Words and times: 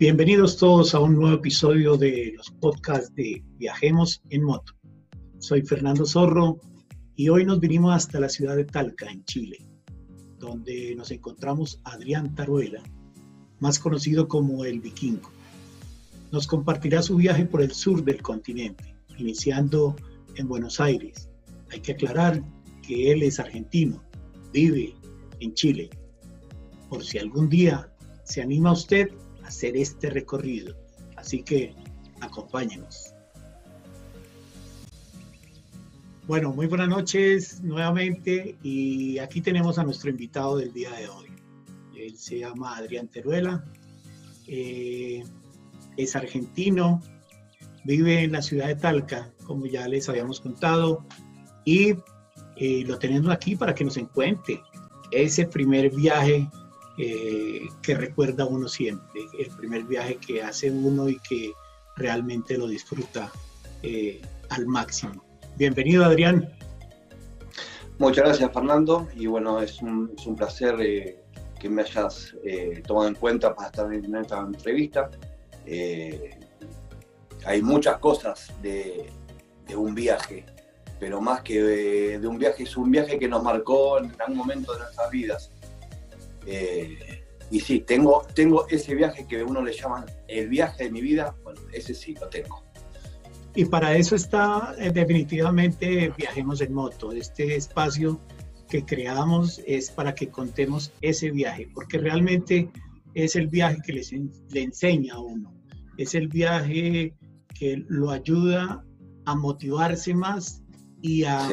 Bienvenidos 0.00 0.56
todos 0.56 0.94
a 0.94 1.00
un 1.00 1.16
nuevo 1.16 1.34
episodio 1.34 1.96
de 1.96 2.32
los 2.36 2.52
podcasts 2.52 3.12
de 3.16 3.42
Viajemos 3.56 4.22
en 4.30 4.44
Moto. 4.44 4.72
Soy 5.40 5.62
Fernando 5.62 6.06
Zorro 6.06 6.60
y 7.16 7.28
hoy 7.30 7.44
nos 7.44 7.58
vinimos 7.58 7.92
hasta 7.92 8.20
la 8.20 8.28
ciudad 8.28 8.54
de 8.54 8.64
Talca, 8.64 9.10
en 9.10 9.24
Chile, 9.24 9.58
donde 10.38 10.94
nos 10.94 11.10
encontramos 11.10 11.80
Adrián 11.82 12.32
Taruela, 12.36 12.80
más 13.58 13.80
conocido 13.80 14.28
como 14.28 14.64
el 14.64 14.78
Vikingo. 14.78 15.32
Nos 16.30 16.46
compartirá 16.46 17.02
su 17.02 17.16
viaje 17.16 17.44
por 17.44 17.60
el 17.60 17.72
sur 17.72 18.04
del 18.04 18.22
continente, 18.22 18.94
iniciando 19.16 19.96
en 20.36 20.46
Buenos 20.46 20.78
Aires. 20.78 21.28
Hay 21.72 21.80
que 21.80 21.90
aclarar 21.90 22.40
que 22.86 23.10
él 23.10 23.24
es 23.24 23.40
argentino, 23.40 24.00
vive 24.52 24.94
en 25.40 25.54
Chile. 25.54 25.90
Por 26.88 27.02
si 27.02 27.18
algún 27.18 27.48
día 27.48 27.92
se 28.22 28.40
anima 28.42 28.70
usted 28.70 29.10
hacer 29.48 29.76
este 29.78 30.10
recorrido. 30.10 30.76
Así 31.16 31.42
que 31.42 31.74
acompáñenos. 32.20 33.14
Bueno, 36.26 36.52
muy 36.52 36.66
buenas 36.66 36.88
noches 36.88 37.62
nuevamente 37.62 38.56
y 38.62 39.18
aquí 39.18 39.40
tenemos 39.40 39.78
a 39.78 39.84
nuestro 39.84 40.10
invitado 40.10 40.58
del 40.58 40.74
día 40.74 40.90
de 40.92 41.08
hoy. 41.08 41.28
Él 41.96 42.16
se 42.18 42.40
llama 42.40 42.76
Adrián 42.76 43.08
Teruela, 43.08 43.64
eh, 44.46 45.24
es 45.96 46.14
argentino, 46.14 47.02
vive 47.84 48.24
en 48.24 48.32
la 48.32 48.42
ciudad 48.42 48.66
de 48.66 48.76
Talca, 48.76 49.32
como 49.44 49.64
ya 49.64 49.88
les 49.88 50.08
habíamos 50.10 50.40
contado, 50.40 51.06
y 51.64 51.94
eh, 52.56 52.84
lo 52.86 52.98
tenemos 52.98 53.30
aquí 53.30 53.56
para 53.56 53.74
que 53.74 53.84
nos 53.84 53.96
encuentre 53.96 54.60
ese 55.10 55.46
primer 55.46 55.88
viaje 55.90 56.46
eh, 57.00 57.68
que 57.80 57.94
recuerda 57.94 58.44
uno 58.44 58.66
siempre, 58.66 59.20
el 59.38 59.48
primer 59.56 59.84
viaje 59.84 60.16
que 60.16 60.42
hace 60.42 60.68
uno 60.68 61.08
y 61.08 61.16
que 61.20 61.52
realmente 61.94 62.58
lo 62.58 62.66
disfruta 62.66 63.30
eh, 63.84 64.20
al 64.48 64.66
máximo. 64.66 65.24
Bienvenido 65.56 66.04
Adrián. 66.04 66.52
Muchas 67.98 68.24
gracias 68.24 68.52
Fernando 68.52 69.06
y 69.14 69.28
bueno, 69.28 69.60
es 69.60 69.80
un, 69.80 70.12
placer 70.36 70.74
eh, 70.80 71.22
que 71.60 71.68
me 71.68 71.82
hayas 71.82 72.34
tomado 72.84 73.06
en 73.06 73.14
cuenta 73.14 73.54
para 73.54 73.68
estar 73.68 73.92
en 73.92 74.16
esta 74.16 74.40
entrevista. 74.40 75.08
hay 77.44 77.62
muchas 77.62 77.98
cosas 77.98 78.52
de, 78.60 79.08
un 79.76 79.94
viaje, 79.94 80.44
pero 80.98 81.20
más 81.20 81.42
que 81.42 81.62
de, 81.62 82.18
de, 82.18 82.26
un 82.26 82.38
viaje, 82.38 82.64
es 82.64 82.76
un 82.76 82.90
viaje 82.90 83.20
que 83.20 83.28
nos 83.28 83.44
marcó 83.44 83.98
en 83.98 84.12
algún 84.18 84.38
momento 84.38 84.72
de 84.72 84.80
nuestras 84.80 85.10
vidas. 85.12 85.52
Eh, 86.50 86.98
y 87.50 87.60
sí, 87.60 87.80
tengo, 87.80 88.26
tengo 88.34 88.66
ese 88.68 88.94
viaje 88.94 89.26
que 89.26 89.42
uno 89.42 89.62
le 89.62 89.72
llaman 89.72 90.06
el 90.28 90.48
viaje 90.48 90.84
de 90.84 90.90
mi 90.90 91.02
vida, 91.02 91.34
bueno, 91.44 91.60
ese 91.72 91.94
sí 91.94 92.14
lo 92.14 92.28
tengo. 92.28 92.62
Y 93.54 93.66
para 93.66 93.96
eso 93.96 94.14
está 94.14 94.74
eh, 94.78 94.90
definitivamente 94.90 96.12
Viajemos 96.16 96.60
en 96.60 96.72
Moto. 96.72 97.12
Este 97.12 97.56
espacio 97.56 98.20
que 98.68 98.84
creamos 98.84 99.60
es 99.66 99.90
para 99.90 100.14
que 100.14 100.28
contemos 100.28 100.92
ese 101.00 101.30
viaje, 101.30 101.68
porque 101.74 101.98
realmente 101.98 102.70
es 103.14 103.36
el 103.36 103.48
viaje 103.48 103.78
que 103.84 103.92
les, 103.94 104.12
le 104.12 104.62
enseña 104.62 105.14
a 105.14 105.20
uno. 105.20 105.54
Es 105.96 106.14
el 106.14 106.28
viaje 106.28 107.14
que 107.58 107.84
lo 107.88 108.10
ayuda 108.10 108.84
a 109.24 109.34
motivarse 109.34 110.14
más 110.14 110.62
y 111.02 111.24
a, 111.24 111.48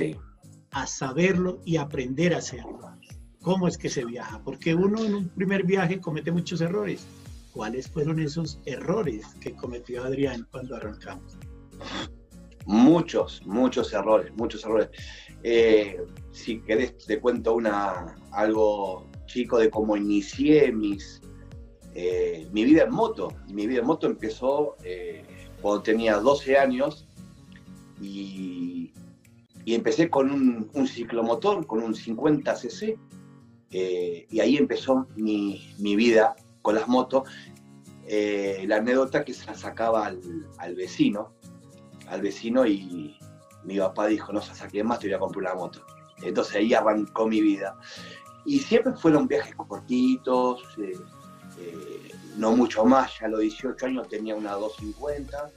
a 0.72 0.88
saberlo 0.88 1.62
y 1.66 1.78
aprender 1.78 2.34
a 2.34 2.38
hacerlo 2.38 2.95
cómo 3.46 3.68
es 3.68 3.78
que 3.78 3.90
se 3.90 4.04
viaja, 4.04 4.42
porque 4.44 4.74
uno 4.74 5.06
en 5.06 5.14
un 5.14 5.30
primer 5.30 5.64
viaje 5.64 6.02
comete 6.02 6.32
muchos 6.32 6.62
errores. 6.62 7.06
¿Cuáles 7.54 7.88
fueron 7.88 8.20
esos 8.20 8.60
errores 8.66 9.24
que 9.40 9.54
cometió 9.54 10.04
Adrián 10.04 10.48
cuando 10.50 10.76
arrancamos? 10.76 11.38
Muchos, 12.66 13.46
muchos 13.46 13.94
errores, 13.94 14.34
muchos 14.36 14.66
errores. 14.66 14.90
Eh, 15.44 16.02
si 16.32 16.60
querés, 16.62 16.98
te 17.06 17.20
cuento 17.20 17.54
una, 17.54 18.16
algo 18.32 19.06
chico 19.28 19.60
de 19.60 19.70
cómo 19.70 19.96
inicié 19.96 20.72
mis, 20.72 21.22
eh, 21.94 22.48
mi 22.52 22.64
vida 22.64 22.86
en 22.86 22.92
moto. 22.94 23.28
Mi 23.54 23.68
vida 23.68 23.82
en 23.82 23.86
moto 23.86 24.08
empezó 24.08 24.76
eh, 24.84 25.24
cuando 25.62 25.84
tenía 25.84 26.18
12 26.18 26.58
años 26.58 27.08
y, 28.02 28.92
empecé 29.68 30.10
con 30.10 30.32
un, 30.74 30.88
ciclomotor, 30.88 31.68
con 31.68 31.84
un 31.84 31.94
50cc, 31.94 32.98
eh, 33.72 34.26
y 34.30 34.40
ahí 34.40 34.58
empezó 34.58 35.08
mi, 35.16 35.76
vida 35.78 36.36
con 36.62 36.76
las 36.76 36.88
motos. 36.88 37.30
Eh, 38.08 38.64
la 38.68 38.78
anécdota 38.78 39.26
que 39.26 39.34
se 39.34 39.46
la 39.48 39.56
sacaba 39.56 40.06
al, 40.06 40.76
vecino, 40.76 41.34
al 42.08 42.22
vecino 42.22 42.66
y 42.66 43.18
mi 43.64 43.80
papá 43.80 44.08
dijo, 44.08 44.32
no 44.32 44.42
se 44.42 44.54
saque 44.54 44.84
más, 44.84 45.00
te 45.00 45.08
voy 45.08 45.16
a 45.16 45.20
comprar 45.20 45.54
una 45.54 45.56
moto. 45.56 45.82
Entonces 46.22 46.56
ahí 46.56 46.74
arrancó 46.74 47.28
mi 47.28 47.42
vida. 47.42 47.78
Y 48.46 48.60
siempre 48.60 48.94
fueron 48.94 49.28
viajes 49.28 49.56
cortitos, 49.56 50.62
eh, 50.78 52.12
no 52.38 52.56
mucho 52.56 52.86
más, 52.86 53.20
ya 53.20 53.26
a 53.26 53.30
los 53.30 53.40
18 53.40 53.86
años 53.88 54.08
tenía 54.08 54.36
una 54.36 54.52
250 54.54 55.52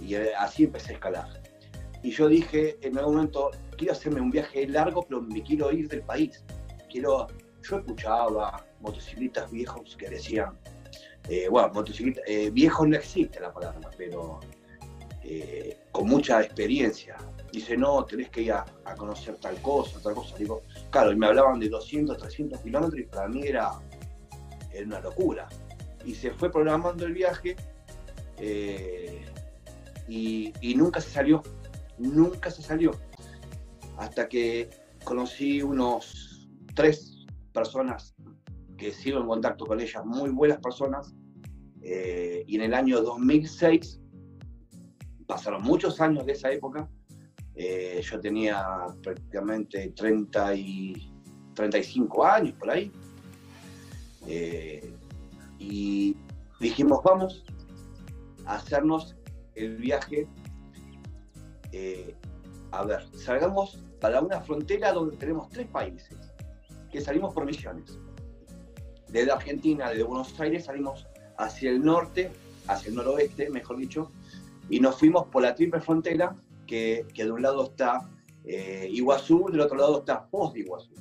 y 0.00 0.14
así 0.14 0.64
empecé 0.64 0.92
a 0.92 0.94
escalar. 0.94 1.42
Y 2.02 2.10
yo 2.10 2.28
dije, 2.28 2.76
en 2.82 2.98
algún 2.98 3.16
momento, 3.16 3.50
quiero 3.76 3.94
hacerme 3.94 4.20
un 4.20 4.30
viaje 4.30 4.68
largo, 4.68 5.04
pero 5.08 5.22
me 5.22 5.42
quiero 5.42 5.72
ir 5.72 5.88
del 5.88 6.02
país 6.02 6.44
yo 7.00 7.78
escuchaba 7.78 8.64
motociclistas 8.80 9.50
viejos 9.50 9.96
que 9.96 10.08
decían, 10.08 10.58
eh, 11.28 11.48
bueno, 11.48 11.70
motociclistas, 11.72 12.24
eh, 12.26 12.50
viejos 12.50 12.86
no 12.86 12.96
existe 12.96 13.40
la 13.40 13.52
palabra, 13.52 13.90
pero 13.96 14.40
eh, 15.22 15.78
con 15.90 16.06
mucha 16.06 16.42
experiencia. 16.42 17.16
Dice, 17.50 17.76
no, 17.76 18.04
tenés 18.04 18.30
que 18.30 18.42
ir 18.42 18.52
a, 18.52 18.64
conocer 18.96 19.36
tal 19.36 19.60
cosa, 19.62 20.00
tal 20.02 20.14
cosa. 20.14 20.36
Digo, 20.36 20.62
claro, 20.90 21.12
y 21.12 21.16
me 21.16 21.26
hablaban 21.26 21.60
de 21.60 21.68
200, 21.68 22.18
300 22.18 22.60
kilómetros 22.60 23.00
y 23.00 23.04
para 23.04 23.28
mí 23.28 23.46
era, 23.46 23.72
era 24.72 24.86
una 24.86 25.00
locura. 25.00 25.48
Y 26.04 26.14
se 26.14 26.32
fue 26.32 26.50
programando 26.50 27.06
el 27.06 27.14
viaje 27.14 27.56
y, 30.08 30.52
y 30.60 30.74
nunca 30.74 31.00
se 31.00 31.10
salió, 31.10 31.42
nunca 31.96 32.50
se 32.50 32.60
salió. 32.60 32.90
Hasta 33.96 34.28
que 34.28 34.68
conocí 35.04 35.62
unos 35.62 36.33
tres 36.74 37.26
personas 37.52 38.14
que 38.76 38.92
sigo 38.92 39.20
en 39.20 39.26
contacto 39.26 39.64
con 39.64 39.80
ellas, 39.80 40.04
muy 40.04 40.30
buenas 40.30 40.58
personas, 40.58 41.14
eh, 41.82 42.44
y 42.46 42.56
en 42.56 42.62
el 42.62 42.74
año 42.74 43.00
2006, 43.00 44.00
pasaron 45.26 45.62
muchos 45.62 46.00
años 46.00 46.26
de 46.26 46.32
esa 46.32 46.50
época, 46.50 46.88
eh, 47.54 48.02
yo 48.02 48.20
tenía 48.20 48.86
prácticamente 49.02 49.92
30 49.94 50.54
y 50.56 51.12
35 51.54 52.24
años 52.24 52.52
por 52.58 52.70
ahí, 52.70 52.90
eh, 54.26 54.92
y 55.58 56.16
dijimos, 56.60 57.00
vamos 57.04 57.44
a 58.46 58.56
hacernos 58.56 59.16
el 59.54 59.76
viaje, 59.76 60.28
a 62.70 62.84
ver, 62.84 63.04
salgamos 63.16 63.78
para 64.00 64.20
una 64.20 64.40
frontera 64.40 64.92
donde 64.92 65.16
tenemos 65.16 65.48
tres 65.48 65.66
países 65.68 66.23
que 66.94 67.00
salimos 67.00 67.34
por 67.34 67.44
misiones. 67.44 67.98
Desde 69.08 69.32
Argentina, 69.32 69.90
desde 69.90 70.04
Buenos 70.04 70.38
Aires, 70.38 70.66
salimos 70.66 71.08
hacia 71.38 71.70
el 71.70 71.84
norte, 71.84 72.30
hacia 72.68 72.90
el 72.90 72.94
noroeste, 72.94 73.50
mejor 73.50 73.78
dicho, 73.78 74.12
y 74.70 74.78
nos 74.78 75.00
fuimos 75.00 75.26
por 75.26 75.42
la 75.42 75.56
triple 75.56 75.80
frontera, 75.80 76.36
que, 76.68 77.04
que 77.12 77.24
de 77.24 77.32
un 77.32 77.42
lado 77.42 77.64
está 77.64 78.08
eh, 78.44 78.86
Iguazú, 78.92 79.48
del 79.50 79.62
otro 79.62 79.76
lado 79.76 79.98
está 79.98 80.24
Post 80.28 80.54
de 80.54 80.60
Iguazú. 80.60 80.94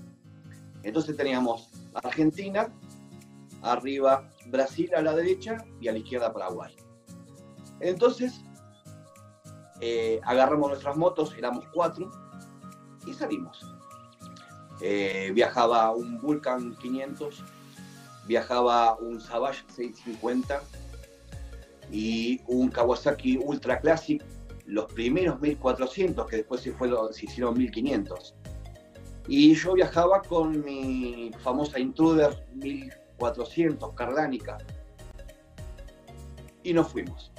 Entonces 0.82 1.16
teníamos 1.16 1.70
Argentina, 1.94 2.74
arriba 3.62 4.32
Brasil 4.48 4.90
a 4.96 5.02
la 5.04 5.14
derecha 5.16 5.64
y 5.80 5.90
a 5.90 5.92
la 5.92 6.00
izquierda 6.00 6.34
Paraguay. 6.34 6.76
Entonces 7.82 8.42
eh, 9.80 10.20
agarramos 10.24 10.70
nuestras 10.70 10.98
motos, 10.98 11.36
éramos 11.38 11.66
cuatro, 11.72 12.10
y 13.06 13.14
salimos. 13.14 13.73
Eh, 14.82 15.32
viajaba 15.34 15.92
un 15.92 16.20
Vulcan 16.20 16.76
500, 16.78 17.44
viajaba 18.28 18.96
un 18.96 19.22
Savage 19.22 19.64
650 19.68 20.62
y 21.92 22.42
un 22.48 22.70
Kawasaki 22.70 23.38
Ultra 23.38 23.80
Classic, 23.80 24.24
los 24.66 24.92
primeros 24.94 25.40
1400 25.40 26.28
que 26.28 26.38
después 26.38 26.62
se, 26.62 26.74
se 27.12 27.26
hicieron 27.26 27.58
1500. 27.58 28.36
Y 29.28 29.54
yo 29.56 29.74
viajaba 29.74 30.22
con 30.22 30.64
mi 30.66 31.32
famosa 31.40 31.80
Intruder 31.80 32.46
1400 32.56 33.94
cardánica 33.94 34.58
y 36.64 36.74
nos 36.74 36.88
fuimos. 36.90 37.32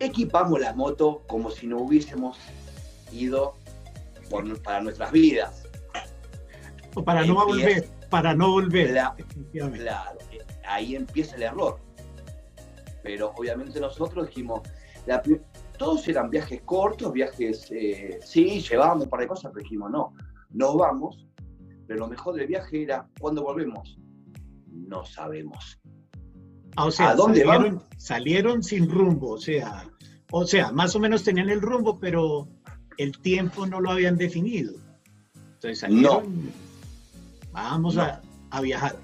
Equipamos 0.00 0.60
la 0.60 0.72
moto 0.74 1.22
como 1.26 1.50
si 1.50 1.66
no 1.66 1.78
hubiésemos 1.78 2.38
ido 3.12 3.57
para 4.62 4.80
nuestras 4.80 5.12
vidas 5.12 5.68
para 7.04 7.24
no 7.24 7.46
volver, 7.46 7.88
para 8.10 8.34
no 8.34 8.52
volver. 8.52 8.94
claro, 9.52 10.18
ahí 10.66 10.96
empieza 10.96 11.36
el 11.36 11.42
error. 11.42 11.80
Pero 13.02 13.32
obviamente 13.36 13.80
nosotros 13.80 14.26
dijimos, 14.28 14.60
todos 15.78 16.06
eran 16.08 16.30
viajes 16.30 16.60
cortos, 16.62 17.12
viajes, 17.12 17.70
eh, 17.70 18.18
sí, 18.22 18.60
llevábamos 18.60 19.04
un 19.04 19.10
par 19.10 19.20
de 19.20 19.28
cosas, 19.28 19.52
pero 19.52 19.62
dijimos, 19.62 19.90
no, 19.90 20.12
nos 20.50 20.76
vamos, 20.76 21.26
pero 21.86 22.00
lo 22.00 22.08
mejor 22.08 22.34
del 22.34 22.46
viaje 22.46 22.82
era, 22.82 23.08
¿cuándo 23.20 23.42
volvemos? 23.42 23.98
No 24.66 25.04
sabemos. 25.04 25.80
Ah, 26.76 26.86
o 26.86 26.90
sea, 26.90 27.10
¿A 27.10 27.14
dónde 27.14 27.44
salieron, 27.44 27.82
salieron 27.96 28.62
sin 28.62 28.90
rumbo, 28.90 29.30
o 29.30 29.38
sea, 29.38 29.88
o 30.30 30.44
sea, 30.44 30.70
más 30.72 30.94
o 30.94 31.00
menos 31.00 31.24
tenían 31.24 31.48
el 31.48 31.62
rumbo, 31.62 31.98
pero 31.98 32.48
el 32.98 33.18
tiempo 33.20 33.66
no 33.66 33.80
lo 33.80 33.92
habían 33.92 34.18
definido. 34.18 34.74
Entonces 35.54 35.78
salieron, 35.78 36.52
vamos 37.52 37.96
a, 37.96 38.20
viajar. 38.60 38.96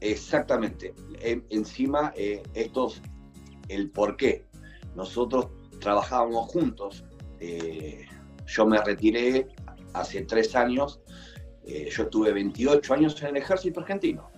Exactamente. 0.00 0.94
encima, 1.50 2.12
eh, 2.16 2.42
estos, 2.54 3.00
el 3.68 3.90
por 3.90 4.16
qué. 4.16 4.44
Nosotros 4.94 5.48
trabajábamos 5.80 6.50
juntos. 6.50 7.04
Eh, 7.40 8.06
yo 8.46 8.66
me 8.66 8.82
retiré 8.82 9.48
hace 9.94 10.22
tres 10.22 10.54
años. 10.54 11.00
Eh, 11.64 11.88
yo 11.90 12.04
estuve 12.04 12.32
28 12.32 12.94
años 12.94 13.20
en 13.22 13.28
el 13.28 13.36
ejército 13.38 13.80
argentino 13.80 14.30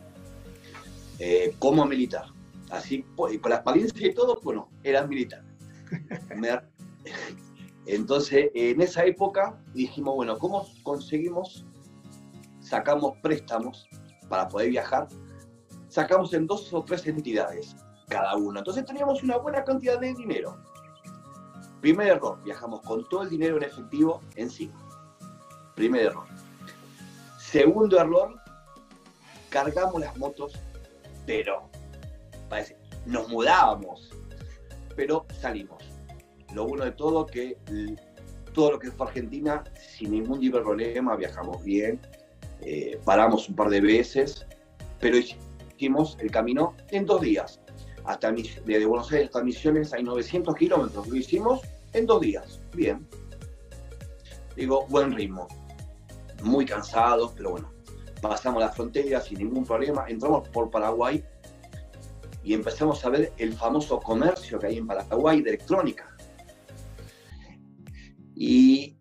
como 1.58 1.84
militar. 1.84 2.26
Así, 2.70 3.04
con 3.16 3.50
la 3.50 3.56
experiencia 3.56 4.06
y 4.06 4.14
todo, 4.14 4.38
bueno, 4.42 4.70
era 4.84 5.06
militar. 5.06 5.42
Entonces, 7.88 8.50
en 8.54 8.82
esa 8.82 9.02
época 9.06 9.58
dijimos, 9.72 10.14
bueno, 10.14 10.38
¿cómo 10.38 10.68
conseguimos? 10.82 11.64
Sacamos 12.60 13.16
préstamos 13.22 13.88
para 14.28 14.46
poder 14.46 14.68
viajar. 14.68 15.08
Sacamos 15.88 16.34
en 16.34 16.46
dos 16.46 16.70
o 16.74 16.84
tres 16.84 17.06
entidades 17.06 17.74
cada 18.08 18.36
uno. 18.36 18.58
Entonces 18.58 18.84
teníamos 18.84 19.22
una 19.22 19.38
buena 19.38 19.64
cantidad 19.64 19.98
de 19.98 20.12
dinero. 20.12 20.58
Primer 21.80 22.08
error, 22.08 22.42
viajamos 22.44 22.82
con 22.82 23.08
todo 23.08 23.22
el 23.22 23.30
dinero 23.30 23.56
en 23.56 23.62
efectivo 23.62 24.20
encima. 24.36 24.74
Primer 25.74 26.08
error. 26.08 26.26
Segundo 27.38 27.98
error, 27.98 28.38
cargamos 29.48 29.98
las 29.98 30.14
motos, 30.18 30.52
pero 31.24 31.70
parece, 32.50 32.76
nos 33.06 33.30
mudábamos, 33.30 34.10
pero 34.94 35.24
salimos 35.40 35.87
lo 36.54 36.66
bueno 36.66 36.84
de 36.84 36.92
todo 36.92 37.26
que 37.26 37.56
todo 38.58 38.72
lo 38.72 38.78
que 38.80 38.90
fue 38.90 39.06
Argentina, 39.06 39.62
sin 39.96 40.10
ningún 40.10 40.40
tipo 40.40 40.56
de 40.56 40.64
problema, 40.64 41.14
viajamos 41.14 41.62
bien, 41.62 42.00
eh, 42.60 42.98
paramos 43.04 43.48
un 43.48 43.54
par 43.54 43.68
de 43.68 43.80
veces, 43.80 44.46
pero 44.98 45.16
hicimos 45.16 46.16
el 46.20 46.30
camino 46.30 46.74
en 46.90 47.06
dos 47.06 47.20
días. 47.20 47.60
Hasta 48.04 48.32
desde 48.32 48.86
Buenos 48.86 49.12
Aires 49.12 49.28
hasta 49.28 49.44
Misiones 49.44 49.92
hay 49.92 50.02
900 50.02 50.56
kilómetros, 50.56 51.06
lo 51.06 51.14
hicimos 51.14 51.60
en 51.92 52.06
dos 52.06 52.20
días, 52.20 52.60
bien. 52.74 53.06
Digo, 54.56 54.86
buen 54.88 55.12
ritmo, 55.12 55.46
muy 56.42 56.64
cansados, 56.64 57.32
pero 57.36 57.50
bueno, 57.50 57.72
pasamos 58.20 58.60
la 58.60 58.70
frontera 58.70 59.20
sin 59.20 59.38
ningún 59.38 59.64
problema, 59.64 60.06
entramos 60.08 60.48
por 60.48 60.68
Paraguay 60.68 61.22
y 62.42 62.54
empezamos 62.54 63.04
a 63.04 63.10
ver 63.10 63.32
el 63.36 63.52
famoso 63.52 64.00
comercio 64.00 64.58
que 64.58 64.66
hay 64.66 64.78
en 64.78 64.86
Paraguay 64.88 65.42
de 65.42 65.50
electrónica 65.50 66.17
y, 68.38 68.96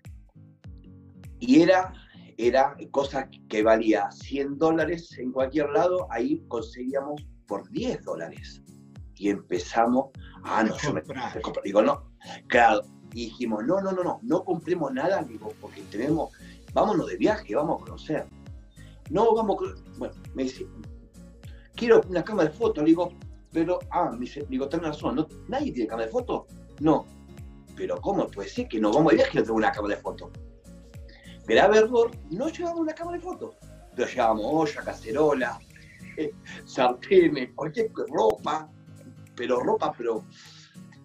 era, 1.40 1.94
era 2.38 2.76
cosa 2.90 3.30
que 3.48 3.62
valía 3.62 4.10
100 4.12 4.58
dólares 4.58 5.16
en 5.20 5.32
cualquier 5.32 5.70
lado, 5.70 6.08
ahí 6.10 6.44
conseguíamos 6.48 7.24
por 7.48 7.70
10 7.70 8.04
dólares. 8.04 8.64
Y 9.16 9.30
empezamos, 9.30 10.08
ah, 10.44 10.64
no, 10.64 10.76
yo 10.78 10.94
me, 10.94 11.04
digo, 11.64 11.82
no, 11.84 12.12
claro, 12.48 12.82
y 13.14 13.26
dijimos, 13.26 13.64
no, 13.66 13.80
no, 13.80 13.92
no, 13.92 14.04
no, 14.04 14.20
no 14.24 14.44
compremos 14.44 14.92
nada, 14.92 15.24
digo, 15.24 15.54
porque 15.62 15.82
tenemos, 15.92 16.32
vámonos 16.74 17.08
de 17.08 17.18
viaje, 17.18 17.56
vamos 17.56 17.82
a 17.82 17.86
conocer. 17.86 18.28
No, 19.12 19.34
vamos, 19.36 19.58
bueno, 19.98 20.16
me 20.34 20.44
dice, 20.44 20.68
quiero 21.76 22.02
una 22.10 22.24
cámara 22.24 22.50
de 22.50 22.56
fotos, 22.56 22.84
digo, 22.84 23.14
pero, 23.52 23.80
ah, 23.92 24.12
me 24.12 24.22
dice, 24.22 24.46
digo, 24.50 24.68
tenés 24.68 24.88
razón, 24.88 25.16
¿no? 25.16 25.28
¿nadie 25.48 25.72
tiene 25.72 25.88
cámara 25.88 26.08
de 26.08 26.12
fotos? 26.12 26.46
No, 26.80 27.06
pero 27.78 28.02
¿cómo 28.02 28.28
puede 28.28 28.50
ser 28.50 28.68
que 28.68 28.80
nos 28.80 28.96
vamos 28.96 29.12
de 29.12 29.18
viaje 29.18 29.32
y 29.34 29.38
no 29.38 29.44
tengo 29.44 29.58
una 29.58 29.72
cámara 29.72 29.96
de 29.96 30.02
fotos? 30.02 30.32
Grave 31.46 31.78
error, 31.78 32.12
no 32.32 32.50
llevamos 32.50 32.80
una 32.80 32.94
cámara 32.94 33.18
de 33.18 33.24
fotos, 33.24 33.56
pero 33.96 34.10
llevábamos 34.10 34.46
olla, 34.46 34.82
cacerola, 34.84 35.60
sartenes, 36.66 37.52
cualquier 37.54 37.92
ropa, 37.94 38.70
pero 39.36 39.60
ropa, 39.60 39.94
pero 39.96 40.26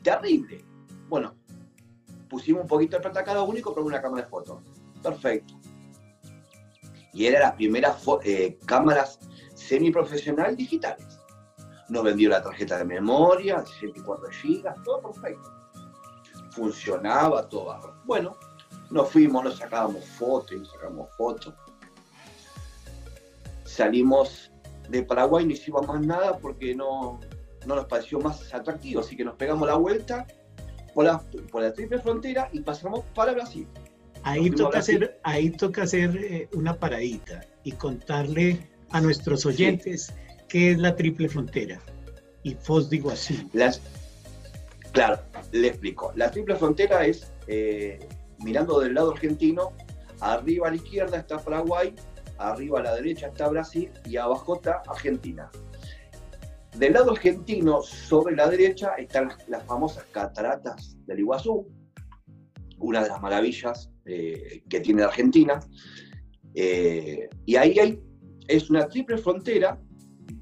terrible. 0.03 0.65
Bueno, 1.09 1.37
pusimos 2.29 2.63
un 2.63 2.69
poquito 2.69 2.97
de 2.97 3.03
plata 3.03 3.23
cada 3.23 3.45
y 3.45 3.61
compramos 3.61 3.91
una 3.93 4.01
cámara 4.01 4.25
de 4.25 4.31
fotos. 4.31 4.63
Perfecto. 5.03 5.61
Y 7.13 7.27
era 7.27 7.41
las 7.41 7.53
primeras 7.53 8.03
eh, 8.25 8.59
cámaras 8.65 9.21
semiprofesional 9.55 10.57
digitales. 10.57 11.21
Nos 11.91 12.03
vendió 12.03 12.31
la 12.31 12.43
tarjeta 12.43 12.79
de 12.79 12.87
memoria, 12.87 13.63
64 13.63 14.29
GB, 14.29 14.83
todo 14.83 15.03
perfecto 15.03 15.62
funcionaba 16.53 17.49
todo. 17.49 17.95
Bueno, 18.05 18.37
nos 18.91 19.11
fuimos, 19.11 19.45
nos 19.45 19.59
sacábamos 19.59 20.05
fotos, 20.05 20.59
nos 20.59 20.71
sacamos 20.71 21.09
fotos. 21.17 21.55
Salimos 23.65 24.51
de 24.89 25.03
Paraguay, 25.03 25.47
no 25.47 25.53
hicimos 25.53 25.87
más 25.87 26.01
nada 26.01 26.39
porque 26.39 26.75
no, 26.75 27.21
no 27.67 27.77
nos 27.77 27.87
pareció 27.87 28.21
más 28.21 28.53
atractivo, 28.53 29.01
así 29.01 29.17
que 29.17 29.25
nos 29.25 29.37
pegamos 29.37 29.67
la 29.67 29.77
vuelta 29.77 30.27
por 30.95 31.07
la, 31.07 31.19
por 31.51 31.63
la 31.63 31.73
triple 31.73 31.99
frontera 31.99 32.49
y 32.53 32.61
pasamos 32.61 33.05
para 33.15 33.33
Brasil. 33.33 33.67
Ahí 34.25 34.51
toca, 34.51 34.79
hacer, 34.79 35.19
ahí 35.25 35.51
toca 35.51 35.83
hacer 35.83 36.17
eh, 36.17 36.49
una 36.53 36.75
paradita 36.75 37.45
y 37.65 37.73
contarle 37.73 38.69
a 38.91 39.01
nuestros 39.01 39.47
oyentes 39.47 40.13
qué 40.49 40.73
es 40.73 40.79
la 40.79 40.95
triple 40.95 41.29
frontera 41.29 41.81
y 42.45 42.55
Foz 42.55 42.91
de 42.91 42.97
Iguazú. 42.97 43.35
Las, 43.53 43.81
Claro, 44.93 45.19
le 45.53 45.69
explico. 45.69 46.13
La 46.17 46.31
triple 46.31 46.55
frontera 46.57 47.07
es, 47.07 47.33
eh, 47.47 47.99
mirando 48.45 48.79
del 48.79 48.95
lado 48.95 49.13
argentino, 49.13 49.73
arriba 50.21 50.69
a 50.69 50.71
la 50.71 50.77
izquierda 50.77 51.19
está 51.19 51.39
Paraguay, 51.39 51.95
arriba 52.39 52.81
a 52.81 52.83
la 52.83 52.95
derecha 52.97 53.29
está 53.29 53.49
Brasil 53.49 53.91
y 54.05 54.17
abajo 54.19 54.57
está 54.57 54.83
Argentina. 54.87 55.51
Del 56.77 56.93
lado 56.93 57.13
argentino, 57.13 57.83
sobre 57.83 58.37
la 58.37 58.49
derecha, 58.49 58.95
están 58.99 59.31
las, 59.49 59.65
famosas 59.65 60.05
cataratas 60.13 60.97
del 61.07 61.21
Iguazú, 61.21 61.67
una 62.79 63.03
de 63.03 63.09
las 63.09 63.21
maravillas 63.21 63.91
eh, 64.05 64.63
que 64.69 64.81
tiene 64.81 65.03
Argentina. 65.03 65.61
Eh, 66.55 67.31
y 67.47 67.57
ahí 67.57 67.79
hay, 67.79 68.01
es 68.49 68.69
una 68.69 68.89
triple 68.89 69.17
frontera, 69.17 69.81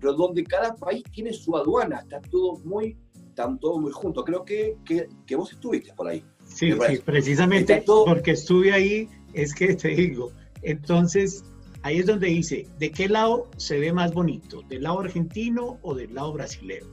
pero 0.01 0.15
donde 0.15 0.43
cada 0.43 0.75
país 0.75 1.05
tiene 1.13 1.33
su 1.33 1.57
aduana, 1.57 2.01
está 2.01 2.21
todo 2.21 2.59
muy 2.65 2.97
están 3.41 3.59
todos 3.59 3.81
muy 3.81 3.93
juntos. 3.93 4.25
Creo 4.25 4.45
que, 4.45 4.77
que, 4.85 5.37
vos 5.37 5.53
estuviste 5.53 5.93
por 5.95 6.09
ahí. 6.09 6.25
Sí, 6.47 6.73
sí 6.73 6.99
precisamente 7.05 7.83
porque 7.87 8.33
estuve 8.33 8.73
ahí, 8.73 9.09
es 9.33 9.55
que 9.55 9.75
te 9.75 9.89
digo, 9.89 10.33
entonces 10.63 11.45
ahí 11.83 11.99
es 11.99 12.07
donde 12.07 12.27
dice, 12.27 12.67
¿de 12.79 12.91
qué 12.91 13.09
lado 13.09 13.49
se 13.57 13.79
ve 13.79 13.93
más 13.93 14.13
bonito? 14.13 14.63
¿Del 14.63 14.83
lado 14.83 15.01
argentino 15.01 15.79
o 15.83 15.95
del 15.95 16.15
lado 16.15 16.33
brasileño? 16.33 16.87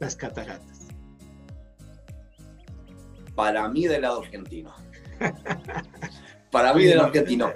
Las 0.00 0.16
cataratas. 0.16 0.88
Para 3.34 3.68
mí 3.68 3.86
del 3.86 4.02
lado 4.02 4.20
argentino. 4.20 4.74
Para 6.50 6.74
mí 6.74 6.84
del 6.84 7.00
argentino. 7.00 7.50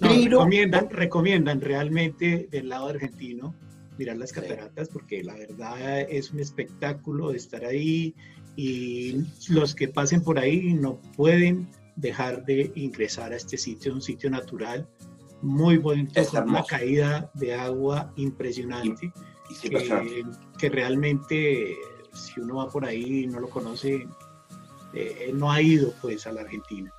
recomiendan, 0.00 0.88
recomiendan 0.90 1.60
realmente 1.60 2.48
del 2.50 2.68
lado 2.68 2.88
argentino 2.88 3.54
mirar 3.98 4.16
las 4.16 4.32
cataratas 4.32 4.88
porque 4.88 5.22
la 5.22 5.34
verdad 5.34 6.00
es 6.00 6.32
un 6.32 6.40
espectáculo 6.40 7.30
de 7.30 7.36
estar 7.36 7.64
ahí 7.64 8.14
y 8.56 9.24
los 9.48 9.74
que 9.74 9.88
pasen 9.88 10.22
por 10.22 10.38
ahí 10.38 10.74
no 10.74 11.00
pueden 11.16 11.70
dejar 11.96 12.44
de 12.44 12.72
ingresar 12.74 13.32
a 13.32 13.36
este 13.36 13.56
sitio, 13.56 13.92
un 13.92 14.02
sitio 14.02 14.30
natural 14.30 14.88
muy 15.42 15.76
bonito, 15.76 16.24
con 16.30 16.48
una 16.48 16.64
caída 16.64 17.30
de 17.34 17.54
agua 17.54 18.12
impresionante, 18.16 19.12
que, 20.58 20.68
realmente 20.70 21.76
si 22.12 22.40
uno 22.40 22.56
va 22.56 22.70
por 22.70 22.84
ahí 22.84 23.24
y 23.24 23.26
no 23.26 23.40
lo 23.40 23.50
conoce, 23.50 24.08
eh, 24.94 25.32
no 25.34 25.52
ha 25.52 25.60
ido 25.60 25.92
pues 26.00 26.26
a 26.26 26.32
la 26.32 26.42
Argentina. 26.42 26.92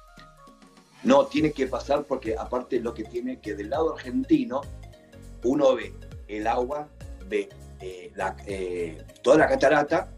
No, 1.03 1.25
tiene 1.25 1.51
que 1.51 1.67
pasar 1.67 2.05
porque 2.05 2.35
aparte 2.37 2.79
lo 2.79 2.93
que 2.93 3.03
tiene 3.03 3.39
que 3.39 3.55
del 3.55 3.69
lado 3.69 3.93
argentino 3.93 4.61
uno 5.43 5.75
ve 5.75 5.93
el 6.27 6.47
agua 6.47 6.87
de 7.27 7.49
la, 8.15 8.35
eh, 8.47 9.03
toda 9.21 9.37
la 9.37 9.47
catarata 9.47 10.09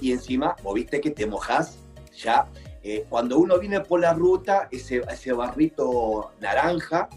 y 0.00 0.12
encima, 0.12 0.56
vos 0.62 0.74
viste 0.74 1.00
que 1.00 1.10
te 1.10 1.26
mojás 1.26 1.78
ya. 2.16 2.46
Eh, 2.82 3.04
cuando 3.08 3.38
uno 3.38 3.58
viene 3.58 3.80
por 3.80 4.00
la 4.00 4.12
ruta, 4.12 4.68
ese, 4.70 5.02
ese 5.10 5.32
barrito 5.32 6.32
naranja, 6.40 7.08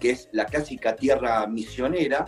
que 0.00 0.10
es 0.10 0.28
la 0.32 0.46
clásica 0.46 0.96
tierra 0.96 1.46
misionera, 1.46 2.26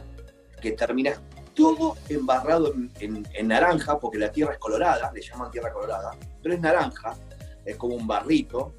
que 0.60 0.72
termina 0.72 1.14
todo 1.54 1.96
embarrado 2.08 2.74
en, 3.00 3.48
naranja, 3.48 3.98
porque 3.98 4.18
la 4.18 4.30
tierra 4.30 4.52
es 4.52 4.58
colorada, 4.58 5.10
le 5.12 5.22
llaman 5.22 5.50
tierra 5.50 5.72
colorada, 5.72 6.10
pero 6.42 6.54
es 6.54 6.60
naranja, 6.60 7.16
es 7.64 7.76
como 7.76 7.94
un 7.94 8.06
barrito. 8.06 8.74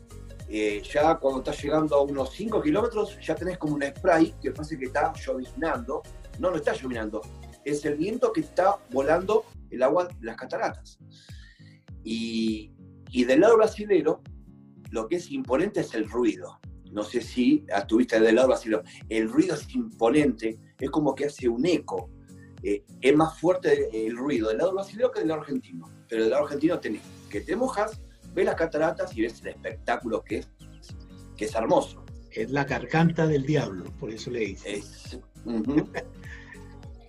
Eh, 0.50 0.82
ya 0.94 1.16
cuando 1.16 1.40
estás 1.40 1.62
llegando 1.62 1.96
a 1.96 2.02
unos 2.04 2.32
5 2.32 2.62
kilómetros, 2.62 3.18
ya 3.20 3.36
tenés 3.36 3.58
como 3.58 3.76
un 3.76 3.84
spray 3.84 4.34
que 4.42 4.52
parece 4.52 4.78
que 4.78 4.86
está 4.86 5.12
llovinando. 5.14 6.04
No, 6.40 6.52
no 6.52 6.58
está 6.58 6.74
llovinando, 6.74 7.22
es 7.66 7.84
el 7.86 7.96
viento 7.96 8.32
que 8.32 8.42
está 8.42 8.78
volando 8.92 9.46
el 9.70 9.84
agua 9.84 10.06
de 10.06 10.26
las 10.26 10.38
cataratas. 10.38 11.00
Y, 12.04 12.72
y 13.12 13.26
del 13.26 13.42
lado 13.42 13.58
brasilero, 13.58 14.22
lo 14.92 15.08
que 15.08 15.18
es 15.18 15.32
imponente 15.32 15.82
es 15.82 15.94
el 15.94 16.10
ruido. 16.10 16.60
No 16.92 17.04
sé 17.04 17.22
si 17.22 17.66
estuviste 17.68 18.20
del 18.20 18.36
lado 18.36 18.48
brasileño. 18.48 18.84
El 19.10 19.30
ruido 19.30 19.56
es 19.56 19.74
imponente, 19.76 20.60
es 20.80 20.90
como 20.90 21.14
que 21.14 21.26
hace 21.26 21.50
un 21.50 21.66
eco. 21.66 22.10
Eh, 22.64 22.84
es 23.02 23.16
más 23.16 23.40
fuerte 23.40 23.90
el 24.08 24.18
ruido 24.18 24.50
del 24.50 24.58
lado 24.58 24.74
brasileño 24.74 25.12
que 25.12 25.20
del 25.20 25.30
lado 25.30 25.42
argentino. 25.42 25.90
Pero 26.08 26.24
del 26.24 26.32
lado 26.32 26.44
argentino 26.44 26.80
tenés 26.80 27.02
que 27.30 27.42
te 27.42 27.56
mojas, 27.56 28.02
ves 28.34 28.46
las 28.46 28.56
cataratas 28.56 29.16
y 29.16 29.22
ves 29.22 29.42
el 29.42 29.50
espectáculo 29.50 30.24
que 30.24 30.38
es, 30.40 30.50
que 31.36 31.46
es 31.46 31.56
hermoso. 31.56 32.04
Es 32.32 32.52
la 32.52 32.64
garganta 32.64 33.28
del 33.28 33.46
diablo, 33.46 33.86
por 34.00 34.12
eso 34.12 34.32
le 34.32 34.40
dice. 34.40 34.82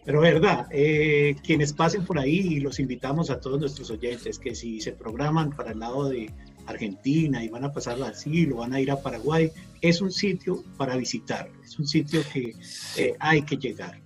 Pero 0.08 0.22
verdad, 0.22 0.66
eh, 0.70 1.36
quienes 1.44 1.74
pasen 1.74 2.02
por 2.02 2.18
ahí, 2.18 2.38
y 2.38 2.60
los 2.60 2.80
invitamos 2.80 3.28
a 3.28 3.40
todos 3.40 3.60
nuestros 3.60 3.90
oyentes, 3.90 4.38
que 4.38 4.54
si 4.54 4.80
se 4.80 4.92
programan 4.92 5.50
para 5.50 5.72
el 5.72 5.80
lado 5.80 6.08
de 6.08 6.32
Argentina 6.64 7.44
y 7.44 7.50
van 7.50 7.66
a 7.66 7.72
pasar 7.74 7.98
Brasil 7.98 8.50
o 8.54 8.56
van 8.56 8.72
a 8.72 8.80
ir 8.80 8.90
a 8.90 9.02
Paraguay, 9.02 9.52
es 9.82 10.00
un 10.00 10.10
sitio 10.10 10.64
para 10.78 10.96
visitar, 10.96 11.50
es 11.62 11.78
un 11.78 11.86
sitio 11.86 12.22
que 12.32 12.54
eh, 12.96 13.16
hay 13.20 13.42
que 13.42 13.58
llegar. 13.58 14.00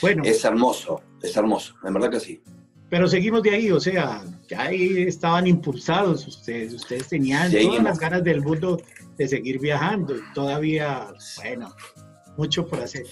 Bueno. 0.00 0.22
Es 0.24 0.44
hermoso, 0.44 1.02
es 1.20 1.36
hermoso, 1.36 1.74
en 1.84 1.94
verdad 1.94 2.10
que 2.10 2.20
sí. 2.20 2.40
Pero 2.88 3.08
seguimos 3.08 3.42
de 3.42 3.50
ahí, 3.50 3.72
o 3.72 3.80
sea, 3.80 4.22
ya 4.46 4.62
ahí 4.62 5.08
estaban 5.08 5.48
impulsados 5.48 6.24
ustedes, 6.28 6.72
ustedes 6.72 7.08
tenían 7.08 7.50
todas 7.50 7.82
las 7.82 7.98
ganas 7.98 8.22
del 8.22 8.42
mundo 8.42 8.80
de 9.16 9.26
seguir 9.26 9.58
viajando, 9.58 10.14
todavía, 10.34 11.08
bueno, 11.42 11.74
mucho 12.36 12.64
por 12.68 12.78
hacer. 12.78 13.06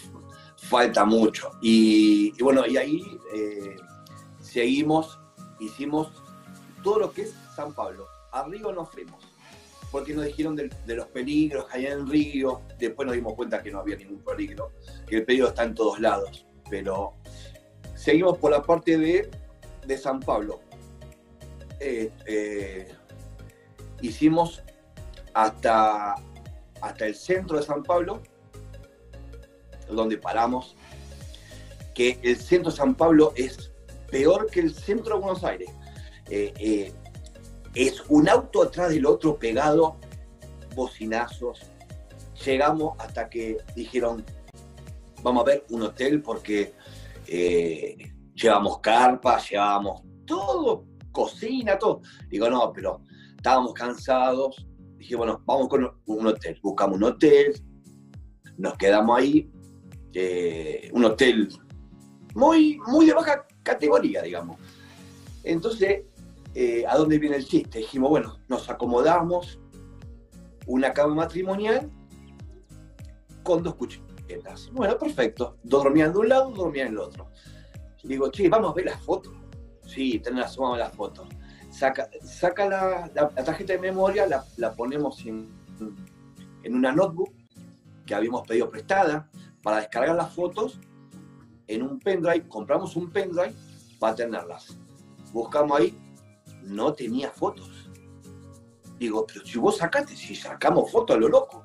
Falta 0.68 1.04
mucho. 1.04 1.52
Y, 1.60 2.30
bueno, 2.42 2.66
y 2.66 2.76
ahí 2.76 3.18
eh, 3.34 3.76
seguimos, 4.40 5.18
hicimos 5.60 6.08
todo 6.82 7.00
lo 7.00 7.12
que 7.12 7.22
es 7.22 7.34
San 7.54 7.72
Pablo. 7.74 8.06
A 8.32 8.44
Río 8.44 8.72
nos 8.72 8.90
fuimos 8.90 9.34
porque 9.94 10.12
nos 10.12 10.24
dijeron 10.24 10.56
de, 10.56 10.68
los 10.96 11.06
peligros 11.06 11.66
que 11.66 11.78
hay 11.78 11.86
en 11.86 11.92
el 11.92 12.08
río. 12.08 12.62
Después 12.80 13.06
nos 13.06 13.14
dimos 13.14 13.34
cuenta 13.34 13.62
que 13.62 13.70
no 13.70 13.78
había 13.78 13.94
ningún 13.94 14.24
peligro, 14.24 14.72
que 15.06 15.18
el 15.18 15.24
peligro 15.24 15.50
está 15.50 15.62
en 15.62 15.72
todos 15.72 16.00
lados. 16.00 16.44
Pero 16.68 17.14
seguimos 17.94 18.36
por 18.38 18.50
la 18.50 18.60
parte 18.60 18.98
de, 18.98 19.30
de 19.86 19.96
San 19.96 20.18
Pablo. 20.18 20.62
Eh, 21.78 22.10
eh, 22.26 22.88
hicimos 24.02 24.64
hasta, 25.32 26.16
hasta 26.80 27.06
el 27.06 27.14
centro 27.14 27.58
de 27.58 27.62
San 27.62 27.84
Pablo, 27.84 28.20
donde 29.88 30.18
paramos, 30.18 30.76
que 31.94 32.18
el 32.22 32.36
centro 32.36 32.70
de 32.70 32.76
San 32.76 32.94
Pablo 32.94 33.32
es 33.36 33.72
peor 34.10 34.50
que 34.50 34.60
el 34.60 34.74
centro 34.74 35.14
de 35.14 35.20
Buenos 35.20 35.44
Aires. 35.44 35.70
Eh, 36.30 36.92
es 37.74 38.02
un 38.08 38.28
auto 38.28 38.62
atrás 38.62 38.90
del 38.90 39.06
otro 39.06 39.36
pegado, 39.36 39.96
bocinazos. 40.74 41.60
Llegamos 42.44 42.96
hasta 42.98 43.28
que 43.28 43.58
dijeron, 43.74 44.24
vamos 45.22 45.42
a 45.42 45.46
ver 45.46 45.64
un 45.70 45.82
hotel 45.82 46.22
porque 46.22 46.74
eh, 47.26 47.96
llevamos 48.34 48.78
carpas, 48.80 49.50
llevábamos 49.50 50.02
todo, 50.26 50.86
cocina, 51.10 51.78
todo. 51.78 52.02
Digo, 52.28 52.48
no, 52.48 52.72
pero 52.72 53.00
estábamos 53.36 53.72
cansados. 53.72 54.66
Dije, 54.96 55.16
bueno, 55.16 55.42
vamos 55.44 55.68
con 55.68 55.90
un 56.06 56.26
hotel. 56.26 56.58
Buscamos 56.62 56.96
un 56.96 57.04
hotel, 57.04 57.54
nos 58.56 58.76
quedamos 58.76 59.18
ahí. 59.18 59.50
Eh, 60.14 60.90
un 60.92 61.04
hotel 61.04 61.48
muy, 62.34 62.78
muy 62.86 63.06
de 63.06 63.14
baja 63.14 63.46
categoría, 63.62 64.22
digamos. 64.22 64.58
Entonces 65.42 66.04
eh, 66.54 66.84
¿a 66.86 66.96
dónde 66.96 67.18
viene 67.18 67.36
el 67.36 67.46
chiste? 67.46 67.78
Dijimos, 67.78 68.10
bueno, 68.10 68.38
nos 68.48 68.70
acomodamos 68.70 69.58
una 70.66 70.92
cama 70.92 71.14
matrimonial 71.14 71.90
con 73.42 73.62
dos 73.62 73.74
cuchetas. 73.74 74.70
Bueno, 74.72 74.96
perfecto. 74.96 75.58
Dos 75.64 75.82
dormían 75.82 76.12
de 76.12 76.18
un 76.18 76.28
lado, 76.28 76.50
dos 76.50 76.58
dormían 76.58 76.90
del 76.90 76.98
otro. 76.98 77.28
digo, 78.04 78.30
che, 78.30 78.48
vamos 78.48 78.70
a 78.70 78.74
ver 78.74 78.84
las 78.86 79.02
fotos. 79.02 79.34
Sí, 79.84 80.20
tenés 80.20 80.56
vamos 80.56 80.76
a 80.76 80.84
las 80.84 80.94
fotos. 80.94 81.28
Saca, 81.70 82.08
saca 82.22 82.68
la, 82.68 83.28
tarjeta 83.44 83.72
de 83.72 83.80
memoria, 83.80 84.26
la, 84.56 84.72
ponemos 84.74 85.26
en, 85.26 85.48
en 86.62 86.74
una 86.74 86.92
notebook 86.92 87.32
que 88.06 88.14
habíamos 88.14 88.46
pedido 88.46 88.70
prestada 88.70 89.28
para 89.64 89.78
descargar 89.78 90.14
las 90.14 90.32
fotos 90.32 90.78
en 91.66 91.82
un 91.82 91.98
pendrive. 91.98 92.46
Compramos 92.46 92.94
un 92.94 93.10
pendrive 93.10 93.52
para 93.98 94.14
tenerlas. 94.14 94.76
Buscamos 95.32 95.80
ahí 95.80 95.98
no 96.62 96.92
tenía 96.94 97.30
fotos. 97.30 97.90
Digo, 98.98 99.26
pero 99.26 99.44
si 99.44 99.58
vos 99.58 99.78
sacaste, 99.78 100.14
si 100.16 100.34
sacamos 100.36 100.90
fotos 100.90 101.16
a 101.16 101.18
lo 101.18 101.28
loco. 101.28 101.64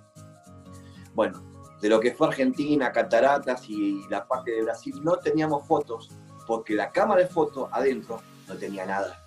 Bueno, 1.13 1.43
de 1.81 1.89
lo 1.89 1.99
que 1.99 2.13
fue 2.13 2.27
Argentina, 2.27 2.91
Cataratas 2.91 3.69
y 3.69 4.01
la 4.09 4.27
parte 4.27 4.51
de 4.51 4.63
Brasil, 4.63 4.95
no 5.03 5.17
teníamos 5.17 5.65
fotos, 5.67 6.09
porque 6.47 6.73
la 6.73 6.91
cámara 6.91 7.21
de 7.21 7.27
fotos 7.27 7.69
adentro 7.71 8.21
no 8.47 8.55
tenía 8.55 8.85
nada. 8.85 9.23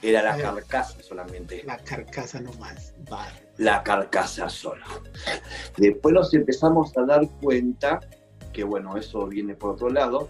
Era 0.00 0.22
la 0.22 0.36
carcasa 0.36 1.02
solamente. 1.02 1.62
La 1.64 1.78
carcasa 1.78 2.40
nomás. 2.40 2.94
La 3.58 3.82
carcasa 3.82 4.48
sola. 4.48 4.86
Después 5.76 6.14
nos 6.14 6.34
empezamos 6.34 6.96
a 6.96 7.04
dar 7.04 7.28
cuenta, 7.40 8.00
que 8.52 8.64
bueno, 8.64 8.96
eso 8.96 9.26
viene 9.26 9.54
por 9.54 9.74
otro 9.74 9.90
lado, 9.90 10.28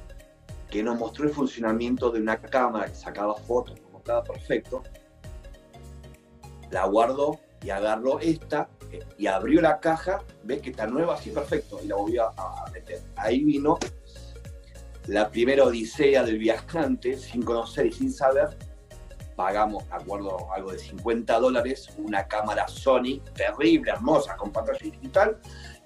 que 0.71 0.83
nos 0.83 0.99
mostró 0.99 1.25
el 1.25 1.31
funcionamiento 1.31 2.11
de 2.11 2.21
una 2.21 2.40
cámara 2.40 2.87
que 2.87 2.95
sacaba 2.95 3.35
fotos 3.35 3.81
estaba 4.04 4.23
perfecto, 4.23 4.83
la 6.71 6.87
guardó 6.87 7.40
y 7.62 7.71
agarró 7.71 8.21
esta 8.21 8.69
eh, 8.93 9.00
y 9.16 9.26
abrió 9.26 9.62
la 9.62 9.81
caja, 9.81 10.23
ves 10.43 10.61
que 10.61 10.71
está 10.71 10.87
nueva, 10.87 11.14
así 11.14 11.31
perfecto, 11.31 11.81
y 11.83 11.88
la 11.88 11.97
volvió 11.97 12.25
a 12.38 12.71
meter. 12.71 13.00
Ahí 13.16 13.43
vino 13.43 13.78
la 15.07 15.31
primera 15.31 15.64
odisea 15.64 16.23
del 16.23 16.38
viajante, 16.38 17.16
sin 17.16 17.43
conocer 17.43 17.87
y 17.87 17.93
sin 17.93 18.12
saber. 18.12 18.50
Pagamos, 19.37 19.85
acuerdo, 19.91 20.53
algo 20.53 20.73
de 20.73 20.79
50 20.79 21.38
dólares, 21.41 21.88
una 21.99 22.26
cámara 22.26 22.69
Sony, 22.69 23.21
terrible, 23.35 23.91
hermosa, 23.91 24.37
con 24.37 24.53
pantalla 24.53 24.79
digital, 24.79 25.38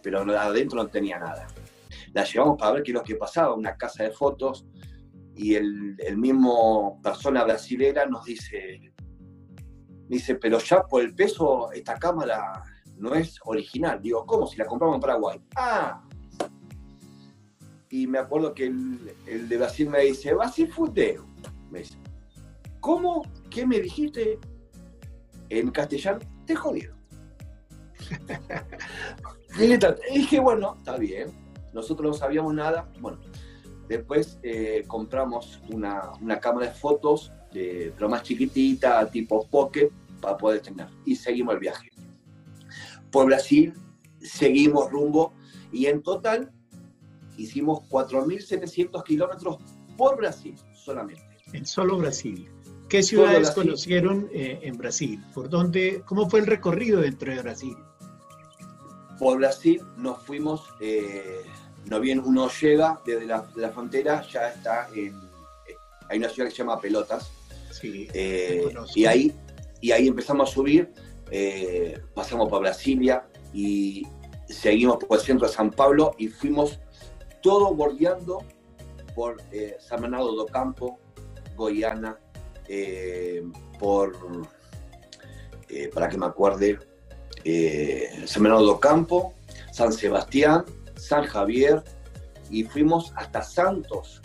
pero 0.02 0.20
adentro 0.38 0.82
no 0.82 0.88
tenía 0.88 1.18
nada. 1.18 1.46
La 2.12 2.24
llevamos 2.24 2.58
para 2.58 2.72
ver 2.72 2.82
qué 2.82 2.90
es 2.90 2.94
lo 2.94 3.02
que 3.02 3.16
pasaba, 3.16 3.54
una 3.54 3.76
casa 3.76 4.04
de 4.04 4.10
fotos, 4.10 4.66
y 5.38 5.54
el, 5.54 6.16
mismo 6.16 7.00
persona 7.00 7.44
brasilera 7.44 8.06
nos 8.06 8.24
dice, 8.24 8.92
dice, 10.08 10.34
pero 10.34 10.58
ya 10.58 10.82
por 10.82 11.02
el 11.02 11.14
peso 11.14 11.70
esta 11.70 11.94
cámara 11.94 12.64
no 12.96 13.14
es 13.14 13.38
original. 13.44 14.02
Digo, 14.02 14.26
¿cómo? 14.26 14.48
Si 14.48 14.56
la 14.56 14.66
compramos 14.66 14.96
en 14.96 15.00
Paraguay. 15.00 15.40
Ah. 15.54 16.02
Y 17.88 18.08
me 18.08 18.18
acuerdo 18.18 18.52
que 18.52 18.66
el, 18.66 19.48
de 19.48 19.56
Brasil 19.56 19.88
me 19.88 20.00
dice, 20.00 20.34
va 20.34 20.46
a 20.46 20.52
ser 20.52 20.68
fudeo. 20.68 21.24
Me 21.70 21.80
dice, 21.80 21.96
¿cómo? 22.80 23.22
¿Qué 23.58 23.66
me 23.66 23.80
dijiste? 23.80 24.38
En 25.48 25.72
castellano, 25.72 26.20
te 26.46 26.54
jodieron. 26.54 26.96
y 29.58 30.18
dije, 30.18 30.38
bueno, 30.38 30.76
está 30.78 30.96
bien. 30.96 31.32
Nosotros 31.72 32.12
no 32.12 32.14
sabíamos 32.14 32.54
nada. 32.54 32.88
Bueno, 33.00 33.18
Después 33.88 34.38
eh, 34.44 34.84
compramos 34.86 35.60
una, 35.72 36.38
cámara 36.40 36.68
de 36.68 36.72
fotos, 36.72 37.32
pero 37.52 38.08
más 38.08 38.22
chiquitita, 38.22 39.10
tipo 39.10 39.44
pocket, 39.48 39.90
para 40.20 40.36
poder 40.36 40.60
tener. 40.60 40.86
Y 41.04 41.16
seguimos 41.16 41.54
el 41.54 41.60
viaje. 41.60 41.90
Por 43.10 43.26
Brasil, 43.26 43.74
seguimos 44.20 44.88
rumbo 44.88 45.32
y 45.72 45.86
en 45.86 46.00
total 46.04 46.52
hicimos 47.36 47.80
4.700 47.88 49.02
kilómetros 49.02 49.56
por 49.96 50.16
Brasil 50.16 50.54
solamente. 50.74 51.26
En 51.52 51.66
solo 51.66 51.98
Brasil. 51.98 52.48
¿Qué 52.88 53.02
ciudades 53.02 53.50
conocieron 53.50 54.28
eh, 54.32 54.60
en 54.62 54.76
Brasil? 54.78 55.22
¿Por 55.34 55.48
dónde? 55.48 56.02
¿Cómo 56.06 56.28
fue 56.28 56.40
el 56.40 56.46
recorrido 56.46 57.00
dentro 57.00 57.32
de 57.32 57.42
Brasil? 57.42 57.76
Por 59.18 59.38
Brasil 59.38 59.82
nos 59.96 60.22
fuimos 60.22 60.62
eh, 60.80 61.42
no 61.88 62.00
bien 62.00 62.20
uno 62.24 62.48
llega 62.60 63.00
desde 63.04 63.26
la, 63.26 63.42
frontera, 63.72 64.22
ya 64.30 64.48
está 64.48 64.88
en. 64.94 65.16
Eh, 65.66 65.76
hay 66.08 66.18
una 66.18 66.28
ciudad 66.28 66.48
que 66.48 66.54
se 66.54 66.62
llama 66.62 66.80
Pelotas. 66.80 67.30
Eh, 67.82 68.74
y, 68.94 69.04
ahí, 69.04 69.32
y 69.80 69.92
ahí 69.92 70.08
empezamos 70.08 70.50
a 70.50 70.52
subir, 70.52 70.92
eh, 71.30 72.00
pasamos 72.14 72.48
por 72.48 72.60
Brasilia 72.60 73.28
y 73.52 74.04
seguimos 74.48 74.96
por 74.96 75.18
el 75.18 75.24
centro 75.24 75.46
de 75.46 75.52
San 75.52 75.70
Pablo 75.70 76.14
y 76.18 76.28
fuimos 76.28 76.80
todo 77.40 77.72
bordeando 77.74 78.42
por 79.14 79.36
eh, 79.52 79.76
San 79.78 80.00
Bernardo 80.00 80.34
do 80.34 80.46
Campo, 80.46 80.98
Goiana, 81.56 82.18
eh, 82.68 83.42
por, 83.78 84.16
eh, 85.68 85.90
para 85.92 86.08
que 86.08 86.18
me 86.18 86.26
acuerde, 86.26 86.78
San 88.26 88.42
Bernardo 88.42 88.66
do 88.66 88.80
Campo, 88.80 89.34
San 89.72 89.92
Sebastián, 89.92 90.64
San 90.96 91.24
Javier, 91.24 91.82
y 92.50 92.64
fuimos 92.64 93.12
hasta 93.16 93.42
Santos. 93.42 94.20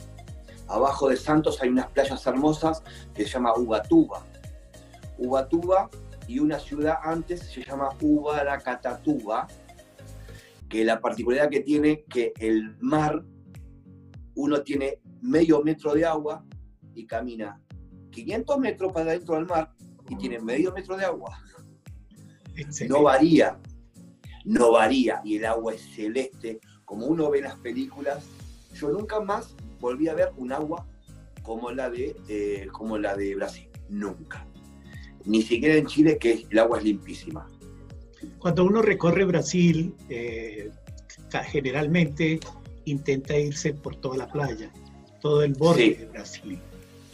Abajo 0.68 1.10
de 1.10 1.18
Santos 1.18 1.62
hay 1.62 1.70
unas 1.70 1.88
playas 1.92 2.26
hermosas 2.26 2.84
que 3.14 3.24
se 3.24 3.32
llama 3.32 3.54
Ubatuba. 3.56 4.26
Ubatuba 5.18 5.90
y 6.28 6.40
una 6.40 6.60
ciudad 6.60 6.98
antes 7.04 7.42
se 7.42 7.64
llama 7.64 7.90
Ubaracatatuba, 8.02 9.48
que 10.70 10.84
la 10.84 11.00
particularidad 11.00 11.50
que 11.50 11.60
tiene 11.60 12.04
que 12.04 12.34
el 12.40 12.76
mar, 12.80 13.24
uno 14.36 14.62
tiene 14.64 15.00
medio 15.22 15.62
metro 15.62 15.94
de 15.94 16.06
agua 16.06 16.44
y 16.96 17.06
camina 17.06 17.62
500 18.14 18.60
metros 18.60 18.92
para 18.92 19.12
dentro 19.12 19.36
del 19.36 19.46
mar 19.46 19.74
y 20.10 20.16
tiene 20.16 20.40
medio 20.40 20.72
metro 20.72 20.96
de 20.98 21.06
agua. 21.06 21.40
No 22.88 23.04
varía, 23.04 23.60
no 24.46 24.72
varía 24.72 25.22
y 25.24 25.38
el 25.38 25.46
agua 25.46 25.74
es 25.74 25.82
celeste, 25.96 26.60
como 26.86 27.08
uno 27.08 27.30
ve 27.30 27.40
en 27.40 27.46
las 27.46 27.58
películas. 27.58 28.24
Yo 28.74 28.90
nunca 28.90 29.20
más 29.20 29.56
volví 29.80 30.08
a 30.08 30.14
ver 30.14 30.32
un 30.38 30.52
agua 30.52 30.88
como 31.42 31.72
la 31.72 31.90
de, 31.90 32.16
eh, 32.28 32.68
como 32.72 32.98
la 32.98 33.16
de 33.16 33.36
Brasil, 33.36 33.70
nunca 33.90 34.46
ni 35.26 35.42
siquiera 35.42 35.76
en 35.76 35.86
Chile, 35.86 36.18
que 36.18 36.46
el 36.50 36.60
agua 36.60 36.80
es 36.80 36.84
limpísima. 36.84 37.48
Cuando 38.40 38.66
uno 38.66 38.82
recorre 38.82 39.26
Brasil, 39.26 39.94
eh, 40.10 40.70
generalmente 41.46 42.40
intenta 42.86 43.38
irse 43.38 43.74
por 43.74 43.96
toda 43.98 44.18
la 44.18 44.32
playa, 44.32 44.72
todo 45.22 45.44
el 45.44 45.54
borde 45.54 45.96
de 45.96 46.06
Brasil. 46.06 46.60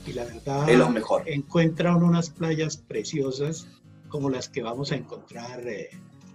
Y 0.05 0.13
la 0.13 0.25
verdad, 0.25 0.69
es 0.69 0.77
lo 0.77 0.89
mejor. 0.89 1.23
encuentra 1.25 1.95
unas 1.95 2.29
playas 2.29 2.77
preciosas 2.77 3.67
como 4.07 4.29
las 4.29 4.49
que 4.49 4.63
vamos 4.63 4.91
a 4.91 4.95
encontrar 4.95 5.67
eh, 5.67 5.89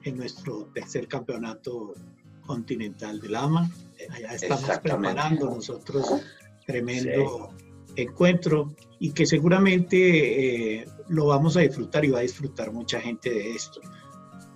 en 0.04 0.16
nuestro 0.16 0.68
tercer 0.74 1.08
campeonato 1.08 1.94
continental 2.46 3.20
de 3.20 3.28
Lama. 3.28 3.70
Eh, 3.98 4.06
allá 4.10 4.34
estamos 4.34 4.78
preparando 4.82 5.46
nosotros 5.46 6.06
tremendo 6.66 7.50
encuentro 7.96 8.74
y 8.98 9.12
que 9.12 9.26
seguramente 9.26 10.80
eh, 10.80 10.88
lo 11.08 11.26
vamos 11.26 11.56
a 11.56 11.60
disfrutar 11.60 12.04
y 12.04 12.10
va 12.10 12.20
a 12.20 12.22
disfrutar 12.22 12.72
mucha 12.72 13.00
gente 13.00 13.30
de 13.30 13.52
esto. 13.52 13.80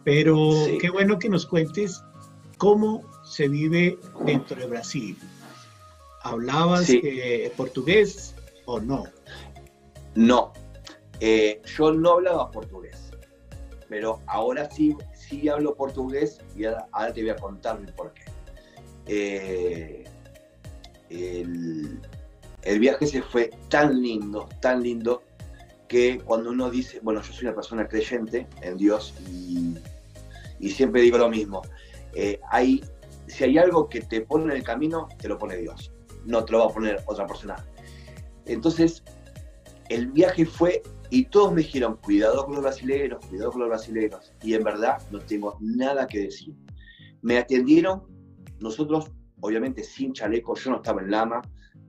Pero 0.04 0.50
qué 0.80 0.90
bueno 0.90 1.18
que 1.18 1.28
nos 1.28 1.46
cuentes 1.46 2.02
cómo 2.56 3.02
se 3.24 3.48
vive 3.48 3.98
dentro 4.24 4.56
de 4.56 4.66
Brasil. 4.66 5.16
¿Hablabas 6.22 6.88
eh, 6.90 7.52
portugués 7.56 8.34
o 8.68 8.80
no? 8.80 9.04
No, 10.14 10.52
eh, 11.20 11.60
yo 11.76 11.92
no 11.92 12.12
hablaba 12.12 12.50
portugués, 12.50 13.10
pero 13.88 14.20
ahora 14.26 14.70
sí, 14.70 14.96
sí 15.14 15.48
hablo 15.48 15.74
portugués 15.74 16.40
y 16.54 16.64
ahora, 16.66 17.12
te 17.12 17.22
voy 17.22 17.30
a 17.30 17.36
contar 17.36 17.78
por 17.96 18.12
qué. 18.12 20.04
el, 21.08 22.00
el 22.62 22.78
viaje 22.78 23.06
se 23.06 23.22
fue 23.22 23.50
tan 23.68 24.02
lindo, 24.02 24.48
tan 24.60 24.82
lindo, 24.82 25.22
que 25.88 26.20
cuando 26.24 26.50
uno 26.50 26.70
dice, 26.70 27.00
bueno, 27.02 27.22
yo 27.22 27.32
soy 27.32 27.46
una 27.46 27.54
persona 27.54 27.88
creyente 27.88 28.46
en 28.60 28.76
Dios 28.76 29.14
y, 29.30 29.74
siempre 30.68 31.00
digo 31.00 31.16
lo 31.16 31.30
mismo, 31.30 31.62
eh, 32.14 32.38
si 33.26 33.44
hay 33.44 33.58
algo 33.58 33.88
que 33.88 34.02
te 34.02 34.20
pone 34.20 34.44
en 34.44 34.58
el 34.58 34.62
camino, 34.62 35.08
te 35.18 35.28
lo 35.28 35.38
pone 35.38 35.56
Dios, 35.56 35.92
no 36.26 36.44
te 36.44 36.52
lo 36.52 36.58
va 36.58 36.66
a 36.66 36.68
poner 36.68 37.02
otra 37.06 37.26
persona. 37.26 37.56
Entonces, 38.48 39.04
el 39.88 40.08
viaje 40.08 40.44
fue 40.44 40.82
y 41.10 41.24
todos 41.26 41.52
me 41.52 41.62
dijeron, 41.62 41.98
cuidado 42.02 42.44
con 42.44 42.54
los 42.54 42.62
brasileños, 42.62 43.24
cuidado 43.26 43.52
con 43.52 43.60
los 43.60 43.68
brasileños. 43.70 44.32
Y 44.42 44.54
en 44.54 44.64
verdad 44.64 44.98
no 45.10 45.20
tengo 45.20 45.56
nada 45.60 46.06
que 46.06 46.20
decir. 46.20 46.54
Me 47.22 47.38
atendieron, 47.38 48.02
nosotros, 48.60 49.10
obviamente 49.40 49.82
sin 49.82 50.12
chaleco, 50.12 50.54
yo 50.56 50.70
no 50.70 50.76
estaba 50.76 51.00
en 51.00 51.10
Lama, 51.10 51.42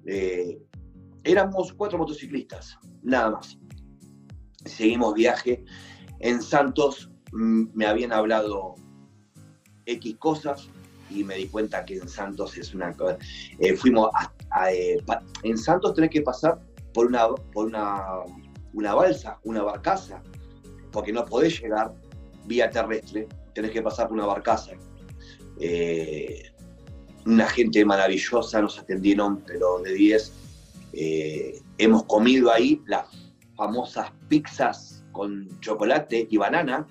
eh, 0.05 0.61
éramos 1.23 1.73
cuatro 1.73 1.97
motociclistas, 1.97 2.77
nada 3.03 3.31
más. 3.31 3.59
Seguimos 4.65 5.13
viaje. 5.13 5.63
En 6.19 6.41
Santos 6.41 7.11
mm, 7.31 7.65
me 7.73 7.85
habían 7.85 8.13
hablado 8.13 8.75
X 9.85 10.17
cosas 10.17 10.69
y 11.09 11.23
me 11.23 11.35
di 11.35 11.47
cuenta 11.47 11.85
que 11.85 11.95
en 11.97 12.07
Santos 12.07 12.57
es 12.57 12.73
una. 12.73 12.95
Eh, 13.59 13.75
fuimos 13.75 14.09
a, 14.51 14.71
eh, 14.71 14.97
en 15.43 15.57
Santos 15.57 15.93
tenés 15.93 16.09
que 16.09 16.21
pasar 16.21 16.59
por 16.93 17.07
una, 17.07 17.27
por 17.53 17.67
una, 17.67 18.03
una 18.73 18.93
balsa, 18.93 19.39
una 19.43 19.63
barcaza, 19.63 20.21
porque 20.91 21.11
no 21.11 21.25
podés 21.25 21.61
llegar 21.61 21.93
vía 22.45 22.69
terrestre, 22.69 23.27
tenés 23.53 23.71
que 23.71 23.81
pasar 23.81 24.07
por 24.07 24.17
una 24.17 24.25
barcaza. 24.25 24.71
Eh, 25.59 26.51
una 27.25 27.47
gente 27.47 27.83
maravillosa, 27.85 28.61
nos 28.61 28.79
atendieron, 28.79 29.43
pero 29.45 29.79
de 29.79 29.93
10. 29.93 30.33
Eh, 30.93 31.61
hemos 31.77 32.03
comido 32.05 32.51
ahí 32.51 32.81
las 32.87 33.05
famosas 33.55 34.11
pizzas 34.27 35.03
con 35.11 35.47
chocolate 35.59 36.27
y 36.29 36.37
banana, 36.37 36.87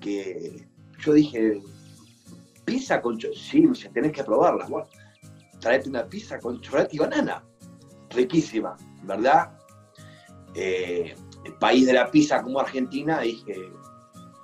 que 0.00 0.66
yo 0.98 1.12
dije, 1.12 1.60
pizza 2.64 3.00
con 3.00 3.18
chocolate, 3.18 3.74
sí, 3.74 3.88
tenés 3.92 4.12
que 4.12 4.24
probarla. 4.24 4.66
Bueno, 4.66 4.86
traete 5.60 5.88
una 5.88 6.06
pizza 6.06 6.38
con 6.38 6.60
chocolate 6.60 6.96
y 6.96 6.98
banana, 6.98 7.44
riquísima, 8.10 8.76
¿verdad? 9.02 9.52
Eh, 10.54 11.14
el 11.44 11.54
país 11.54 11.86
de 11.86 11.92
la 11.92 12.10
pizza 12.10 12.42
como 12.42 12.60
Argentina, 12.60 13.20
dije, 13.20 13.54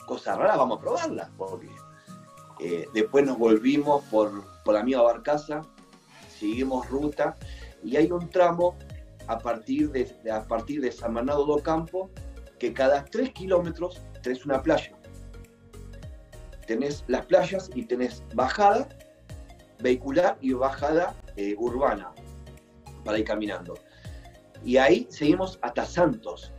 cosa 0.07 0.37
rara, 0.37 0.57
vamos 0.57 0.79
a 0.79 0.81
probarla, 0.81 1.31
porque 1.37 1.71
eh, 2.61 2.87
después 2.95 3.25
nos 3.27 3.39
volvimos 3.39 4.05
por, 4.05 4.45
la 4.67 4.83
misma 4.83 5.03
barcaza, 5.03 5.63
seguimos 6.39 6.89
ruta 6.89 7.35
y 7.85 7.97
hay 7.97 8.11
un 8.11 8.29
tramo 8.31 8.77
a 9.29 9.39
partir 9.39 9.91
de, 9.91 10.31
a 10.31 10.43
partir 10.45 10.81
de 10.81 10.91
San 10.91 11.15
Bernardo 11.15 11.47
do 11.47 11.63
Campo 11.63 12.11
que 12.59 12.73
cada 12.73 13.05
tres 13.05 13.31
kilómetros 13.33 14.03
tenés 14.23 14.45
una 14.45 14.63
playa. 14.63 14.96
Tenés 16.67 17.05
las 17.09 17.27
playas 17.27 17.71
y 17.75 17.85
tenés 17.85 18.23
bajada 18.35 18.89
vehicular 19.81 20.39
y 20.41 20.53
bajada 20.53 21.15
eh, 21.37 21.55
urbana 21.59 22.13
para 23.05 23.19
ir 23.19 23.25
caminando. 23.25 23.75
Y 24.65 24.79
ahí 24.79 25.07
seguimos 25.11 25.59
hasta 25.63 25.85
Santos. 25.85 26.53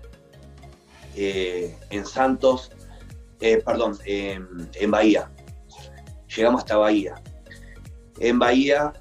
Eh, 1.15 1.75
en 1.89 2.05
Santos, 2.05 2.71
perdón, 3.39 3.97
en 4.05 4.91
Bahía 4.91 5.31
llegamos 6.37 6.59
hasta 6.59 6.77
Bahía. 6.77 7.15
En 8.19 8.39
Bahía 8.39 8.93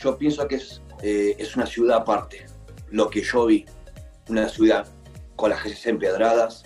yo 0.00 0.16
pienso 0.16 0.46
que 0.46 0.56
es, 0.56 0.80
eh, 1.02 1.34
es 1.38 1.56
una 1.56 1.66
ciudad 1.66 1.98
aparte, 1.98 2.46
lo 2.90 3.10
que 3.10 3.22
yo 3.22 3.46
vi, 3.46 3.64
una 4.28 4.48
ciudad 4.48 4.86
con 5.36 5.50
las 5.50 5.62
calles 5.62 5.84
empedradas, 5.86 6.64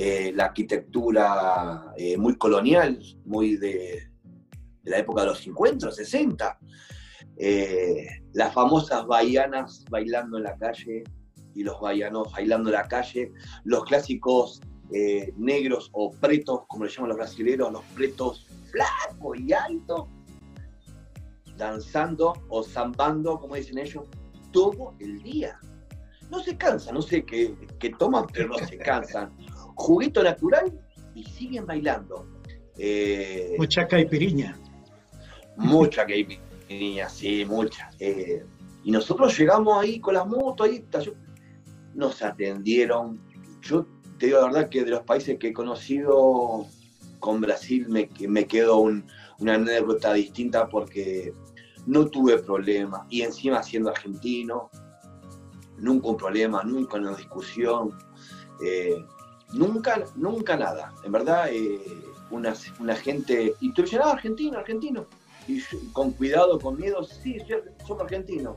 eh, 0.00 0.32
la 0.32 0.44
arquitectura 0.44 1.92
eh, 1.96 2.16
muy 2.16 2.38
colonial, 2.38 3.00
muy 3.24 3.56
de, 3.56 4.12
la 4.84 4.98
época 4.98 5.22
de 5.22 5.26
los 5.28 5.40
50, 5.40 5.90
60, 5.90 6.58
las 8.32 8.54
famosas 8.54 9.04
bahianas 9.06 9.84
bailando 9.90 10.38
en 10.38 10.44
la 10.44 10.56
calle 10.56 11.02
y 11.52 11.64
los 11.64 11.80
bahianos 11.80 12.30
bailando 12.30 12.70
en 12.70 12.74
la 12.74 12.86
calle, 12.86 13.32
los 13.64 13.84
clásicos 13.84 14.60
negros 15.36 15.90
o 15.92 16.12
pretos, 16.12 16.60
como 16.68 16.84
le 16.84 16.90
llaman 16.90 17.08
los 17.08 17.18
brasileños, 17.18 17.72
los 17.72 17.84
pretos 17.96 18.46
flaco 18.70 19.34
y 19.34 19.52
alto, 19.52 20.08
danzando 21.56 22.34
o 22.48 22.62
zambando, 22.62 23.38
como 23.38 23.56
dicen 23.56 23.78
ellos, 23.78 24.04
todo 24.52 24.94
el 25.00 25.20
día. 25.22 25.58
No 26.30 26.40
se 26.40 26.56
cansan, 26.56 26.94
no 26.94 27.02
sé 27.02 27.24
qué, 27.24 27.54
toman, 27.98 28.26
pero 28.32 28.48
no 28.48 28.58
se 28.58 28.78
cansan. 28.78 29.34
Juguito 29.78 30.24
natural 30.24 30.72
y 31.14 31.22
siguen 31.22 31.64
bailando. 31.64 32.26
Eh, 32.76 33.54
mucha 33.56 33.86
caipiriña. 33.86 34.58
Mucha 35.56 36.04
caipiriña, 36.04 37.08
sí, 37.08 37.44
mucha. 37.44 37.88
Eh, 38.00 38.44
y 38.82 38.90
nosotros 38.90 39.38
llegamos 39.38 39.80
ahí 39.80 40.00
con 40.00 40.14
las 40.14 40.26
motos, 40.26 40.68
ahí 40.68 40.84
nos 41.94 42.20
atendieron. 42.22 43.20
Yo 43.62 43.86
te 44.18 44.26
digo 44.26 44.40
la 44.40 44.46
verdad 44.46 44.68
que 44.68 44.84
de 44.84 44.90
los 44.90 45.02
países 45.04 45.38
que 45.38 45.48
he 45.48 45.52
conocido 45.52 46.66
con 47.20 47.40
Brasil 47.40 47.88
me, 47.88 48.08
me 48.28 48.46
quedó 48.46 48.80
una 48.80 49.54
anécdota 49.54 50.12
distinta 50.12 50.68
porque 50.68 51.32
no 51.86 52.06
tuve 52.08 52.38
problema 52.38 53.06
y 53.10 53.22
encima 53.22 53.62
siendo 53.62 53.90
argentino, 53.90 54.70
nunca 55.78 56.08
un 56.08 56.16
problema, 56.16 56.64
nunca 56.64 56.98
una 56.98 57.14
discusión, 57.14 57.96
eh, 58.64 59.04
nunca, 59.52 60.04
nunca 60.16 60.56
nada. 60.56 60.92
En 61.04 61.12
verdad, 61.12 61.48
eh, 61.50 61.80
una, 62.30 62.54
una, 62.80 62.94
gente, 62.94 63.54
tú 63.74 63.84
argentino, 64.02 64.58
argentino, 64.58 65.06
Y 65.46 65.60
con 65.92 66.12
cuidado, 66.12 66.58
con 66.58 66.76
miedo, 66.76 67.02
sí, 67.02 67.38
somos 67.86 68.02
argentinos. 68.02 68.56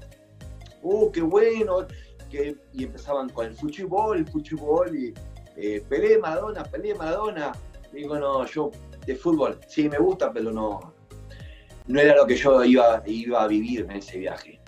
¡Uh, 0.81 1.11
qué 1.11 1.21
bueno! 1.21 1.87
Que, 2.29 2.55
y 2.73 2.85
empezaban 2.85 3.29
con 3.29 3.47
el 3.47 3.55
fútbol, 3.55 4.19
el 4.19 4.27
fútbol, 4.27 4.97
y 4.97 5.13
eh, 5.57 5.83
Pelé, 5.87 6.17
Maradona, 6.17 6.63
Pelé, 6.63 6.95
Maradona. 6.95 7.51
Digo, 7.91 8.17
no, 8.17 8.45
yo 8.45 8.71
de 9.05 9.15
fútbol, 9.15 9.59
sí 9.67 9.89
me 9.89 9.97
gusta, 9.97 10.31
pero 10.31 10.51
no, 10.51 10.93
no 11.87 11.99
era 11.99 12.15
lo 12.15 12.25
que 12.25 12.35
yo 12.35 12.63
iba, 12.63 13.03
iba 13.05 13.43
a 13.43 13.47
vivir 13.47 13.81
en 13.81 13.91
ese 13.91 14.17
viaje. 14.19 14.59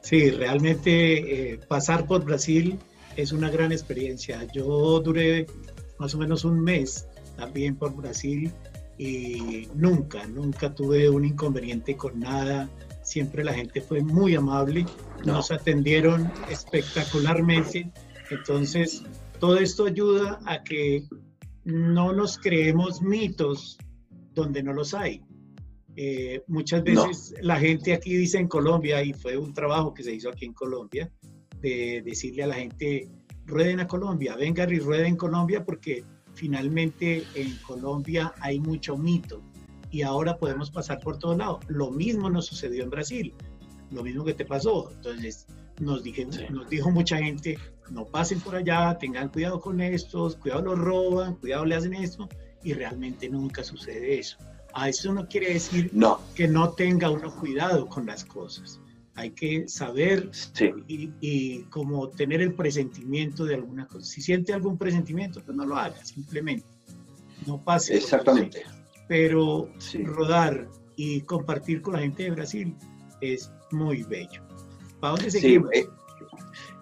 Sí, 0.00 0.30
realmente 0.30 1.52
eh, 1.52 1.58
pasar 1.68 2.06
por 2.06 2.24
Brasil 2.24 2.78
es 3.16 3.32
una 3.32 3.50
gran 3.50 3.72
experiencia. 3.72 4.46
Yo 4.52 5.00
duré 5.00 5.46
más 5.98 6.14
o 6.14 6.18
menos 6.18 6.44
un 6.44 6.60
mes 6.60 7.06
también 7.36 7.76
por 7.76 7.94
Brasil 7.94 8.52
y 8.98 9.68
nunca, 9.74 10.26
nunca 10.26 10.74
tuve 10.74 11.08
un 11.08 11.24
inconveniente 11.24 11.96
con 11.96 12.18
nada. 12.18 12.68
Siempre 13.02 13.44
la 13.44 13.54
gente 13.54 13.80
fue 13.80 14.02
muy 14.02 14.34
amable, 14.34 14.84
nos 15.24 15.50
atendieron 15.50 16.30
espectacularmente. 16.50 17.90
Entonces, 18.30 19.02
todo 19.38 19.58
esto 19.58 19.86
ayuda 19.86 20.40
a 20.44 20.62
que 20.62 21.04
no 21.64 22.12
nos 22.12 22.38
creemos 22.38 23.00
mitos 23.00 23.78
donde 24.34 24.62
no 24.62 24.72
los 24.72 24.94
hay. 24.94 25.22
Eh, 25.96 26.42
muchas 26.46 26.84
veces 26.84 27.34
la 27.40 27.58
gente 27.58 27.92
aquí 27.92 28.14
dice 28.14 28.38
en 28.38 28.48
Colombia, 28.48 29.02
y 29.02 29.12
fue 29.12 29.36
un 29.36 29.52
trabajo 29.52 29.94
que 29.94 30.02
se 30.02 30.14
hizo 30.14 30.28
aquí 30.28 30.44
en 30.44 30.52
Colombia, 30.52 31.10
de 31.60 32.02
decirle 32.04 32.44
a 32.44 32.46
la 32.48 32.54
gente, 32.54 33.08
rueden 33.48 33.80
a 33.80 33.88
Colombia, 33.88 34.36
vengan 34.36 34.72
y 34.72 34.78
rueden 34.78 35.06
en 35.06 35.16
Colombia 35.16 35.64
porque 35.64 36.04
finalmente 36.34 37.24
en 37.34 37.56
Colombia 37.66 38.32
hay 38.40 38.60
mucho 38.60 38.96
mito 38.96 39.42
y 39.90 40.02
ahora 40.02 40.36
podemos 40.36 40.70
pasar 40.70 41.00
por 41.00 41.18
todos 41.18 41.38
lados. 41.38 41.64
Lo 41.66 41.90
mismo 41.90 42.30
nos 42.30 42.46
sucedió 42.46 42.84
en 42.84 42.90
Brasil, 42.90 43.34
lo 43.90 44.02
mismo 44.02 44.24
que 44.24 44.34
te 44.34 44.44
pasó. 44.44 44.90
Entonces 44.92 45.46
nos, 45.80 46.02
dije, 46.02 46.26
nos 46.50 46.68
dijo 46.68 46.90
mucha 46.90 47.16
gente, 47.18 47.58
no 47.90 48.04
pasen 48.04 48.40
por 48.40 48.54
allá, 48.54 48.96
tengan 48.98 49.30
cuidado 49.30 49.60
con 49.60 49.80
estos, 49.80 50.36
cuidado 50.36 50.62
los 50.62 50.78
roban, 50.78 51.36
cuidado 51.36 51.64
le 51.64 51.74
hacen 51.74 51.94
esto 51.94 52.28
y 52.62 52.74
realmente 52.74 53.28
nunca 53.30 53.64
sucede 53.64 54.18
eso. 54.18 54.36
A 54.74 54.90
eso 54.90 55.12
no 55.12 55.26
quiere 55.26 55.54
decir 55.54 55.90
que 56.34 56.46
no 56.46 56.70
tenga 56.70 57.10
uno 57.10 57.34
cuidado 57.34 57.86
con 57.86 58.04
las 58.04 58.24
cosas. 58.24 58.78
Hay 59.18 59.30
que 59.30 59.66
saber 59.66 60.30
y, 60.86 61.62
como 61.70 62.08
tener 62.08 62.40
el 62.40 62.54
presentimiento 62.54 63.44
de 63.44 63.56
alguna 63.56 63.88
cosa. 63.88 64.06
Si 64.06 64.22
siente 64.22 64.52
algún 64.52 64.78
presentimiento, 64.78 65.42
pues 65.44 65.56
no 65.56 65.66
lo 65.66 65.76
haga, 65.76 66.04
simplemente. 66.04 66.64
No 67.44 67.60
pase. 67.64 67.96
Exactamente. 67.96 68.62
Pero 69.08 69.70
rodar 70.04 70.68
y 70.94 71.22
compartir 71.22 71.82
con 71.82 71.94
la 71.94 72.00
gente 72.00 72.22
de 72.22 72.30
Brasil 72.30 72.76
es 73.20 73.50
muy 73.72 74.04
bello. 74.04 74.40
¿Para 75.00 75.14
dónde 75.14 75.32
seguimos? 75.32 75.70
Sí, 75.72 75.80
eh, 75.80 75.88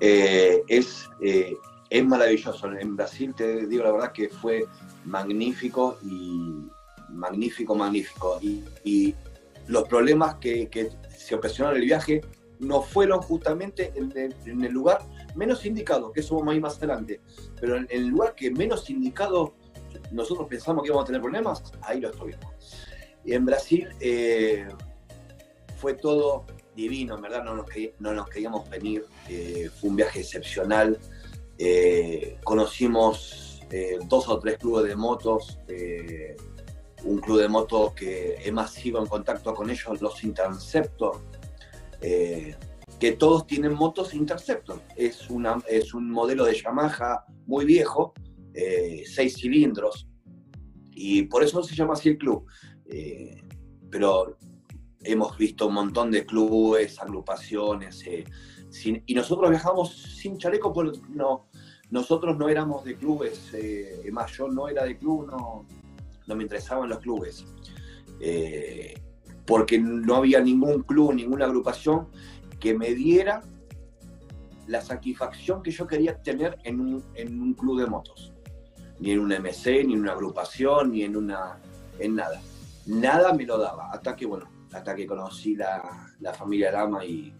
eh, 0.00 0.62
es, 0.68 1.08
eh, 1.22 1.56
es 1.88 2.04
maravilloso. 2.04 2.70
En 2.70 2.96
Brasil, 2.96 3.32
te 3.34 3.66
digo 3.66 3.84
la 3.84 3.92
verdad 3.92 4.12
que 4.12 4.28
fue 4.28 4.66
magnífico 5.06 5.96
y, 6.02 6.66
magnífico, 7.08 7.74
magnífico. 7.74 8.38
Y, 8.42 9.14
los 9.68 9.88
problemas 9.88 10.36
que, 10.36 10.68
se 11.26 11.64
el 11.64 11.80
viaje 11.80 12.20
no 12.60 12.82
fueron 12.82 13.20
justamente 13.20 13.92
en 13.96 14.64
el, 14.64 14.72
lugar 14.72 15.00
menos 15.34 15.66
indicado, 15.66 16.12
que 16.12 16.20
eso 16.20 16.36
vamos 16.36 16.52
a 16.52 16.56
ir 16.56 16.62
más 16.62 16.78
adelante, 16.78 17.20
pero 17.60 17.76
en 17.76 17.86
el 17.90 18.06
lugar 18.06 18.34
que 18.34 18.50
menos 18.50 18.88
indicado 18.88 19.54
nosotros 20.10 20.46
pensamos 20.48 20.82
que 20.82 20.88
íbamos 20.88 21.04
a 21.04 21.06
tener 21.06 21.20
problemas, 21.20 21.62
ahí 21.82 22.00
lo 22.00 22.10
estuvimos. 22.10 22.46
Y 23.24 23.32
en 23.34 23.44
Brasil 23.44 23.88
eh, 24.00 24.68
fue 25.76 25.94
todo 25.94 26.46
divino, 26.74 27.16
en 27.16 27.22
verdad 27.22 27.42
no 27.44 27.56
nos, 27.56 27.66
no 27.98 28.14
nos 28.14 28.28
queríamos 28.28 28.68
venir, 28.70 29.04
eh, 29.28 29.68
fue 29.80 29.90
un 29.90 29.96
viaje 29.96 30.20
excepcional, 30.20 30.98
eh, 31.58 32.38
conocimos 32.44 33.42
dos 34.06 34.28
o 34.28 34.38
tres 34.38 34.58
clubes 34.58 34.86
de 34.86 34.94
motos, 34.94 35.58
un 37.04 37.18
club 37.18 37.40
de 37.40 37.48
motos 37.48 37.92
que 37.92 38.36
he 38.44 38.52
más 38.52 38.72
sido 38.72 39.00
en 39.00 39.06
contacto 39.06 39.54
con 39.54 39.70
ellos, 39.70 40.00
los 40.00 40.24
Interceptor, 40.24 41.20
eh, 42.00 42.56
que 42.98 43.12
todos 43.12 43.46
tienen 43.46 43.74
motos 43.74 44.14
Interceptor. 44.14 44.80
Es, 44.96 45.28
una, 45.30 45.62
es 45.68 45.94
un 45.94 46.10
modelo 46.10 46.44
de 46.44 46.54
Yamaha 46.54 47.24
muy 47.46 47.64
viejo, 47.64 48.14
eh, 48.54 49.04
seis 49.06 49.36
cilindros, 49.36 50.08
y 50.92 51.22
por 51.22 51.42
eso 51.42 51.62
se 51.62 51.74
llama 51.74 51.92
así 51.92 52.10
el 52.10 52.18
club. 52.18 52.46
Eh, 52.86 53.42
pero 53.90 54.36
hemos 55.00 55.36
visto 55.36 55.68
un 55.68 55.74
montón 55.74 56.10
de 56.10 56.24
clubes, 56.24 56.98
agrupaciones, 57.00 58.04
y 59.06 59.14
nosotros 59.14 59.50
viajamos 59.50 59.94
sin 60.20 60.38
chaleco, 60.38 60.72
porque 60.72 60.98
no, 61.10 61.48
nosotros 61.90 62.36
no 62.36 62.48
éramos 62.48 62.84
de 62.84 62.96
clubes, 62.96 63.52
más 64.10 64.32
yo 64.32 64.48
no 64.48 64.68
era 64.68 64.84
de 64.84 64.98
club, 64.98 65.28
no, 65.30 65.66
no 66.26 66.36
me 66.36 66.42
interesaban 66.42 66.88
los 66.88 66.98
clubes. 66.98 67.44
Eh, 68.20 69.00
porque 69.46 69.78
no 69.78 70.16
había 70.16 70.40
ningún 70.40 70.82
club, 70.82 71.14
ninguna 71.14 71.44
agrupación 71.44 72.08
que 72.58 72.74
me 72.74 72.94
diera 72.94 73.42
la 74.66 74.80
satisfacción 74.80 75.62
que 75.62 75.70
yo 75.70 75.86
quería 75.86 76.20
tener 76.20 76.58
en 76.64 76.80
un, 76.80 77.54
club 77.54 77.80
de 77.80 77.86
motos. 77.86 78.32
Ni 78.98 79.12
en 79.12 79.20
un 79.20 79.28
MC, 79.28 79.84
ni 79.84 79.92
en 79.92 80.00
una 80.00 80.12
agrupación, 80.12 80.90
ni 80.90 81.02
en 81.02 81.16
una. 81.16 81.58
en 81.98 82.16
nada. 82.16 82.40
Nada 82.86 83.32
me 83.32 83.44
lo 83.44 83.58
daba. 83.58 83.90
Hasta 83.90 84.16
que, 84.16 84.26
bueno, 84.26 84.48
hasta 84.72 84.94
que 84.94 85.06
conocí 85.06 85.54
la, 85.54 86.12
la 86.20 86.32
familia 86.32 86.72
Lama 86.72 87.04
y 87.04 87.32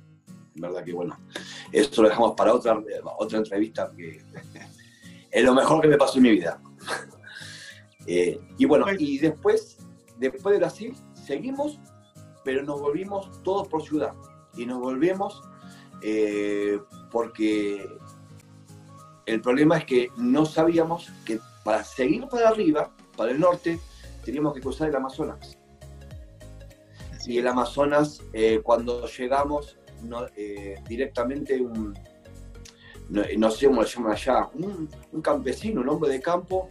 verdad 0.57 0.85
que 0.85 0.93
bueno. 0.93 1.19
Esto 1.73 2.03
lo 2.03 2.09
dejamos 2.09 2.33
para 2.37 2.55
otra, 2.55 2.79
otra 3.19 3.39
entrevista 3.39 3.91
es 5.31 5.45
lo 5.45 5.55
mejor 5.55 5.83
que 5.83 5.89
me 5.89 5.97
pasó 5.97 6.19
en 6.19 6.23
mi 6.23 6.31
vida. 6.31 6.61
Eh, 8.07 8.39
y 8.59 8.65
bueno, 8.65 8.87
y 8.99 9.19
después, 9.19 9.79
después 10.19 10.53
de 10.53 10.59
Brasil, 10.59 10.97
seguimos, 11.15 11.79
pero 12.45 12.63
nos 12.63 12.81
volvimos 12.81 13.43
todos 13.43 13.69
por 13.69 13.83
ciudad. 13.83 14.15
Y 14.55 14.67
nos 14.67 14.81
volvemos 14.81 15.43
eh, 16.03 16.79
porque 17.11 17.87
el 19.27 19.41
problema 19.41 19.79
es 19.79 19.85
que 19.85 20.09
no 20.17 20.47
sabíamos 20.47 21.11
que 21.25 21.41
para 21.65 21.85
seguir 21.85 22.27
para 22.29 22.49
arriba, 22.49 22.95
para 23.17 23.33
el 23.33 23.41
norte, 23.41 23.81
teníamos 24.25 24.55
que 24.55 24.61
cruzar 24.61 24.89
el 24.89 24.97
Amazonas. 24.97 25.59
Y 27.27 27.39
el 27.39 27.49
Amazonas, 27.49 28.23
eh, 28.33 28.61
cuando 28.63 29.07
llegamos, 29.09 29.79
directamente 30.87 31.61
un, 31.61 31.95
no, 33.09 33.51
sé 33.51 33.67
cómo 33.67 33.83
lo 33.83 33.87
llaman 33.87 34.13
allá, 34.13 34.49
un, 34.55 35.23
campesino, 35.23 35.81
un 35.81 35.89
hombre 35.89 36.11
de 36.11 36.21
campo, 36.21 36.69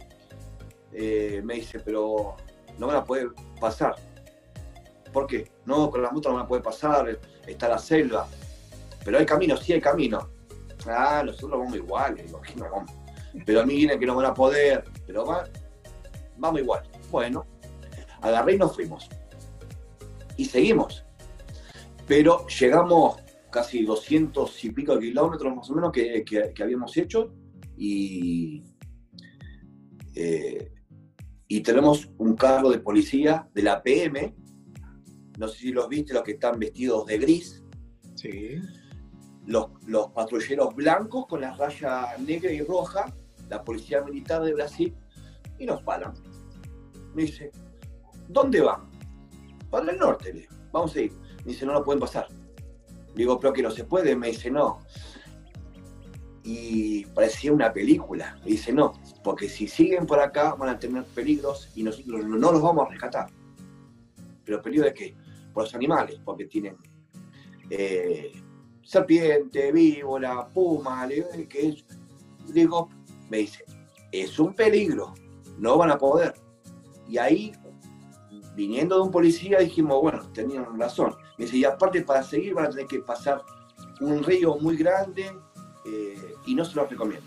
eh, 0.98 1.42
me 1.44 1.54
dice, 1.56 1.80
pero 1.80 2.36
no 2.78 2.86
van 2.86 2.96
a 2.96 3.04
poder 3.04 3.28
pasar. 3.60 3.96
¿Por 5.12 5.26
qué? 5.26 5.50
No, 5.66 5.90
con 5.90 6.00
las 6.00 6.10
motos 6.10 6.30
no 6.30 6.36
van 6.36 6.46
a 6.46 6.48
poder 6.48 6.62
pasar, 6.62 7.20
está 7.46 7.68
la 7.68 7.78
selva. 7.78 8.26
Pero 9.04 9.18
hay 9.18 9.26
camino, 9.26 9.58
sí 9.58 9.74
hay 9.74 9.80
camino. 9.80 10.30
Ah, 10.86 11.22
nosotros 11.24 11.60
vamos 11.60 11.76
igual, 11.76 12.16
Pero 13.44 13.60
a 13.60 13.66
mí 13.66 13.76
viene 13.76 13.98
que 13.98 14.06
no 14.06 14.16
van 14.16 14.26
a 14.26 14.34
poder, 14.34 14.84
pero 15.06 15.26
va, 15.26 15.44
vamos 16.38 16.60
igual. 16.62 16.82
Bueno, 17.10 17.44
agarré 18.22 18.54
y 18.54 18.58
nos 18.58 18.74
fuimos. 18.74 19.08
Y 20.38 20.46
seguimos. 20.46 21.04
Pero 22.06 22.46
llegamos 22.46 23.16
casi 23.50 23.84
200 23.84 24.64
y 24.64 24.70
pico 24.70 24.98
kilómetros 24.98 25.54
más 25.54 25.68
o 25.70 25.74
menos 25.74 25.92
que, 25.92 26.24
habíamos 26.62 26.96
hecho 26.96 27.34
y 27.76 28.62
eh, 30.14 30.72
y 31.48 31.60
tenemos 31.60 32.08
un 32.18 32.34
carro 32.34 32.70
de 32.70 32.78
policía 32.78 33.48
de 33.54 33.62
la 33.62 33.82
PM, 33.82 34.34
no 35.38 35.48
sé 35.48 35.58
si 35.58 35.72
los 35.72 35.88
viste, 35.88 36.14
los 36.14 36.22
que 36.22 36.32
están 36.32 36.58
vestidos 36.58 37.06
de 37.06 37.18
gris. 37.18 37.62
Sí. 38.14 38.56
Los, 39.46 39.68
los 39.86 40.10
patrulleros 40.10 40.74
blancos 40.74 41.26
con 41.26 41.42
la 41.42 41.54
raya 41.54 42.16
negra 42.18 42.50
y 42.50 42.62
roja, 42.62 43.12
la 43.48 43.62
policía 43.62 44.02
militar 44.02 44.42
de 44.42 44.54
Brasil, 44.54 44.94
y 45.58 45.66
nos 45.66 45.82
paran. 45.82 46.14
Me 47.14 47.22
dice, 47.22 47.52
¿dónde 48.28 48.60
van? 48.60 48.90
Para 49.70 49.92
el 49.92 49.98
norte, 49.98 50.32
le 50.32 50.48
vamos 50.72 50.96
a 50.96 51.00
ir. 51.00 51.12
Me 51.44 51.52
dice, 51.52 51.64
no 51.64 51.74
lo 51.74 51.84
pueden 51.84 52.00
pasar. 52.00 52.26
Le 52.28 53.14
digo, 53.14 53.38
pero 53.38 53.52
que 53.52 53.62
no 53.62 53.70
se 53.70 53.84
puede. 53.84 54.16
Me 54.16 54.28
dice, 54.28 54.50
no. 54.50 54.80
Y 56.42 57.04
parecía 57.06 57.52
una 57.52 57.72
película. 57.72 58.36
Me 58.44 58.52
dice, 58.52 58.72
no, 58.72 58.92
porque 59.26 59.48
si 59.48 59.66
siguen 59.66 60.06
por 60.06 60.20
acá 60.20 60.54
van 60.54 60.68
a 60.68 60.78
tener 60.78 61.02
peligros 61.06 61.68
y 61.74 61.82
nosotros 61.82 62.24
no 62.26 62.52
los 62.52 62.62
vamos 62.62 62.86
a 62.86 62.90
rescatar. 62.90 63.26
¿Pero 64.44 64.62
peligro 64.62 64.86
de 64.86 64.94
qué? 64.94 65.16
Por 65.52 65.64
los 65.64 65.74
animales, 65.74 66.20
porque 66.24 66.44
tienen 66.44 66.76
eh, 67.68 68.30
serpiente, 68.84 69.72
víbora, 69.72 70.46
puma, 70.46 71.08
que 71.48 71.68
es, 71.70 71.84
digo, 72.52 72.88
me 73.28 73.38
dice, 73.38 73.64
es 74.12 74.38
un 74.38 74.54
peligro, 74.54 75.12
no 75.58 75.76
van 75.76 75.90
a 75.90 75.98
poder. 75.98 76.32
Y 77.08 77.18
ahí 77.18 77.50
viniendo 78.54 78.94
de 78.94 79.02
un 79.02 79.10
policía 79.10 79.58
dijimos, 79.58 80.00
bueno, 80.02 80.22
tenían 80.30 80.78
razón. 80.78 81.16
Me 81.36 81.46
dice, 81.46 81.56
y 81.56 81.64
aparte 81.64 82.00
para 82.02 82.22
seguir 82.22 82.54
van 82.54 82.66
a 82.66 82.70
tener 82.70 82.86
que 82.86 83.00
pasar 83.00 83.42
un 84.00 84.22
río 84.22 84.56
muy 84.60 84.76
grande 84.76 85.36
eh, 85.84 86.34
y 86.46 86.54
no 86.54 86.64
se 86.64 86.76
lo 86.76 86.86
recomiendo. 86.86 87.26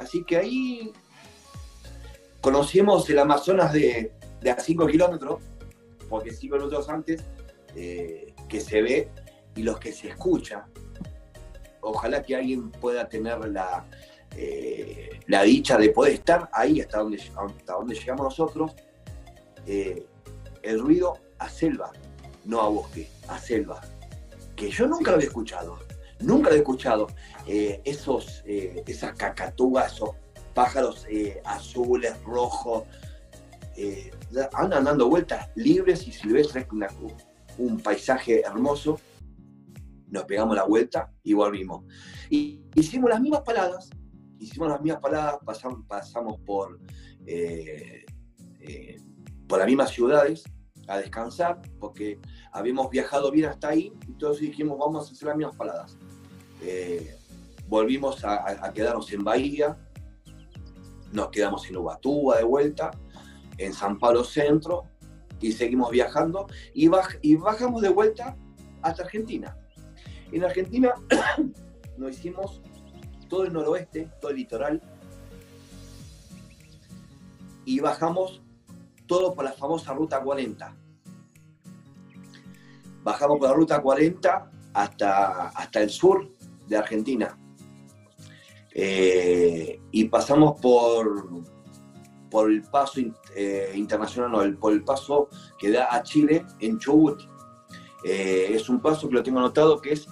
Así 0.00 0.24
que 0.24 0.38
ahí 0.38 0.92
conocimos 2.40 3.08
el 3.10 3.18
Amazonas 3.18 3.70
de, 3.72 4.12
a 4.50 4.58
5 4.58 4.86
kilómetros, 4.86 5.42
porque 6.08 6.32
5 6.32 6.56
minutos 6.56 6.88
antes, 6.88 7.22
eh, 7.76 8.32
que 8.48 8.60
se 8.60 8.80
ve 8.80 9.10
y 9.54 9.62
los 9.62 9.78
que 9.78 9.92
se 9.92 10.08
escucha. 10.08 10.66
Ojalá 11.82 12.22
que 12.22 12.34
alguien 12.34 12.70
pueda 12.70 13.08
tener 13.10 13.46
la, 13.50 13.84
eh, 14.36 15.20
la 15.26 15.42
dicha 15.42 15.76
de 15.76 15.90
poder 15.90 16.14
estar 16.14 16.48
ahí 16.54 16.80
hasta 16.80 16.98
donde, 17.00 17.18
hasta 17.18 17.74
donde 17.74 17.94
llegamos 17.94 18.24
nosotros. 18.24 18.72
Eh, 19.66 20.06
el 20.62 20.80
ruido 20.80 21.18
a 21.38 21.50
selva, 21.50 21.92
no 22.46 22.62
a 22.62 22.68
bosque, 22.68 23.06
a 23.28 23.38
selva. 23.38 23.82
Que 24.56 24.70
yo 24.70 24.86
nunca 24.86 25.10
lo 25.10 25.16
había 25.16 25.28
escuchado, 25.28 25.78
nunca 26.20 26.50
lo 26.50 26.56
he 26.56 26.58
escuchado. 26.58 27.08
esos, 27.46 28.42
esas 28.46 29.14
cacatúas, 29.14 29.94
esos 29.94 30.10
pájaros 30.54 31.06
eh, 31.08 31.40
azules, 31.44 32.22
rojos, 32.24 32.84
eh, 33.76 34.10
andan 34.52 34.84
dando 34.84 35.08
vueltas 35.08 35.48
libres 35.54 36.06
y 36.06 36.12
silvestres, 36.12 36.66
un 37.58 37.80
paisaje 37.80 38.42
hermoso. 38.42 39.00
Nos 40.08 40.24
pegamos 40.24 40.56
la 40.56 40.64
vuelta 40.64 41.12
y 41.22 41.34
volvimos. 41.34 41.84
Y 42.28 42.62
hicimos 42.74 43.10
las 43.10 43.20
mismas 43.20 43.42
paladas, 43.42 43.90
hicimos 44.38 44.68
las 44.68 44.80
mismas 44.80 45.00
paladas, 45.00 45.38
pasamos, 45.44 45.84
pasamos 45.86 46.40
por, 46.40 46.80
eh, 47.26 48.04
por 49.48 49.60
las 49.60 49.66
mismas 49.66 49.90
ciudades 49.90 50.44
a 50.88 50.98
descansar, 50.98 51.62
porque 51.78 52.18
habíamos 52.52 52.90
viajado 52.90 53.30
bien 53.30 53.46
hasta 53.46 53.68
ahí, 53.68 53.92
entonces 54.08 54.42
dijimos, 54.42 54.76
vamos 54.78 55.08
a 55.08 55.12
hacer 55.12 55.28
las 55.28 55.36
mismas 55.36 55.56
paladas. 56.60 57.16
volvimos 57.68 58.24
a 58.24 58.72
quedarnos 58.72 59.12
en 59.12 59.24
Bahía, 59.24 59.76
nos 61.12 61.28
quedamos 61.30 61.68
en 61.68 61.76
Ubatuba 61.76 62.36
de 62.38 62.44
vuelta, 62.44 62.90
en 63.58 63.72
San 63.72 63.98
Pablo 63.98 64.24
Centro, 64.24 64.84
y 65.40 65.52
seguimos 65.52 65.90
viajando, 65.90 66.46
y, 66.74 66.90
y 67.22 67.36
bajamos 67.36 67.82
de 67.82 67.88
vuelta 67.88 68.36
hasta 68.82 69.02
Argentina. 69.04 69.56
En 70.32 70.44
Argentina 70.44 70.94
nos 71.96 72.10
hicimos 72.12 72.60
todo 73.28 73.44
el 73.44 73.52
noroeste, 73.52 74.10
todo 74.20 74.30
el 74.30 74.36
litoral, 74.36 74.82
y 77.64 77.80
bajamos 77.80 78.42
todo 79.06 79.34
por 79.34 79.44
la 79.44 79.52
famosa 79.52 79.92
Ruta 79.92 80.20
40. 80.20 80.76
Bajamos 83.02 83.38
por 83.38 83.48
la 83.48 83.54
Ruta 83.54 83.80
40 83.80 84.50
hasta, 84.74 85.48
hasta 85.48 85.80
el 85.80 85.90
sur 85.90 86.30
de 86.70 86.76
Argentina. 86.78 87.36
Eh, 88.72 89.80
y 89.90 90.04
pasamos 90.04 90.58
por, 90.60 91.28
por 92.30 92.50
el 92.50 92.62
paso 92.62 93.00
eh, 93.34 93.72
internacional, 93.74 94.30
no, 94.30 94.42
el, 94.42 94.56
por 94.56 94.72
el 94.72 94.84
paso 94.84 95.28
que 95.58 95.70
da 95.70 95.94
a 95.94 96.02
Chile 96.02 96.46
en 96.60 96.78
Chubut. 96.78 97.20
Eh, 98.04 98.52
es 98.52 98.68
un 98.68 98.80
paso 98.80 99.08
que 99.08 99.14
lo 99.14 99.22
tengo 99.22 99.40
anotado 99.40 99.80
que 99.80 99.92
es 99.92 100.06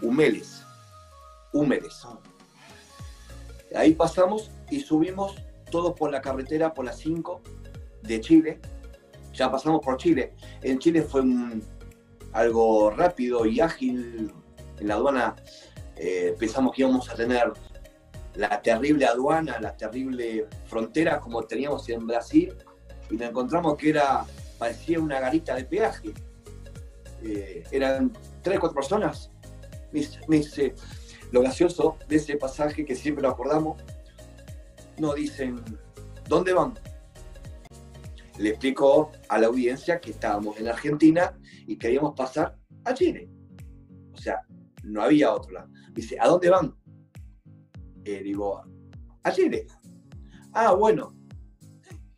Humeles. 0.00 0.64
Humeles. 1.52 2.06
Ahí 3.74 3.94
pasamos 3.94 4.50
y 4.70 4.80
subimos 4.80 5.34
todos 5.70 5.92
por 5.94 6.10
la 6.10 6.22
carretera, 6.22 6.72
por 6.72 6.84
la 6.84 6.92
5 6.92 7.42
de 8.02 8.20
Chile. 8.20 8.60
Ya 9.34 9.50
pasamos 9.50 9.84
por 9.84 9.96
Chile. 9.96 10.34
En 10.62 10.78
Chile 10.78 11.02
fue 11.02 11.22
algo 12.32 12.90
rápido 12.90 13.44
y 13.44 13.60
ágil. 13.60 14.32
En 14.80 14.88
la 14.88 14.94
aduana 14.94 15.36
eh, 15.96 16.34
pensamos 16.38 16.74
que 16.74 16.82
íbamos 16.82 17.08
a 17.10 17.14
tener 17.14 17.52
la 18.34 18.62
terrible 18.62 19.04
aduana, 19.04 19.58
la 19.60 19.76
terrible 19.76 20.46
frontera 20.66 21.18
como 21.18 21.42
teníamos 21.42 21.88
en 21.88 22.06
Brasil, 22.06 22.54
y 23.10 23.16
nos 23.16 23.30
encontramos 23.30 23.76
que 23.76 23.90
era, 23.90 24.24
parecía 24.58 25.00
una 25.00 25.18
garita 25.18 25.54
de 25.56 25.64
peaje. 25.64 26.14
Eh, 27.22 27.64
eran 27.72 28.12
tres, 28.42 28.60
cuatro 28.60 28.76
personas. 28.76 29.30
Me 29.92 30.36
dice, 30.36 30.74
lo 31.32 31.40
gracioso 31.40 31.96
de 32.06 32.16
ese 32.16 32.36
pasaje 32.36 32.84
que 32.84 32.94
siempre 32.94 33.22
lo 33.22 33.30
acordamos, 33.30 33.82
nos 34.98 35.14
dicen, 35.14 35.62
¿dónde 36.28 36.52
van? 36.52 36.74
Le 38.38 38.50
explico 38.50 39.10
a 39.28 39.38
la 39.38 39.48
audiencia 39.48 40.00
que 40.00 40.10
estábamos 40.10 40.58
en 40.58 40.68
Argentina 40.68 41.36
y 41.66 41.76
queríamos 41.76 42.14
pasar 42.14 42.56
a 42.84 42.94
Chile. 42.94 43.28
No 44.88 45.02
había 45.02 45.32
otro 45.32 45.52
lado. 45.52 45.68
Dice, 45.92 46.18
¿a 46.20 46.26
dónde 46.26 46.50
van? 46.50 46.74
Eh, 48.04 48.22
digo, 48.22 48.62
a 49.22 49.32
Chile. 49.32 49.66
Ah, 50.52 50.72
bueno, 50.72 51.14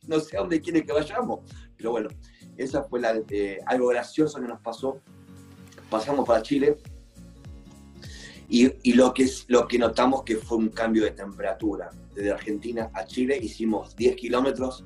no 0.07 0.21
sé 0.21 0.37
a 0.37 0.41
dónde 0.41 0.61
quiere 0.61 0.85
que 0.85 0.93
vayamos, 0.93 1.41
pero 1.77 1.91
bueno, 1.91 2.09
esa 2.57 2.85
fue 2.85 3.01
la, 3.01 3.21
eh, 3.31 3.59
algo 3.67 3.89
gracioso 3.89 4.41
que 4.41 4.47
nos 4.47 4.61
pasó. 4.61 5.01
Pasamos 5.91 6.27
para 6.27 6.43
Chile 6.43 6.77
y, 8.49 8.93
lo, 8.95 9.15
que, 9.15 9.29
lo 9.47 9.69
que 9.69 9.79
notamos 9.79 10.25
que 10.25 10.37
fue 10.37 10.59
un 10.59 10.69
cambio 10.71 11.05
de 11.05 11.13
temperatura. 11.13 11.91
Desde 12.15 12.33
Argentina 12.33 12.91
a 12.95 13.05
Chile 13.05 13.39
hicimos 13.41 13.95
10 13.95 14.17
kilómetros 14.17 14.85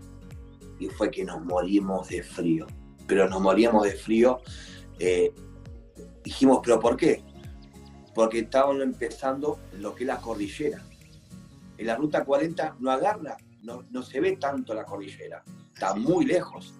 y 0.78 0.88
fue 0.88 1.10
que 1.10 1.24
nos 1.24 1.42
morimos 1.42 2.08
de 2.08 2.22
frío. 2.22 2.66
Pero 3.06 3.28
nos 3.28 3.40
moríamos 3.40 3.84
de 3.84 3.92
frío. 3.92 4.40
Eh, 4.98 5.32
dijimos, 6.22 6.60
¿pero 6.62 6.78
por 6.78 6.96
qué? 6.96 7.24
Porque 8.14 8.40
estaban 8.40 8.80
empezando 8.80 9.58
lo 9.78 9.94
que 9.94 10.04
es 10.04 10.08
la 10.08 10.18
cordillera. 10.18 10.82
En 11.76 11.86
la 11.86 11.96
ruta 11.96 12.24
40 12.24 12.76
no 12.78 12.90
agarra, 12.90 13.36
no, 13.62 14.02
se 14.02 14.20
ve 14.20 14.36
tanto 14.36 14.74
la 14.74 14.84
cordillera, 14.84 15.42
está 15.72 15.94
muy 15.94 16.24
lejos, 16.24 16.74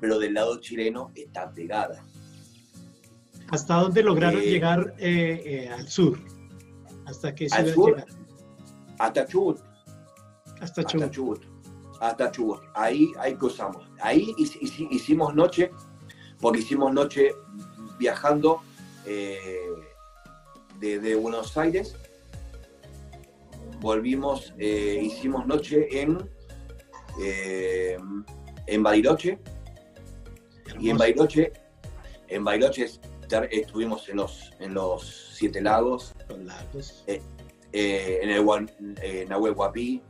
pero 0.00 0.18
del 0.18 0.34
lado 0.34 0.60
chileno 0.60 1.12
está 1.14 1.50
pegada. 1.50 2.04
¿Hasta 3.50 3.74
dónde 3.76 4.02
lograron 4.02 4.40
eh, 4.40 4.46
llegar 4.46 4.94
eh, 4.98 5.42
eh, 5.44 5.68
al 5.68 5.86
sur? 5.88 6.18
¿Hasta 7.04 7.32
qué 7.32 7.48
ciudad 7.48 7.68
al 7.68 7.74
sur, 7.74 8.04
Hasta 8.98 9.26
Chubut. 9.26 9.60
Hasta 10.60 10.84
Chubut. 11.10 11.44
Hasta 12.00 12.32
Chubut. 12.32 12.60
Ahí, 12.74 13.12
ahí 13.20 13.36
cruzamos. 13.36 13.88
Ahí 14.00 14.34
hicimos 14.90 15.32
noche, 15.36 15.70
porque 16.40 16.58
hicimos 16.58 16.92
noche 16.92 17.32
viajando 18.00 18.62
de, 20.80 21.14
Buenos 21.16 21.56
Aires. 21.56 21.96
Volvimos, 23.80 24.54
eh, 24.58 25.00
hicimos 25.02 25.46
noche 25.46 25.88
en, 26.00 26.18
eh, 27.22 27.98
en 28.66 28.82
Bariloche. 28.82 29.38
Y 30.78 30.90
en 30.90 30.98
Bariloche, 30.98 31.52
en 32.28 32.44
Bariloche 32.44 32.90
estuvimos 33.50 34.08
en 34.08 34.16
los, 34.16 34.52
en 34.58 34.74
los 34.74 35.34
Siete 35.34 35.60
Lagos. 35.60 36.14
Eh, 37.06 37.20
en 37.72 38.30
el 38.30 39.28
Nahuel 39.28 39.54
Guapí. 39.54 40.02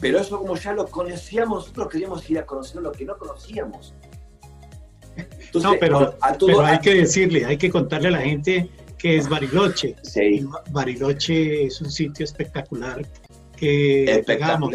pero 0.00 0.18
eso 0.18 0.38
como 0.38 0.56
ya 0.56 0.72
lo 0.72 0.86
conocíamos, 0.88 1.66
nosotros 1.66 1.88
queríamos 1.88 2.28
ir 2.30 2.38
a 2.38 2.46
conocer 2.46 2.82
lo 2.82 2.90
que 2.90 3.04
no 3.04 3.16
conocíamos 3.18 3.94
no, 5.54 5.74
pero, 5.80 6.16
hay 6.62 6.78
que 6.78 6.94
decirle, 6.94 7.44
hay 7.44 7.56
que 7.56 7.70
contarle 7.70 8.08
a 8.08 8.12
la 8.12 8.20
gente 8.20 8.70
que 8.98 9.16
es 9.16 9.28
Bariloche. 9.28 9.96
Bariloche 10.70 11.64
es 11.64 11.80
un 11.80 11.90
sitio 11.90 12.24
espectacular 12.24 13.06
que, 13.56 14.24
digamos, 14.26 14.74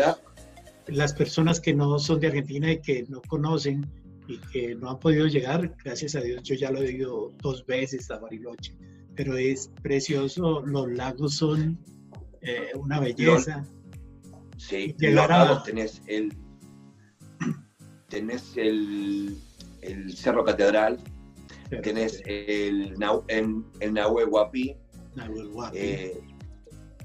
las 0.87 1.13
personas 1.13 1.59
que 1.59 1.73
no 1.73 1.97
son 1.99 2.19
de 2.19 2.27
Argentina 2.27 2.71
y 2.71 2.81
que 2.81 3.05
no 3.07 3.21
conocen 3.27 3.85
y 4.27 4.37
que 4.51 4.75
no 4.75 4.89
han 4.89 4.99
podido 4.99 5.27
llegar, 5.27 5.75
gracias 5.83 6.15
a 6.15 6.21
Dios, 6.21 6.41
yo 6.43 6.55
ya 6.55 6.71
lo 6.71 6.81
he 6.81 6.91
ido 6.91 7.31
dos 7.41 7.65
veces 7.65 8.09
a 8.09 8.17
Bariloche, 8.17 8.75
pero 9.15 9.37
es 9.37 9.71
precioso, 9.81 10.61
los 10.61 10.89
lagos 10.91 11.35
son 11.35 11.79
eh, 12.41 12.71
una 12.75 12.99
belleza. 12.99 13.63
Sí, 14.57 14.95
los 14.99 15.27
lagos 15.27 15.63
tenés 15.63 16.01
el, 16.07 16.33
tenés 18.09 18.53
el 18.55 19.37
el 19.85 20.15
Cerro 20.15 20.43
Catedral, 20.43 20.99
tenés 21.81 22.21
el, 22.25 22.95
en, 23.27 23.65
el 23.79 23.93
Nahuel 23.93 24.27
Huapi. 24.29 24.75
Eh, 25.73 26.19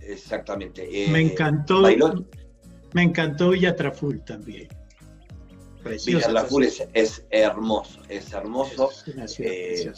exactamente. 0.03 0.89
Eh, 0.91 1.11
me 1.11 1.21
encantó. 1.21 1.83
Me 2.93 3.03
encantó 3.03 3.51
Villa 3.51 3.77
Traful 3.77 4.21
también. 4.25 4.69
Villa 6.07 6.29
Traful 6.29 6.65
es, 6.65 7.27
hermoso, 7.31 8.01
es 8.09 8.33
hermoso. 8.33 8.91
Eh, 9.39 9.93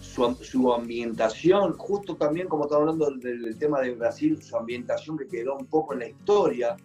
su, 0.00 0.34
su, 0.42 0.72
ambientación, 0.72 1.76
justo 1.76 2.16
también 2.16 2.48
como 2.48 2.64
estaba 2.64 2.82
hablando 2.82 3.10
del, 3.10 3.58
tema 3.58 3.80
de 3.80 3.92
Brasil, 3.94 4.40
su 4.42 4.56
ambientación 4.56 5.18
que 5.18 5.26
quedó 5.26 5.56
un 5.56 5.66
poco 5.66 5.92
en 5.94 6.00
la 6.00 6.08
historia, 6.08 6.76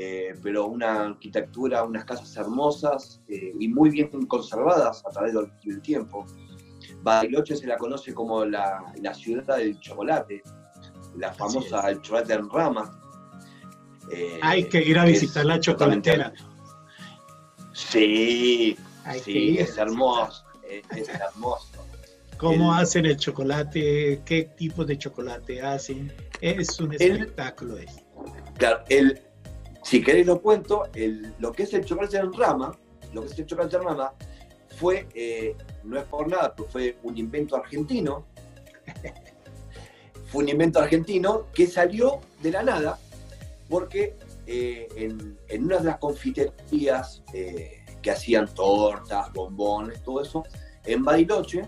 eh, 0.00 0.32
pero 0.44 0.66
una 0.66 1.06
arquitectura, 1.06 1.82
unas 1.82 2.04
casas 2.04 2.36
hermosas 2.36 3.20
eh, 3.26 3.52
y 3.58 3.66
muy 3.66 3.90
bien 3.90 4.26
conservadas 4.26 5.04
a 5.04 5.10
través 5.10 5.34
del, 5.34 5.82
tiempo. 5.82 6.24
Bariloche 7.02 7.56
se 7.56 7.66
la 7.66 7.76
conoce 7.76 8.14
como 8.14 8.44
la, 8.44 8.92
la 9.02 9.12
ciudad 9.12 9.56
del 9.56 9.76
chocolate, 9.80 10.40
la 11.16 11.32
famosa 11.32 11.90
el 11.90 12.00
chocolate 12.00 12.34
en 12.34 12.48
rama. 12.48 13.00
Eh, 14.12 14.38
Hay 14.40 14.68
que 14.68 14.80
ir 14.84 14.96
a 15.00 15.04
visitar 15.04 15.44
la 15.44 15.58
chocolatera. 15.58 16.32
Sí, 17.72 18.76
sí, 19.24 19.58
es 19.58 19.76
hermoso, 19.78 20.44
es, 20.62 21.08
hermoso. 21.08 21.72
¿Cómo 22.36 22.72
hacen 22.72 23.04
el 23.04 23.16
chocolate? 23.16 24.22
¿Qué 24.24 24.44
tipo 24.56 24.84
de 24.84 24.96
chocolate 24.96 25.60
hacen? 25.60 26.12
Es 26.40 26.78
un 26.78 26.94
espectáculo. 26.94 27.78
claro, 28.58 28.84
el, 28.88 29.27
si 29.88 30.02
queréis 30.02 30.26
lo 30.26 30.42
cuento, 30.42 30.82
lo 31.38 31.50
que 31.50 31.62
es 31.62 31.72
el 31.72 31.82
chocolate 31.82 32.18
en 32.18 32.30
rama, 32.34 32.76
lo 33.14 33.22
que 33.22 33.28
es 33.28 33.38
el 33.38 33.46
chocolate 33.46 33.76
en 33.76 33.84
rama, 33.84 34.12
fue, 34.76 35.08
eh, 35.14 35.56
no 35.82 35.98
es 35.98 36.04
por 36.04 36.28
nada, 36.28 36.54
pero 36.54 36.68
fue 36.68 36.98
un 37.04 37.16
invento 37.16 37.56
argentino. 37.56 38.26
fue 40.26 40.42
un 40.42 40.50
invento 40.50 40.78
argentino 40.78 41.46
que 41.54 41.66
salió 41.66 42.20
de 42.42 42.50
la 42.50 42.62
nada 42.62 42.98
porque 43.70 44.14
eh, 44.46 44.88
en, 44.94 45.64
una 45.64 45.78
de 45.78 45.84
las 45.84 45.96
confiterías 45.96 47.22
eh, 47.32 47.82
que 48.02 48.10
hacían 48.10 48.46
tortas, 48.52 49.32
bombones, 49.32 50.02
todo 50.02 50.20
eso, 50.20 50.44
en 50.84 51.02
Bariloche, 51.02 51.62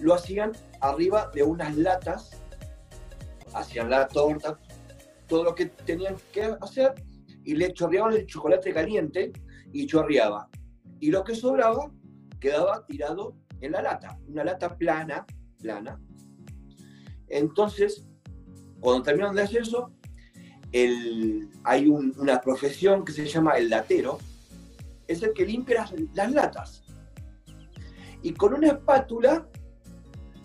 lo 0.00 0.14
hacían 0.14 0.52
arriba 0.80 1.30
de 1.34 1.42
unas 1.42 1.76
latas, 1.76 2.30
hacían 3.52 3.90
la 3.90 4.08
torta, 4.08 4.58
todo 5.26 5.44
lo 5.44 5.54
que 5.54 5.66
tenían 5.66 6.16
que 6.32 6.56
hacer, 6.62 6.94
y 7.44 7.54
le 7.54 7.72
chorreaban 7.72 8.14
el 8.14 8.26
chocolate 8.26 8.72
caliente 8.72 9.32
y 9.72 9.86
chorreaba. 9.86 10.48
Y 10.98 11.10
lo 11.10 11.24
que 11.24 11.34
sobraba 11.34 11.90
quedaba 12.38 12.84
tirado 12.86 13.36
en 13.60 13.72
la 13.72 13.82
lata, 13.82 14.18
una 14.26 14.44
lata 14.44 14.76
plana, 14.76 15.26
plana. 15.60 16.00
Entonces, 17.28 18.06
cuando 18.80 19.02
terminaron 19.02 19.36
de 19.36 19.42
hacer 19.42 19.62
eso, 19.62 19.92
hay 21.64 21.86
una 21.88 22.40
profesión 22.40 23.04
que 23.04 23.12
se 23.12 23.26
llama 23.26 23.56
el 23.58 23.68
latero, 23.68 24.18
es 25.06 25.22
el 25.22 25.32
que 25.32 25.44
limpia 25.44 25.86
las, 26.14 26.32
latas. 26.32 26.84
Y 28.22 28.32
con 28.32 28.54
una 28.54 28.68
espátula 28.68 29.48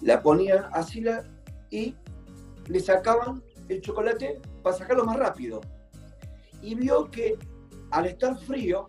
la 0.01 0.21
ponían 0.21 0.65
así 0.71 1.01
la, 1.01 1.23
y 1.69 1.95
le 2.67 2.79
sacaban 2.79 3.43
el 3.69 3.81
chocolate 3.81 4.41
para 4.63 4.75
sacarlo 4.75 5.05
más 5.05 5.17
rápido 5.17 5.61
y 6.61 6.75
vio 6.75 7.09
que 7.09 7.37
al 7.91 8.07
estar 8.07 8.37
frío 8.39 8.87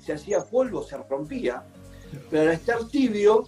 se 0.00 0.12
hacía 0.12 0.44
polvo, 0.44 0.82
se 0.82 0.96
rompía, 0.96 1.64
pero 2.30 2.50
al 2.50 2.56
estar 2.56 2.86
tibio 2.88 3.44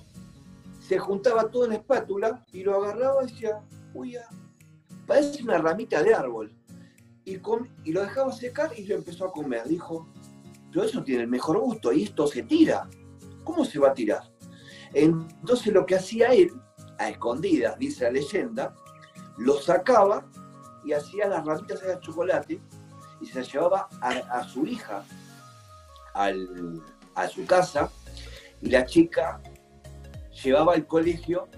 se 0.81 0.99
juntaba 0.99 1.49
todo 1.51 1.65
en 1.65 1.71
la 1.71 1.77
espátula 1.77 2.45
y 2.53 2.63
lo 2.63 2.77
agarraba 2.77 3.25
y 3.25 3.27
decía, 3.27 3.61
uy, 3.95 4.17
parece 5.07 5.43
una 5.43 5.59
ramita 5.59 6.03
de 6.03 6.15
árbol. 6.15 6.55
Y, 7.25 7.41
y 7.85 7.93
lo 7.93 8.03
dejaba 8.03 8.33
secar 8.33 8.79
y 8.79 8.85
lo 8.87 8.97
empezó 8.97 9.27
a 9.27 9.33
comer. 9.33 9.67
Dijo, 9.67 10.07
pero 10.71 10.85
eso 10.85 11.03
tiene 11.03 11.23
el 11.23 11.29
mejor 11.29 11.59
gusto 11.59 11.93
y 11.93 12.03
esto 12.03 12.27
se 12.27 12.43
tira. 12.43 12.89
¿Cómo 13.45 13.65
se 13.65 13.79
va 13.79 13.91
a 13.91 13.95
tirar? 13.95 14.23
Entonces 14.93 15.73
lo 15.73 15.87
que 15.87 15.97
hacía 15.97 16.35
él, 16.35 16.53
a 16.99 17.09
escondidas, 17.09 17.79
dice 17.79 18.05
la 18.05 18.11
leyenda, 18.11 18.75
lo 19.39 19.61
sacaba 19.61 20.27
y 20.85 20.93
hacía 20.93 21.29
las 21.29 21.45
ramitas 21.45 21.81
de 21.81 21.99
chocolate 22.01 22.61
y 23.25 23.27
se 23.27 23.43
llevaba 23.43 23.89
a, 24.03 24.45
su 24.45 24.67
hija 24.67 25.03
a 26.15 27.29
su 27.29 27.47
casa 27.47 27.91
y 28.61 28.69
la 28.69 28.85
chica 28.85 29.41
llevaba 30.43 30.75
al 30.75 30.87
colegio 30.87 31.49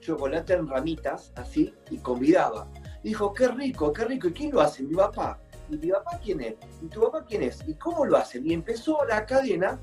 chocolate 0.00 0.54
en 0.54 0.66
ramitas, 0.66 1.30
así, 1.36 1.74
y 1.90 1.98
convidaba. 1.98 2.66
Dijo, 3.04 3.34
qué 3.34 3.48
rico, 3.48 3.92
qué 3.92 4.06
rico. 4.06 4.28
¿Y 4.28 4.32
quién 4.32 4.50
lo 4.50 4.62
hace? 4.62 4.82
Mi 4.82 4.94
papá. 4.94 5.38
¿Y 5.68 5.76
mi 5.76 5.90
papá 5.90 6.18
quién 6.24 6.40
es? 6.40 6.54
¿Y 6.82 6.86
tu 6.86 7.02
papá 7.02 7.24
quién 7.28 7.42
es? 7.42 7.62
¿Y 7.68 7.74
cómo 7.74 8.06
lo 8.06 8.16
hacen? 8.16 8.46
Y 8.46 8.54
empezó 8.54 9.04
la 9.04 9.26
cadena 9.26 9.78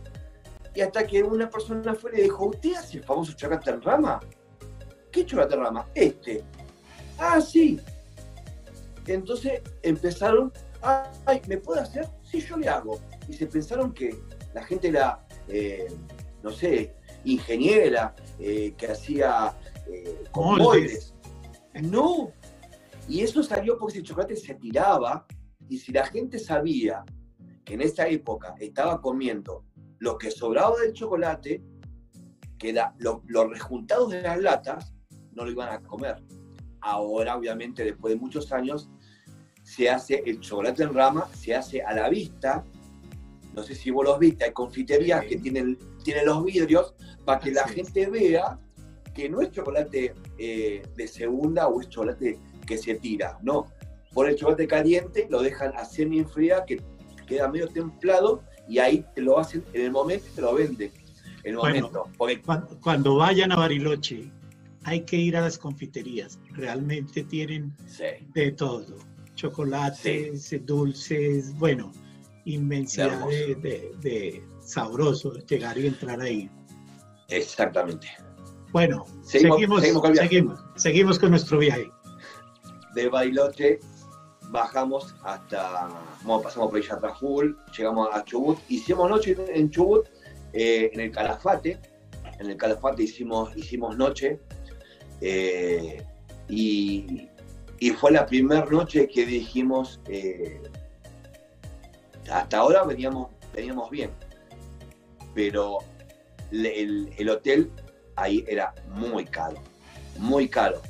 y 0.73 0.81
hasta 0.81 1.05
que 1.05 1.21
una 1.21 1.49
persona 1.49 1.93
fue 1.93 2.11
y 2.13 2.17
le 2.17 2.23
dijo, 2.23 2.45
¿usted 2.47 2.73
hace 2.73 2.97
el 2.97 3.03
famoso 3.03 3.33
chocolate 3.33 3.69
en 3.69 3.81
rama? 3.81 4.19
¿Qué 5.11 5.25
chocolate 5.25 5.53
en 5.53 5.61
rama? 5.61 5.87
Este. 5.93 6.43
Ah, 7.19 7.39
sí. 7.39 7.79
Entonces 9.05 9.61
empezaron 9.83 10.51
ay, 10.81 11.41
¿me 11.47 11.57
puede 11.57 11.81
hacer? 11.81 12.07
Sí, 12.23 12.41
yo 12.41 12.57
le 12.57 12.69
hago. 12.69 12.99
Y 13.27 13.33
se 13.33 13.47
pensaron 13.47 13.93
que 13.93 14.15
la 14.53 14.63
gente 14.63 14.87
era, 14.89 15.25
eh, 15.47 15.87
no 16.43 16.51
sé, 16.51 16.95
ingeniera, 17.25 18.15
eh, 18.39 18.73
que 18.77 18.87
hacía 18.87 19.53
eh. 19.91 20.25
No. 21.81 22.31
Y 23.07 23.21
eso 23.21 23.43
salió 23.43 23.77
porque 23.77 23.99
el 23.99 24.03
chocolate 24.03 24.35
se 24.35 24.55
tiraba 24.55 25.25
y 25.69 25.77
si 25.77 25.91
la 25.91 26.05
gente 26.05 26.39
sabía 26.39 27.03
que 27.63 27.75
en 27.75 27.81
esa 27.81 28.07
época 28.07 28.55
estaba 28.59 29.01
comiendo 29.01 29.65
lo 29.99 30.17
que 30.17 30.31
sobraba 30.31 30.77
del 30.79 30.93
chocolate, 30.93 31.63
que 32.57 32.75
los 32.97 33.49
rejuntados 33.49 34.09
de 34.09 34.21
las 34.21 34.39
latas, 34.39 34.93
no 35.33 35.45
lo 35.45 35.51
iban 35.51 35.69
a 35.69 35.81
comer. 35.81 36.23
Ahora, 36.81 37.35
obviamente, 37.35 37.83
después 37.83 38.13
de 38.13 38.19
muchos 38.19 38.51
años, 38.51 38.89
se 39.67 39.89
hace 39.89 40.23
el 40.25 40.39
chocolate 40.39 40.83
en 40.83 40.93
rama, 40.93 41.27
se 41.33 41.53
hace 41.53 41.81
a 41.81 41.93
la 41.93 42.07
vista. 42.07 42.63
No 43.53 43.61
sé 43.61 43.75
si 43.75 43.91
vos 43.91 44.05
los 44.05 44.17
viste, 44.17 44.45
hay 44.45 44.53
confiterías 44.53 45.25
que 45.25 45.35
tienen, 45.35 45.77
tienen 46.03 46.25
los 46.25 46.45
vidrios 46.45 46.93
para 47.25 47.41
que 47.41 47.51
la 47.51 47.67
gente 47.67 48.09
vea 48.09 48.57
que 49.13 49.27
no 49.27 49.41
es 49.41 49.51
chocolate 49.51 50.13
eh, 50.37 50.83
de 50.95 51.07
segunda 51.07 51.67
o 51.67 51.81
es 51.81 51.89
chocolate 51.89 52.39
que 52.65 52.77
se 52.77 52.95
tira, 52.95 53.37
no. 53.41 53.67
Por 54.13 54.29
el 54.29 54.37
chocolate 54.37 54.67
caliente 54.67 55.27
lo 55.29 55.41
dejan 55.41 55.75
a 55.75 55.83
semi 55.83 56.19
enfriar, 56.19 56.63
que 56.65 56.81
queda 57.27 57.49
medio 57.49 57.67
templado, 57.67 58.43
y 58.69 58.79
ahí 58.79 59.05
te 59.15 59.21
lo 59.21 59.37
hacen 59.37 59.65
en 59.73 59.81
el 59.81 59.91
momento 59.91 60.27
y 60.31 60.35
te 60.35 60.41
lo 60.41 60.55
venden. 60.55 60.91
En 61.43 61.51
el 61.51 61.57
momento. 61.57 62.09
Cuando, 62.81 63.17
vayan 63.17 63.51
a 63.51 63.57
Bariloche, 63.57 64.31
hay 64.85 65.01
que 65.01 65.17
ir 65.17 65.35
a 65.35 65.41
las 65.41 65.57
confiterías. 65.57 66.39
Realmente 66.53 67.23
tienen 67.23 67.75
de 68.33 68.51
todo 68.53 69.16
chocolates, 69.37 70.53
dulces, 70.65 71.57
bueno, 71.57 71.93
inmensidad 72.45 73.25
de, 73.27 74.43
sabroso 74.59 75.33
llegar 75.45 75.77
y 75.77 75.87
entrar 75.87 76.19
ahí. 76.19 76.49
Exactamente. 77.29 78.07
Bueno, 78.71 79.05
seguimos, 79.23 79.81
seguimos, 79.81 80.59
seguimos, 80.75 81.19
con 81.19 81.29
nuestro 81.29 81.59
viaje. 81.59 81.89
De 82.93 83.07
Bailoche 83.07 83.79
bajamos 84.49 85.15
hasta, 85.23 85.87
bueno, 86.23 86.41
pasamos 86.41 86.71
por 86.71 86.81
Yatrajul, 86.81 87.57
llegamos 87.77 88.09
a 88.11 88.23
Chubut, 88.25 88.59
hicimos 88.69 89.09
noche 89.09 89.37
en 89.53 89.69
Chubut, 89.69 90.07
eh, 90.53 90.89
en 90.93 90.99
el 90.99 91.11
Calafate, 91.11 91.79
en 92.39 92.49
el 92.49 92.57
Calafate 92.57 93.03
hicimos, 93.03 93.55
hicimos 93.55 93.97
noche, 93.97 94.39
eh, 95.21 96.03
y 96.49 97.27
y 97.79 97.91
fue 97.91 98.11
la 98.11 98.25
primera 98.25 98.65
noche 98.65 99.07
que 99.07 99.25
dijimos, 99.25 99.99
eh, 100.07 100.61
hasta 102.31 102.57
ahora 102.57 102.83
veníamos, 102.83 103.29
veníamos 103.53 103.89
bien, 103.89 104.11
pero 105.33 105.79
el, 106.51 107.29
hotel 107.29 107.71
ahí 108.15 108.43
era 108.47 108.73
muy 108.89 109.25
caro, 109.25 109.57
muy 110.17 110.49
caro. 110.49 110.81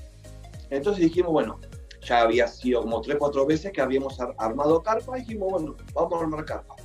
Entonces 0.70 1.04
dijimos, 1.04 1.32
bueno, 1.32 1.60
ya 2.02 2.22
había 2.22 2.48
sido 2.48 2.82
como 2.82 3.02
tres, 3.02 3.18
cuatro 3.20 3.46
veces 3.46 3.72
que 3.74 3.82
habíamos 3.82 4.18
armado 4.38 4.82
carpa, 4.82 5.18
y 5.18 5.22
dijimos, 5.22 5.52
bueno, 5.52 5.76
vamos 5.94 6.14
a 6.14 6.24
armar 6.24 6.46
carpa. 6.46 6.76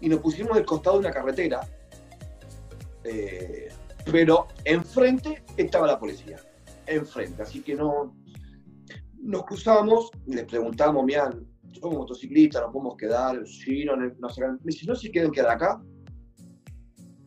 Y 0.00 0.08
nos 0.08 0.20
pusimos 0.20 0.56
del 0.56 0.64
costado 0.64 0.96
de 0.96 1.06
una 1.06 1.10
carretera, 1.10 1.60
eh, 3.04 3.68
pero 4.10 4.48
enfrente 4.64 5.42
estaba 5.58 5.86
la 5.86 5.98
policía, 5.98 6.38
enfrente, 6.86 7.42
así 7.42 7.60
que 7.62 7.74
no, 7.74 8.14
nos 9.24 9.44
cruzamos 9.44 10.10
les 10.26 10.44
preguntamos, 10.44 11.04
mira, 11.04 11.30
somos 11.80 11.98
motociclistas, 11.98 12.62
nos 12.62 12.72
podemos 12.72 12.96
quedar, 12.96 13.44
sí, 13.46 13.84
no, 13.84 13.96
no, 13.96 14.04
me 14.04 14.58
dice, 14.64 14.86
no 14.86 14.94
se 14.94 15.10
quieren 15.10 15.32
quedar 15.32 15.52
acá. 15.52 15.82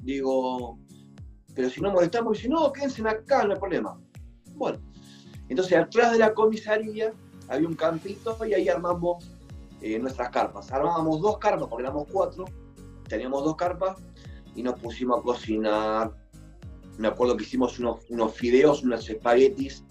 Digo, 0.04 0.80
pero 1.56 1.70
si 1.70 1.82
no 1.82 1.92
molestamos, 1.92 2.38
dice, 2.38 2.50
no, 2.50 2.72
quédense 2.72 3.02
acá, 3.08 3.44
no 3.44 3.54
hay 3.54 3.60
problema. 3.60 4.00
Bueno, 4.54 4.80
entonces 5.50 5.78
atrás 5.78 6.14
de 6.14 6.20
la 6.20 6.34
comisaría 6.34 7.12
había 7.50 7.68
un 7.68 7.76
campito 7.76 8.38
y 8.46 8.54
ahí 8.54 8.70
armamos 8.70 9.32
eh, 9.82 9.98
nuestras 9.98 10.30
carpas. 10.30 10.72
Armábamos 10.72 11.20
dos 11.20 11.40
carpas, 11.40 11.68
porque 11.68 11.84
éramos 11.84 12.06
cuatro, 12.12 12.46
teníamos 13.10 13.44
dos 13.44 13.56
carpas 13.56 13.98
y 14.56 14.62
nos 14.62 14.80
pusimos 14.80 15.20
a 15.20 15.24
cocinar. 15.24 16.14
Me 17.00 17.08
acuerdo 17.08 17.36
que 17.36 17.44
hicimos 17.44 17.80
unos, 17.80 18.06
unos 18.10 18.34
fideos, 18.34 18.84
unos 18.84 19.10
espaguetis 19.10 19.84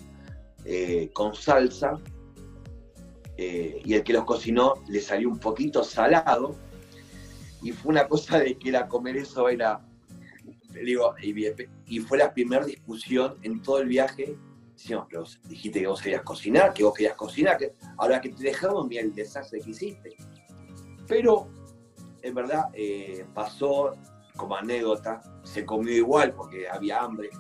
eh, 0.67 1.11
con 1.12 1.35
salsa. 1.35 2.01
eh, 3.39 3.83
y 3.85 3.95
el 3.95 4.03
que 4.03 4.12
los 4.14 4.25
cocinó 4.25 4.75
le 4.89 5.01
salió 5.01 5.29
un 5.29 5.39
poquito 5.39 5.85
salado, 5.85 6.57
y 7.62 7.73
fue 7.73 7.91
una 7.91 8.09
cosa 8.09 8.39
de 8.39 8.57
que 8.57 8.71
era 8.71 8.89
comer 8.89 9.17
eso 9.17 9.49
era, 9.49 9.81
digo, 10.73 11.14
y, 11.87 12.01
fue 12.01 12.19
la 12.19 12.33
primera 12.33 12.64
discusión 12.64 13.37
en 13.43 13.62
todo 13.62 13.79
el 13.79 13.89
viaje, 13.89 14.37
pero 15.09 15.25
dijiste 15.45 15.81
que 15.81 15.87
vos 15.87 16.03
querías 16.03 16.23
cocinar, 16.23 16.73
que 16.75 16.85
vos 16.85 16.95
querías 16.95 17.17
cocinar, 17.17 17.59
que 17.59 17.75
ahora 17.99 18.21
que 18.21 18.31
te 18.31 18.43
dejamos, 18.43 18.87
mira 18.87 19.03
el 19.03 19.14
desastre 19.14 19.61
que 19.61 19.71
hiciste. 19.71 20.17
Pero, 21.07 21.49
en 22.23 22.35
verdad, 22.35 22.67
eh, 22.75 23.25
pasó 23.35 23.95
como 24.37 24.57
anécdota, 24.57 25.23
se 25.45 25.64
comió 25.64 25.95
igual 25.95 26.35
porque 26.35 26.69
había 26.69 27.01
hambre 27.01 27.31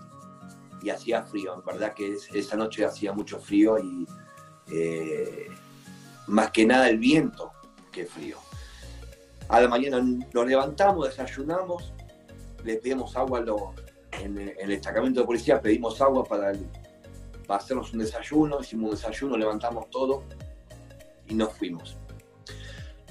y 0.82 0.90
hacía 0.90 1.22
frío, 1.22 1.54
en 1.54 1.64
verdad 1.64 1.94
que 1.94 2.16
esa 2.34 2.56
noche 2.56 2.84
hacía 2.84 3.12
mucho 3.12 3.38
frío 3.38 3.78
y 3.78 4.06
eh, 4.72 5.48
más 6.26 6.50
que 6.50 6.66
nada 6.66 6.88
el 6.88 6.98
viento 6.98 7.52
que 7.92 8.06
frío. 8.06 8.38
A 9.48 9.60
la 9.60 9.68
mañana 9.68 10.00
nos 10.00 10.46
levantamos, 10.46 11.08
desayunamos, 11.08 11.92
le 12.64 12.76
pedimos 12.76 13.16
agua 13.16 13.44
en, 14.12 14.38
el 14.38 14.68
destacamento 14.68 15.20
de 15.20 15.26
policía, 15.26 15.60
pedimos 15.60 16.00
agua 16.00 16.24
para, 16.24 16.52
para 17.46 17.60
hacernos 17.60 17.92
un 17.92 18.00
desayuno, 18.00 18.60
hicimos 18.60 18.90
un 18.90 18.96
desayuno, 18.96 19.36
levantamos 19.36 19.88
todo 19.90 20.24
y 21.28 21.34
nos 21.34 21.52
fuimos. 21.52 21.96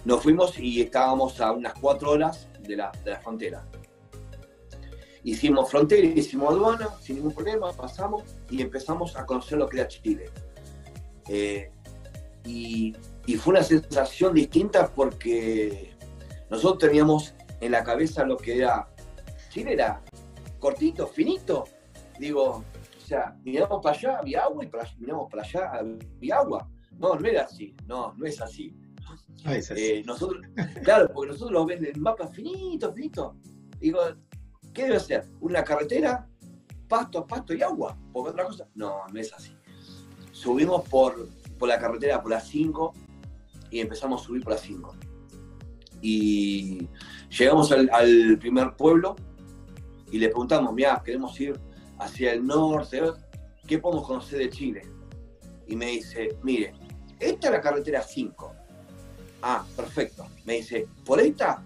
Nos 0.03 0.21
fuimos 0.21 0.59
y 0.59 0.81
estábamos 0.81 1.39
a 1.41 1.51
unas 1.51 1.73
cuatro 1.73 2.11
horas 2.11 2.47
de 2.59 2.75
la, 2.75 2.91
de 3.03 3.11
la 3.11 3.19
frontera. 3.19 3.65
Hicimos 5.25 5.71
frontera, 5.71 6.05
hicimos 6.05 6.51
aduana, 6.51 6.87
sin 7.01 7.15
ningún 7.15 7.33
problema, 7.33 7.73
pasamos 7.73 8.23
y 8.47 8.61
empezamos 8.61 9.15
a 9.15 9.25
conocer 9.25 9.57
lo 9.57 9.67
que 9.67 9.79
era 9.79 9.87
Chile. 9.87 10.29
Eh, 11.27 11.71
y, 12.45 12.93
fue 13.39 13.53
una 13.53 13.63
sensación 13.63 14.35
distinta 14.35 14.87
porque 14.87 15.95
nosotros 16.51 16.77
teníamos 16.77 17.33
en 17.59 17.71
la 17.71 17.83
cabeza 17.83 18.23
lo 18.23 18.37
que 18.37 18.59
era, 18.59 18.87
Chile 19.49 19.73
era 19.73 19.99
cortito, 20.59 21.07
finito. 21.07 21.63
Digo, 22.19 22.63
o 22.95 23.01
sea, 23.03 23.35
miramos 23.43 23.81
para 23.81 23.97
allá, 23.97 24.19
había 24.19 24.43
agua, 24.43 24.63
y 24.63 24.67
para, 24.67 24.87
miramos 24.99 25.27
para 25.31 25.41
allá, 25.41 25.71
había 25.71 26.35
agua. 26.35 26.69
No, 26.99 27.15
no 27.15 27.27
era 27.27 27.45
así, 27.45 27.75
no, 27.87 28.13
no 28.13 28.27
es 28.27 28.39
así. 28.39 28.77
Ah, 29.43 29.57
eh, 29.57 30.03
nosotros, 30.05 30.45
claro, 30.83 31.11
porque 31.11 31.31
nosotros 31.31 31.51
lo 31.51 31.65
ven 31.65 31.83
en 31.83 31.99
mapas 31.99 32.31
finitos, 32.31 32.93
finitos. 32.93 33.33
Digo, 33.79 33.99
¿qué 34.75 34.83
debe 34.83 34.99
ser? 34.99 35.25
¿Una 35.39 35.63
carretera? 35.63 36.27
Pasto, 36.87 37.25
pasto 37.25 37.55
y 37.55 37.63
agua. 37.63 37.97
Porque 38.13 38.29
otra 38.29 38.45
cosa. 38.45 38.67
No, 38.75 39.07
no 39.11 39.19
es 39.19 39.33
así. 39.33 39.57
Subimos 40.31 40.87
por, 40.87 41.27
por 41.57 41.67
la 41.67 41.79
carretera 41.79 42.21
por 42.21 42.29
las 42.29 42.47
5 42.49 42.93
y 43.71 43.79
empezamos 43.79 44.21
a 44.21 44.25
subir 44.25 44.43
por 44.43 44.53
las 44.53 44.61
5. 44.61 44.95
Y 46.01 46.87
llegamos 47.29 47.71
al, 47.71 48.37
primer 48.37 48.75
pueblo 48.75 49.15
y 50.11 50.19
le 50.19 50.27
preguntamos, 50.27 50.73
mira, 50.73 51.01
queremos 51.03 51.39
ir 51.39 51.59
hacia 51.97 52.33
el 52.33 52.45
norte, 52.45 53.01
¿qué 53.65 53.79
podemos 53.79 54.05
conocer 54.05 54.39
de 54.39 54.49
Chile? 54.49 54.81
Y 55.67 55.75
me 55.75 55.87
dice, 55.87 56.37
mire, 56.43 56.73
esta 57.19 57.47
es 57.47 57.53
la 57.53 57.61
carretera 57.61 58.03
5. 58.03 58.53
Ah, 59.41 59.65
perfecto. 59.75 60.27
Me 60.43 60.57
dice, 60.57 60.87
¿por 61.05 61.19
esta? 61.19 61.63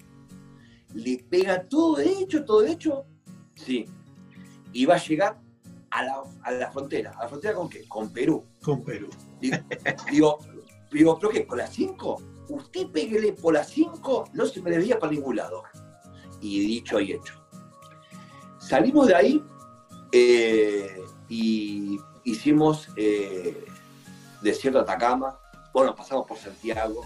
Le 0.94 1.18
pega 1.30 1.68
todo 1.68 1.98
derecho, 1.98 2.44
todo 2.44 2.62
derecho. 2.62 3.06
Sí. 3.56 3.86
Y 4.74 4.86
va 4.86 4.96
a 4.96 5.04
llegar 5.04 5.40
a 5.92 6.04
la, 6.04 6.24
a 6.44 6.52
la 6.52 6.72
frontera. 6.72 7.12
¿A 7.18 7.24
la 7.24 7.30
frontera 7.30 7.54
con 7.54 7.70
qué? 7.70 7.88
Con 7.88 8.12
Perú. 8.12 8.46
Con 8.62 8.84
Perú. 8.84 9.10
Digo, 10.12 10.40
digo, 10.92 11.20
¿pero 11.20 11.32
qué? 11.32 11.48
¿Con 11.48 11.58
la 11.58 11.68
5? 11.68 12.22
Usted 12.50 12.88
péguele 12.88 13.34
por 13.34 13.54
la 13.54 13.64
5, 13.64 14.30
no 14.34 14.46
se 14.46 14.62
me 14.62 14.72
debía 14.72 14.98
para 15.00 15.12
ningún 15.12 15.36
lado. 15.36 15.64
Y 16.42 16.60
dicho 16.62 17.00
y 17.00 17.14
hecho. 17.14 17.34
Salimos 18.60 19.08
de 19.08 19.16
ahí 19.16 19.44
eh, 20.12 21.02
y 21.28 21.98
hicimos 22.24 22.90
eh, 22.96 23.66
desierto 24.42 24.80
Atacama. 24.80 25.40
Bueno, 25.74 25.96
pasamos 25.96 26.28
por 26.28 26.38
Santiago. 26.38 27.06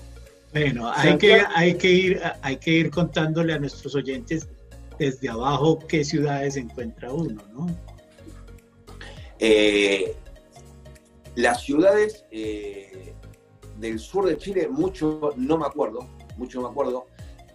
Bueno, 0.53 0.91
hay 0.93 1.17
que, 1.17 1.41
hay, 1.55 1.75
que 1.75 1.91
ir, 1.91 2.21
hay 2.41 2.57
que 2.57 2.71
ir 2.71 2.91
contándole 2.91 3.53
a 3.53 3.59
nuestros 3.59 3.95
oyentes 3.95 4.47
desde 4.99 5.29
abajo 5.29 5.79
qué 5.87 6.03
ciudades 6.03 6.57
encuentra 6.57 7.11
uno, 7.11 7.41
¿no? 7.51 7.67
Eh, 9.39 10.15
las 11.35 11.63
ciudades 11.63 12.25
eh, 12.29 13.13
del 13.79 13.97
sur 13.97 14.27
de 14.27 14.37
Chile, 14.37 14.67
mucho 14.69 15.31
no 15.35 15.57
me 15.57 15.65
acuerdo, 15.65 16.07
mucho 16.37 16.61
no 16.61 16.67
me 16.67 16.71
acuerdo, 16.71 17.07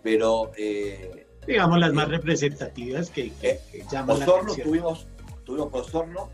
pero... 0.03 0.51
Eh, 0.57 1.25
Digamos 1.47 1.79
las 1.79 1.95
más 1.95 2.09
representativas 2.09 3.11
que, 3.11 3.31
que, 3.41 3.61
llaman 3.91 4.21
Osorno, 4.23 4.55
la 4.55 4.65
Tuvimos, 4.65 5.07
tuvimos 5.45 5.73
Osorno, 5.73 6.31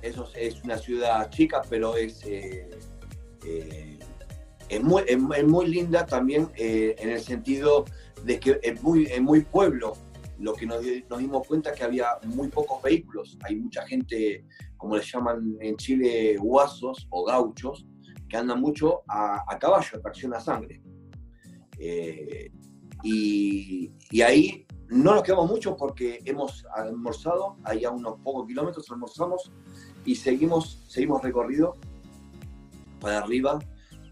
eso 0.00 0.30
es 0.34 0.62
una 0.62 0.78
ciudad 0.78 1.28
chica, 1.30 1.60
pero 1.68 1.96
es, 1.96 2.24
es, 4.68 4.82
muy, 4.82 5.02
es, 5.06 5.18
muy 5.18 5.66
linda 5.66 6.06
también 6.06 6.48
en 6.56 7.08
el 7.08 7.20
sentido 7.20 7.84
de 8.24 8.40
que 8.40 8.58
es 8.62 8.82
muy, 8.82 9.04
es 9.04 9.20
muy 9.20 9.42
pueblo, 9.42 9.94
lo 10.38 10.54
que 10.54 10.66
nos, 10.66 10.82
dimos 10.82 11.46
cuenta 11.46 11.70
es 11.70 11.78
que 11.78 11.84
había 11.84 12.08
muy 12.26 12.48
pocos 12.48 12.82
vehículos. 12.82 13.38
Hay 13.42 13.56
mucha 13.56 13.86
gente, 13.86 14.44
como 14.76 14.96
les 14.96 15.10
llaman 15.10 15.56
en 15.60 15.76
Chile, 15.76 16.36
guasos 16.36 17.06
o 17.10 17.24
gauchos, 17.24 17.86
que 18.28 18.36
andan 18.36 18.60
mucho 18.60 19.02
a, 19.08 19.44
caballo, 19.58 19.98
a 19.98 20.00
tracción 20.00 20.34
a 20.34 20.40
sangre. 20.40 20.82
Eh, 21.78 22.50
y, 23.02 23.92
ahí 24.22 24.66
no 24.88 25.14
nos 25.14 25.22
quedamos 25.22 25.50
mucho 25.50 25.76
porque 25.76 26.20
hemos 26.24 26.64
almorzado, 26.74 27.56
ahí 27.64 27.84
a 27.84 27.90
unos 27.90 28.20
pocos 28.20 28.46
kilómetros 28.46 28.90
almorzamos 28.90 29.50
y 30.04 30.14
seguimos, 30.14 30.84
seguimos 30.88 31.22
recorrido 31.22 31.74
para 33.00 33.18
arriba. 33.18 33.58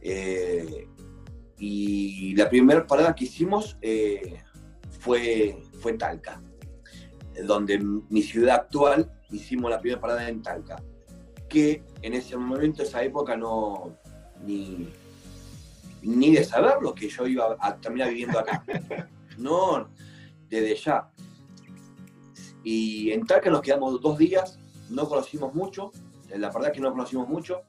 Eh, 0.06 0.86
y 1.58 2.36
la 2.36 2.48
primera 2.48 2.86
parada 2.86 3.14
que 3.14 3.24
hicimos 3.24 3.78
eh, 3.80 4.42
fue 5.00 5.56
fue 5.80 5.94
Talca, 5.94 6.40
donde 7.46 7.78
mi 7.78 8.22
ciudad 8.22 8.56
actual 8.56 9.10
hicimos 9.30 9.70
la 9.70 9.78
primera 9.78 10.00
parada 10.00 10.28
en 10.28 10.42
Talca, 10.42 10.82
que 11.48 11.82
en 12.02 12.14
ese 12.14 12.36
momento, 12.36 12.82
esa 12.82 13.02
época, 13.02 13.36
no 13.36 13.98
ni, 14.46 14.88
ni 16.02 16.34
de 16.34 16.44
saberlo 16.44 16.94
que 16.94 17.08
yo 17.08 17.26
iba 17.26 17.56
a 17.58 17.76
terminar 17.76 18.10
viviendo 18.10 18.38
acá. 18.38 18.64
No, 19.36 19.88
desde 20.48 20.76
ya. 20.76 21.10
Y 22.62 23.10
en 23.10 23.26
Talca 23.26 23.50
nos 23.50 23.62
quedamos 23.62 24.00
dos 24.00 24.16
días, 24.16 24.60
no 24.88 25.08
conocimos 25.08 25.52
mucho, 25.52 25.90
la 26.30 26.50
verdad 26.50 26.66
es 26.66 26.72
que 26.72 26.80
no 26.80 26.92
conocimos 26.92 27.28
mucho, 27.28 27.62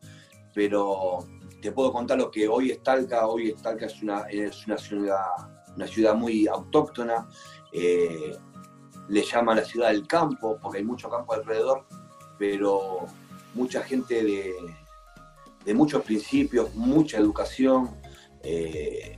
pero 0.53 1.25
te 1.61 1.71
puedo 1.71 1.91
contar 1.91 2.17
lo 2.17 2.31
que 2.31 2.47
hoy 2.47 2.71
es 2.71 2.83
Talca, 2.83 3.27
hoy 3.27 3.49
es 3.49 3.61
Talca 3.61 3.85
es 3.85 4.01
una, 4.01 4.21
es 4.29 4.65
una 4.67 4.77
ciudad, 4.77 5.25
una 5.75 5.87
ciudad 5.87 6.15
muy 6.15 6.47
autóctona, 6.47 7.27
eh, 7.71 8.35
le 9.07 9.21
llama 9.23 9.55
la 9.55 9.63
ciudad 9.63 9.89
del 9.89 10.07
campo, 10.07 10.57
porque 10.61 10.79
hay 10.79 10.83
mucho 10.83 11.09
campo 11.09 11.33
alrededor, 11.33 11.85
pero 12.37 13.05
mucha 13.53 13.81
gente 13.83 14.23
de, 14.23 15.73
muchos 15.73 16.03
principios, 16.03 16.73
mucha 16.75 17.17
educación, 17.17 17.95
eh, 18.43 19.17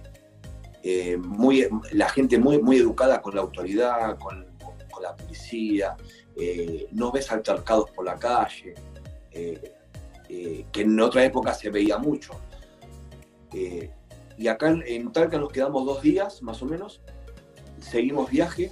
eh, 0.83 1.17
muy, 1.17 1.67
la 1.91 2.09
gente 2.09 2.37
muy, 2.37 2.61
muy 2.61 2.77
educada 2.77 3.21
con 3.21 3.35
la 3.35 3.41
autoridad, 3.41 4.17
con, 4.17 4.45
la 4.99 5.15
policía, 5.15 5.95
no 6.93 7.11
ves 7.11 7.31
altercados 7.31 7.91
por 7.91 8.03
la 8.03 8.17
calle, 8.17 8.73
que 10.27 10.81
en 10.81 10.99
otra 10.99 11.23
época 11.23 11.53
se 11.53 11.69
veía 11.69 11.97
mucho. 11.97 12.33
y 14.37 14.47
acá 14.47 14.69
en 14.69 15.11
Talca 15.11 15.37
nos 15.37 15.51
quedamos 15.51 15.85
dos 15.85 16.01
días, 16.01 16.41
más 16.41 16.61
o 16.61 16.65
menos, 16.65 17.01
seguimos 17.79 18.29
viaje 18.29 18.71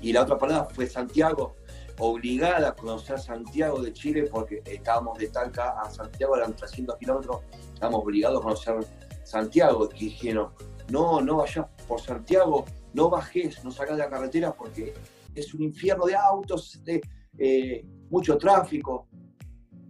y 0.00 0.12
la 0.12 0.22
otra 0.22 0.36
parada 0.36 0.64
fue 0.64 0.86
Santiago, 0.86 1.54
obligada 1.98 2.70
a 2.70 2.74
conocer 2.74 3.20
Santiago 3.20 3.80
de 3.80 3.92
Chile 3.92 4.28
porque 4.30 4.62
estábamos 4.64 5.18
de 5.18 5.28
Talca 5.28 5.80
a 5.80 5.90
Santiago, 5.90 6.36
eran 6.36 6.54
300 6.54 6.96
kilómetros, 6.98 7.40
estábamos 7.72 8.02
obligados 8.02 8.40
a 8.40 8.42
conocer 8.42 8.74
Santiago. 9.22 9.88
Y 9.94 10.06
dijeron, 10.06 10.50
no, 10.90 11.20
no 11.20 11.36
vayas 11.36 11.66
por 11.86 12.00
Santiago, 12.00 12.64
no 12.92 13.08
bajes, 13.08 13.62
no 13.64 13.70
salgas 13.70 13.96
de 13.96 14.02
la 14.02 14.10
carretera 14.10 14.52
porque 14.52 14.92
es 15.34 15.54
un 15.54 15.62
infierno 15.62 16.06
de 16.06 16.16
autos, 16.16 16.82
de, 16.84 17.00
eh, 17.38 17.86
mucho 18.10 18.36
tráfico. 18.36 19.06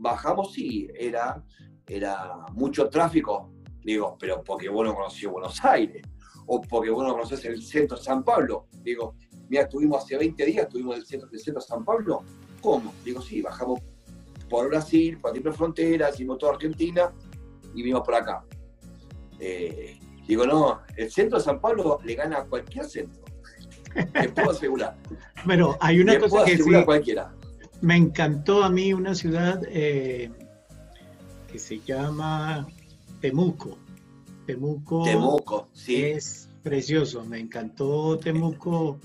Bajamos, 0.02 0.52
sí, 0.52 0.88
era, 0.98 1.40
era 1.86 2.44
mucho 2.54 2.88
tráfico, 2.88 3.52
digo, 3.84 4.16
pero 4.18 4.42
porque 4.42 4.68
vos 4.68 4.84
no 4.84 4.96
conocías 4.96 5.30
Buenos 5.30 5.64
Aires 5.64 6.02
o 6.46 6.60
porque 6.60 6.90
vos 6.90 7.04
no 7.06 7.12
conoces 7.12 7.44
el 7.44 7.62
centro 7.62 7.96
de 7.96 8.02
San 8.02 8.24
Pablo. 8.24 8.66
Digo, 8.82 9.14
mira, 9.48 9.62
estuvimos 9.62 10.02
hace 10.02 10.18
20 10.18 10.44
días, 10.44 10.66
estuvimos 10.66 10.96
en 10.96 11.02
el 11.02 11.06
centro, 11.06 11.28
del 11.28 11.38
centro 11.38 11.62
de 11.62 11.68
San 11.68 11.84
Pablo. 11.84 12.24
¿Cómo? 12.60 12.92
Digo, 13.04 13.22
sí, 13.22 13.40
bajamos 13.42 13.80
por 14.50 14.68
Brasil, 14.68 15.18
por 15.20 15.40
la 15.40 15.52
frontera, 15.52 16.10
hicimos 16.10 16.38
toda 16.38 16.54
Argentina 16.54 17.12
y 17.72 17.76
vinimos 17.76 18.02
por 18.02 18.16
acá. 18.16 18.44
Eh, 19.38 20.00
digo, 20.26 20.44
no, 20.46 20.82
el 20.96 21.12
centro 21.12 21.38
de 21.38 21.44
San 21.44 21.60
Pablo 21.60 22.00
le 22.04 22.16
gana 22.16 22.38
a 22.38 22.44
cualquier 22.44 22.86
centro. 22.86 23.22
Te 23.94 24.28
puedo 24.30 24.50
asegurar. 24.50 24.96
Pero 25.46 25.76
hay 25.80 26.00
una 26.00 26.18
cosa 26.18 26.44
que 26.44 26.58
sí, 26.58 26.84
cualquiera. 26.84 27.32
Me 27.82 27.96
encantó 27.96 28.62
a 28.64 28.70
mí 28.70 28.92
una 28.94 29.14
ciudad 29.14 29.60
eh, 29.68 30.30
que 31.50 31.58
se 31.58 31.80
llama 31.80 32.66
Temuco. 33.20 33.76
Temuco, 34.46 35.04
Temuco 35.04 35.68
sí. 35.72 36.02
es 36.02 36.48
precioso, 36.62 37.24
me 37.24 37.38
encantó 37.38 38.18
Temuco. 38.18 38.98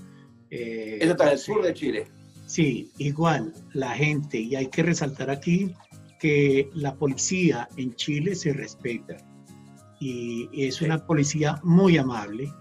Eh, 0.50 0.98
Eso 1.00 1.12
está 1.12 1.24
en 1.24 1.32
el 1.32 1.38
sur 1.38 1.62
de 1.62 1.74
Chile. 1.74 2.06
Sí, 2.46 2.90
igual, 2.98 3.52
la 3.74 3.90
gente, 3.90 4.38
y 4.38 4.56
hay 4.56 4.68
que 4.68 4.82
resaltar 4.82 5.28
aquí 5.28 5.74
que 6.18 6.70
la 6.72 6.94
policía 6.94 7.68
en 7.76 7.94
Chile 7.94 8.34
se 8.34 8.52
respeta 8.52 9.16
y 10.00 10.48
es 10.52 10.80
una 10.80 11.04
policía 11.04 11.60
muy 11.62 11.98
amable, 11.98 12.52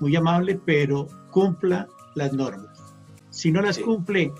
muy 0.00 0.14
amable, 0.14 0.60
pero 0.64 1.08
cumpla 1.30 1.88
las 2.14 2.32
normas. 2.32 2.78
Si 3.30 3.50
no 3.50 3.62
las 3.62 3.78
cumple, 3.78 4.30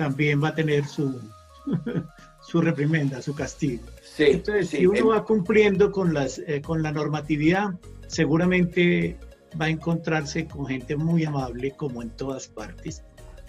también 0.00 0.42
va 0.42 0.48
a 0.48 0.54
tener 0.54 0.86
su, 0.86 1.20
su 2.40 2.62
reprimenda, 2.62 3.20
su 3.20 3.34
castigo. 3.34 3.84
Entonces, 4.16 4.70
si 4.70 4.86
uno 4.86 5.08
va 5.08 5.26
cumpliendo 5.26 5.92
con, 5.92 6.14
las, 6.14 6.38
eh, 6.38 6.62
con 6.62 6.82
la 6.82 6.90
normatividad, 6.90 7.74
seguramente 8.06 9.18
va 9.60 9.66
a 9.66 9.68
encontrarse 9.68 10.46
con 10.46 10.64
gente 10.64 10.96
muy 10.96 11.26
amable, 11.26 11.72
como 11.72 12.00
en 12.00 12.08
todas 12.16 12.48
partes, 12.48 13.02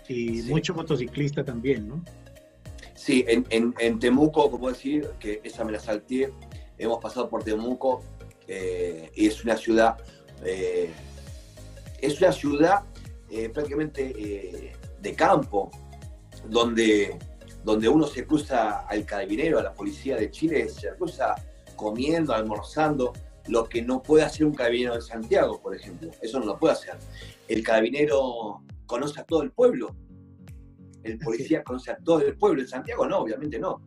y 0.10 0.42
mucho 0.42 0.74
motociclista 0.74 1.46
también, 1.46 1.88
¿no? 1.88 2.04
Sí, 2.96 3.24
en, 3.30 3.74
en, 3.80 4.00
Temuco, 4.00 4.52
como 4.52 4.68
decir, 4.68 5.08
que 5.20 5.40
esa 5.46 5.64
me 5.64 5.72
la 5.72 5.80
salté, 5.80 6.34
hemos 6.78 7.00
pasado 7.00 7.30
por 7.30 7.46
Temuco 7.46 8.04
eh, 8.46 9.10
y 9.16 9.28
es 9.28 9.42
una 9.46 9.56
ciudad, 9.56 9.96
eh, 10.44 10.92
es 12.02 12.20
una 12.20 12.34
ciudad 12.34 12.84
prácticamente 13.54 14.74
de 15.02 15.16
campo, 15.16 15.72
donde, 16.50 17.18
donde 17.64 17.90
uno 17.90 18.08
se 18.08 18.26
cruza 18.26 18.80
al 18.88 19.06
carabinero, 19.06 19.60
a 19.60 19.64
la 19.64 19.74
policía 19.74 20.16
de 20.18 20.32
Chile, 20.32 20.70
se 20.70 20.90
cruza 20.96 21.36
comiendo, 21.76 22.34
almorzando, 22.34 23.14
lo 23.48 23.68
que 23.68 23.82
no 23.82 24.02
puede 24.04 24.24
hacer 24.24 24.46
un 24.46 24.54
carabinero 24.54 24.96
de 24.96 25.02
Santiago, 25.02 25.60
por 25.62 25.76
ejemplo. 25.76 26.12
Eso 26.22 26.40
no 26.40 26.46
lo 26.46 26.58
puede 26.58 26.74
hacer. 26.74 26.96
El 27.48 27.64
carabinero 27.64 28.64
conoce 28.86 29.20
a 29.20 29.24
todo 29.24 29.42
el 29.42 29.52
pueblo. 29.52 29.96
El 31.04 31.18
policía 31.18 31.64
conoce 31.66 31.92
a 31.92 31.98
todo 31.98 32.22
el 32.22 32.38
pueblo. 32.38 32.62
En 32.62 32.68
Santiago 32.68 33.08
no, 33.08 33.20
obviamente 33.20 33.58
no. 33.60 33.82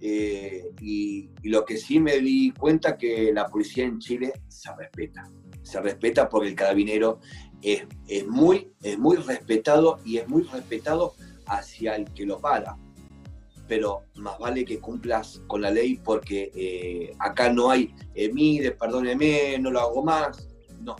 Eh, 0.00 0.72
y, 0.80 1.30
lo 1.44 1.64
que 1.64 1.76
sí 1.76 2.00
me 2.00 2.18
di 2.18 2.52
cuenta 2.52 2.96
que 2.96 3.32
la 3.32 3.46
policía 3.46 3.84
en 3.84 3.98
Chile 3.98 4.32
se 4.48 4.74
respeta. 4.74 5.28
Se 5.62 5.80
respeta 5.80 6.28
porque 6.28 6.48
el 6.48 6.54
carabinero 6.54 7.20
es, 7.62 7.84
es, 8.06 8.26
muy, 8.26 8.72
es 8.82 8.98
muy 8.98 9.16
respetado 9.16 10.00
y 10.04 10.18
es 10.18 10.28
muy 10.28 10.42
respetado 10.42 11.14
hacia 11.46 11.96
el 11.96 12.12
que 12.12 12.26
lo 12.26 12.40
para 12.40 12.76
pero 13.68 14.04
más 14.16 14.38
vale 14.38 14.64
que 14.64 14.78
cumplas 14.78 15.42
con 15.46 15.62
la 15.62 15.70
ley 15.70 16.00
porque 16.02 16.50
eh, 16.54 17.14
acá 17.18 17.52
no 17.52 17.70
hay, 17.70 17.94
eh, 18.14 18.32
mire, 18.32 18.72
perdóneme, 18.72 19.58
no 19.58 19.70
lo 19.70 19.80
hago 19.80 20.04
más. 20.04 20.48
No, 20.80 20.96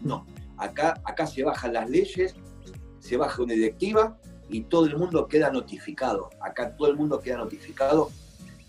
no. 0.00 0.26
Acá, 0.56 1.00
acá 1.04 1.26
se 1.26 1.44
bajan 1.44 1.74
las 1.74 1.88
leyes, 1.88 2.34
se 2.98 3.16
baja 3.16 3.42
una 3.42 3.54
directiva 3.54 4.18
y 4.48 4.62
todo 4.62 4.86
el 4.86 4.96
mundo 4.96 5.28
queda 5.28 5.50
notificado. 5.50 6.30
Acá 6.40 6.74
todo 6.74 6.88
el 6.88 6.96
mundo 6.96 7.20
queda 7.20 7.36
notificado. 7.36 8.10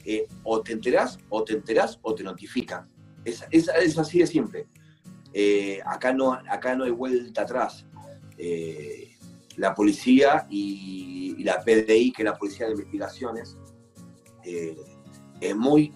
Eh, 0.06 0.26
o 0.44 0.62
te 0.62 0.72
enterás, 0.72 1.18
o 1.30 1.44
te 1.44 1.54
enterás, 1.54 2.00
o 2.02 2.16
te 2.16 2.24
notifican. 2.24 2.88
Es, 3.26 3.44
es, 3.52 3.98
así 3.98 4.20
de 4.20 4.28
simple. 4.28 4.68
acá, 5.86 6.14
no, 6.14 6.32
acá 6.32 6.76
no 6.76 6.86
hay 6.86 6.92
vuelta 6.92 7.42
atrás 7.42 7.86
la 9.58 9.74
policía 9.74 10.48
y, 10.50 11.44
la 11.44 11.62
PDI, 11.64 12.12
que 12.12 12.24
es 12.24 12.26
la 12.26 12.38
Policía 12.38 12.66
de 12.66 12.74
Investigaciones, 12.74 13.58
eh, 14.44 14.76
es 15.40 15.56
muy, 15.56 15.94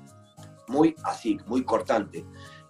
muy 0.68 0.96
así, 1.04 1.38
muy 1.46 1.64
cortante. 1.64 2.26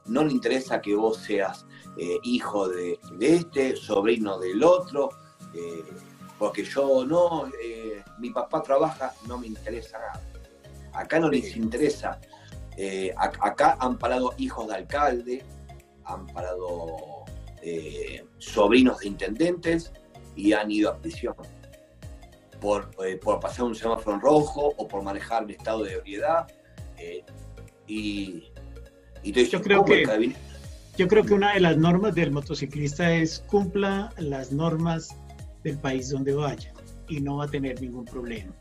No 0.05 0.23
le 0.23 0.31
interesa 0.31 0.81
que 0.81 0.95
vos 0.95 1.17
seas 1.17 1.65
eh, 1.97 2.17
hijo 2.23 2.69
de, 2.69 2.99
este, 3.19 3.75
sobrino 3.75 4.39
del 4.39 4.63
otro, 4.63 5.09
eh, 5.53 5.83
porque 6.39 6.63
yo 6.63 7.05
no, 7.05 7.49
mi 8.19 8.31
papá 8.31 8.63
trabaja, 8.63 9.13
no 9.27 9.37
me 9.37 9.47
interesa 9.47 9.99
nada. 9.99 10.21
Acá 10.93 11.19
no 11.19 11.29
les 11.29 11.55
interesa. 11.55 12.19
acá 13.17 13.77
han 13.79 13.97
parado 13.97 14.33
hijos 14.37 14.67
de 14.67 14.75
alcalde, 14.75 15.45
han 16.05 16.25
parado 16.27 17.25
sobrinos 18.39 18.99
de 18.99 19.07
intendentes, 19.07 19.93
y 20.35 20.53
han 20.53 20.71
ido 20.71 20.89
a 20.89 20.97
prisión 20.97 21.35
por, 22.59 22.91
eh, 23.05 23.17
por 23.17 23.39
pasar 23.39 23.65
un 23.65 23.75
semáforo 23.75 24.15
en 24.15 24.21
rojo 24.21 24.73
o 24.77 24.87
por 24.87 25.01
manejar 25.03 25.43
un 25.43 25.51
estado 25.51 25.83
de 25.83 25.93
ebriedad. 25.93 26.47
Eh, 26.97 27.23
y, 27.87 28.43
yo 29.23 29.61
creo 29.61 29.83
que 29.83 30.33
yo 30.97 31.07
creo 31.07 31.23
que 31.23 31.33
una 31.33 31.53
de 31.53 31.59
las 31.61 31.77
normas 31.77 32.15
del 32.15 32.31
motociclista 32.31 33.13
es 33.13 33.39
cumpla 33.47 34.13
las 34.17 34.51
normas 34.51 35.15
del 35.63 35.77
país 35.77 36.09
donde 36.09 36.33
vaya 36.33 36.73
y 37.07 37.21
no 37.21 37.37
va 37.37 37.45
a 37.45 37.47
tener 37.47 37.81
ningún 37.81 38.05
problema. 38.05 38.53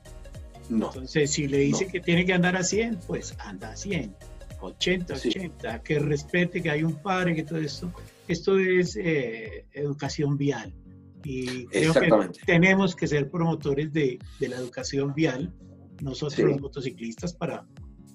No, 0.68 0.86
Entonces, 0.86 1.32
si 1.32 1.48
le 1.48 1.58
dice 1.58 1.88
que 1.88 2.00
tiene 2.00 2.24
que 2.24 2.32
andar 2.32 2.56
a 2.56 2.62
100, 2.62 3.00
pues 3.06 3.34
anda 3.40 3.70
a 3.70 3.76
100, 3.76 4.14
80, 4.60 5.14
80, 5.14 5.82
que 5.82 5.98
respete 5.98 6.62
que 6.62 6.70
hay 6.70 6.84
un 6.84 6.94
padre, 6.94 7.34
que 7.34 7.42
todo 7.42 7.58
esto. 7.58 7.92
Esto 8.28 8.58
es 8.58 8.96
eh, 8.96 9.66
educación 9.72 10.38
vial. 10.38 10.72
Y 11.24 11.66
creo 11.66 11.92
que 11.92 12.10
tenemos 12.46 12.96
que 12.96 13.06
ser 13.06 13.30
promotores 13.30 13.92
de, 13.92 14.18
de 14.38 14.48
la 14.48 14.56
educación 14.56 15.12
vial, 15.14 15.52
nosotros 16.02 16.38
los 16.48 16.60
motociclistas, 16.60 17.34
para 17.34 17.66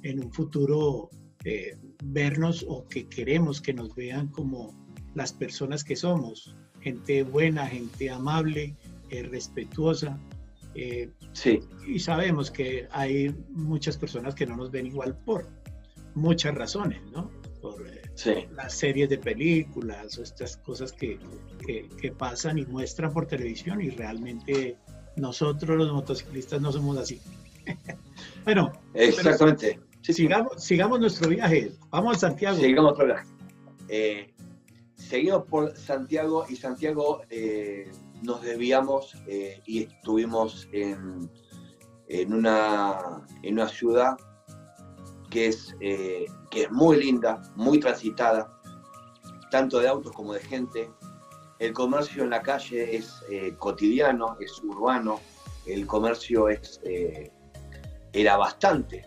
en 0.04 0.24
un 0.24 0.32
futuro 0.32 1.10
eh, 1.44 1.78
vernos 2.04 2.66
o 2.68 2.88
que 2.88 3.08
queremos 3.08 3.62
que 3.62 3.74
nos 3.74 3.94
vean 3.96 4.28
como 4.30 4.74
las 5.14 5.34
personas 5.34 5.84
que 5.84 5.96
somos, 5.96 6.56
gente 6.82 7.24
buena, 7.24 7.68
gente 7.68 8.10
amable, 8.10 8.76
eh, 9.10 9.24
respetuosa. 9.24 10.20
Eh, 10.76 11.12
sí. 11.34 11.60
Y 11.88 12.00
sabemos 12.00 12.52
que 12.52 12.88
hay 12.92 13.30
muchas 13.50 13.98
personas 13.98 14.36
que 14.36 14.46
no 14.46 14.58
nos 14.58 14.72
ven 14.72 14.88
igual 14.88 15.18
por 15.26 15.48
muchas 16.16 16.56
razones, 16.56 17.02
¿no? 17.12 17.32
Por 17.62 17.86
las 18.52 18.74
series 18.74 19.10
de 19.10 19.18
películas 19.18 20.18
o 20.18 20.24
estas 20.24 20.58
cosas 20.58 20.92
que, 20.94 21.20
que, 22.00 22.12
pasan 22.12 22.58
y 22.58 22.66
muestran 22.66 23.12
por 23.12 23.26
televisión 23.26 23.82
y 23.82 23.90
realmente 23.90 24.78
nosotros 25.18 25.78
los 25.78 25.92
motociclistas 25.92 26.62
no 26.62 26.72
somos 26.72 26.98
así. 26.98 27.22
bueno, 28.46 28.72
exactamente. 28.94 29.80
sigamos, 30.02 30.64
sigamos 30.64 31.00
nuestro 31.00 31.30
viaje. 31.30 31.72
Vamos 31.90 32.18
a 32.18 32.20
Santiago. 32.30 32.58
Sigamos 32.58 32.98
nuestro 32.98 33.06
viaje. 33.06 33.28
Eh, 33.90 34.34
seguimos 34.96 35.44
por 35.44 35.76
Santiago 35.78 36.46
y 36.50 36.56
Santiago 36.56 37.22
eh, 37.30 37.92
nos 38.24 38.42
desviamos 38.42 39.16
eh, 39.28 39.62
y 39.66 39.84
estuvimos 39.84 40.68
en, 40.72 41.30
en, 42.08 42.34
una, 42.34 43.26
en 43.44 43.54
una 43.54 43.68
ciudad 43.68 44.18
que 45.36 45.48
es, 45.48 45.76
que 45.80 46.30
es 46.64 46.72
muy 46.72 46.96
linda, 46.96 47.42
muy 47.58 47.78
transitada, 47.78 48.58
tanto 49.52 49.80
de 49.80 49.90
autos 49.90 50.14
como 50.14 50.32
de 50.32 50.40
gente, 50.40 50.90
el 51.60 51.74
comercio 51.74 52.24
en 52.24 52.30
la 52.30 52.42
calle 52.42 52.96
es 52.96 53.22
eh, 53.30 53.54
cotidiano, 53.58 54.38
es 54.40 54.64
urbano, 54.64 55.20
el 55.66 55.86
comercio 55.86 56.48
es, 56.48 56.80
eh, 56.86 57.34
era 58.14 58.38
bastante 58.38 59.06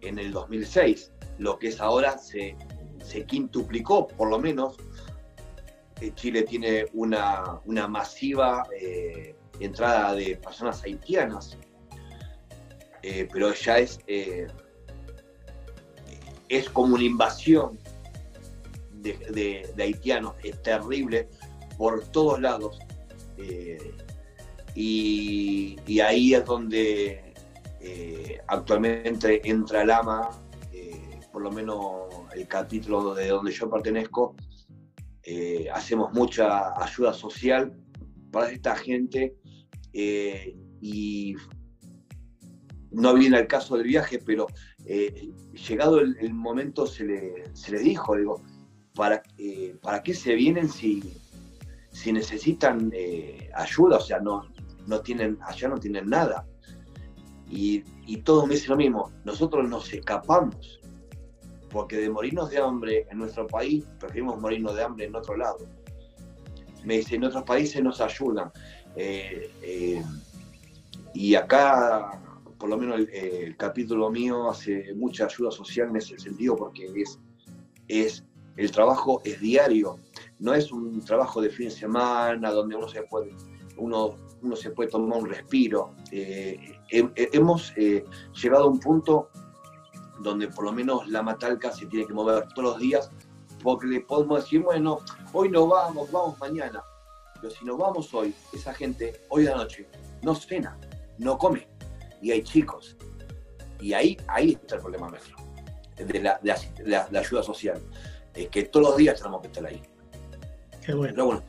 en 0.00 0.18
el 0.18 0.32
2006, 0.32 1.12
lo 1.38 1.60
que 1.60 1.68
es 1.68 1.80
ahora 1.80 2.18
se, 2.18 2.56
quintuplicó 3.28 4.08
por 4.08 4.28
lo 4.28 4.40
menos. 4.40 4.76
Eh, 6.00 6.10
Chile 6.16 6.42
tiene 6.42 6.86
una, 6.92 7.60
masiva 7.88 8.64
entrada 9.60 10.12
de 10.12 10.34
personas 10.42 10.82
haitianas, 10.82 11.56
pero 13.32 13.54
ya 13.54 13.78
es, 13.78 14.00
es 16.48 16.68
como 16.70 16.94
una 16.94 17.04
invasión 17.04 17.78
de, 18.94 19.72
haitianos, 19.78 20.34
es 20.42 20.60
terrible 20.62 21.28
por 21.76 22.04
todos 22.08 22.40
lados. 22.40 22.78
Eh, 23.36 23.94
y, 24.74 26.00
ahí 26.00 26.34
es 26.34 26.44
donde 26.44 27.34
eh, 27.80 28.40
actualmente 28.48 29.48
entra 29.48 29.82
el 29.82 29.90
AMA, 29.90 30.30
eh, 30.72 31.20
por 31.32 31.42
lo 31.42 31.50
menos 31.50 32.08
el 32.34 32.46
capítulo 32.46 33.14
de 33.14 33.28
donde 33.28 33.52
yo 33.52 33.70
pertenezco, 33.70 34.34
hacemos 35.72 36.12
mucha 36.12 36.80
ayuda 36.80 37.12
social 37.12 37.76
para 38.30 38.50
esta 38.50 38.76
gente 38.76 39.34
y 40.80 41.34
no 42.92 43.14
viene 43.14 43.36
al 43.38 43.48
caso 43.48 43.76
del 43.76 43.88
viaje, 43.88 44.20
pero 44.24 44.46
eh, 44.88 45.32
llegado 45.68 45.98
el, 45.98 46.32
momento 46.32 46.86
se 46.86 47.04
le, 47.04 47.44
se 47.54 47.76
dijo, 47.76 48.16
digo, 48.16 48.40
¿para, 48.94 49.20
eh, 49.36 49.76
¿para 49.82 50.00
qué 50.02 50.14
se 50.14 50.34
vienen 50.34 50.68
si, 50.68 51.02
si 51.90 52.12
necesitan 52.12 52.92
eh, 52.94 53.50
ayuda? 53.54 53.96
O 53.96 54.00
sea, 54.00 54.20
no, 54.20 54.46
no 54.86 55.00
tienen, 55.00 55.38
allá 55.42 55.68
no 55.68 55.78
tienen 55.78 56.08
nada. 56.08 56.46
Y, 57.50 57.82
y 58.06 58.18
todos 58.18 58.46
me 58.46 58.54
dicen 58.54 58.70
lo 58.70 58.76
mismo, 58.76 59.10
nosotros 59.24 59.68
nos 59.68 59.92
escapamos, 59.92 60.80
porque 61.70 61.96
de 61.96 62.08
morirnos 62.08 62.50
de 62.50 62.58
hambre 62.58 63.06
en 63.10 63.18
nuestro 63.18 63.46
país, 63.48 63.84
preferimos 63.98 64.40
morirnos 64.40 64.76
de 64.76 64.84
hambre 64.84 65.06
en 65.06 65.16
otro 65.16 65.36
lado. 65.36 65.58
Me 66.84 66.98
dicen, 66.98 67.16
en 67.16 67.24
otros 67.24 67.42
países 67.42 67.82
nos 67.82 68.00
ayudan. 68.00 68.52
y 71.12 71.34
acá 71.34 72.22
por 72.58 72.68
lo 72.68 72.78
menos 72.78 73.00
el, 73.12 73.56
capítulo 73.56 74.10
mío 74.10 74.50
hace 74.50 74.94
mucha 74.94 75.26
ayuda 75.26 75.50
social 75.50 75.88
en 75.88 75.96
ese 75.96 76.18
sentido 76.18 76.56
porque 76.56 76.90
es, 76.94 77.18
es 77.88 78.24
el 78.56 78.70
trabajo 78.70 79.20
es 79.24 79.40
diario, 79.40 79.98
no 80.38 80.54
es 80.54 80.72
un 80.72 81.04
trabajo 81.04 81.40
de 81.40 81.50
fin 81.50 81.68
de 81.68 81.74
semana 81.74 82.50
donde 82.50 82.74
uno 82.76 82.88
se 82.88 83.02
puede, 83.02 83.34
uno, 83.76 84.16
uno 84.42 84.56
se 84.56 84.70
puede 84.70 84.90
tomar 84.90 85.18
un 85.18 85.28
respiro. 85.28 85.94
Eh, 86.10 86.78
hemos 86.90 87.72
eh, 87.76 88.04
llegado 88.40 88.64
a 88.64 88.68
un 88.68 88.80
punto 88.80 89.28
donde 90.20 90.48
por 90.48 90.64
lo 90.64 90.72
menos 90.72 91.06
la 91.08 91.22
matalca 91.22 91.70
se 91.70 91.86
tiene 91.86 92.06
que 92.06 92.14
mover 92.14 92.48
todos 92.54 92.70
los 92.70 92.78
días 92.78 93.10
porque 93.62 93.86
le 93.86 94.00
podemos 94.00 94.42
decir, 94.42 94.62
bueno, 94.62 95.00
hoy 95.34 95.50
no 95.50 95.66
vamos, 95.66 96.10
vamos 96.10 96.38
mañana. 96.38 96.82
Pero 97.40 97.50
si 97.50 97.64
nos 97.66 97.76
vamos 97.76 98.12
hoy, 98.14 98.34
esa 98.54 98.72
gente 98.72 99.20
hoy 99.28 99.44
de 99.44 99.50
la 99.50 99.56
noche 99.56 99.86
no 100.22 100.34
cena, 100.34 100.78
no 101.18 101.36
come 101.36 101.75
y 102.26 102.32
hay 102.32 102.42
chicos. 102.42 102.96
Y 103.80 103.92
ahí, 103.92 104.16
ahí 104.26 104.58
está 104.60 104.74
el 104.76 104.80
problema 104.80 105.08
nuestro, 105.08 105.36
de 105.96 106.20
la, 106.20 106.40
de 106.42 107.18
ayuda 107.18 107.42
social, 107.42 107.80
que 108.50 108.64
todos 108.64 108.88
los 108.88 108.96
días 108.96 109.18
tenemos 109.18 109.42
que 109.42 109.46
estar 109.46 109.64
ahí. 109.64 109.80
Qué 110.84 110.92
bueno. 110.92 111.14
Pero 111.14 111.26
bueno, 111.26 111.42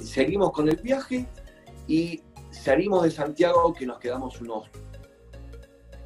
seguimos 0.00 0.52
con 0.52 0.68
el 0.68 0.76
viaje 0.76 1.26
y 1.88 2.22
salimos 2.52 3.02
de 3.02 3.10
Santiago, 3.10 3.74
que 3.74 3.84
nos 3.84 3.98
quedamos 3.98 4.40
unos 4.40 4.70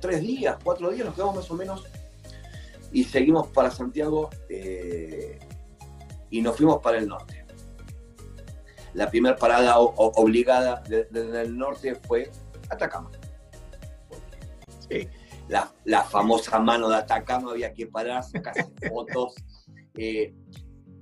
tres 0.01 0.23
días, 0.23 0.57
cuatro 0.65 0.91
días, 0.91 1.05
nos 1.05 1.15
quedamos 1.15 1.37
más 1.37 1.51
o 1.51 1.55
menos, 1.55 1.85
y 2.91 3.05
seguimos 3.05 3.49
para 3.49 3.71
Santiago 3.71 4.31
eh, 4.49 5.39
y 6.31 6.41
nos 6.41 6.57
fuimos 6.57 6.81
para 6.81 6.97
el 6.97 7.07
norte. 7.07 7.45
La 8.95 9.11
primera 9.11 9.37
parada 9.37 9.79
obligada 9.79 10.83
desde 10.89 11.43
el 11.43 11.59
norte 11.59 11.97
fue 11.97 12.31
Atacama. 12.71 13.11
La, 15.85 16.03
famosa 16.03 16.59
mano 16.59 16.89
de 16.89 16.97
Atacama, 16.97 17.53
había 17.53 17.73
que 17.73 17.87
parar, 17.87 18.23
sacarse 18.23 18.67
fotos. 18.89 19.35
Eh, 19.95 20.35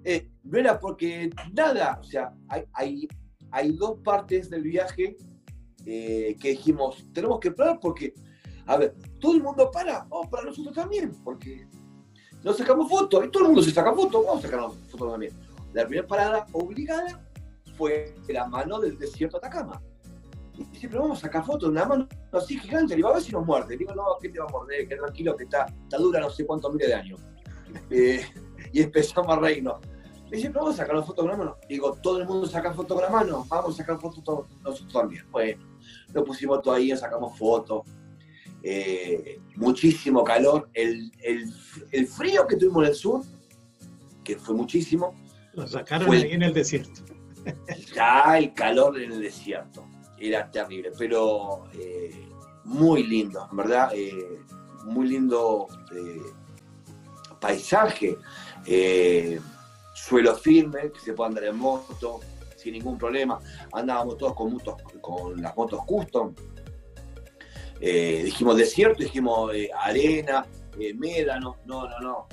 eh, 0.05 0.31
no 0.45 0.59
era 0.59 0.79
porque 0.79 1.31
nada, 1.53 1.99
o 2.01 2.05
sea, 2.05 2.33
hay, 2.73 3.09
hay, 3.51 3.73
dos 3.73 3.99
partes 4.05 4.49
del 4.49 4.63
viaje 4.63 5.17
eh, 5.85 6.37
que 6.41 6.51
dijimos, 6.51 7.05
tenemos 7.13 7.41
que 7.41 7.51
parar 7.51 7.81
porque, 7.81 8.15
a 8.67 8.77
ver, 8.77 8.95
todo 9.21 9.35
el 9.35 9.43
mundo 9.43 9.69
para, 9.71 10.05
vamos 10.05 10.29
para 10.29 10.45
nosotros 10.45 10.75
también, 10.75 11.11
porque 11.25 11.67
nos 12.45 12.57
sacamos 12.57 12.89
fotos, 12.89 13.25
y 13.27 13.31
todo 13.31 13.43
el 13.43 13.49
mundo 13.49 13.63
se 13.63 13.73
saca 13.73 13.93
fotos, 13.93 14.25
vamos 14.25 14.45
a 14.45 14.47
sacarnos 14.47 14.77
fotos 14.89 15.11
también. 15.11 15.33
La 15.73 15.85
primera 15.85 16.07
parada 16.07 16.47
obligada 16.53 17.29
fue 17.77 18.15
la 18.29 18.47
mano 18.47 18.79
del 18.79 18.97
desierto 18.97 19.41
de 19.41 19.47
Atacama. 19.47 19.83
Y 20.59 20.77
siempre 20.77 20.99
vamos 20.99 21.19
a 21.19 21.23
sacar 21.23 21.45
fotos, 21.45 21.69
una 21.69 21.85
mano 21.85 22.09
así 22.33 22.59
gigante, 22.59 22.91
le 22.91 22.97
digo, 22.97 23.09
a 23.09 23.15
ver 23.15 23.23
si 23.23 23.33
nos 23.33 23.45
muerde. 23.45 23.77
digo, 23.77 23.95
no, 23.95 24.05
¿qué 24.21 24.29
te 24.29 24.39
va 24.39 24.47
a 24.47 24.49
morder? 24.49 24.89
Que 24.89 24.97
tranquilo, 24.97 25.37
que 25.37 25.45
está, 25.45 25.67
está 25.67 25.99
dura 25.99 26.21
no 26.21 26.31
sé 26.31 26.47
cuántos 26.47 26.73
miles 26.73 26.89
de 26.89 26.95
años. 26.95 27.21
Eh, 27.91 28.25
y 28.73 28.83
empezamos 28.83 29.37
a 29.37 29.41
reírnos. 29.41 29.81
Le 30.31 30.39
dice, 30.39 30.49
pero 30.49 30.65
vamos 30.65 30.81
a 30.81 30.83
sacar 30.83 30.97
fotos 31.05 31.25
con 31.25 31.29
la 31.29 31.37
mano. 31.37 31.57
Digo, 31.69 31.93
todo 32.03 32.19
el 32.19 32.27
mundo 32.27 32.47
saca 32.47 32.73
fotos 32.73 33.01
con 33.01 33.05
la 33.05 33.11
mano, 33.11 33.47
vamos 33.49 33.75
a 33.75 33.77
sacar 33.77 34.01
fotos 34.01 34.25
todos, 34.25 34.47
nosotros 34.63 34.93
también. 34.93 35.31
Bueno, 35.31 35.65
lo 36.13 36.25
pusimos 36.25 36.63
todo 36.63 36.75
ahí, 36.75 36.97
sacamos 36.97 37.39
fotos. 37.39 37.83
Eh, 38.63 39.39
muchísimo 39.55 40.25
calor. 40.25 40.69
El, 40.75 41.13
el, 41.23 41.45
el, 41.93 42.07
frío 42.09 42.47
que 42.47 42.57
tuvimos 42.57 42.83
en 42.83 42.89
el 42.89 42.95
sur, 42.97 43.23
que 44.25 44.37
fue 44.37 44.55
muchísimo. 44.55 45.15
Lo 45.53 45.67
sacaron 45.67 46.11
ahí 46.13 46.33
en 46.33 46.43
el 46.43 46.53
desierto. 46.53 47.03
Ya 47.95 48.37
el 48.39 48.53
calor 48.55 49.01
en 49.01 49.13
el 49.13 49.21
desierto 49.21 49.86
era 50.19 50.51
terrible, 50.51 50.93
pero 50.97 51.65
eh, 51.75 52.29
muy 52.65 53.03
lindo, 53.05 53.49
verdad, 53.53 53.91
eh, 53.95 54.41
muy 54.85 55.09
lindo 55.09 55.67
eh, 55.95 56.23
paisaje, 57.41 58.17
suelo 59.95 60.35
firme, 60.37 60.91
que 60.93 61.01
se 61.01 61.13
puede 61.13 61.29
andar 61.29 61.45
en 61.45 61.57
moto 61.57 62.21
sin 62.57 62.73
ningún 62.73 62.99
problema, 62.99 63.39
andábamos 63.73 64.17
todos 64.19 64.35
con, 64.35 64.53
motos, 64.53 64.77
con 65.01 65.41
las 65.41 65.57
motos 65.57 65.85
custom, 65.85 66.35
dijimos 67.79 68.57
desierto, 68.57 69.03
dijimos 69.03 69.53
arena, 69.81 70.47
médano, 70.97 71.57
no, 71.67 71.89
no, 71.89 72.01
no, 72.01 72.27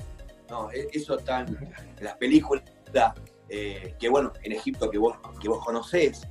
no, 0.48 0.70
e, 0.72 0.88
eso 0.92 1.18
está 1.18 1.40
en 1.40 1.58
las 2.00 2.16
películas, 2.16 2.64
que 2.90 4.08
bueno, 4.08 4.32
en 4.42 4.52
Egipto 4.52 4.90
que 4.90 4.98
vos, 4.98 5.16
que 5.40 5.48
vos 5.48 5.64
conocés, 5.64 6.26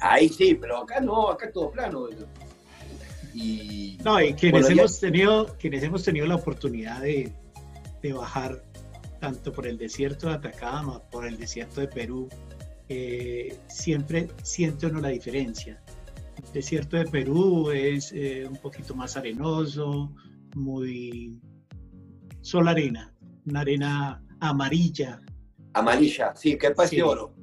Ahí 0.00 0.28
sí, 0.28 0.54
pero 0.54 0.78
acá 0.78 1.00
no, 1.00 1.30
acá 1.30 1.46
es 1.46 1.52
todo 1.52 1.70
plano. 1.70 2.08
Y, 3.34 3.98
no, 4.02 4.20
y 4.20 4.32
quienes, 4.34 4.70
hemos 4.70 4.98
tenido, 4.98 5.56
quienes 5.58 5.82
hemos 5.82 6.02
tenido 6.02 6.26
la 6.26 6.36
oportunidad 6.36 7.02
de, 7.02 7.32
bajar 8.14 8.62
tanto 9.18 9.52
por 9.52 9.66
el 9.66 9.76
desierto 9.76 10.28
de 10.28 10.34
Atacama, 10.34 11.02
por 11.10 11.26
el 11.26 11.36
desierto 11.36 11.80
de 11.80 11.88
Perú, 11.88 12.28
eh, 12.88 13.58
siempre 13.66 14.28
siente 14.44 14.86
uno 14.86 15.00
la 15.00 15.08
diferencia. 15.08 15.82
El 16.36 16.52
desierto 16.52 16.96
de 16.96 17.04
Perú 17.06 17.72
es 17.72 18.12
eh, 18.12 18.46
un 18.48 18.56
poquito 18.58 18.94
más 18.94 19.16
arenoso, 19.16 20.14
muy 20.54 21.36
solo 22.42 22.70
arena, 22.70 23.12
una 23.44 23.60
arena 23.60 24.22
amarilla. 24.38 25.20
Amarilla, 25.72 26.34
sí, 26.36 26.56
que 26.56 26.70
parece 26.70 27.02
oro. 27.02 27.34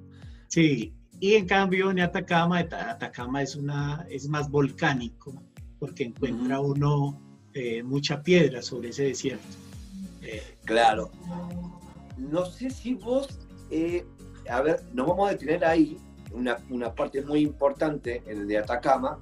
Sí, 0.48 0.94
y 1.24 1.36
en 1.36 1.48
cambio 1.48 1.90
en 1.90 2.02
Atacama, 2.02 2.60
Atacama 2.60 3.42
es, 3.42 3.56
una, 3.56 4.06
es 4.10 4.28
más 4.28 4.52
volcánico, 4.52 5.42
porque 5.80 6.04
encuentra 6.04 6.60
uno 6.60 7.18
eh, 7.54 7.82
mucha 7.82 8.22
piedra 8.22 8.62
sobre 8.62 8.90
ese 8.90 9.06
desierto. 9.06 9.48
Eh, 10.22 10.58
claro. 10.66 11.12
No 12.18 12.46
sé 12.46 12.70
si 12.70 12.96
vos, 12.96 13.40
eh, 13.72 14.06
a 14.50 14.60
ver, 14.64 14.84
nos 14.92 15.08
vamos 15.08 15.30
a 15.30 15.32
detener 15.32 15.64
ahí, 15.64 15.98
una, 16.34 16.58
una, 16.70 16.94
parte 16.94 17.22
muy 17.22 17.40
importante, 17.40 18.22
en 18.26 18.42
el 18.42 18.48
de 18.50 18.58
Atacama, 18.58 19.18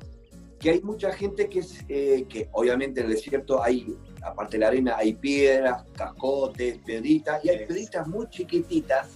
que 0.60 0.72
hay 0.72 0.82
mucha 0.82 1.14
gente 1.14 1.50
que, 1.50 1.60
es, 1.60 1.84
que 1.84 2.50
obviamente 2.54 3.02
en 3.02 3.06
el 3.06 3.14
desierto 3.14 3.62
hay, 3.62 3.96
aparte 4.24 4.58
de 4.58 4.62
la 4.62 4.70
arena, 4.70 4.96
hay 4.98 5.14
piedras, 5.14 5.84
cascotes, 5.96 6.80
piedritas, 6.80 7.46
y 7.46 7.50
hay 7.50 7.58
piedritas 7.68 8.08
muy 8.08 8.28
chiquititas, 8.28 9.08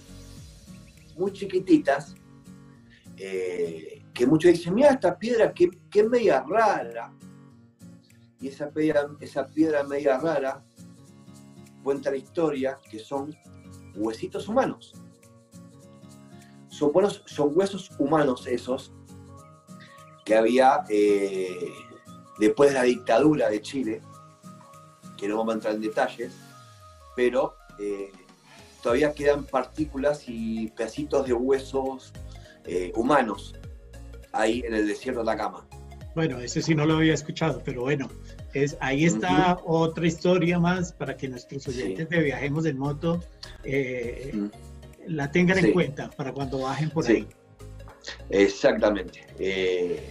muy 1.16 1.32
chiquititas, 1.32 2.14
eh, 3.18 4.02
que 4.12 4.26
muchos 4.26 4.52
dicen, 4.52 4.74
mira 4.74 4.90
esta 4.90 5.18
piedra, 5.18 5.52
que, 5.52 5.70
es 5.92 6.08
media 6.08 6.44
rara. 6.46 7.12
Y 8.40 8.48
esa 8.48 8.70
piedra, 8.70 9.08
esa 9.20 9.46
piedra 9.46 9.82
media 9.82 10.18
rara 10.18 10.62
cuenta 11.82 12.10
la 12.10 12.16
historia 12.16 12.78
que 12.90 12.98
son 12.98 13.34
huesitos 13.94 14.48
humanos. 14.48 14.92
Son, 16.68 16.92
buenos, 16.92 17.22
son 17.26 17.52
huesos 17.54 17.90
humanos 17.98 18.46
esos 18.46 18.92
que 20.24 20.34
había 20.34 20.84
eh, 20.90 21.72
después 22.38 22.70
de 22.70 22.74
la 22.74 22.82
dictadura 22.82 23.48
de 23.48 23.62
Chile, 23.62 24.02
que 25.16 25.28
no 25.28 25.38
vamos 25.38 25.52
a 25.52 25.54
entrar 25.54 25.74
en 25.74 25.80
detalles, 25.80 26.34
pero 27.14 27.54
eh, 27.78 28.12
todavía 28.82 29.14
quedan 29.14 29.44
partículas 29.44 30.24
y 30.26 30.68
pedacitos 30.68 31.26
de 31.26 31.32
huesos 31.32 32.12
eh, 32.66 32.92
humanos 32.96 33.54
ahí 34.32 34.62
en 34.66 34.74
el 34.74 34.86
desierto 34.86 35.22
de 35.22 35.30
Atacama. 35.30 35.66
Bueno, 36.14 36.40
ese 36.40 36.62
sí 36.62 36.74
no 36.74 36.84
lo 36.86 36.96
había 36.96 37.14
escuchado, 37.14 37.62
pero 37.64 37.82
bueno, 37.82 38.08
es, 38.54 38.76
ahí 38.80 39.04
está 39.04 39.58
otra 39.64 40.06
historia 40.06 40.58
más 40.58 40.92
para 40.92 41.16
que 41.16 41.28
nuestros 41.28 41.68
oyentes 41.68 42.08
de 42.08 42.20
Viajemos 42.20 42.64
en 42.66 42.78
Moto 42.78 43.22
eh, 43.64 44.48
la 45.06 45.30
tengan 45.30 45.58
en 45.58 45.72
cuenta 45.72 46.10
para 46.10 46.32
cuando 46.32 46.60
bajen 46.60 46.90
por 46.90 47.06
ahí. 47.06 47.28
Exactamente. 48.30 49.26
Eh, 49.38 50.10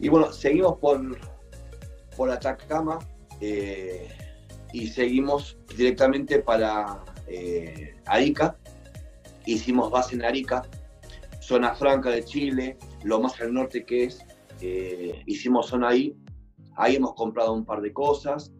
y 0.00 0.08
bueno, 0.08 0.32
seguimos 0.32 0.78
por, 0.78 1.18
por 2.16 2.30
Atacama 2.30 2.98
y 4.72 4.88
seguimos 4.88 5.56
directamente 5.76 6.40
para 6.40 7.02
Arica. 8.06 8.56
Hicimos 9.46 9.90
base 9.90 10.16
en 10.16 10.24
Arica 10.24 10.62
zona 11.46 11.74
franca 11.74 12.10
de 12.10 12.24
Chile, 12.24 12.78
lo 13.02 13.20
más 13.20 13.40
al 13.40 13.52
norte 13.52 13.84
que 13.84 14.04
es, 14.04 14.24
eh, 14.60 15.22
hicimos 15.26 15.68
zona 15.68 15.88
ahí, 15.88 16.16
ahí 16.76 16.96
hemos 16.96 17.14
comprado 17.14 17.52
un 17.52 17.64
par 17.64 17.80
de 17.80 17.92
cosas 17.92 18.52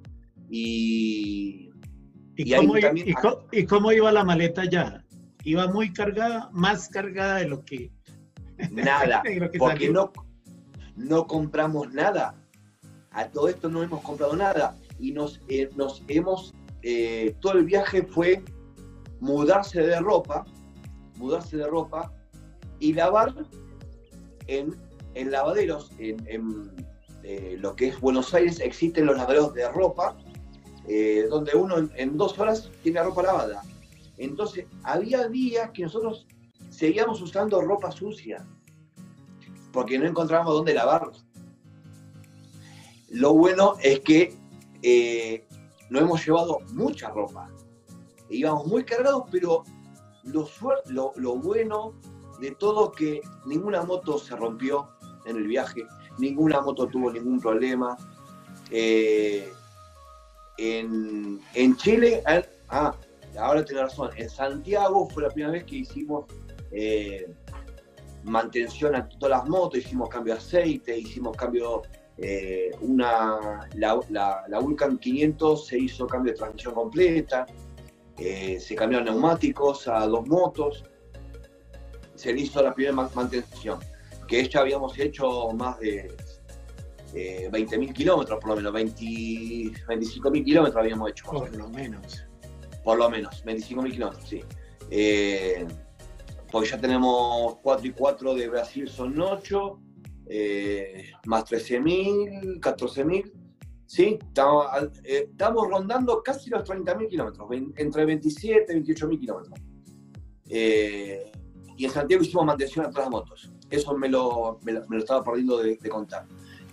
y... 0.50 1.70
¿Y, 2.36 2.52
cómo, 3.66 3.92
iba 3.92 4.10
la 4.10 4.24
maleta 4.24 4.68
ya? 4.68 5.04
¿Iba 5.44 5.68
muy 5.68 5.92
cargada, 5.92 6.50
más 6.52 6.88
cargada 6.88 7.36
de 7.36 7.48
lo 7.48 7.64
que... 7.64 7.92
Nada, 8.70 9.22
porque 9.58 9.88
no, 9.88 10.12
no 10.96 11.26
compramos 11.26 11.92
nada. 11.92 12.34
A 13.12 13.28
todo 13.28 13.48
esto 13.48 13.68
no 13.68 13.82
hemos 13.82 14.02
comprado 14.02 14.34
nada 14.36 14.76
y 14.98 15.12
nos, 15.12 15.40
eh, 15.48 15.70
nos 15.76 16.02
hemos, 16.08 16.52
eh, 16.82 17.36
todo 17.40 17.52
el 17.54 17.64
viaje 17.64 18.02
fue 18.02 18.42
mudarse 19.20 19.80
de 19.80 20.00
ropa, 20.00 20.44
mudarse 21.16 21.56
de 21.56 21.66
ropa 21.68 22.12
y 22.84 22.92
lavar 22.92 23.34
en, 24.46 24.76
lavaderos, 25.30 25.90
en, 25.98 26.70
eh, 27.22 27.56
lo 27.58 27.74
que 27.74 27.88
es 27.88 28.00
Buenos 28.00 28.34
Aires, 28.34 28.60
existen 28.60 29.06
los 29.06 29.16
lavaderos 29.16 29.54
de 29.54 29.66
ropa, 29.70 30.16
donde 31.30 31.54
uno 31.54 31.88
en, 31.96 32.16
dos 32.18 32.38
horas 32.38 32.70
tiene 32.82 33.02
ropa 33.02 33.22
lavada. 33.22 33.62
Entonces, 34.18 34.66
había 34.82 35.28
días 35.28 35.70
que 35.70 35.84
nosotros 35.84 36.26
seguíamos 36.68 37.22
usando 37.22 37.62
ropa 37.62 37.90
sucia, 37.90 38.46
porque 39.72 39.98
no 39.98 40.06
encontrábamos 40.06 40.54
dónde 40.54 40.74
lavarla. 40.74 41.12
Lo 43.08 43.32
bueno 43.32 43.76
es 43.82 44.00
que 44.00 44.36
eh, 44.82 45.46
no 45.88 46.00
hemos 46.00 46.26
llevado 46.26 46.58
mucha 46.72 47.08
ropa. 47.08 47.48
Íbamos 48.28 48.66
muy 48.66 48.84
cargados, 48.84 49.24
pero 49.30 49.64
lo, 50.24 51.12
lo, 51.16 51.36
bueno 51.36 51.94
de 52.40 52.52
todo 52.52 52.92
que 52.92 53.22
ninguna 53.44 53.82
moto 53.82 54.18
se 54.18 54.36
rompió 54.36 54.88
en 55.26 55.36
el 55.36 55.46
viaje, 55.46 55.86
ninguna 56.18 56.60
moto 56.60 56.86
tuvo 56.86 57.10
ningún 57.12 57.40
problema. 57.40 57.96
Eh, 58.70 59.52
en, 60.56 61.40
Chile, 61.76 62.22
ah, 62.68 62.94
ahora 63.38 63.64
tengo 63.64 63.82
razón, 63.82 64.10
en 64.16 64.28
Santiago 64.30 65.08
fue 65.08 65.24
la 65.24 65.30
primera 65.30 65.52
vez 65.52 65.64
que 65.64 65.76
hicimos 65.76 66.26
eh, 66.70 67.32
mantención 68.24 68.94
a 68.94 69.08
todas 69.08 69.38
las 69.38 69.48
motos, 69.48 69.78
hicimos 69.78 70.08
cambio 70.08 70.34
de 70.34 70.40
aceite, 70.40 70.98
hicimos 70.98 71.36
cambio 71.36 71.82
eh, 72.16 72.70
una, 72.80 73.68
la, 73.74 74.00
la, 74.48 74.58
Vulcan 74.60 74.98
500 74.98 75.66
se 75.66 75.78
hizo 75.78 76.06
cambio 76.06 76.32
de 76.32 76.38
transmisión 76.38 76.74
completa, 76.74 77.46
eh, 78.18 78.58
se 78.60 78.74
cambiaron 78.74 79.06
neumáticos 79.06 79.88
a 79.88 80.06
dos 80.06 80.26
motos, 80.26 80.84
se 82.24 82.32
hizo 82.32 82.62
la 82.62 82.74
primera 82.74 83.08
mantención, 83.14 83.78
que 84.26 84.48
ya 84.48 84.60
habíamos 84.60 84.98
hecho 84.98 85.50
más 85.52 85.78
de 85.78 86.16
eh, 87.14 87.50
20.000 87.52 87.92
kilómetros, 87.92 88.40
por 88.40 88.50
lo 88.50 88.56
menos, 88.56 88.72
25.000 88.72 90.44
kilómetros 90.44 90.80
habíamos 90.80 91.10
hecho. 91.10 91.26
Por 91.26 91.54
lo 91.54 91.68
menos. 91.68 92.24
Por 92.82 92.98
lo 92.98 93.10
menos, 93.10 93.44
25.000 93.44 93.90
kilómetros, 93.92 94.26
sí. 94.26 94.42
Eh, 94.90 95.66
porque 96.50 96.70
ya 96.70 96.80
tenemos 96.80 97.56
4 97.62 97.88
y 97.88 97.90
4 97.92 98.34
de 98.34 98.48
Brasil 98.48 98.88
son 98.88 99.20
8, 99.20 99.80
eh, 100.28 101.10
más 101.26 101.44
13.000, 101.44 102.58
14.000. 102.58 103.32
Sí, 103.86 104.18
estamos, 104.18 104.66
eh, 105.04 105.28
estamos, 105.30 105.68
rondando 105.68 106.22
casi 106.22 106.48
los 106.48 106.66
30.000 106.66 107.08
kilómetros, 107.08 107.48
entre 107.76 108.06
27 108.06 108.72
y 108.72 108.80
28.000 108.80 109.20
kilómetros. 109.20 109.60
Eh, 110.48 111.32
y 111.76 111.84
en 111.84 111.90
Santiago 111.90 112.22
hicimos 112.22 112.46
mantención 112.46 112.86
a 112.86 112.90
todas 112.90 113.04
las 113.04 113.10
motos. 113.10 113.50
Eso 113.70 113.96
me 113.96 114.08
lo, 114.08 114.58
me 114.62 114.72
lo, 114.72 114.98
estaba 114.98 115.24
perdiendo 115.24 115.58
de, 115.58 115.76
contar. 115.88 116.26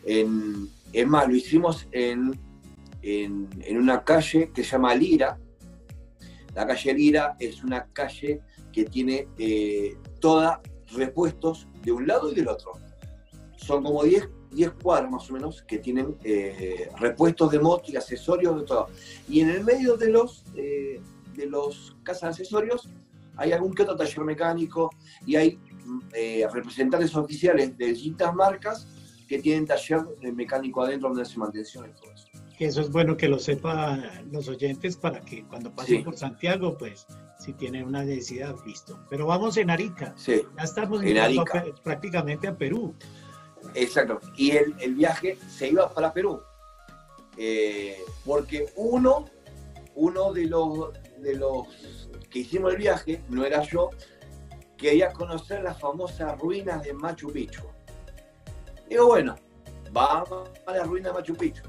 En, 0.05 0.69
es 0.93 1.07
más, 1.07 1.27
lo 1.27 1.35
hicimos 1.35 1.87
en, 1.91 2.39
en, 3.01 3.49
en, 3.61 3.77
una 3.77 4.03
calle 4.03 4.51
que 4.53 4.63
se 4.63 4.71
llama 4.71 4.93
Lira. 4.95 5.39
La 6.53 6.67
calle 6.67 6.93
Lira 6.93 7.35
es 7.39 7.63
una 7.63 7.85
calle 7.93 8.41
que 8.71 8.85
tiene 8.85 9.27
eh, 9.37 9.97
toda 10.19 10.61
repuestos 10.93 11.67
de 11.83 11.91
un 11.91 12.05
lado 12.05 12.31
y 12.31 12.35
del 12.35 12.49
otro 12.49 12.73
son 13.65 13.83
como 13.83 14.03
10, 14.03 14.27
10 14.51 14.71
cuadros 14.83 15.11
más 15.11 15.29
o 15.29 15.33
menos 15.33 15.61
que 15.63 15.77
tienen 15.77 16.17
eh, 16.23 16.89
repuestos 16.99 17.51
de 17.51 17.59
moto 17.59 17.91
y 17.91 17.95
accesorios 17.95 18.59
de 18.59 18.65
todo. 18.65 18.89
Y 19.29 19.41
en 19.41 19.49
el 19.49 19.63
medio 19.63 19.97
de 19.97 20.09
los, 20.09 20.43
eh, 20.55 20.99
de 21.35 21.45
los 21.45 21.95
casas 22.03 22.21
de 22.21 22.27
accesorios 22.29 22.89
hay 23.37 23.51
algún 23.51 23.73
que 23.73 23.83
otro 23.83 23.95
taller 23.95 24.21
mecánico 24.21 24.89
y 25.25 25.35
hay 25.35 25.59
eh, 26.13 26.47
representantes 26.51 27.15
oficiales 27.15 27.77
de 27.77 27.87
distintas 27.87 28.33
marcas 28.33 28.87
que 29.27 29.39
tienen 29.39 29.65
taller 29.65 30.01
mecánico 30.33 30.83
adentro 30.83 31.09
donde 31.09 31.25
se 31.25 31.39
mantención 31.39 31.89
y 31.89 31.93
todo 31.93 32.11
eso. 32.13 32.27
Eso 32.59 32.81
es 32.81 32.91
bueno 32.91 33.17
que 33.17 33.27
lo 33.27 33.39
sepan 33.39 34.29
los 34.31 34.47
oyentes 34.47 34.95
para 34.95 35.19
que 35.21 35.43
cuando 35.45 35.73
pasen 35.73 36.03
por 36.03 36.15
Santiago, 36.15 36.77
pues 36.77 37.07
si 37.39 37.53
tienen 37.53 37.85
una 37.87 38.03
necesidad, 38.03 38.55
listo. 38.67 38.99
Pero 39.09 39.25
vamos 39.25 39.57
en 39.57 39.71
Arica. 39.71 40.13
Sí. 40.15 40.43
Ya 40.55 40.63
estamos 40.63 41.01
en 41.01 41.17
prácticamente 41.83 42.47
a 42.47 42.55
Perú. 42.55 42.93
Exacto. 43.73 44.19
Y 44.37 44.51
el, 44.51 44.75
el 44.79 44.93
viaje 44.93 45.39
se 45.49 45.69
iba 45.69 45.91
para 45.91 46.13
Perú. 46.13 46.39
Eh, 47.37 47.97
porque 48.25 48.67
uno, 48.75 49.25
uno 49.95 50.31
de 50.31 50.45
los, 50.45 50.91
de 51.19 51.35
los 51.35 52.10
que 52.31 52.39
hicimos 52.39 52.71
el 52.71 52.77
viaje, 52.77 53.21
no 53.29 53.45
era 53.45 53.61
yo, 53.61 53.91
quería 54.77 55.11
conocer 55.11 55.61
las 55.61 55.79
famosas 55.79 56.39
ruinas 56.39 56.81
de 56.81 56.93
Machu 56.93 57.31
Picchu. 57.31 57.63
Digo, 58.89 59.07
bueno, 59.07 59.35
vamos 59.91 60.49
a 60.65 60.71
las 60.71 60.87
ruinas 60.87 61.13
de 61.13 61.19
Machu 61.19 61.35
Picchu. 61.35 61.63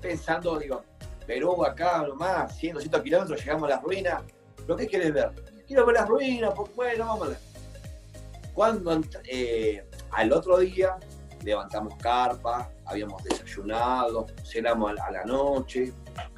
Pensando, 0.00 0.58
digo, 0.58 0.82
Perú 1.26 1.64
acá 1.64 2.02
nomás, 2.06 2.56
100, 2.58 2.74
200 2.74 3.02
kilómetros, 3.02 3.40
llegamos 3.40 3.64
a 3.64 3.76
las 3.76 3.82
ruinas. 3.82 4.22
¿Lo 4.66 4.76
que 4.76 4.86
quieres 4.86 5.14
ver? 5.14 5.30
Quiero 5.66 5.86
ver 5.86 5.94
las 5.94 6.08
ruinas, 6.08 6.52
pues 6.54 6.74
bueno, 6.74 7.06
vamos 7.06 7.28
a 7.28 7.30
ver. 7.30 7.38
Cuando 8.52 9.00
eh, 9.24 9.84
al 10.10 10.32
otro 10.32 10.58
día 10.58 10.96
levantamos 11.44 11.94
carpa, 11.96 12.70
habíamos 12.84 13.22
desayunado, 13.22 14.26
cenamos 14.44 14.98
a 15.00 15.10
la 15.10 15.24
noche, 15.24 15.92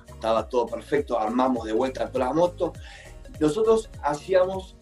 estaba 0.06 0.48
todo 0.48 0.66
perfecto, 0.66 1.18
armamos 1.18 1.64
de 1.64 1.72
vuelta 1.72 2.08
todas 2.10 2.28
las 2.28 2.36
motos. 2.36 2.72
Nosotros 3.42 3.90
hacíamos, 4.04 4.76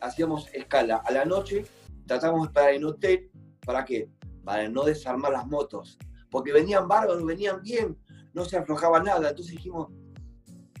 hacíamos 0.00 0.48
escala 0.54 1.02
a 1.04 1.12
la 1.12 1.26
noche, 1.26 1.66
tratamos 2.06 2.40
de 2.40 2.46
estar 2.46 2.72
en 2.72 2.84
hotel, 2.86 3.30
¿para 3.62 3.84
qué? 3.84 4.08
Para 4.42 4.70
no 4.70 4.84
desarmar 4.84 5.32
las 5.32 5.46
motos, 5.46 5.98
porque 6.30 6.50
venían 6.50 6.88
bárbaros, 6.88 7.22
venían 7.26 7.60
bien, 7.60 7.94
no 8.32 8.46
se 8.46 8.56
aflojaba 8.56 9.02
nada, 9.02 9.28
entonces 9.28 9.56
dijimos, 9.56 9.92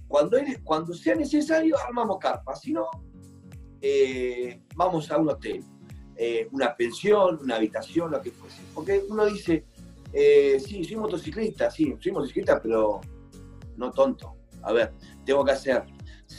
cuando, 0.08 0.38
cuando 0.64 0.94
sea 0.94 1.14
necesario 1.14 1.76
armamos 1.78 2.16
carpa, 2.18 2.56
si 2.56 2.72
no, 2.72 2.86
eh, 3.82 4.62
vamos 4.74 5.10
a 5.10 5.18
un 5.18 5.28
hotel. 5.28 5.62
Eh, 6.16 6.48
una 6.52 6.74
pensión, 6.74 7.40
una 7.42 7.56
habitación, 7.56 8.12
lo 8.12 8.22
que 8.22 8.30
fuese. 8.30 8.62
Porque 8.74 9.04
uno 9.10 9.26
dice, 9.26 9.66
eh, 10.10 10.58
sí, 10.58 10.82
soy 10.84 10.96
motociclista, 10.96 11.70
sí, 11.70 11.94
soy 12.00 12.12
motociclista, 12.12 12.62
pero 12.62 13.02
no 13.76 13.90
tonto. 13.90 14.36
A 14.62 14.72
ver, 14.72 14.94
tengo 15.26 15.44
que 15.44 15.52
hacer 15.52 15.84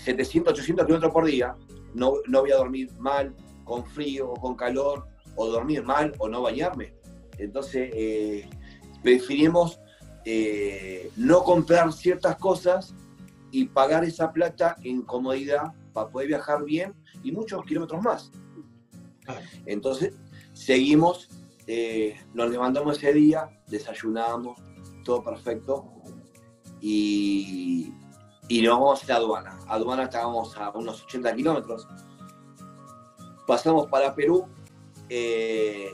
700, 0.03 0.53
800 0.53 0.85
kilómetros 0.85 1.13
por 1.13 1.25
día, 1.25 1.55
no, 1.93 2.13
no 2.27 2.41
voy 2.41 2.51
a 2.51 2.57
dormir 2.57 2.91
mal, 2.99 3.35
con 3.63 3.85
frío 3.85 4.31
o 4.31 4.35
con 4.35 4.55
calor, 4.55 5.07
o 5.35 5.47
dormir 5.47 5.83
mal 5.83 6.13
o 6.17 6.27
no 6.27 6.41
bañarme. 6.41 6.93
Entonces, 7.37 7.89
eh, 7.93 8.49
preferimos 9.03 9.79
eh, 10.25 11.11
no 11.15 11.43
comprar 11.43 11.93
ciertas 11.93 12.37
cosas 12.37 12.93
y 13.51 13.65
pagar 13.65 14.03
esa 14.03 14.33
plata 14.33 14.75
en 14.83 15.01
comodidad 15.03 15.73
para 15.93 16.09
poder 16.09 16.27
viajar 16.27 16.63
bien 16.63 16.93
y 17.23 17.31
muchos 17.31 17.63
kilómetros 17.65 18.01
más. 18.03 18.31
Entonces, 19.65 20.13
seguimos, 20.53 21.29
eh, 21.67 22.15
nos 22.33 22.49
levantamos 22.49 22.97
ese 22.97 23.13
día, 23.13 23.49
desayunamos, 23.67 24.59
todo 25.03 25.23
perfecto, 25.23 25.93
y, 26.81 27.93
y 28.47 28.61
nos 28.61 28.79
vamos 28.79 29.03
a 29.03 29.07
la 29.07 29.15
aduana. 29.15 29.59
Aduana 29.67 30.03
estábamos 30.03 30.55
a 30.57 30.69
unos 30.71 31.03
80 31.03 31.35
kilómetros. 31.35 31.87
Pasamos 33.45 33.87
para 33.87 34.13
Perú 34.13 34.47
eh, 35.09 35.91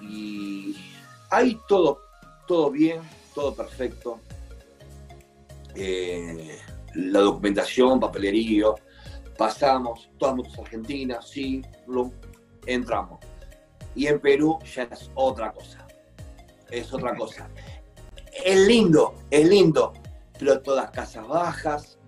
y 0.00 0.76
ahí 1.30 1.58
todo, 1.66 2.00
todo 2.46 2.70
bien, 2.70 3.00
todo 3.34 3.54
perfecto. 3.54 4.20
Eh, 5.74 6.58
la 6.94 7.20
documentación, 7.20 8.00
papelerío, 8.00 8.74
pasamos, 9.36 10.10
todas 10.18 10.36
motos 10.36 10.58
argentinas, 10.58 11.28
sí, 11.28 11.62
entramos. 12.66 13.20
Y 13.94 14.06
en 14.06 14.20
Perú 14.20 14.58
ya 14.74 14.84
es 14.84 15.10
otra 15.14 15.52
cosa. 15.52 15.86
Es 16.70 16.92
otra 16.92 17.16
cosa. 17.16 17.48
Es 18.44 18.58
lindo, 18.66 19.14
es 19.30 19.48
lindo, 19.48 19.92
pero 20.38 20.60
todas 20.60 20.90
casas 20.90 21.26
bajas, 21.26 21.98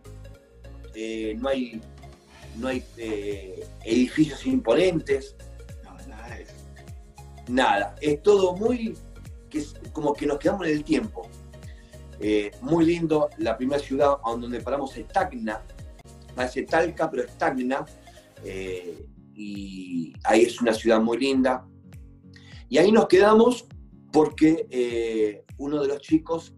eh, 0.94 1.36
no 1.38 1.48
hay, 1.48 1.80
no 2.56 2.68
hay 2.68 2.84
eh, 2.96 3.66
edificios 3.84 4.46
imponentes. 4.46 5.36
nada 6.08 6.38
es. 6.38 6.54
Nada, 7.48 7.96
es 8.00 8.22
todo 8.22 8.56
muy, 8.56 8.96
que 9.48 9.64
como 9.92 10.14
que 10.14 10.26
nos 10.26 10.38
quedamos 10.38 10.66
en 10.66 10.74
el 10.74 10.84
tiempo. 10.84 11.28
Eh, 12.20 12.50
muy 12.60 12.84
lindo, 12.84 13.30
la 13.38 13.56
primera 13.56 13.80
ciudad 13.80 14.18
donde 14.24 14.60
paramos 14.60 14.96
es 14.96 15.08
Tacna, 15.08 15.62
parece 16.34 16.62
Talca, 16.64 17.10
pero 17.10 17.24
es 17.24 17.38
Tacna, 17.38 17.84
y 19.34 20.12
ahí 20.24 20.42
es 20.42 20.60
una 20.60 20.74
ciudad 20.74 21.00
muy 21.00 21.18
linda. 21.18 21.66
Y 22.68 22.78
ahí 22.78 22.92
nos 22.92 23.08
quedamos 23.08 23.66
porque 24.12 25.42
uno 25.56 25.80
de 25.80 25.88
los 25.88 26.00
chicos, 26.00 26.54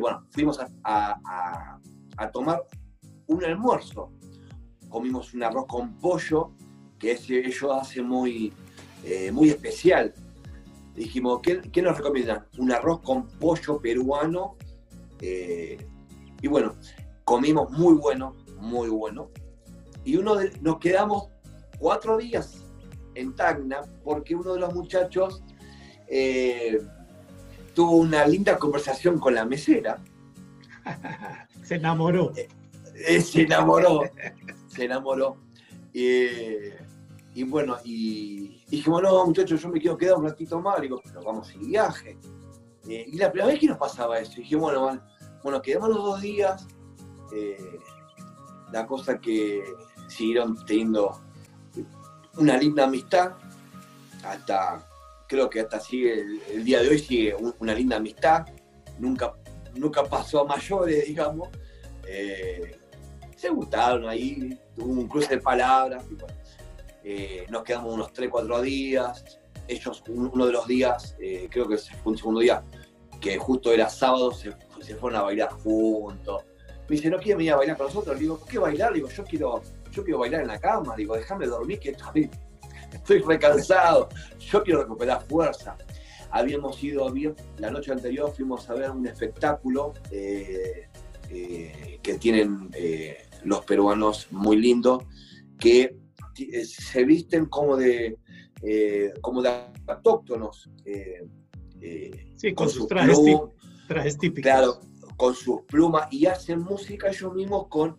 bueno, 0.00 0.26
fuimos 0.30 0.58
a, 0.84 1.78
tomar 2.32 2.62
un 3.26 3.44
almuerzo. 3.44 4.12
Comimos 4.88 5.34
un 5.34 5.42
arroz 5.42 5.66
con 5.66 5.96
pollo, 5.98 6.52
que 6.98 7.12
ellos 7.12 7.70
hacen 7.72 8.06
muy, 8.06 8.52
muy 9.32 9.50
especial 9.50 10.12
dijimos, 10.98 11.40
¿qué, 11.42 11.82
nos 11.82 11.96
recomiendan? 11.96 12.46
Un 12.58 12.72
arroz 12.72 13.00
con 13.00 13.26
pollo 13.26 13.80
peruano. 13.80 14.56
Eh, 15.20 15.78
y 16.42 16.48
bueno, 16.48 16.74
comimos 17.24 17.70
muy 17.70 17.94
bueno, 17.94 18.36
muy 18.58 18.88
bueno. 18.88 19.30
Y 20.04 20.16
uno 20.16 20.36
nos 20.60 20.78
quedamos 20.78 21.28
cuatro 21.78 22.16
días 22.18 22.64
en 23.14 23.34
Tacna 23.34 23.80
porque 24.04 24.34
uno 24.34 24.54
de 24.54 24.60
los 24.60 24.74
muchachos 24.74 25.42
eh, 26.08 26.78
tuvo 27.78 27.92
una 27.92 28.26
linda 28.26 28.58
conversación 28.58 29.20
con 29.20 29.36
la 29.36 29.44
mesera. 29.44 30.02
se 31.62 31.76
enamoró. 31.76 32.32
Eh, 32.34 33.20
se 33.20 33.42
enamoró, 33.42 34.02
se 34.66 34.84
enamoró. 34.86 35.36
y 35.92 37.44
bueno, 37.44 37.76
y 37.84 38.48
y 38.70 38.76
dijimos, 38.76 39.02
no, 39.02 39.24
muchachos, 39.24 39.62
yo 39.62 39.68
me 39.70 39.80
quiero 39.80 39.96
quedar 39.96 40.16
un 40.16 40.24
ratito 40.24 40.60
más. 40.60 40.80
digo, 40.80 41.00
pero 41.02 41.22
vamos 41.22 41.50
en 41.52 41.66
viaje. 41.66 42.18
Eh, 42.86 43.06
y 43.08 43.16
la 43.16 43.30
primera 43.30 43.50
vez 43.50 43.58
que 43.58 43.66
nos 43.66 43.78
pasaba 43.78 44.18
eso, 44.18 44.34
dije, 44.36 44.56
bueno, 44.56 45.00
bueno, 45.42 45.62
quedamos 45.62 45.88
los 45.88 46.04
dos 46.04 46.20
días. 46.20 46.66
Eh, 47.32 47.78
la 48.70 48.86
cosa 48.86 49.18
que 49.18 49.64
siguieron 50.08 50.62
teniendo 50.66 51.18
una 52.36 52.58
linda 52.58 52.84
amistad, 52.84 53.32
hasta, 54.22 54.86
creo 55.28 55.48
que 55.48 55.60
hasta 55.60 55.78
sigue, 55.78 56.24
el, 56.50 56.64
día 56.64 56.82
de 56.82 56.88
hoy 56.88 56.98
sigue 56.98 57.36
una 57.60 57.74
linda 57.74 57.96
amistad, 57.96 58.46
nunca, 58.98 59.34
nunca 59.74 60.02
pasó 60.02 60.40
a 60.40 60.44
mayores, 60.44 61.06
digamos. 61.06 61.48
Eh, 62.06 62.76
se 63.36 63.50
gustaron 63.50 64.08
ahí, 64.08 64.58
tuvo 64.74 64.92
un 64.92 65.06
cruce 65.06 65.36
de 65.36 65.40
palabras. 65.40 66.04
Eh, 67.04 67.46
nos 67.50 67.62
quedamos 67.62 67.94
unos 67.94 68.12
3, 68.12 68.30
4 68.30 68.62
días. 68.62 69.38
Ellos, 69.68 70.02
uno 70.08 70.46
de 70.46 70.52
los 70.52 70.66
días, 70.66 71.14
eh, 71.20 71.46
creo 71.50 71.68
que 71.68 71.76
fue 71.76 72.12
un 72.12 72.18
segundo 72.18 72.40
día, 72.40 72.62
que 73.20 73.36
justo 73.36 73.70
era 73.70 73.88
sábado, 73.88 74.32
se, 74.32 74.50
fueron 74.96 75.20
a 75.20 75.22
bailar 75.22 75.50
juntos. 75.52 76.42
Me 76.88 76.96
dice, 76.96 77.10
¿no 77.10 77.18
quieren 77.18 77.36
venir 77.38 77.52
a 77.52 77.56
bailar 77.56 77.76
con 77.76 77.86
nosotros? 77.86 78.16
Le 78.16 78.22
digo, 78.22 78.40
¿qué 78.48 78.58
bailar? 78.58 78.94
digo, 78.94 79.08
yo 79.08 79.24
quiero, 79.24 79.62
yo 79.92 80.02
quiero 80.02 80.20
bailar 80.20 80.40
en 80.40 80.48
la 80.48 80.58
cama. 80.58 80.96
digo, 80.96 81.14
déjame 81.14 81.46
dormir, 81.46 81.78
que 81.78 81.90
estoy, 81.90 82.30
estoy 82.92 83.20
recansado. 83.20 84.08
Yo 84.38 84.62
quiero 84.62 84.82
recuperar 84.82 85.22
fuerza. 85.26 85.76
Habíamos 86.30 86.82
ido, 86.82 87.12
la 87.56 87.70
noche 87.70 87.92
anterior 87.92 88.32
fuimos 88.34 88.68
a 88.68 88.74
ver 88.74 88.90
un 88.90 89.06
espectáculo 89.06 89.94
eh, 90.10 90.88
que 92.02 92.18
tienen 92.18 92.70
los 93.44 93.64
peruanos 93.64 94.28
muy 94.30 94.56
lindo, 94.56 95.06
que 95.58 95.96
eh, 96.38 96.64
se 96.64 97.04
visten 97.04 97.46
como 97.46 97.76
de, 97.76 98.18
eh, 98.62 99.12
como 99.20 99.42
de 99.42 99.50
autóctonos. 99.86 100.70
Eh, 100.84 101.22
sí, 102.36 102.54
con, 102.54 102.68
sus 102.68 102.86
trajes, 102.88 104.18
típicos. 104.18 104.42
Claro, 104.42 104.80
con 105.16 105.34
sus 105.34 105.62
plumas 105.62 106.08
y 106.12 106.26
hacen 106.26 106.60
música 106.60 107.08
ellos 107.08 107.34
mismos 107.34 107.66
con 107.68 107.98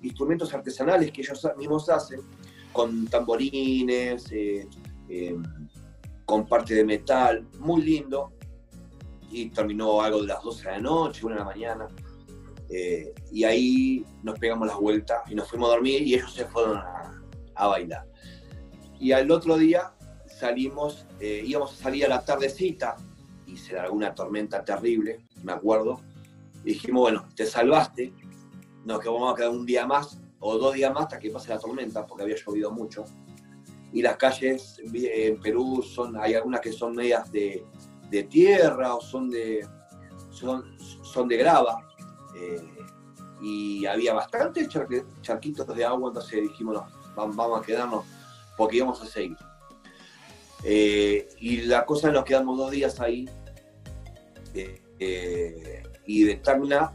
instrumentos 0.00 0.54
artesanales 0.54 1.12
que 1.12 1.20
ellos 1.20 1.46
mismos 1.58 1.86
hacen, 1.90 2.20
con 2.72 3.06
tamborines, 3.06 4.32
con 6.24 6.46
parte 6.46 6.74
de 6.74 6.84
metal, 6.84 7.46
muy 7.58 7.82
lindo. 7.82 8.32
Y 9.30 9.48
terminó 9.50 10.02
algo 10.02 10.20
de 10.22 10.28
las 10.28 10.42
12 10.42 10.64
de 10.64 10.72
la 10.72 10.80
noche, 10.80 11.24
una 11.24 11.36
de 11.36 11.40
la 11.40 11.46
mañana. 11.46 11.88
y 13.30 13.44
ahí 13.44 14.04
nos 14.22 14.38
pegamos 14.38 14.66
las 14.66 14.78
vueltas 14.78 15.22
y 15.30 15.34
nos 15.34 15.48
fuimos 15.48 15.68
a 15.68 15.72
dormir 15.72 16.02
y 16.02 16.14
ellos 16.14 16.32
se 16.32 16.46
fueron 16.46 16.78
a, 17.54 17.66
bailar. 17.66 18.06
Y 18.98 19.12
al 19.12 19.30
otro 19.30 19.56
día 19.56 19.92
salimos, 20.26 21.06
eh, 21.20 21.42
íbamos 21.44 21.72
a 21.72 21.82
salir 21.82 22.06
a 22.06 22.08
la 22.08 22.24
tardecita 22.24 22.96
y 23.46 23.56
se 23.56 23.74
da 23.74 23.90
una 23.90 24.14
tormenta 24.14 24.64
terrible, 24.64 25.20
me 25.42 25.52
acuerdo. 25.52 26.00
Dijimos, 26.64 27.02
bueno, 27.02 27.28
te 27.34 27.44
salvaste, 27.44 28.12
nos 28.84 29.04
vamos 29.04 29.32
a 29.32 29.36
quedar 29.36 29.50
un 29.50 29.66
día 29.66 29.86
más 29.86 30.21
o 30.42 30.58
dos 30.58 30.74
días 30.74 30.92
más 30.92 31.04
hasta 31.04 31.18
que 31.18 31.30
pase 31.30 31.48
la 31.48 31.58
tormenta, 31.58 32.06
porque 32.06 32.24
había 32.24 32.36
llovido 32.36 32.70
mucho. 32.70 33.04
Y 33.92 34.02
las 34.02 34.16
calles 34.16 34.80
en 34.92 35.40
Perú 35.40 35.82
son, 35.82 36.16
hay 36.16 36.34
algunas 36.34 36.60
que 36.60 36.72
son 36.72 36.94
medias 36.94 37.30
de, 37.32 37.64
tierra 38.28 38.94
o 38.94 39.00
son 39.00 39.30
de, 39.30 39.66
son, 40.30 40.76
son 40.78 41.28
de 41.28 41.36
grava. 41.38 41.88
Eh, 42.36 42.76
y 43.40 43.86
había 43.86 44.14
bastantes 44.14 44.68
charquitos 45.20 45.66
de 45.74 45.84
agua, 45.84 46.10
entonces 46.10 46.42
dijimos, 46.42 46.74
no, 46.74 46.86
vamos 47.16 47.60
a 47.60 47.64
quedarnos 47.64 48.04
porque 48.56 48.76
íbamos 48.76 49.02
a 49.02 49.06
seguir. 49.06 49.36
Eh, 50.64 51.28
y 51.40 51.62
la 51.62 51.84
cosa 51.84 52.12
nos 52.12 52.24
quedamos 52.24 52.56
dos 52.56 52.70
días 52.70 53.00
ahí 53.00 53.28
eh, 54.54 54.80
eh, 55.00 55.82
y 56.06 56.22
de 56.22 56.36
Tacna 56.36 56.92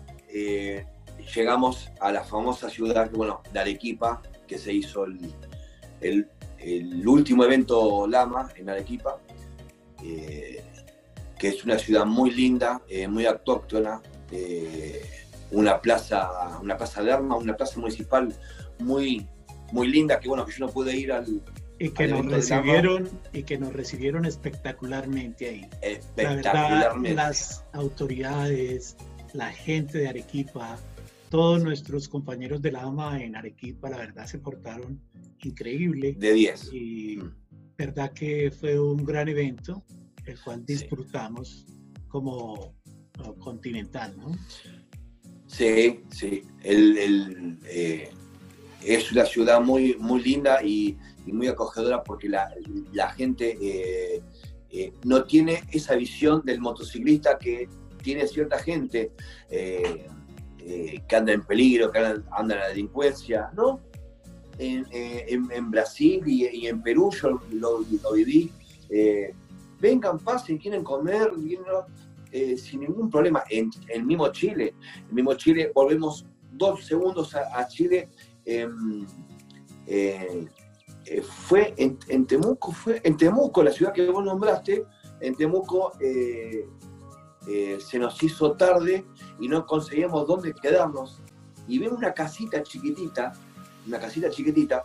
llegamos 1.34 1.90
a 2.00 2.12
la 2.12 2.24
famosa 2.24 2.70
ciudad, 2.70 3.10
bueno, 3.12 3.42
de 3.52 3.60
Arequipa, 3.60 4.22
que 4.48 4.58
se 4.58 4.74
hizo 4.74 5.06
el, 5.06 6.28
último 7.06 7.44
evento 7.44 8.08
Lama 8.08 8.50
en 8.56 8.70
Arequipa, 8.70 9.20
que 10.00 11.48
es 11.48 11.64
una 11.64 11.78
ciudad 11.78 12.06
muy 12.06 12.32
linda, 12.32 12.82
muy 13.10 13.26
autóctona, 13.26 14.02
una 15.52 15.82
plaza, 15.82 16.60
una 16.62 16.78
plaza 16.78 17.04
de 17.04 17.12
armas, 17.12 17.42
una 17.42 17.56
plaza 17.56 17.80
municipal 17.80 18.34
muy, 18.80 19.28
muy 19.72 19.88
linda, 19.88 20.20
que 20.20 20.28
bueno, 20.28 20.46
que 20.46 20.52
yo 20.52 20.66
no 20.66 20.72
pude 20.72 20.96
ir 20.96 21.12
al... 21.12 21.42
Y 21.80 21.90
que 21.90 22.08
nos 22.08 22.26
recibieron 22.26 23.08
y 23.34 23.44
que 23.44 23.60
nos 23.60 23.72
recibieron 23.72 24.26
espectacularmente 24.26 25.48
ahí. 25.48 25.70
Espectacularmente. 25.82 27.14
las 27.14 27.64
autoridades, 27.72 28.98
la 29.34 29.52
gente 29.52 30.00
de 30.00 30.08
Arequipa, 30.08 30.78
todos 31.30 31.64
nuestros 31.64 32.08
compañeros 32.08 32.62
de 32.62 32.72
la 32.72 32.84
AMA 32.84 33.22
en 33.24 33.36
Arequipa, 33.36 33.90
la 33.90 33.98
verdad 33.98 34.26
se 34.26 34.40
portaron 34.40 35.02
increíble. 35.44 36.16
De 36.18 36.34
10. 36.34 36.70
Y 36.74 37.18
mm. 37.18 37.36
verdad 37.78 38.12
que 38.14 38.52
fue 38.52 38.80
un 38.80 39.04
gran 39.04 39.28
evento, 39.28 39.84
el 40.26 40.40
cual 40.42 40.66
disfrutamos 40.66 41.66
como, 42.08 42.76
continental, 43.40 44.16
¿no? 44.18 44.32
Sí, 45.48 46.02
sí. 46.12 46.44
El, 46.62 46.98
el 46.98 47.60
eh, 47.66 48.12
es 48.84 49.12
una 49.12 49.26
ciudad 49.26 49.62
muy, 49.62 49.96
muy 49.96 50.22
linda 50.22 50.64
y, 50.64 50.98
muy 51.26 51.48
acogedora 51.48 52.04
porque 52.04 52.30
la, 52.30 53.10
gente 53.18 53.58
eh, 53.62 54.22
eh, 54.70 54.94
no 55.04 55.26
tiene 55.26 55.62
esa 55.72 55.96
visión 55.96 56.42
del 56.46 56.62
motociclista 56.62 57.38
que 57.38 57.68
tiene 58.02 58.26
cierta 58.28 58.58
gente 58.60 59.12
eh, 59.50 60.08
que 61.07 61.15
anda 61.15 61.34
en 61.34 61.43
peligro, 61.43 61.91
que 61.91 61.99
anda, 61.99 62.24
en 62.39 62.47
la 62.59 62.68
delincuencia, 62.70 63.49
¿no? 63.55 63.80
En, 64.59 65.72
Brasil 65.72 66.24
y, 66.26 66.68
en 66.68 66.82
Perú 66.82 67.11
yo 67.11 67.39
lo, 67.51 68.13
viví. 68.13 68.51
vengan, 69.80 70.20
pasen, 70.20 70.57
quieren 70.57 70.84
comer, 70.84 71.32
sin 72.57 72.82
ningún 72.82 73.09
problema. 73.09 73.43
En, 73.49 73.70
el 73.89 74.03
mismo 74.03 74.28
Chile, 74.30 74.74
en 75.09 75.15
mismo 75.15 75.34
Chile, 75.36 75.72
volvemos 75.74 76.26
dos 76.51 76.86
segundos 76.86 77.36
a 77.36 77.68
Chile 77.68 78.09
Em, 78.47 79.05
eh, 79.88 80.47
eh, 81.05 81.22
fue 81.22 81.74
en, 81.76 82.26
Temuco, 82.26 82.72
fue 82.72 83.01
en 83.03 83.18
Temuco, 83.18 83.61
la 83.61 83.72
ciudad 83.72 83.91
que 83.91 84.09
vos 84.09 84.24
nombraste, 84.24 84.86
en 85.20 85.36
Temuco 85.36 85.91
eh, 87.48 87.80
se 87.80 88.00
nos 88.00 88.22
hizo 88.22 88.54
tarde 88.54 89.06
y 89.39 89.48
no 89.48 89.66
conseguíamos 89.66 90.28
dónde 90.28 90.54
quedarnos. 90.54 91.22
Y 91.68 91.80
vimos 91.80 91.98
una 91.98 92.14
casita 92.14 92.64
chiquitita, 92.64 93.34
una 93.86 94.00
casita 94.00 94.30
chiquitita, 94.30 94.84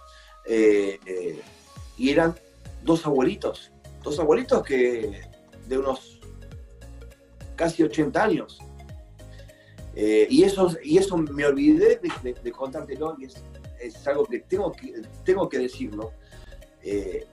y 1.96 2.10
eran 2.10 2.34
dos 2.82 3.06
abuelitos, 3.06 3.70
dos 4.02 4.18
abuelitos 4.18 4.64
que 4.64 5.22
de 5.68 5.78
unos 5.78 6.18
casi 7.54 7.84
80 7.84 8.24
años. 8.24 8.58
y, 9.94 10.42
eso, 10.42 10.76
y 10.82 10.98
eso 10.98 11.16
me 11.16 11.46
olvidé 11.46 12.00
de, 12.02 12.34
de, 12.42 12.52
contártelo 12.52 13.14
y 13.20 13.26
es 13.26 13.44
es 13.82 14.06
algo 14.06 14.24
que 14.24 14.40
tengo 14.40 14.72
que, 14.72 15.02
tengo 15.24 15.48
que 15.48 15.58
decirlo, 15.58 16.12
eh, 16.82 17.26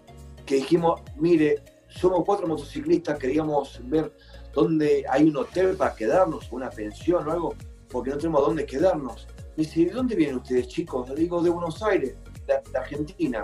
que 0.45 0.55
dijimos, 0.55 1.01
mire, 1.15 1.61
somos 1.87 2.23
cuatro 2.25 2.47
motociclistas, 2.47 3.19
queríamos 3.19 3.79
ver 3.83 4.11
dónde 4.53 5.05
hay 5.09 5.23
un 5.23 5.37
hotel 5.37 5.75
para 5.75 5.95
quedarnos, 5.95 6.51
una 6.51 6.69
pensión 6.69 7.27
o 7.27 7.31
algo, 7.31 7.55
porque 7.89 8.11
no 8.11 8.17
tenemos 8.17 8.45
dónde 8.45 8.65
quedarnos. 8.65 9.27
Me 9.57 9.63
dice, 9.63 9.85
¿de 9.85 9.91
dónde 9.91 10.15
vienen 10.15 10.37
ustedes, 10.37 10.67
chicos? 10.67 11.09
Le 11.09 11.15
digo, 11.15 11.41
de 11.41 11.49
Buenos 11.49 11.81
Aires, 11.83 12.15
de, 12.47 12.77
Argentina. 12.77 13.43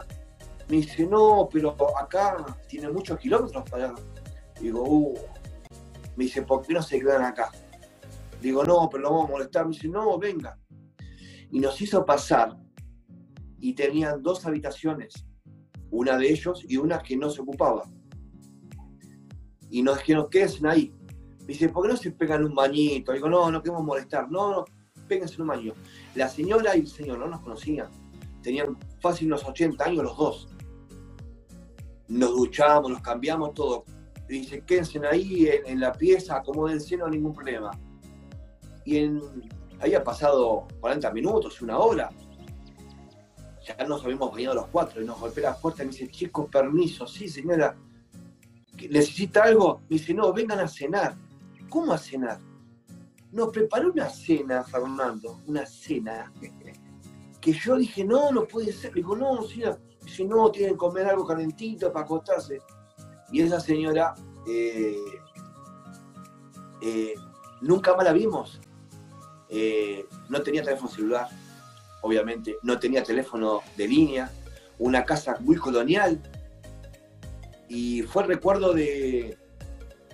Me 0.69 0.77
dice, 0.77 1.05
no, 1.05 1.49
pero 1.51 1.75
acá 1.97 2.45
tiene 2.67 2.89
muchos 2.89 3.19
kilómetros 3.19 3.69
para 3.69 3.85
allá. 3.85 3.95
Digo, 4.59 4.83
uh. 4.83 5.13
Me 6.15 6.23
dice, 6.23 6.41
¿por 6.43 6.65
qué 6.65 6.73
no 6.73 6.81
se 6.81 6.99
quedan 6.99 7.23
acá? 7.23 7.51
Digo, 8.41 8.63
no, 8.63 8.87
pero 8.89 9.03
lo 9.03 9.09
vamos 9.11 9.29
a 9.29 9.31
molestar. 9.33 9.65
Me 9.65 9.73
dice, 9.73 9.87
no, 9.89 10.17
venga. 10.17 10.57
Y 11.51 11.59
nos 11.59 11.79
hizo 11.81 12.05
pasar 12.05 12.55
y 13.59 13.73
tenían 13.73 14.21
dos 14.21 14.45
habitaciones, 14.45 15.25
una 15.89 16.17
de 16.17 16.29
ellos 16.29 16.63
y 16.67 16.77
una 16.77 16.99
que 16.99 17.17
no 17.17 17.29
se 17.29 17.41
ocupaba. 17.41 17.83
Y 19.75 19.83
nos 19.83 19.97
dijeron, 19.97 20.29
quédense 20.29 20.65
ahí. 20.69 20.93
Me 21.41 21.47
dice, 21.47 21.67
¿por 21.67 21.83
qué 21.83 21.89
no 21.91 21.97
se 21.97 22.09
pegan 22.11 22.45
un 22.45 22.55
bañito? 22.55 23.11
Digo, 23.11 23.27
no, 23.27 23.51
no 23.51 23.61
queremos 23.61 23.83
molestar. 23.83 24.31
No, 24.31 24.49
no, 24.49 24.65
péguense 25.05 25.41
un 25.41 25.49
baño. 25.49 25.73
La 26.15 26.29
señora 26.29 26.77
y 26.77 26.79
el 26.79 26.87
señor 26.87 27.19
no 27.19 27.27
nos 27.27 27.41
conocían. 27.41 27.89
Tenían 28.41 28.77
fácil 29.01 29.27
unos 29.27 29.43
80 29.43 29.83
años 29.83 30.05
los 30.05 30.17
dos. 30.17 30.47
Nos 32.07 32.29
duchamos, 32.29 32.89
nos 32.89 33.01
cambiamos 33.01 33.53
todo. 33.53 33.83
Dice, 34.29 34.61
quédense 34.61 35.05
ahí 35.05 35.49
en, 35.65 35.81
la 35.81 35.91
pieza, 35.91 36.37
acomódense, 36.37 36.95
no 36.95 37.07
hay 37.07 37.11
ningún 37.11 37.33
problema. 37.33 37.71
Y 38.85 38.99
en, 38.99 39.21
había 39.81 40.01
pasado 40.05 40.69
40 40.79 41.11
minutos, 41.11 41.61
una 41.61 41.79
hora. 41.79 42.09
Ya 43.67 43.85
nos 43.85 44.05
habíamos 44.05 44.31
bañado 44.31 44.55
los 44.55 44.67
cuatro 44.67 45.01
y 45.01 45.05
nos 45.05 45.19
golpea 45.19 45.49
la 45.49 45.57
puerta 45.57 45.83
y 45.83 45.87
me 45.87 45.91
dice, 45.91 46.07
chicos, 46.07 46.47
permiso, 46.49 47.05
sí 47.05 47.27
señora, 47.27 47.75
¿necesita 48.89 49.43
algo? 49.43 49.81
Me 49.89 49.97
dice, 49.97 50.13
no, 50.13 50.31
vengan 50.33 50.59
a 50.59 50.67
cenar. 50.67 51.15
¿Cómo 51.69 51.93
a 51.93 51.97
cenar? 51.97 52.39
Nos 53.31 53.49
preparó 53.49 53.91
una 53.91 54.09
cena, 54.09 54.63
Fernando, 54.63 55.41
una 55.47 55.65
cena, 55.65 56.31
que 57.41 57.53
yo 57.53 57.75
dije, 57.77 58.03
no, 58.03 58.31
no 58.31 58.47
puede 58.47 58.71
ser. 58.71 58.93
digo, 58.93 59.15
no, 59.15 59.43
señora, 59.43 59.77
no, 60.27 60.51
tienen 60.51 60.73
que 60.73 60.77
comer 60.77 61.07
algo 61.07 61.25
calentito 61.25 61.91
para 61.91 62.05
acostarse. 62.05 62.59
Y 63.31 63.41
esa 63.41 63.59
señora, 63.59 64.15
eh, 64.47 64.95
eh, 66.81 67.13
nunca 67.61 67.95
más 67.95 68.05
la 68.05 68.13
vimos. 68.13 68.59
Eh, 69.49 70.05
no 70.29 70.41
tenía 70.41 70.63
teléfono 70.63 70.89
celular, 70.89 71.27
obviamente, 72.01 72.57
no 72.63 72.79
tenía 72.79 73.03
teléfono 73.03 73.61
de 73.77 73.87
línea, 73.87 74.31
una 74.79 75.03
casa 75.03 75.37
muy 75.39 75.55
colonial. 75.55 76.21
Y 77.67 78.03
fue 78.03 78.23
el 78.23 78.29
recuerdo 78.29 78.73
de, 78.73 79.37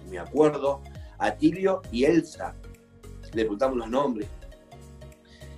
me 0.10 0.20
acuerdo, 0.20 0.82
Atilio 1.18 1.82
y 1.92 2.06
Elsa. 2.06 2.56
Le 3.34 3.44
preguntamos 3.44 3.78
los 3.78 3.90
nombres. 3.90 4.28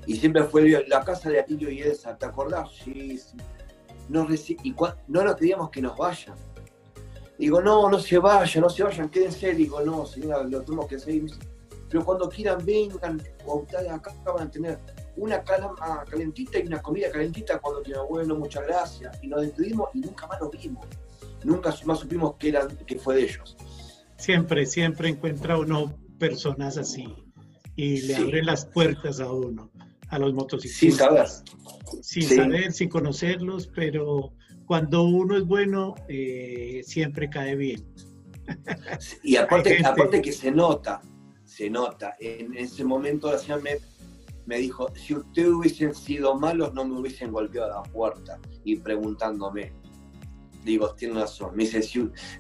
Y 0.06 0.18
siempre 0.18 0.44
fue 0.44 0.86
la 0.88 1.04
casa 1.04 1.30
de 1.30 1.40
Atilio 1.40 1.70
y 1.70 1.82
Elsa, 1.82 2.18
¿te 2.18 2.26
acordás? 2.26 2.70
Sí, 2.84 3.18
sí. 3.18 3.38
Y 4.64 4.76
no 5.08 5.24
nos 5.24 5.36
pedíamos 5.36 5.70
que 5.70 5.82
nos 5.82 5.98
vayan. 5.98 6.36
Digo, 7.38 7.62
no, 7.62 7.90
no 7.90 8.00
se 8.00 8.18
vayan, 8.18 8.62
no 8.62 8.70
se 8.70 8.84
vayan, 8.84 9.10
quédense. 9.10 9.54
Digo, 9.54 9.82
no, 9.82 10.06
señora, 10.06 10.44
lo 10.44 10.62
tenemos 10.62 10.88
que 10.88 11.00
seguir 11.00 11.32
pero 11.94 12.06
cuando 12.06 12.28
quieran 12.28 12.66
vengan, 12.66 13.22
o 13.46 13.58
ustedes 13.58 13.88
acá 13.92 14.12
van 14.26 14.48
a 14.48 14.50
tener 14.50 14.80
una 15.16 15.44
calama 15.44 16.04
calentita 16.10 16.58
y 16.58 16.66
una 16.66 16.82
comida 16.82 17.12
calentita 17.12 17.60
cuando 17.60 17.84
quieran, 17.84 18.08
bueno, 18.10 18.36
muchas 18.36 18.66
gracias. 18.66 19.16
Y 19.22 19.28
nos 19.28 19.42
despedimos 19.42 19.92
y 19.94 20.00
nunca 20.00 20.26
más 20.26 20.42
lo 20.42 20.50
vimos. 20.50 20.84
Nunca 21.44 21.76
más 21.86 22.00
supimos 22.00 22.36
que, 22.36 22.50
eran, 22.50 22.76
que 22.86 22.98
fue 22.98 23.16
de 23.16 23.24
ellos. 23.24 23.58
Siempre, 24.18 24.66
siempre 24.66 25.10
encuentra 25.10 25.58
uno 25.58 25.98
personas 26.18 26.78
así 26.78 27.08
y 27.76 28.02
le 28.02 28.16
abren 28.16 28.46
las 28.46 28.66
puertas 28.66 29.20
a 29.20 29.32
uno, 29.32 29.72
a 30.10 30.20
los 30.20 30.34
motociclistas. 30.34 30.80
Sin 30.80 30.92
saber. 30.92 31.28
Sin 32.02 32.24
saber, 32.24 32.72
sin 32.72 32.90
conocerlos, 32.90 33.68
pero 33.68 34.34
cuando 34.66 35.04
uno 35.04 35.38
es 35.38 35.46
bueno, 35.46 35.96
eh, 36.08 36.82
siempre 36.86 37.30
cae 37.30 37.56
bien. 37.56 37.86
Y 39.24 39.36
aparte, 39.36 39.86
aparte 39.86 40.22
que 40.22 40.32
se 40.32 40.52
nota, 40.52 41.02
se 41.46 41.70
nota. 41.70 42.16
En 42.20 42.56
ese 42.56 42.84
momento 42.84 43.32
la 43.32 43.38
señora 43.38 43.62
me, 44.46 44.58
dijo, 44.58 44.94
si 44.96 45.16
ustedes 45.16 45.50
hubiesen 45.50 45.96
sido 45.96 46.36
malos, 46.36 46.74
no 46.74 46.86
me 46.86 47.00
hubiesen 47.00 47.32
golpeado 47.32 47.74
a 47.74 47.82
la 47.82 47.92
puerta 47.92 48.40
y 48.64 48.78
preguntándome. 48.78 49.74
Digo, 50.64 50.94
tiene 50.94 51.20
razón. 51.20 51.56
Me 51.56 51.64
dice, 51.64 51.82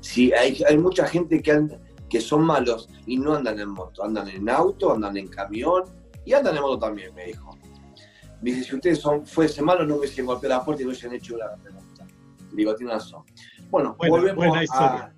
si, 0.02 0.32
hay, 0.34 0.62
hay, 0.68 0.78
mucha 0.78 1.08
gente 1.08 1.42
que, 1.42 1.68
que 2.10 2.22
son 2.22 2.44
malos 2.44 2.90
y 3.06 3.18
no 3.18 3.36
andan 3.36 3.60
en 3.60 3.70
moto, 3.70 4.04
andan 4.04 4.30
en 4.30 4.50
auto, 4.50 4.94
andan 4.94 5.18
en 5.18 5.28
camión 5.28 5.84
y 6.26 6.34
andan 6.34 6.56
en 6.56 6.62
moto 6.62 6.80
también, 6.80 7.14
me 7.14 7.26
dijo. 7.26 7.58
Me 8.42 8.52
dice, 8.52 8.64
si 8.64 8.76
ustedes 8.76 9.00
son, 9.00 9.26
fuesen 9.26 9.66
malos, 9.66 9.88
no 9.88 9.96
hubiesen 9.96 10.26
golpeado 10.26 10.58
la 10.58 10.66
puerta 10.66 10.82
y 10.82 10.86
no 10.86 10.92
hubiesen 10.92 11.14
hecho 11.14 11.38
la 11.38 11.56
pregunta. 11.56 12.06
Digo, 12.52 12.76
tiene 12.76 12.94
razón. 12.94 13.24
Bueno, 13.70 13.96
volvemos 13.98 14.70
a... 14.72 15.14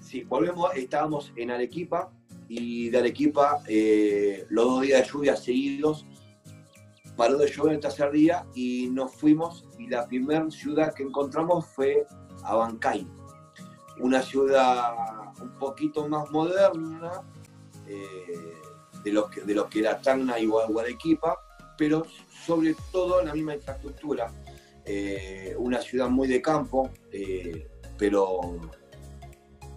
Sí, 0.00 0.24
volvemos, 0.24 0.74
estábamos 0.74 1.32
en 1.36 1.52
Arequipa, 1.52 2.10
y 2.50 2.90
de 2.90 2.98
Arequipa 2.98 3.62
eh, 3.68 4.44
los 4.50 4.64
dos 4.64 4.82
días 4.82 5.02
de 5.02 5.12
lluvia 5.12 5.36
seguidos. 5.36 6.04
Paró 7.20 7.36
de 7.36 7.48
llover 7.48 7.74
el 7.74 7.80
tercer 7.80 8.10
día 8.12 8.46
y 8.54 8.88
nos 8.88 9.14
fuimos 9.14 9.66
y 9.78 9.88
la 9.88 10.06
primera 10.08 10.50
ciudad 10.50 10.94
que 10.94 11.02
encontramos 11.02 11.66
fue 11.66 12.06
Abancay, 12.44 13.06
una 13.98 14.22
ciudad 14.22 14.94
un 15.38 15.50
poquito 15.58 16.08
más 16.08 16.30
moderna 16.30 17.20
eh, 17.86 18.54
de, 19.04 19.12
lo 19.12 19.28
que, 19.28 19.42
de 19.42 19.54
lo 19.54 19.68
que 19.68 19.80
era 19.80 20.00
Tacna 20.00 20.38
y 20.38 20.48
Arequipa, 20.80 21.38
pero 21.76 22.06
sobre 22.46 22.74
todo 22.90 23.22
la 23.22 23.34
misma 23.34 23.54
infraestructura. 23.54 24.32
Eh, 24.86 25.54
una 25.58 25.82
ciudad 25.82 26.08
muy 26.08 26.26
de 26.26 26.40
campo, 26.40 26.88
pero 27.98 28.40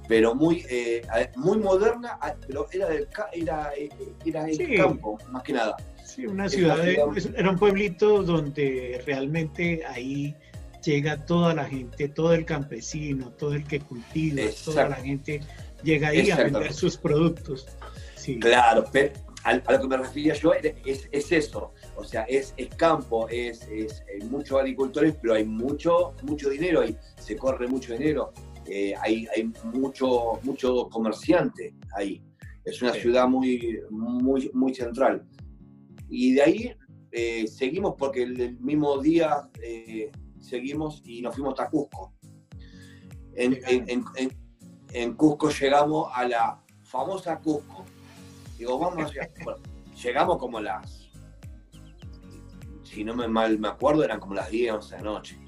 pero 0.07 0.35
muy, 0.35 0.65
eh, 0.69 1.01
muy 1.35 1.57
moderna, 1.57 2.19
pero 2.47 2.67
era 2.71 2.87
del 2.87 3.07
era, 3.33 3.73
eh, 3.75 3.89
era 4.25 4.47
el 4.47 4.77
campo, 4.77 5.17
más 5.29 5.43
que 5.43 5.53
nada. 5.53 5.77
Sí, 6.13 6.25
una 6.25 6.49
ciudad, 6.49 6.87
era 6.87 7.49
un 7.49 7.57
pueblito 7.57 8.23
donde 8.23 9.01
realmente 9.05 9.83
ahí 9.85 10.35
llega 10.83 11.25
toda 11.25 11.53
la 11.53 11.65
gente, 11.65 12.09
todo 12.09 12.33
el 12.33 12.45
campesino, 12.45 13.31
todo 13.31 13.53
el 13.53 13.65
que 13.65 13.79
cultiva, 13.79 14.43
toda 14.63 14.89
la 14.89 14.95
gente 14.97 15.41
llega 15.81 16.09
ahí 16.09 16.29
a 16.29 16.37
vender 16.37 16.73
sus 16.73 16.97
productos. 16.97 17.67
Sí. 18.15 18.39
Claro, 18.39 18.85
pero 18.91 19.13
a, 19.43 19.55
lo 19.55 19.81
que 19.81 19.87
me 19.87 19.97
refería 19.97 20.33
yo 20.33 20.53
es, 20.53 21.07
es 21.11 21.31
eso, 21.31 21.73
o 21.95 22.03
sea, 22.03 22.23
es, 22.23 22.53
es 22.57 22.69
campo, 22.75 23.27
es, 23.29 23.67
es, 23.69 24.03
hay 24.07 24.27
muchos 24.27 24.59
agricultores, 24.59 25.15
pero 25.21 25.33
hay 25.33 25.45
mucho, 25.45 26.13
mucho 26.23 26.49
dinero 26.49 26.81
ahí, 26.81 26.95
se 27.17 27.35
corre 27.35 27.67
mucho 27.67 27.93
dinero 27.93 28.33
eh, 28.65 28.93
hay, 29.01 29.27
mucho, 29.63 30.39
mucho 30.43 30.87
comerciante 30.89 31.73
ahí. 31.95 32.21
Es 32.63 32.81
una 32.81 32.93
ciudad 32.93 33.27
muy, 33.27 33.81
muy, 33.89 34.49
muy 34.53 34.73
central. 34.73 35.23
Y 36.15 36.33
de 36.33 36.43
ahí 36.43 36.75
eh, 37.11 37.47
seguimos 37.47 37.95
porque 37.97 38.21
el, 38.21 38.59
mismo 38.59 38.99
día 38.99 39.49
eh, 39.59 40.11
seguimos 40.39 41.01
y 41.03 41.23
nos 41.23 41.33
fuimos 41.33 41.59
a 41.59 41.67
Cusco. 41.71 42.13
En, 43.33 43.59
en, 44.93 45.13
Cusco 45.15 45.49
llegamos 45.49 46.11
a 46.13 46.27
la 46.27 46.63
famosa 46.83 47.39
Cusco. 47.39 47.83
Digo, 48.59 48.77
vamos, 48.77 49.11
llegamos 50.03 50.37
como 50.37 50.59
las, 50.59 51.09
si 52.83 53.03
no 53.03 53.15
me 53.15 53.27
mal 53.27 53.57
me 53.57 53.69
acuerdo, 53.69 54.03
eran 54.03 54.19
como 54.19 54.35
las 54.35 54.51
10, 54.51 54.73
11 54.73 54.95
de 54.95 55.01
la 55.01 55.09
noche. 55.09 55.39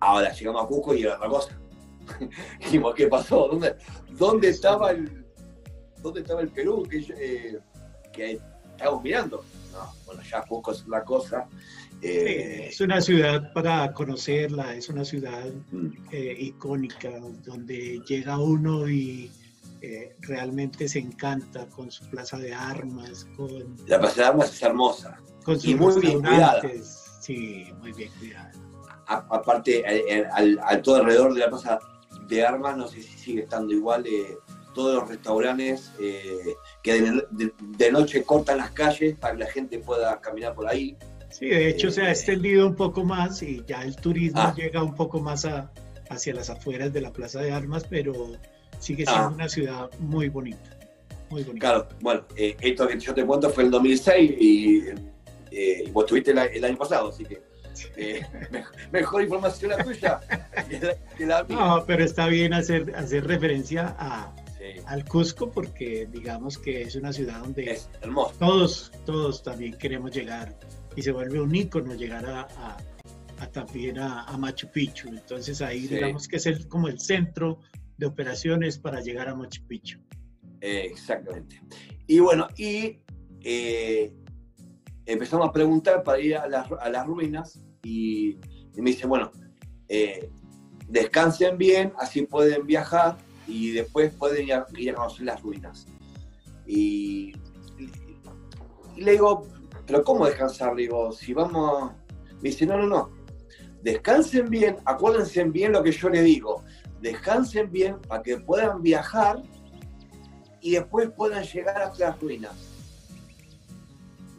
Ahora 0.00 0.32
llegamos 0.32 0.64
a 0.64 0.66
Cusco 0.66 0.94
y 0.94 1.02
era 1.02 1.16
otra 1.16 1.28
cosa. 1.28 1.60
Dijimos, 2.60 2.94
¿qué 2.94 3.08
pasó? 3.08 3.46
¿Dónde, 3.48 3.76
dónde, 4.12 4.48
estaba, 4.48 4.92
el, 4.92 5.26
dónde 6.00 6.20
estaba 6.20 6.40
el 6.40 6.48
Perú 6.48 6.84
que, 6.88 7.04
eh, 7.10 7.58
que 8.18 8.40
estábamos 8.70 9.02
mirando? 9.02 9.44
No, 9.72 9.92
bueno, 10.06 10.22
ya 10.22 10.42
Cusco 10.42 10.72
es 10.72 10.86
la 10.88 11.04
cosa. 11.04 11.46
Eh, 12.02 12.68
es 12.70 12.80
una 12.80 13.00
ciudad 13.00 13.52
para 13.52 13.92
conocerla, 13.92 14.74
es 14.74 14.88
una 14.88 15.04
ciudad 15.04 15.46
mm. 15.72 15.86
eh, 16.12 16.36
icónica 16.38 17.10
donde 17.44 18.00
llega 18.06 18.38
uno 18.38 18.88
y 18.88 19.30
realmente 20.20 20.88
se 20.88 20.98
encanta 20.98 21.66
con 21.66 21.90
su 21.90 22.04
plaza 22.10 22.36
de 22.38 22.52
armas. 22.52 23.26
Con, 23.36 23.76
la 23.86 23.98
plaza 24.00 24.22
de 24.22 24.26
armas 24.28 24.52
es 24.52 24.62
hermosa. 24.62 25.18
Con 25.44 25.54
sus 25.54 25.70
y 25.70 25.74
muy 25.74 26.00
bien 26.00 26.20
cuidada. 26.20 26.62
Sí, 27.20 27.66
muy 27.80 27.92
bien 27.92 28.10
cuidada 28.18 28.52
aparte, 29.08 29.84
al, 30.32 30.82
todo 30.82 30.96
alrededor 30.96 31.34
de 31.34 31.40
la 31.40 31.48
plaza 31.48 31.78
de 32.26 32.44
armas, 32.44 32.76
no 32.76 32.86
sé 32.86 33.02
si 33.02 33.18
sigue 33.18 33.42
estando 33.42 33.72
igual, 33.72 34.06
eh, 34.06 34.36
todos 34.78 34.94
los 34.94 35.08
restaurantes 35.08 35.90
eh, 35.98 36.54
que 36.84 37.02
de, 37.32 37.90
noche 37.90 38.22
cortan 38.22 38.58
las 38.58 38.70
calles 38.70 39.16
para 39.18 39.34
que 39.34 39.40
la 39.40 39.50
gente 39.50 39.80
pueda 39.80 40.20
caminar 40.20 40.54
por 40.54 40.68
ahí. 40.68 40.96
Sí, 41.30 41.48
de 41.48 41.68
hecho 41.68 41.90
se 41.90 42.02
ha 42.02 42.10
eh, 42.10 42.12
extendido 42.12 42.64
un 42.64 42.76
poco 42.76 43.02
más 43.02 43.42
y 43.42 43.64
ya 43.66 43.82
el 43.82 43.96
turismo 43.96 44.40
ah. 44.40 44.54
llega 44.56 44.80
un 44.80 44.94
poco 44.94 45.18
más 45.18 45.44
a, 45.46 45.72
hacia 46.10 46.32
las 46.32 46.48
afueras 46.48 46.92
de 46.92 47.00
la 47.00 47.12
Plaza 47.12 47.40
de 47.40 47.50
Armas, 47.50 47.86
pero 47.90 48.12
sigue 48.78 49.04
siendo 49.04 49.24
ah. 49.24 49.32
una 49.34 49.48
ciudad 49.48 49.90
muy 49.98 50.28
bonita. 50.28 50.78
Muy 51.28 51.42
bonita. 51.42 51.66
Claro, 51.66 51.88
bueno, 52.00 52.22
eh, 52.36 52.56
esto 52.60 52.86
que 52.86 53.00
yo 53.00 53.12
te 53.12 53.26
cuento 53.26 53.50
fue 53.50 53.64
el 53.64 53.72
2006 53.72 54.30
y 54.38 54.84
eh, 55.50 55.90
vos 55.92 56.04
estuviste 56.04 56.30
el, 56.30 56.64
año 56.64 56.76
pasado, 56.76 57.08
así 57.08 57.24
que 57.24 57.42
eh, 57.96 58.24
mejor, 58.92 59.22
información 59.22 59.72
la 59.72 59.82
tuya 59.82 60.20
que 61.16 61.26
la, 61.26 61.42
mía. 61.42 61.56
No, 61.56 61.84
pero 61.84 62.04
está 62.04 62.28
bien 62.28 62.54
hacer, 62.54 62.94
hacer 62.94 63.26
referencia 63.26 63.96
a, 63.98 64.32
al 64.88 65.04
Cusco 65.04 65.50
porque 65.50 66.08
digamos 66.10 66.56
que 66.58 66.82
es 66.82 66.96
una 66.96 67.12
ciudad 67.12 67.40
donde 67.40 67.78
todos, 68.38 68.90
todos 69.04 69.42
también 69.42 69.76
queremos 69.76 70.12
llegar 70.12 70.58
y 70.96 71.02
se 71.02 71.12
vuelve 71.12 71.40
un 71.40 71.54
ícono 71.54 71.94
llegar 71.94 72.24
a, 72.26 72.76
también 73.52 73.98
a, 73.98 74.36
Machu 74.38 74.68
Picchu. 74.70 75.08
Entonces 75.08 75.60
ahí 75.60 75.86
digamos 75.86 76.26
que 76.26 76.36
es 76.36 76.46
el, 76.46 76.66
como 76.68 76.88
el 76.88 76.98
centro 76.98 77.60
de 77.98 78.06
operaciones 78.06 78.78
para 78.78 79.00
llegar 79.00 79.28
a 79.28 79.34
Machu 79.34 79.62
Picchu. 79.66 79.98
exactamente. 80.60 81.60
Y 82.06 82.20
bueno, 82.20 82.48
y 82.56 83.00
eh, 83.42 84.10
empezamos 85.04 85.50
a 85.50 85.52
preguntar 85.52 86.02
para 86.02 86.18
ir 86.18 86.34
a 86.36 86.48
las, 86.48 87.06
ruinas 87.06 87.62
y, 87.82 88.38
me 88.74 88.90
dice, 88.90 89.06
bueno, 89.06 89.30
eh, 89.88 90.30
descansen 90.88 91.58
bien, 91.58 91.92
así 91.98 92.22
pueden 92.22 92.66
viajar 92.66 93.27
y 93.48 93.70
después 93.70 94.12
pueden 94.14 94.46
ir 94.46 94.54
a, 94.54 94.94
conocer 94.94 95.26
las 95.26 95.42
ruinas. 95.42 95.86
Y, 96.66 97.32
le 98.96 99.12
digo, 99.12 99.46
pero 99.86 100.04
¿cómo 100.04 100.26
descansar? 100.26 100.76
Le 100.76 100.82
digo, 100.82 101.10
si 101.12 101.32
vamos... 101.32 101.92
Me 102.42 102.50
dice, 102.50 102.66
no, 102.66 102.76
no, 102.76 102.86
no. 102.86 103.10
Descansen 103.82 104.48
bien, 104.50 104.76
acuérdense 104.84 105.42
bien 105.44 105.72
lo 105.72 105.82
que 105.82 105.92
yo 105.92 106.08
les 106.10 106.24
digo. 106.24 106.62
Descansen 107.00 107.70
bien 107.70 107.98
para 108.00 108.22
que 108.22 108.36
puedan 108.36 108.82
viajar 108.82 109.42
y 110.60 110.72
después 110.72 111.10
puedan 111.10 111.42
llegar 111.44 111.80
hasta 111.80 112.10
las 112.10 112.20
ruinas. 112.20 112.52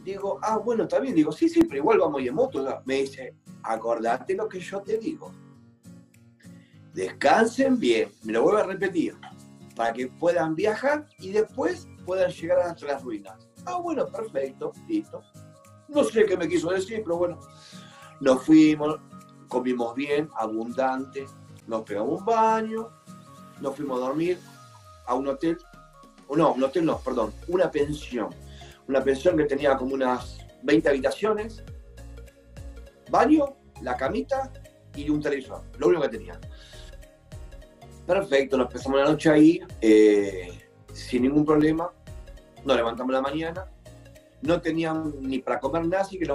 Digo, 0.04 0.38
ah, 0.42 0.58
bueno, 0.58 0.84
está 0.84 0.98
bien. 1.00 1.14
Digo, 1.14 1.32
sí, 1.32 1.48
sí, 1.48 1.62
pero 1.64 1.78
igual 1.78 1.98
vamos 1.98 2.22
en 2.22 2.34
moto. 2.34 2.82
Me 2.84 3.02
dice, 3.02 3.34
acordate 3.62 4.34
lo 4.34 4.48
que 4.48 4.60
yo 4.60 4.80
te 4.80 4.98
digo 4.98 5.32
descansen 6.94 7.78
bien, 7.78 8.12
me 8.24 8.32
lo 8.32 8.42
vuelvo 8.42 8.58
a 8.58 8.64
repetir, 8.64 9.16
para 9.76 9.92
que 9.92 10.08
puedan 10.08 10.54
viajar 10.54 11.06
y 11.18 11.32
después 11.32 11.88
puedan 12.04 12.30
llegar 12.30 12.60
hasta 12.60 12.86
las 12.86 13.02
ruinas. 13.02 13.48
Ah, 13.64 13.76
bueno, 13.76 14.06
perfecto, 14.06 14.72
listo. 14.88 15.22
No 15.88 16.04
sé 16.04 16.24
qué 16.24 16.36
me 16.36 16.48
quiso 16.48 16.70
decir, 16.70 17.02
pero 17.04 17.16
bueno, 17.16 17.40
nos 18.20 18.44
fuimos, 18.44 19.00
comimos 19.48 19.94
bien, 19.94 20.28
abundante, 20.36 21.26
nos 21.66 21.82
pegamos 21.82 22.20
un 22.20 22.24
baño, 22.24 22.88
nos 23.60 23.76
fuimos 23.76 23.98
a 23.98 24.06
dormir 24.06 24.38
a 25.06 25.14
un 25.14 25.28
hotel, 25.28 25.58
o 26.28 26.36
no, 26.36 26.52
un 26.52 26.62
hotel 26.62 26.84
no, 26.84 26.98
perdón, 26.98 27.32
una 27.48 27.70
pensión. 27.70 28.28
Una 28.88 29.04
pensión 29.04 29.36
que 29.36 29.44
tenía 29.44 29.76
como 29.76 29.94
unas 29.94 30.38
20 30.62 30.88
habitaciones, 30.88 31.62
baño, 33.08 33.56
la 33.82 33.96
camita 33.96 34.52
y 34.94 35.08
un 35.10 35.20
televisor, 35.20 35.62
lo 35.78 35.88
único 35.88 36.02
que 36.02 36.08
tenía. 36.08 36.40
Perfecto, 38.10 38.56
nos 38.56 38.66
empezamos 38.66 38.98
la 38.98 39.06
noche 39.06 39.30
ahí, 39.30 39.60
eh, 39.80 40.48
sin 40.92 41.22
ningún 41.22 41.44
problema. 41.44 41.92
Nos 42.64 42.76
levantamos 42.76 43.12
la 43.12 43.20
mañana. 43.20 43.66
No 44.42 44.60
teníamos 44.60 45.14
ni 45.14 45.38
para 45.38 45.60
comer 45.60 45.86
nada, 45.86 46.02
así 46.02 46.18
que 46.18 46.26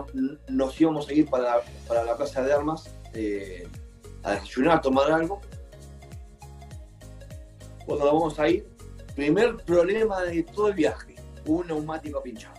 nos, 0.47 0.79
íbamos 0.79 1.09
a 1.09 1.13
ir 1.13 1.29
para, 1.29 1.57
la 1.89 2.15
plaza 2.15 2.43
de 2.43 2.53
armas 2.53 2.89
eh, 3.13 3.67
a 4.23 4.35
desayunar, 4.35 4.77
a 4.77 4.81
tomar 4.81 5.11
algo. 5.11 5.41
Cuando 7.85 8.05
vamos 8.05 8.39
a 8.39 8.47
ir, 8.47 8.65
primer 9.13 9.57
problema 9.57 10.21
de 10.21 10.43
todo 10.43 10.69
el 10.69 10.75
viaje, 10.75 11.15
un 11.45 11.67
neumático 11.67 12.23
pinchado. 12.23 12.55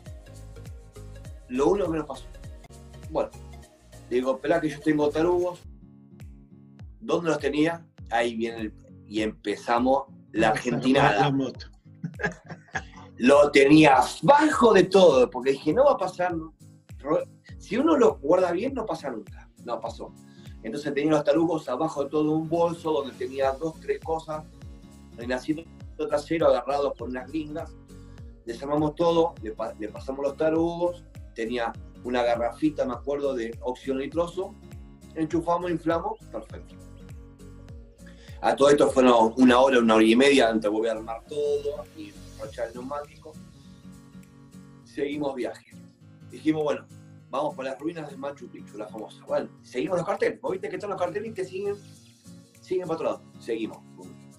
Lo 1.48 1.68
único 1.68 1.90
que 1.90 1.96
nos 1.96 2.06
pasó. 2.06 2.26
Bueno, 3.08 3.30
digo, 4.10 4.34
espera 4.34 4.60
que 4.60 4.68
yo 4.68 4.80
tengo 4.80 5.08
tarugos. 5.08 5.62
¿Dónde 7.00 7.30
los 7.30 7.38
tenía? 7.38 7.82
Ahí 8.10 8.36
viene 8.36 8.60
el, 8.60 8.85
y 9.08 9.22
empezamos 9.22 10.04
la 10.32 10.50
Argentina. 10.50 11.14
La 11.18 11.30
moto. 11.30 11.66
Lo 13.18 13.50
tenía 13.50 14.00
bajo 14.22 14.74
de 14.74 14.84
todo, 14.84 15.30
porque 15.30 15.52
dije, 15.52 15.72
no 15.72 15.84
va 15.86 15.92
a 15.92 15.96
pasar. 15.96 16.34
Si 17.58 17.76
uno 17.78 17.96
lo 17.96 18.18
guarda 18.18 18.52
bien, 18.52 18.74
no 18.74 18.84
pasa 18.84 19.10
nunca. 19.10 19.48
No 19.64 19.80
pasó. 19.80 20.12
Entonces 20.62 20.92
tenía 20.92 21.12
los 21.12 21.24
tarugos 21.24 21.68
abajo 21.68 22.04
de 22.04 22.10
todo 22.10 22.32
un 22.32 22.48
bolso 22.48 22.92
donde 22.92 23.14
tenía 23.14 23.52
dos, 23.52 23.80
tres 23.80 24.00
cosas 24.00 24.44
en 25.16 25.32
asiento 25.32 25.64
trasero 25.96 26.48
agarrados 26.48 26.92
por 26.98 27.08
unas 27.08 27.28
gringas. 27.28 27.74
Desarmamos 28.44 28.94
todo, 28.96 29.34
le, 29.42 29.88
pasamos 29.88 30.24
los 30.24 30.36
tarugos, 30.36 31.04
tenía 31.34 31.72
una 32.04 32.22
garrafita, 32.22 32.84
me 32.84 32.92
acuerdo, 32.92 33.34
de 33.34 33.56
óxido 33.62 33.96
nitroso, 33.96 34.54
enchufamos, 35.14 35.70
inflamos, 35.70 36.18
perfecto. 36.30 36.74
A 38.46 38.54
todo 38.54 38.70
esto 38.70 38.88
fueron 38.88 39.34
una 39.38 39.58
hora, 39.58 39.80
una 39.80 39.96
hora 39.96 40.04
y 40.04 40.14
media 40.14 40.48
antes 40.48 40.62
de 40.62 40.68
volver 40.68 40.92
a 40.92 40.94
armar 40.94 41.20
todo 41.28 41.84
y 41.96 42.12
rachar 42.40 42.68
el 42.68 42.74
neumático. 42.74 43.32
Seguimos 44.84 45.34
viaje. 45.34 45.66
Dijimos, 46.30 46.62
bueno, 46.62 46.86
vamos 47.28 47.56
por 47.56 47.64
las 47.64 47.76
ruinas 47.76 48.08
de 48.08 48.16
Machu 48.16 48.46
Picchu, 48.46 48.78
la 48.78 48.86
famosa. 48.86 49.20
Bueno, 49.26 49.48
seguimos 49.64 49.98
los 49.98 50.06
carteles. 50.06 50.40
Vos 50.40 50.52
viste 50.52 50.68
que 50.68 50.76
están 50.76 50.90
los 50.90 50.98
carteles 50.98 51.32
y 51.32 51.34
que 51.34 51.44
siguen, 51.44 51.74
siguen 52.60 52.86
para 52.86 52.94
otro 52.94 53.06
lado. 53.06 53.22
Seguimos. 53.40 53.78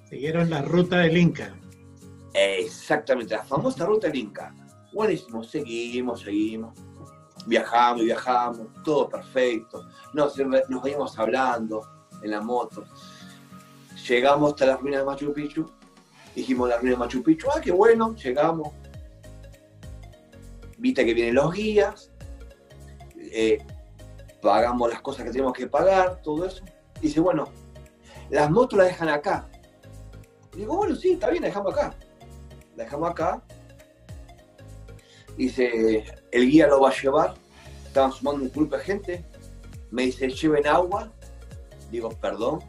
Siguieron 0.09 0.49
la 0.49 0.61
ruta 0.61 0.99
del 0.99 1.17
Inca. 1.17 1.53
Exactamente, 2.33 3.35
la 3.35 3.43
famosa 3.43 3.85
ruta 3.85 4.07
del 4.07 4.19
Inca. 4.19 4.55
Buenísimo, 4.93 5.43
seguimos, 5.43 6.21
seguimos. 6.21 6.79
Viajamos, 7.45 8.05
viajamos, 8.05 8.67
todo 8.85 9.09
perfecto. 9.09 9.85
Nos, 10.13 10.37
nos 10.37 10.81
veníamos 10.81 11.19
hablando 11.19 11.81
en 12.21 12.31
la 12.31 12.39
moto. 12.39 12.85
Llegamos 14.07 14.53
hasta 14.53 14.65
las 14.65 14.79
ruinas 14.79 15.01
de 15.01 15.05
Machu 15.05 15.33
Picchu. 15.33 15.69
Dijimos 16.35 16.69
las 16.69 16.79
ruinas 16.79 16.97
de 16.97 17.05
Machu 17.05 17.23
Picchu, 17.23 17.47
ah, 17.53 17.59
qué 17.59 17.71
bueno, 17.71 18.15
llegamos. 18.15 18.69
Viste 20.77 21.05
que 21.05 21.13
vienen 21.13 21.35
los 21.35 21.53
guías. 21.53 22.11
Eh, 23.17 23.57
pagamos 24.41 24.89
las 24.89 25.01
cosas 25.01 25.25
que 25.25 25.31
tenemos 25.31 25.53
que 25.53 25.67
pagar, 25.67 26.21
todo 26.21 26.45
eso. 26.45 26.63
Dice, 27.01 27.19
bueno, 27.19 27.49
las 28.29 28.49
motos 28.49 28.77
las 28.77 28.87
dejan 28.87 29.09
acá. 29.09 29.49
digo, 30.55 30.77
bueno, 30.77 30.95
sí, 30.95 31.13
está 31.13 31.29
bien, 31.29 31.41
la 31.41 31.49
dejamos 31.49 31.73
acá. 31.73 31.95
La 32.75 32.83
dejamos 32.85 33.09
acá. 33.09 33.41
Dice, 35.35 36.05
el 36.31 36.49
guía 36.49 36.67
lo 36.67 36.81
va 36.81 36.89
a 36.89 36.93
llevar. 36.93 37.33
Estaban 37.85 38.11
sumando 38.11 38.43
un 38.43 38.51
grupo 38.51 38.77
de 38.77 38.83
gente. 38.83 39.25
Me 39.91 40.03
dice, 40.03 40.29
lleven 40.29 40.65
agua. 40.65 41.11
Digo, 41.91 42.09
perdón. 42.09 42.59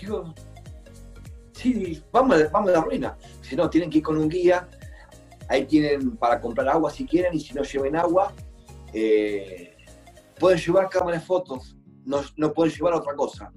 Digo, 0.00 0.34
sí, 1.54 2.02
vamos, 2.12 2.36
a 2.52 2.64
la 2.66 2.80
ruina. 2.80 3.16
Si 3.40 3.56
no, 3.56 3.70
tienen 3.70 3.90
que 3.90 3.98
ir 3.98 4.04
con 4.04 4.16
un 4.18 4.28
guía. 4.28 4.68
Ahí 5.48 5.66
tienen 5.66 6.16
para 6.16 6.40
comprar 6.40 6.68
agua 6.68 6.90
si 6.90 7.06
quieren 7.06 7.34
y 7.34 7.40
si 7.40 7.52
no 7.54 7.62
lleven 7.62 7.96
agua, 7.96 8.32
eh, 8.94 9.76
pueden 10.38 10.58
llevar 10.58 10.88
cámaras 10.88 11.20
de 11.20 11.26
fotos, 11.26 11.76
no, 12.04 12.22
no, 12.36 12.52
pueden 12.52 12.72
llevar 12.72 12.94
otra 12.94 13.14
cosa. 13.14 13.52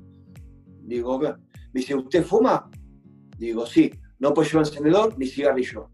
Digo, 0.82 1.20
me 1.20 1.36
dice, 1.74 1.96
¿usted 1.96 2.26
fuma? 2.26 2.70
Digo, 3.38 3.66
sí, 3.66 3.92
no 4.20 4.34
puede 4.34 4.50
llevar 4.50 4.66
encendedor 4.68 5.18
ni 5.18 5.28
cigarrillo. 5.28 5.92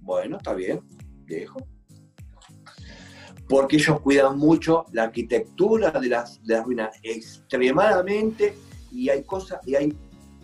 Bueno, 0.00 0.38
está 0.38 0.54
bien, 0.54 0.80
dejo. 1.26 1.60
Porque 3.48 3.76
ellos 3.76 4.00
cuidan 4.00 4.38
mucho 4.38 4.86
la 4.92 5.04
arquitectura 5.04 5.90
de 5.90 6.08
las, 6.08 6.42
de 6.44 6.54
las 6.54 6.64
ruinas, 6.64 6.96
extremadamente, 7.02 8.54
y 8.90 9.08
hay 9.08 9.22
cosas, 9.22 9.60
y 9.66 9.74
hay 9.74 9.96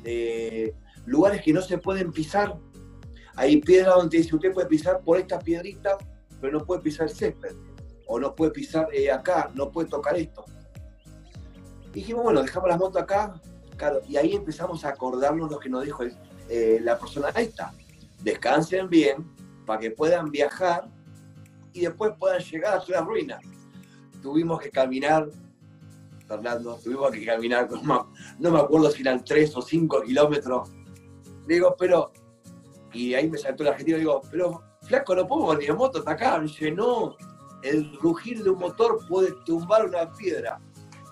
eh, 0.05 0.74
lugares 1.06 1.43
que 1.43 1.52
no 1.52 1.62
se 1.62 1.78
pueden 1.78 2.12
pisar. 2.12 2.56
Hay 3.36 3.60
piedras 3.60 3.97
donde 3.97 4.18
dice, 4.18 4.35
usted 4.35 4.52
puede 4.52 4.68
pisar 4.68 5.01
por 5.01 5.18
estas 5.18 5.43
piedritas, 5.43 5.97
pero 6.40 6.59
no 6.59 6.64
puede 6.64 6.82
pisar 6.82 7.09
el 7.09 7.14
césped. 7.14 7.55
O 8.06 8.18
no 8.18 8.35
puede 8.35 8.52
pisar 8.52 8.89
eh, 8.93 9.10
acá, 9.10 9.51
no 9.55 9.70
puede 9.70 9.89
tocar 9.89 10.16
esto. 10.16 10.44
dijimos, 11.93 12.24
bueno, 12.24 12.43
dejamos 12.43 12.68
las 12.68 12.78
motos 12.78 13.02
acá. 13.02 13.40
Claro, 13.76 14.01
y 14.06 14.16
ahí 14.16 14.35
empezamos 14.35 14.85
a 14.85 14.90
acordarnos 14.90 15.51
lo 15.51 15.59
que 15.59 15.68
nos 15.68 15.85
dijo 15.85 16.05
eh, 16.48 16.78
la 16.82 16.98
persona 16.98 17.31
esta. 17.31 17.72
Descansen 18.22 18.89
bien 18.89 19.26
para 19.66 19.81
que 19.81 19.90
puedan 19.90 20.31
viajar 20.31 20.89
y 21.72 21.81
después 21.81 22.12
puedan 22.18 22.40
llegar 22.40 22.74
a 22.74 22.85
las 22.86 23.05
ruinas. 23.05 23.40
Tuvimos 24.22 24.60
que 24.60 24.70
caminar 24.70 25.28
Fernando, 26.26 26.78
tuvimos 26.82 27.10
que 27.10 27.24
caminar, 27.24 27.68
no 28.39 28.51
me 28.51 28.59
acuerdo 28.59 28.90
si 28.90 29.02
eran 29.02 29.22
tres 29.24 29.55
o 29.56 29.62
cinco 29.62 30.01
kilómetros 30.02 30.70
digo, 31.47 31.75
pero. 31.79 32.12
Y 32.93 33.15
ahí 33.15 33.29
me 33.29 33.39
saltó 33.39 33.65
el 33.65 33.71
argentino, 33.71 33.99
digo, 33.99 34.21
pero 34.31 34.62
flaco, 34.83 35.16
no 35.16 35.27
puedo 35.27 35.57
ni 35.57 35.66
la 35.66 35.75
moto 35.75 35.99
hasta 35.99 36.12
acá. 36.12 36.39
Me 36.39 36.47
dice, 36.47 36.71
no, 36.71 37.16
el 37.62 37.97
rugir 37.99 38.43
de 38.45 38.51
un 38.51 38.59
motor 38.59 39.05
puede 39.09 39.33
tumbar 39.45 39.87
una 39.87 40.12
piedra. 40.12 40.61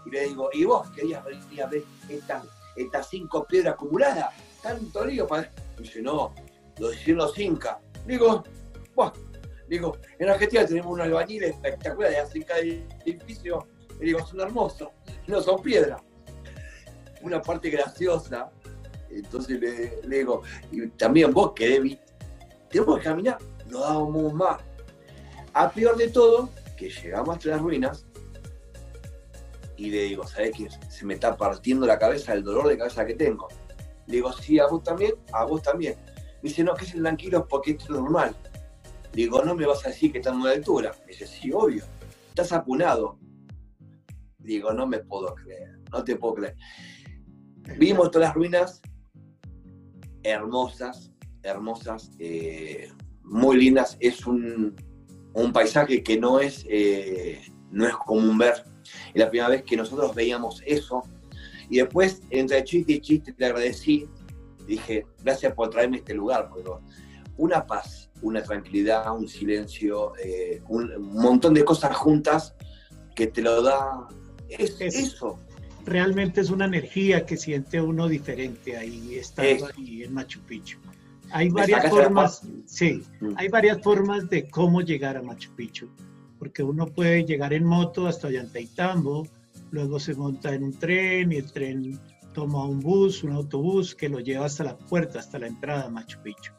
Y 0.07 0.11
le 0.11 0.29
digo, 0.29 0.49
¿y 0.53 0.65
vos 0.65 0.89
querías 0.91 1.25
venir 1.25 1.63
a 1.63 1.67
ver 1.67 1.83
esta, 2.09 2.43
estas 2.77 3.09
cinco 3.09 3.45
piedras 3.45 3.75
acumuladas, 3.75 4.35
tanto 4.63 5.05
lío 5.05 5.27
para... 5.27 5.51
dice, 5.79 6.03
no, 6.03 6.35
lo 6.79 6.89
decían 6.89 7.17
los 7.19 7.39
incas. 7.39 7.79
Digo, 8.07 8.45
bueno, 8.95 9.13
digo, 9.69 9.97
en 10.19 10.29
Argentina 10.29 10.67
tenemos 10.67 10.93
un 10.93 11.01
albañil 11.01 11.45
espectacular 11.45 12.11
de 12.11 12.19
hace 12.19 12.45
cada 12.45 12.61
edificio, 12.61 13.67
y 14.01 14.07
digo, 14.07 14.25
son 14.27 14.41
hermosos, 14.41 14.89
no 15.27 15.41
son 15.41 15.63
piedras. 15.63 16.03
Una 17.23 17.41
parte 17.41 17.71
graciosa, 17.71 18.51
entonces 19.14 19.60
le, 19.60 20.18
digo, 20.18 20.43
y 20.70 20.89
también 20.89 21.32
vos 21.32 21.52
que 21.52 21.98
tenemos 22.70 22.98
que 22.98 23.05
caminar, 23.05 23.39
no 23.68 23.80
damos 23.80 24.32
más. 24.32 24.60
A 25.52 25.70
peor 25.70 25.97
de 25.97 26.09
todo, 26.09 26.48
que 26.76 26.89
llegamos 26.89 27.36
hasta 27.36 27.51
las 27.51 27.60
ruinas 27.60 28.06
y 29.76 29.90
le 29.90 30.05
digo, 30.05 30.26
¿sabes 30.26 30.52
qué? 30.56 30.68
Se 30.89 31.05
me 31.05 31.14
está 31.14 31.36
partiendo 31.36 31.86
la 31.86 31.98
cabeza 31.98 32.32
el 32.32 32.43
dolor 32.43 32.68
de 32.68 32.78
cabeza 32.78 33.05
que 33.05 33.14
tengo. 33.14 33.48
Le 34.06 34.16
digo, 34.16 34.32
sí, 34.32 34.59
a 34.59 34.66
vos 34.66 34.82
también, 34.82 35.14
a 35.32 35.44
vos 35.44 35.62
también. 35.62 35.97
Me 36.43 36.48
dice, 36.48 36.64
no, 36.64 36.74
que 36.74 36.84
es 36.84 36.93
tranquilo 36.93 37.47
porque 37.47 37.72
esto 37.72 37.84
es 37.84 37.90
normal. 37.90 38.34
Le 39.12 39.22
digo, 39.22 39.43
no 39.43 39.55
me 39.55 39.66
vas 39.66 39.84
a 39.84 39.89
decir 39.89 40.12
que 40.12 40.18
estamos 40.18 40.48
de 40.48 40.55
altura. 40.55 40.93
Me 41.01 41.09
dice, 41.09 41.26
sí, 41.26 41.52
obvio. 41.52 41.84
Estás 42.28 42.52
apunado. 42.52 43.18
Digo, 44.39 44.72
no 44.72 44.86
me 44.86 44.98
puedo 44.98 45.34
creer, 45.34 45.78
no 45.90 46.02
te 46.02 46.16
puedo 46.16 46.34
creer. 46.34 46.56
Vimos 47.78 48.10
todas 48.10 48.28
las 48.28 48.34
ruinas 48.34 48.82
hermosas, 50.23 51.12
hermosas, 51.43 52.11
eh, 52.19 52.90
muy 53.23 53.57
lindas. 53.59 53.97
Es 54.01 54.27
un, 54.27 54.74
un 55.35 55.53
paisaje 55.53 56.03
que 56.03 56.19
no 56.19 56.40
es, 56.40 56.65
eh, 56.69 57.40
no 57.70 57.86
es 57.86 57.94
común 57.97 58.39
ver. 58.39 58.65
Y 59.15 59.19
la 59.19 59.31
primera 59.31 59.49
vez 59.49 59.62
que 59.62 59.77
nosotros 59.77 60.15
veíamos 60.15 60.62
eso. 60.66 61.03
Y 61.69 61.78
después, 61.78 62.20
entre 62.31 62.62
chiste 62.65 62.93
y 62.94 63.01
chiste, 63.01 63.35
le 63.36 63.47
agradecí. 63.47 64.09
Dije, 64.66 65.07
gracias 65.23 65.55
por 65.55 65.70
traerme 65.70 65.99
este 65.99 66.15
lugar. 66.15 66.49
Porque 66.49 66.70
una 67.36 67.66
paz, 67.66 68.11
una 68.20 68.43
tranquilidad, 68.43 69.15
un 69.16 69.28
silencio, 69.28 70.12
eh, 70.23 70.62
un, 70.69 70.90
montón 71.12 71.55
de 71.55 71.65
cosas 71.65 71.97
juntas 71.97 72.55
que 73.15 73.27
te 73.27 73.43
lo 73.43 73.62
da 73.62 74.07
es, 74.49 74.81
eso. 74.81 75.39
Realmente 75.85 76.41
es 76.41 76.51
una 76.51 76.67
energía 76.67 77.27
que 77.27 77.37
siente 77.37 77.81
uno 77.81 78.09
diferente 78.09 78.77
ahí, 78.77 79.17
estando 79.17 79.67
ahí 79.67 80.05
en 80.05 80.15
Machu 80.15 80.41
Picchu. 80.41 80.79
Hay 81.33 81.49
varias 81.49 81.89
formas, 81.89 82.43
sí, 82.67 83.03
mm. 83.21 83.35
hay 83.37 83.49
varias 83.49 83.81
formas 83.83 84.29
de 84.29 84.49
cómo 84.49 84.83
llegar 84.83 85.17
a 85.17 85.23
Machu 85.23 85.51
Picchu, 85.57 85.89
porque 86.39 86.63
uno 86.63 86.87
puede 86.87 87.25
llegar 87.25 87.53
en 87.53 87.65
moto 87.65 88.07
hasta 88.07 88.29
Ollantaytambo, 88.29 89.27
luego 89.71 89.99
se 89.99 90.15
monta 90.15 90.55
en 90.55 90.65
un 90.65 90.79
tren 90.79 91.33
y 91.33 91.37
el 91.37 91.51
tren 91.51 91.99
toma 92.33 92.65
un 92.67 92.81
bus, 92.81 93.25
un 93.25 93.33
autobús 93.33 93.95
que 93.95 94.09
lo 94.09 94.21
lleva 94.21 94.47
hasta 94.47 94.65
la 94.65 94.77
puerta, 94.77 95.19
hasta 95.19 95.39
la 95.39 95.47
entrada 95.47 95.87
a 95.87 95.91
Machu 95.91 96.19
Picchu. 96.23 96.53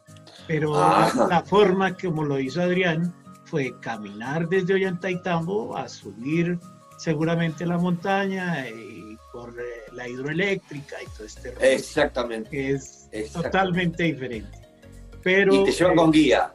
Pero 0.47 0.73
ah. 0.75 1.11
la, 1.29 1.41
forma 1.43 1.95
como 1.95 2.23
lo 2.23 2.39
hizo 2.39 2.61
Adrián 2.61 3.13
fue 3.45 3.79
caminar 3.79 4.49
desde 4.49 4.73
Ollantaytambo 4.73 5.77
a 5.77 5.87
subir 5.87 6.59
seguramente 6.97 7.65
la 7.65 7.77
montaña 7.77 8.67
y 8.69 9.02
por 9.33 9.59
eh, 9.59 9.91
la 9.93 10.07
hidroeléctrica 10.07 10.97
y 11.01 11.07
todo 11.17 11.25
este 11.25 11.51
rollo. 11.51 11.65
Exactamente. 11.65 12.69
Es 12.71 13.09
totalmente 13.33 14.03
diferente. 14.03 14.59
Pero, 15.23 15.55
y 15.55 15.63
te 15.65 15.71
llevan 15.71 15.95
con 15.95 16.09
eh, 16.09 16.17
guía. 16.17 16.53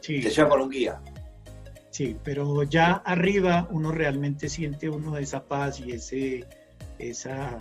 Sí, 0.00 0.20
te 0.20 0.30
llevan 0.30 0.50
con 0.50 0.60
un 0.62 0.70
guía. 0.70 1.00
Sí, 1.90 2.16
pero 2.22 2.62
ya 2.62 2.92
arriba 3.04 3.66
uno 3.70 3.90
realmente 3.90 4.48
siente 4.48 4.88
uno 4.88 5.18
esa 5.18 5.44
paz 5.44 5.80
y 5.80 5.92
ese, 5.92 6.46
esa 6.98 7.58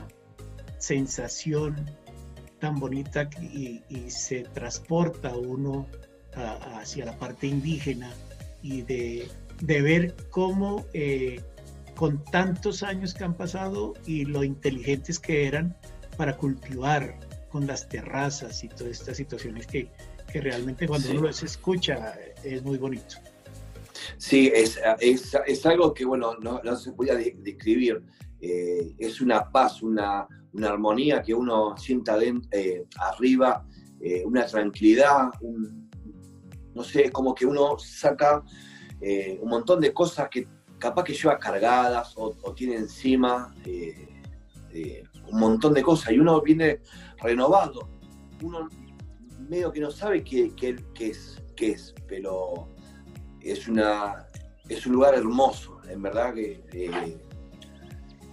sensación 0.77 1.89
tan 2.59 2.79
bonita 2.79 3.27
y, 3.41 3.81
se 4.09 4.43
transporta 4.43 5.35
uno 5.35 5.87
hacia 6.75 7.05
la 7.05 7.17
parte 7.17 7.47
indígena 7.47 8.11
y 8.61 8.83
de, 8.83 9.27
ver 9.61 10.15
cómo 10.29 10.85
eh, 10.93 11.41
con 11.99 12.23
tantos 12.23 12.81
años 12.81 13.13
que 13.13 13.26
han 13.26 13.35
pasado 13.35 13.93
y 14.05 14.23
lo 14.23 14.45
inteligentes 14.45 15.19
que 15.19 15.45
eran 15.45 15.76
para 16.15 16.38
cultivar 16.38 17.19
con 17.49 17.67
las 17.67 17.89
terrazas 17.89 18.63
y 18.63 18.69
todas 18.69 19.01
estas 19.01 19.17
situaciones 19.17 19.67
que, 19.67 19.91
que 20.31 20.39
realmente 20.39 20.88
cuando 20.88 21.11
uno 21.11 21.23
los 21.23 21.43
escucha 21.43 22.15
es 22.41 22.63
muy 22.63 22.77
bonito. 22.77 23.17
Sí, 24.17 24.49
es, 24.55 24.80
es, 25.01 25.38
es 25.45 25.65
algo 25.65 25.93
que, 25.93 26.05
bueno, 26.05 26.38
no, 26.39 26.61
no 26.63 26.76
se 26.77 26.93
podía 26.93 27.15
describir. 27.15 28.01
Eh, 28.39 28.95
es 28.97 29.19
una 29.19 29.51
paz, 29.51 29.81
una, 29.81 30.26
una, 30.53 30.69
armonía 30.69 31.21
que 31.21 31.34
uno 31.34 31.76
sienta 31.76 32.17
eh, 32.23 32.85
arriba, 32.95 33.67
eh, 33.99 34.23
una 34.23 34.45
tranquilidad, 34.45 35.31
no 36.73 36.81
sé, 36.81 37.07
es 37.07 37.11
como 37.11 37.35
que 37.35 37.45
uno 37.45 37.77
saca 37.77 38.41
un 39.01 39.49
montón 39.49 39.81
de 39.81 39.93
cosas 39.93 40.30
que 40.30 40.47
capaz 40.80 41.03
que 41.03 41.14
lleva 41.14 41.38
cargadas 41.38 42.14
o, 42.18 42.35
o 42.41 42.53
tiene 42.53 42.76
encima 42.76 43.53
un 45.31 45.39
montón 45.39 45.73
de 45.73 45.84
cosas 45.84 46.11
y 46.14 46.19
uno 46.19 46.41
viene 46.41 46.80
renovado. 47.22 47.88
Uno 48.41 48.69
medio 49.47 49.72
que 49.72 49.80
no 49.80 49.91
sabe 49.91 50.23
qué, 50.23 50.51
es, 50.99 51.41
qué 51.56 51.72
es, 51.72 51.93
pero 52.07 52.68
es, 53.41 53.68
una, 53.68 54.27
es 54.68 54.85
un 54.85 54.93
lugar 54.93 55.15
hermoso, 55.15 55.80
en 55.89 56.01
verdad 56.01 56.34
que... 56.34 56.64
Eh, 56.73 57.18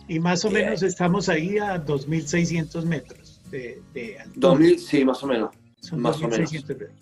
y 0.09 0.21
más 0.21 0.45
o 0.45 0.51
menos 0.51 0.83
estamos 0.83 1.29
ahí 1.29 1.59
a 1.59 1.85
2.600 1.85 2.85
metros 2.85 3.41
de, 3.51 3.83
de 3.93 4.21
altura. 4.21 4.49
2000, 4.51 4.79
sí, 4.79 5.05
más 5.05 5.23
o 5.25 5.27
menos. 5.27 5.51
más 5.93 6.23
o 6.23 6.29
menos. 6.29 6.53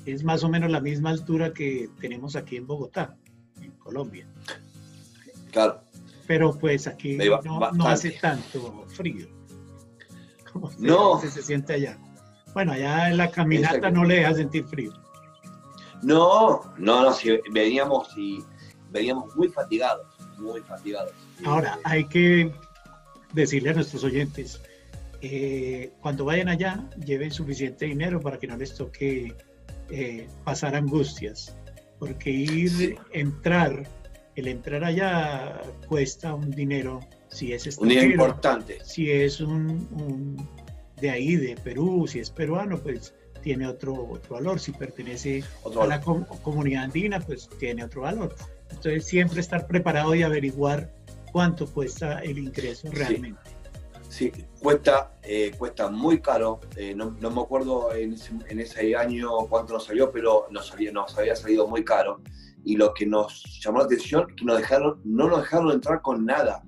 Es 0.07 0.25
más 0.25 0.43
o 0.43 0.49
menos 0.49 0.71
la 0.71 0.81
misma 0.81 1.11
altura 1.11 1.53
que 1.53 1.91
tenemos 2.01 2.35
aquí 2.35 2.57
en 2.57 2.67
Bogotá, 2.67 3.15
en 3.61 3.73
Colombia. 3.73 4.27
Claro. 5.55 5.81
Pero 6.27 6.53
pues 6.59 6.87
aquí 6.87 7.17
no, 7.17 7.87
hace 7.87 8.11
tanto 8.11 8.85
frío 8.89 9.29
como 10.53 10.71
no. 10.79 11.21
se 11.21 11.43
siente 11.43 11.75
allá. 11.75 11.99
Bueno, 12.53 12.73
allá 12.73 13.11
en 13.11 13.17
la 13.17 13.31
caminata 13.31 13.91
no 13.91 14.05
le 14.05 14.17
deja 14.17 14.35
sentir 14.35 14.65
frío. 14.65 14.93
No, 16.03 16.61
no, 16.77 17.03
no, 17.03 17.13
si 17.13 17.39
veníamos 17.51 18.09
y 18.17 18.45
veníamos 18.91 19.35
muy 19.37 19.49
fatigados, 19.49 20.07
muy 20.39 20.61
fatigados. 20.61 21.13
Ahora, 21.45 21.79
hay 21.85 22.05
que 22.05 22.53
decirle 23.33 23.71
a 23.71 23.75
nuestros 23.75 24.05
oyentes, 24.05 24.61
eh, 25.23 25.93
cuando 26.01 26.25
vayan 26.25 26.49
allá, 26.49 26.89
lleven 27.05 27.31
suficiente 27.31 27.87
dinero 27.87 28.21
para 28.21 28.39
que 28.39 28.47
no 28.47 28.57
les 28.57 28.75
toque 28.75 29.35
eh, 29.91 30.29
pasar 30.45 30.77
angustias, 30.77 31.57
porque 31.99 32.31
ir, 32.31 32.99
entrar, 33.13 33.89
el 34.37 34.49
entrar 34.49 34.85
allá 34.85 35.61
cuesta 35.89 36.35
un 36.35 36.51
dinero, 36.51 37.01
si 37.29 37.53
es 37.53 37.79
Un 37.79 37.89
dinero 37.89 38.11
importante. 38.11 38.79
Si 38.85 39.11
es 39.11 39.41
un 39.41 40.37
de 41.01 41.11
ahí, 41.11 41.37
de 41.37 41.57
Perú, 41.57 42.07
si 42.09 42.21
es 42.21 42.31
peruano, 42.31 42.79
pues 42.79 43.15
tiene 43.43 43.67
otro, 43.67 43.95
otro 44.11 44.37
valor. 44.37 44.59
Si 44.59 44.73
pertenece 44.73 45.45
a 45.81 45.87
la 45.87 46.01
comunidad 46.01 46.85
andina, 46.85 47.21
pues 47.21 47.49
tiene 47.59 47.85
otro 47.85 48.03
valor. 48.03 48.35
Entonces, 48.71 49.05
siempre 49.05 49.41
estar 49.41 49.67
preparado 49.67 50.15
y 50.15 50.23
averiguar 50.23 50.93
cuánto 51.31 51.67
cuesta 51.67 52.21
el 52.21 52.39
ingreso 52.39 52.91
realmente. 52.91 53.41
Sí, 54.09 54.31
cuesta, 54.61 55.19
eh, 55.23 55.53
cuesta 55.59 55.91
muy 55.91 56.21
caro. 56.21 56.61
Eh, 56.77 56.95
no, 56.95 57.11
me 57.11 57.41
acuerdo 57.41 57.93
en 57.93 58.15
ese, 58.61 58.97
año 58.97 59.31
cuánto 59.49 59.73
nos 59.73 59.85
salió, 59.85 60.13
pero 60.13 60.47
nos, 60.51 60.73
había, 60.73 60.93
nos 60.93 61.19
había 61.19 61.35
salido 61.35 61.67
muy 61.67 61.85
caro. 61.85 62.21
Y 62.65 62.77
lo 62.77 62.95
que 62.95 63.07
nos 63.07 63.43
llamó 63.63 63.79
la 63.79 63.85
atención 63.85 64.27
es 64.29 64.37
que 64.37 64.45
nos 64.45 64.59
dejaron, 64.59 65.01
no 65.05 65.29
nos 65.29 65.41
dejaron 65.41 65.73
entrar 65.73 66.01
con 66.03 66.25
nada, 66.25 66.65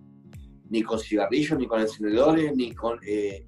ni 0.68 0.82
con 0.82 0.98
cigarrillos, 0.98 1.59
ni 1.59 1.66
con 1.66 1.81
encendedores, 1.81 2.55
ni 2.55 2.73
con 2.73 2.98
eh, 3.06 3.47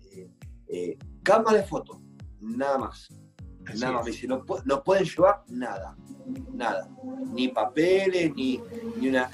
eh, 0.68 0.98
cámara 1.22 1.58
de 1.58 1.64
foto, 1.64 2.00
nada 2.40 2.78
más. 2.78 3.08
nada 3.78 3.92
más. 3.92 4.04
Me 4.04 4.12
dice, 4.12 4.26
no, 4.26 4.44
pueden 4.82 5.04
llevar 5.04 5.42
nada, 5.48 5.96
nada. 6.52 6.88
Ni 7.32 7.48
papeles, 7.48 8.34
ni, 8.34 8.60
ni 9.00 9.08
una, 9.08 9.30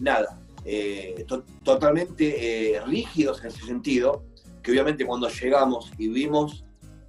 nada. 0.00 0.38
Eh, 0.64 1.26
totalmente 1.62 2.76
eh, 2.76 2.80
rígidos 2.86 3.40
en 3.42 3.48
ese 3.48 3.66
sentido, 3.66 4.24
que 4.62 4.70
obviamente 4.70 5.04
cuando 5.04 5.28
llegamos 5.28 5.92
y 5.98 6.08
vimos 6.08 6.64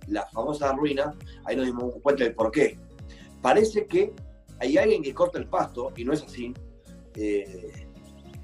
la 0.08 0.26
famosa 0.28 0.74
ruina, 0.74 1.14
ahí 1.46 1.56
nos 1.56 1.66
dimos 1.66 1.94
cuenta 2.02 2.26
del 2.26 2.36
por 2.36 2.52
qué. 2.52 2.78
Parece 3.42 3.88
que 3.88 4.14
hay 4.60 4.78
alguien 4.78 5.04
que 5.04 5.14
corta 5.14 5.38
el 5.38 5.48
pasto, 5.48 5.92
y 5.96 6.04
no 6.06 6.14
es 6.14 6.24
así, 6.24 6.54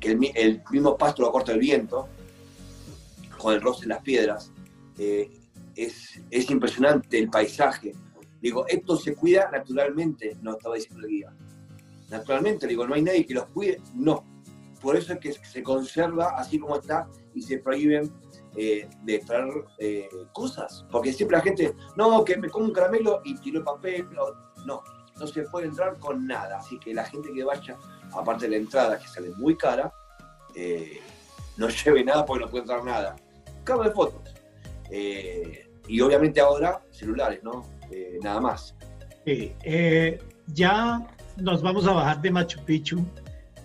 que 0.02 0.12
el, 0.12 0.62
mismo 0.72 0.98
pasto 0.98 1.22
lo 1.22 1.32
corta 1.32 1.52
el 1.52 1.60
viento, 1.60 2.08
con 3.38 3.54
el 3.54 3.62
roce 3.62 3.84
en 3.84 3.90
las 3.90 4.02
piedras, 4.02 4.52
eh, 4.98 5.30
es, 5.76 6.20
es, 6.30 6.50
impresionante 6.50 7.18
el 7.18 7.30
paisaje. 7.30 7.94
Digo, 8.42 8.66
esto 8.68 8.98
se 8.98 9.16
cuida 9.16 9.50
naturalmente, 9.52 10.38
no 10.42 10.54
estaba 10.54 10.76
diciendo 10.76 11.06
el 11.06 11.12
guía. 11.12 11.34
Naturalmente, 12.10 12.68
digo, 12.68 12.86
no 12.88 12.96
hay 12.96 13.04
nadie 13.04 13.26
que 13.26 13.34
los 13.34 13.46
cuide, 13.48 13.80
no. 13.94 14.26
Por 14.82 14.96
eso 14.96 15.14
es 15.14 15.20
que 15.20 15.34
se 15.34 15.64
conserva 15.64 16.34
así 16.38 16.60
como 16.60 16.76
está 16.76 17.08
y 17.36 17.42
se 17.42 17.60
prohíben 17.60 18.12
eh, 18.56 18.90
de 19.04 19.20
traer 19.20 19.50
eh, 19.78 20.10
cosas. 20.34 20.86
Porque 20.92 21.14
siempre 21.14 21.38
la 21.38 21.44
gente, 21.44 21.76
no, 21.96 22.26
que 22.26 22.38
me 22.38 22.50
como 22.50 22.66
un 22.66 22.74
caramelo 22.74 23.22
y 23.24 23.36
tiro 23.38 23.60
el 23.60 23.64
papel. 23.64 24.08
No 24.66 24.82
se 25.28 25.44
puede 25.44 25.68
entrar 25.68 25.98
con 25.98 26.26
nada. 26.28 26.58
Así 26.58 26.80
que 26.80 26.94
la 26.94 27.06
gente 27.06 27.30
que 27.34 27.44
vaya, 27.44 27.78
aparte 28.14 28.46
de 28.46 28.52
la 28.52 28.58
entrada, 28.58 28.98
que 28.98 29.08
sale 29.08 29.30
muy 29.38 29.56
cara, 29.56 29.94
eh, 30.56 31.00
no 31.58 31.68
lleve 31.86 32.04
nada 32.04 32.26
porque 32.26 32.46
no 32.46 32.52
puede 32.52 32.64
entrar 32.64 32.84
nada. 32.84 33.16
Cámara 33.64 33.90
de 33.90 33.96
fotos. 33.96 34.34
y 35.88 36.02
obviamente 36.02 36.42
ahora 36.42 36.82
celulares, 36.92 37.44
¿no? 37.44 37.70
nada 38.22 38.40
más. 38.40 38.74
ya 40.48 41.06
nos 41.38 41.62
vamos 41.62 41.86
a 41.88 41.92
bajar 41.92 42.22
de 42.22 42.32
Machu 42.32 42.64
Picchu. 42.66 43.06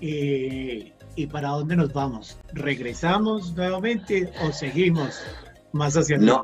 ¿Y 0.00 1.26
para 1.28 1.48
dónde 1.48 1.76
nos 1.76 1.92
vamos? 1.94 2.38
¿Regresamos 2.52 3.56
nuevamente 3.56 4.30
o 4.42 4.52
seguimos 4.52 5.22
más 5.72 5.96
hacia 5.96 6.16
el 6.16 6.26
No. 6.26 6.42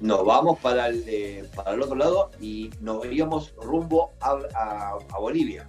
Nos 0.00 0.24
vamos 0.24 0.58
para 0.60 0.88
el, 0.88 1.02
eh, 1.06 1.44
para 1.54 1.72
el 1.72 1.82
otro 1.82 1.96
lado 1.96 2.30
y 2.40 2.70
nos 2.80 3.04
iríamos 3.04 3.54
rumbo 3.56 4.12
a, 4.20 4.98
Bolivia. 5.18 5.66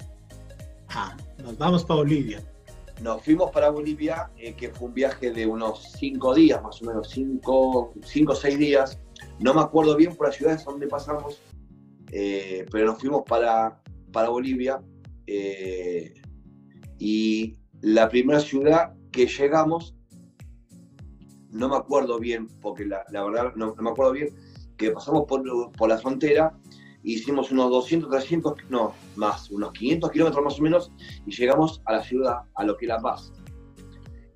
Ah, 0.89 1.17
nos 1.39 1.57
vamos 1.57 1.83
para 1.83 2.01
Bolivia. 2.01 2.43
Nos 3.01 3.23
fuimos 3.23 3.49
para 3.51 3.69
Bolivia, 3.69 4.29
eh, 4.37 4.53
que 4.53 4.69
fue 4.69 4.89
un 4.89 4.93
viaje 4.93 5.31
de 5.31 5.47
unos 5.47 5.93
cinco 5.97 6.35
días, 6.35 6.61
más 6.61 6.81
o 6.81 6.85
menos, 6.85 7.09
cinco, 7.09 7.93
o 8.27 8.35
seis 8.35 8.59
días. 8.59 8.99
No 9.39 9.53
me 9.53 9.61
acuerdo 9.61 9.95
bien 9.95 10.15
por 10.15 10.27
las 10.27 10.35
ciudades 10.35 10.63
donde 10.65 10.87
pasamos, 10.87 11.41
eh, 12.11 12.65
pero 12.71 12.87
nos 12.87 12.99
fuimos 12.99 13.23
para, 13.25 13.81
para 14.11 14.29
Bolivia. 14.29 14.81
Y 16.97 17.55
la 17.81 18.09
primera 18.09 18.39
ciudad 18.41 18.93
que 19.11 19.27
llegamos, 19.27 19.95
no 21.51 21.69
me 21.69 21.77
acuerdo 21.77 22.19
bien, 22.19 22.47
porque 22.61 22.85
la, 22.85 23.03
verdad 23.11 23.53
no, 23.55 23.75
me 23.75 23.89
acuerdo 23.89 24.13
bien, 24.13 24.29
que 24.77 24.91
pasamos 24.91 25.25
por, 25.27 25.89
la 25.89 25.97
frontera, 25.97 26.57
hicimos 27.03 27.51
unos 27.51 27.69
200, 27.69 28.09
300, 28.09 28.53
no, 28.69 28.93
más, 29.15 29.49
unos 29.51 29.71
500 29.73 30.11
kilómetros 30.11 30.43
más 30.43 30.59
o 30.59 30.61
menos, 30.61 30.91
y 31.25 31.31
llegamos 31.35 31.81
a 31.85 31.93
la 31.93 32.03
ciudad, 32.03 32.37
a 32.55 32.63
lo 32.63 32.77
que 32.77 32.85
es 32.85 32.89
La 32.89 32.99
Paz. 32.99 33.33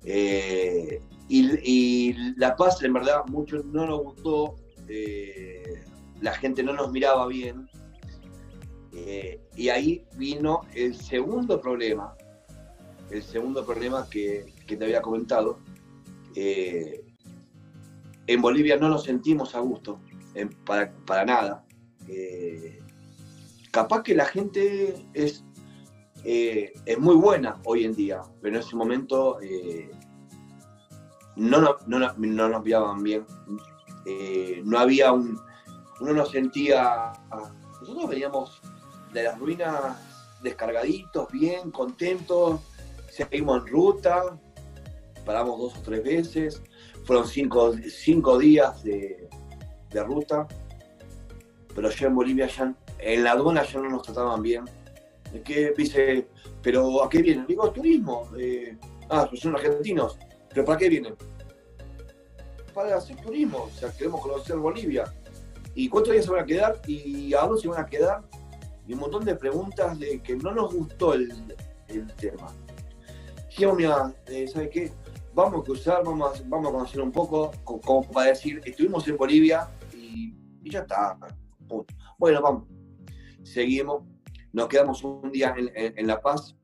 Eh, 0.04 1.00
y, 1.28 2.12
La 2.36 2.56
Paz, 2.56 2.82
en 2.82 2.92
verdad, 2.92 3.24
mucho 3.26 3.62
no 3.64 3.86
nos 3.86 4.02
gustó, 4.02 4.56
eh, 4.88 5.84
la 6.20 6.32
gente 6.34 6.62
no 6.62 6.72
nos 6.72 6.92
miraba 6.92 7.26
bien, 7.26 7.68
eh, 8.92 9.40
y 9.56 9.70
ahí 9.70 10.04
vino 10.16 10.60
el 10.74 10.94
segundo 10.94 11.60
problema, 11.60 12.14
el 13.10 13.22
segundo 13.22 13.64
problema 13.64 14.08
que, 14.08 14.52
te 14.66 14.84
había 14.84 15.02
comentado, 15.02 15.58
en 18.26 18.42
Bolivia 18.42 18.76
no 18.76 18.88
nos 18.88 19.04
sentimos 19.04 19.54
a 19.54 19.60
gusto, 19.60 20.00
para, 20.64 21.24
nada. 21.24 21.64
Eh, 22.08 22.80
capaz 23.70 24.02
que 24.02 24.14
la 24.14 24.24
gente 24.24 24.94
es, 25.14 25.44
eh, 26.24 26.72
es 26.86 26.98
muy 26.98 27.16
buena 27.16 27.60
hoy 27.64 27.84
en 27.84 27.94
día, 27.94 28.22
pero 28.40 28.56
en 28.56 28.60
ese 28.60 28.76
momento 28.76 29.38
no, 31.36 31.60
no, 31.60 31.76
no, 31.86 31.98
nos 32.48 32.64
miraban 32.64 33.02
bien. 33.02 33.26
no 34.64 34.78
había 34.78 35.12
un. 35.12 35.38
Uno 36.00 36.12
nos 36.12 36.30
sentía. 36.30 37.12
Nosotros 37.80 38.08
veníamos 38.08 38.60
de 39.12 39.22
las 39.22 39.38
ruinas 39.38 39.96
descargaditos, 40.42 41.30
bien, 41.32 41.70
contentos, 41.70 42.60
seguimos 43.08 43.62
en 43.62 43.66
ruta, 43.66 44.38
paramos 45.24 45.58
dos 45.58 45.76
o 45.78 45.82
tres 45.82 46.04
veces, 46.04 46.62
fueron 47.04 47.26
cinco, 47.26 48.38
días 48.38 48.82
de, 48.82 49.28
ruta, 50.06 50.46
pero 51.74 51.90
ya 51.90 52.06
en 52.08 52.14
Bolivia, 52.14 52.46
ya, 52.48 52.74
en 52.98 53.24
la 53.24 53.32
aduana 53.32 53.62
ya 53.64 53.80
no 53.80 53.90
nos 53.90 54.02
trataban 54.02 54.42
bien. 54.42 54.64
Que 55.44 55.72
dice, 55.76 56.28
pero 56.62 57.02
¿a 57.02 57.08
qué 57.08 57.20
vienen? 57.20 57.46
Digo, 57.46 57.70
turismo. 57.70 58.28
Eh, 58.38 58.76
ah, 59.10 59.28
son 59.34 59.54
argentinos. 59.56 60.16
¿Pero 60.48 60.64
para 60.64 60.78
qué 60.78 60.88
vienen? 60.88 61.16
Para 62.72 62.96
hacer 62.96 63.16
turismo, 63.16 63.64
o 63.64 63.78
sea, 63.78 63.90
queremos 63.92 64.20
conocer 64.20 64.56
Bolivia. 64.56 65.12
¿Y 65.74 65.88
cuántos 65.88 66.12
días 66.12 66.24
se 66.24 66.30
van 66.30 66.42
a 66.42 66.46
quedar? 66.46 66.80
¿Y 66.86 67.34
a 67.34 67.40
dónde 67.40 67.60
se 67.60 67.68
van 67.68 67.82
a 67.82 67.86
quedar? 67.86 68.22
Y 68.86 68.92
un 68.92 69.00
montón 69.00 69.24
de 69.24 69.34
preguntas 69.34 69.98
de 69.98 70.20
que 70.22 70.36
no 70.36 70.52
nos 70.52 70.72
gustó 70.72 71.14
el 71.14 71.32
tema 72.16 72.52
dijimos, 73.56 74.12
eh, 74.26 74.48
¿sabes 74.48 74.70
qué? 74.70 74.92
Vamos 75.34 75.62
a 75.62 75.64
cruzar, 75.64 76.04
vamos 76.04 76.40
a, 76.40 76.44
vamos 76.46 76.68
a 76.68 76.72
conocer 76.72 77.00
un 77.00 77.10
poco, 77.10 77.50
como 77.64 78.08
para 78.08 78.28
decir, 78.28 78.60
estuvimos 78.64 79.06
en 79.08 79.16
Bolivia 79.16 79.68
y, 79.92 80.32
ya 80.62 80.80
está. 80.80 81.18
Bueno, 82.16 82.40
vamos. 82.40 82.68
Seguimos, 83.42 84.04
nos 84.52 84.68
quedamos 84.68 85.02
un 85.02 85.32
día 85.32 85.52
en, 85.56 86.06
La 86.06 86.20
Paz, 86.20 86.56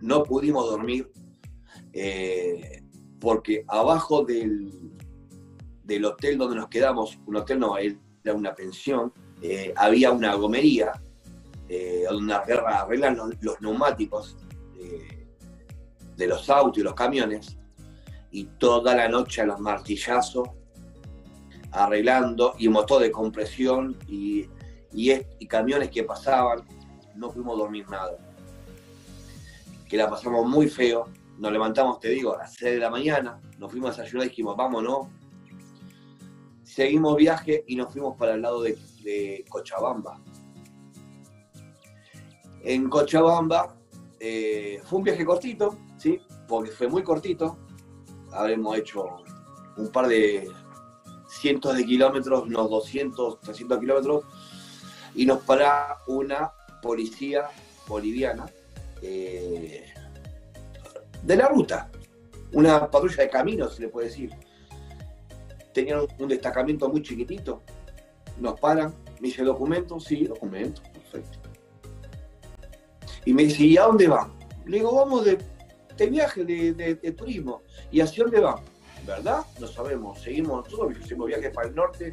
no 0.00 0.22
pudimos 0.22 0.70
dormir 0.70 1.12
eh, 1.92 2.82
porque 3.20 3.62
abajo 3.68 4.24
del, 4.24 4.92
del 5.84 6.04
hotel 6.06 6.38
donde 6.38 6.56
nos 6.56 6.68
quedamos, 6.68 7.18
un 7.26 7.36
hotel 7.36 7.60
no, 7.60 7.76
era 7.76 8.34
una 8.34 8.54
pensión, 8.54 9.12
eh, 9.42 9.74
había 9.76 10.12
una 10.12 10.34
gomería 10.34 10.92
donde 12.08 12.32
arreglan 12.34 13.16
los, 13.16 13.34
los 13.42 13.60
neumáticos 13.60 14.36
de 16.16 16.26
los 16.26 16.48
autos 16.48 16.78
y 16.78 16.82
los 16.82 16.94
camiones, 16.94 17.58
y 18.36 18.44
toda 18.58 18.94
la 18.94 19.08
noche 19.08 19.40
a 19.40 19.46
los 19.46 19.58
martillazos, 19.60 20.50
arreglando, 21.72 22.52
y 22.58 22.68
motor 22.68 23.00
de 23.00 23.10
compresión, 23.10 23.96
y, 24.06 24.44
y, 24.92 25.46
camiones 25.46 25.88
que 25.88 26.04
pasaban, 26.04 26.62
no 27.14 27.30
pudimos 27.30 27.56
dormir 27.56 27.88
nada. 27.88 28.18
Que 29.88 29.96
la 29.96 30.10
pasamos 30.10 30.46
muy 30.46 30.68
feo, 30.68 31.08
nos 31.38 31.50
levantamos, 31.50 31.98
te 31.98 32.10
digo, 32.10 32.34
a 32.34 32.40
las 32.40 32.52
6 32.56 32.74
de 32.74 32.78
la 32.78 32.90
mañana, 32.90 33.40
nos 33.56 33.70
fuimos 33.70 33.98
a 33.98 34.02
ayudar 34.02 34.26
y 34.26 34.28
dijimos, 34.28 34.54
vámonos. 34.54 35.08
Seguimos 36.62 37.16
viaje 37.16 37.64
y 37.66 37.74
nos 37.74 37.90
fuimos 37.90 38.18
para 38.18 38.34
el 38.34 38.42
lado 38.42 38.60
de, 38.60 39.46
Cochabamba. 39.48 40.20
En 42.62 42.90
Cochabamba 42.90 43.78
eh, 44.20 44.82
fue 44.84 44.98
un 44.98 45.04
viaje 45.04 45.24
cortito, 45.24 45.78
¿sí? 45.96 46.20
Porque 46.46 46.70
fue 46.70 46.86
muy 46.86 47.02
cortito. 47.02 47.60
Habremos 48.36 48.76
hecho 48.76 49.16
un 49.76 49.88
par 49.88 50.08
de 50.08 50.50
cientos 51.28 51.76
de 51.76 51.84
kilómetros, 51.84 52.44
unos 52.44 52.70
200, 52.70 53.40
300 53.40 53.78
kilómetros, 53.78 54.24
y 55.14 55.26
nos 55.26 55.42
para 55.42 55.98
una 56.06 56.52
policía 56.82 57.48
boliviana 57.86 58.46
eh, 59.02 59.86
de 61.22 61.36
la 61.36 61.48
ruta, 61.48 61.90
una 62.52 62.90
patrulla 62.90 63.22
de 63.24 63.30
caminos, 63.30 63.74
se 63.74 63.82
le 63.82 63.88
puede 63.88 64.08
decir. 64.08 64.30
Tenían 65.72 66.00
un 66.18 66.28
destacamento 66.28 66.88
muy 66.88 67.02
chiquitito, 67.02 67.62
nos 68.38 68.58
paran, 68.58 68.94
me 69.20 69.28
dice 69.28 69.42
documentos, 69.42 70.04
sí, 70.04 70.24
documentos, 70.24 70.82
perfecto. 70.88 71.38
Y 73.24 73.32
me 73.32 73.44
dice, 73.44 73.64
¿y 73.64 73.76
a 73.76 73.82
dónde 73.82 74.08
van? 74.08 74.32
Le 74.66 74.78
digo, 74.78 74.94
vamos 74.94 75.24
de 75.24 75.38
este 75.96 76.10
viaje 76.10 76.44
de, 76.44 77.12
turismo. 77.12 77.62
¿Y 77.90 78.00
hacia 78.00 78.24
dónde 78.24 78.40
vamos? 78.40 78.60
¿Verdad? 79.06 79.40
No 79.58 79.66
sabemos. 79.66 80.20
Seguimos 80.20 80.64
nosotros, 80.64 80.98
hicimos 81.02 81.28
viajes 81.28 81.50
para 81.54 81.68
el 81.68 81.74
norte 81.74 82.12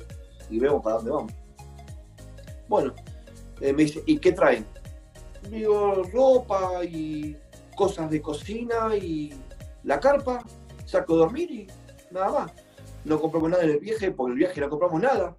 y 0.50 0.58
vemos 0.58 0.82
para 0.82 0.96
dónde 0.96 1.12
vamos. 1.12 1.34
Bueno, 2.70 2.94
eh, 3.60 3.74
me 3.74 3.84
dice, 3.84 4.02
¿y 4.06 4.18
qué 4.20 4.32
traen? 4.32 4.66
Digo, 5.50 6.02
ropa 6.14 6.86
y 6.86 7.36
cosas 7.76 8.10
de 8.10 8.22
cocina 8.22 8.96
y 8.96 9.34
la 9.84 10.00
carpa, 10.00 10.46
saco 10.86 11.16
de 11.16 11.20
dormir 11.20 11.52
y 11.52 11.68
nada 12.10 12.30
más. 12.32 12.52
No 13.04 13.20
compramos 13.20 13.50
nada 13.50 13.64
en 13.64 13.72
el 13.72 13.80
viaje, 13.80 14.12
porque 14.12 14.32
el 14.32 14.38
viaje 14.40 14.62
no 14.62 14.70
compramos 14.70 15.02
nada. 15.02 15.36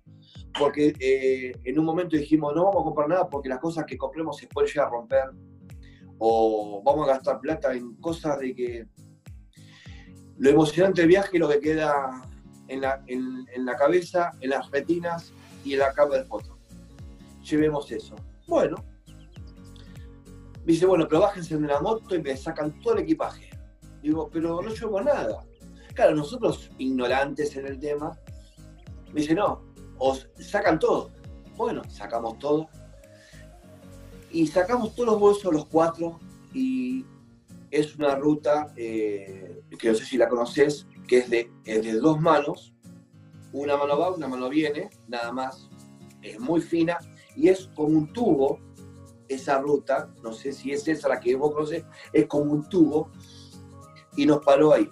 Porque 0.59 0.93
eh, 1.01 1.53
en 1.65 1.79
un 1.79 1.87
momento 1.87 2.15
dijimos, 2.15 2.55
no 2.55 2.65
vamos 2.65 2.83
a 2.83 2.85
comprar 2.85 3.09
nada 3.09 3.27
porque 3.31 3.49
las 3.49 3.59
cosas 3.59 3.87
que 3.87 3.97
compremos 3.97 4.37
se 4.37 4.47
pueden 4.49 4.69
llegar 4.69 4.89
a 4.89 4.91
romper 4.91 5.31
o 6.19 6.83
vamos 6.85 7.09
a 7.09 7.15
gastar 7.15 7.41
plata 7.41 7.75
en 7.75 7.95
cosas 7.97 8.39
de 8.39 8.55
que 8.55 8.87
lo 10.39 10.51
emocionante 10.51 11.03
del 11.03 11.09
viaje 11.09 11.31
es 11.35 11.41
lo 11.41 11.49
que 11.49 11.61
queda 11.61 12.23
en 12.69 12.81
la, 12.81 13.03
en, 13.07 13.65
la 13.65 13.77
cabeza, 13.77 14.33
en 14.41 14.51
las 14.51 14.71
retinas 14.71 15.33
y 15.65 15.75
en 15.75 15.81
la 15.81 15.93
cámara 15.93 16.23
de 16.23 16.29
foto. 16.29 16.59
Llevemos 17.43 17.91
eso. 17.93 18.17
Bueno, 18.47 18.77
dice, 20.65 20.87
bueno, 20.87 21.07
pero 21.09 21.23
bájense 21.23 21.57
de 21.57 21.67
la 21.67 21.81
moto 21.81 22.15
y 22.15 22.23
me 22.23 22.37
sacan 22.37 22.81
todo 22.81 22.95
el 22.95 23.01
equipaje. 23.01 23.51
Digo, 24.03 24.29
pero 24.31 24.61
no 24.61 24.69
llevo 24.75 25.01
nada. 25.01 25.45
Claro, 25.95 26.15
nosotros, 26.15 26.71
ignorantes 26.79 27.55
en 27.57 27.67
el 27.67 27.79
tema, 27.79 28.19
me 29.13 29.21
dice, 29.21 29.35
no, 29.35 29.63
os 29.99 30.29
sacan 30.41 30.79
todo. 30.79 31.11
Bueno, 31.57 31.83
sacamos 31.89 32.39
todo 32.39 32.69
y 34.35 34.49
sacamos 34.49 34.97
todos 34.97 35.11
los 35.11 35.21
bolsos, 35.21 35.55
los 35.55 35.67
cuatro, 35.67 36.19
y 36.53 37.05
es 37.71 37.95
una 37.95 38.17
ruta 38.17 38.73
eh, 38.77 39.63
que 39.79 39.89
no 39.89 39.95
sé 39.95 40.05
si 40.05 40.17
la 40.17 40.29
conoces, 40.29 40.89
que 41.07 41.19
es 41.19 41.31
de, 41.31 41.51
de 41.65 41.93
dos 41.93 42.21
manos, 42.21 42.75
una 43.53 43.77
mano 43.77 43.97
va, 43.97 44.11
una 44.11 44.27
mano 44.27 44.49
viene, 44.49 44.91
nada 45.07 45.31
más, 45.31 45.71
es 46.21 46.41
muy 46.41 46.61
fina 46.61 46.99
y 47.37 47.49
es 47.49 47.71
como 47.77 47.97
un 47.97 48.13
tubo, 48.13 48.59
esa 49.29 49.61
ruta, 49.61 50.11
no 50.23 50.33
sé 50.33 50.53
si 50.53 50.73
es 50.73 50.87
esa 50.89 51.09
la 51.09 51.21
que 51.21 51.37
vos 51.37 51.55
conocés, 51.55 51.85
es 52.13 52.27
como 52.27 52.53
un 52.53 52.69
tubo, 52.69 53.11
y 54.17 54.27
nos 54.27 54.45
paró 54.45 54.73
ahí. 54.73 54.91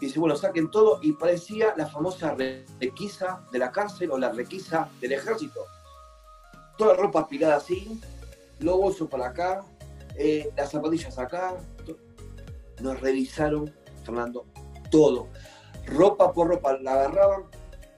Y 0.00 0.06
dice, 0.06 0.18
bueno, 0.18 0.34
saquen 0.34 0.68
todo, 0.68 0.98
y 1.00 1.12
parecía 1.12 1.74
la 1.76 1.86
famosa 1.86 2.34
requisa 2.80 3.46
de 3.52 3.58
la 3.60 3.70
cárcel 3.70 4.10
o 4.10 4.18
la 4.18 4.32
requisa 4.32 4.90
del 5.00 5.12
ejército. 5.12 5.60
Toda 6.76 6.94
ropa 6.94 7.20
apilada 7.20 7.56
así, 7.56 8.00
los 8.60 8.76
bolsos 8.76 9.08
para 9.08 9.28
acá, 9.28 9.64
eh, 10.16 10.50
las 10.56 10.70
zapatillas 10.70 11.18
acá. 11.18 11.56
Nos 12.80 13.00
revisaron, 13.00 13.72
Fernando, 14.04 14.46
todo. 14.90 15.28
Ropa 15.86 16.32
por 16.32 16.48
ropa, 16.48 16.78
la 16.78 16.94
agarraban, 16.94 17.44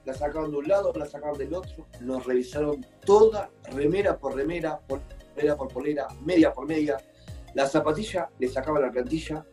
la 0.05 0.13
sacaban 0.13 0.51
de 0.51 0.57
un 0.57 0.67
lado, 0.67 0.93
la 0.95 1.05
sacaban 1.05 1.37
del 1.37 1.53
otro, 1.53 1.85
nos 2.01 2.25
revisaron 2.25 2.85
toda, 3.05 3.49
remera 3.71 4.17
por 4.17 4.35
remera, 4.35 4.79
polera 4.87 5.55
por 5.57 5.67
polera, 5.67 6.07
media 6.23 6.53
por 6.53 6.67
media. 6.67 6.97
La 7.53 7.67
zapatilla 7.67 8.29
le 8.39 8.47
sacaban 8.47 8.81
la 8.81 8.91
plantilla 8.91 9.45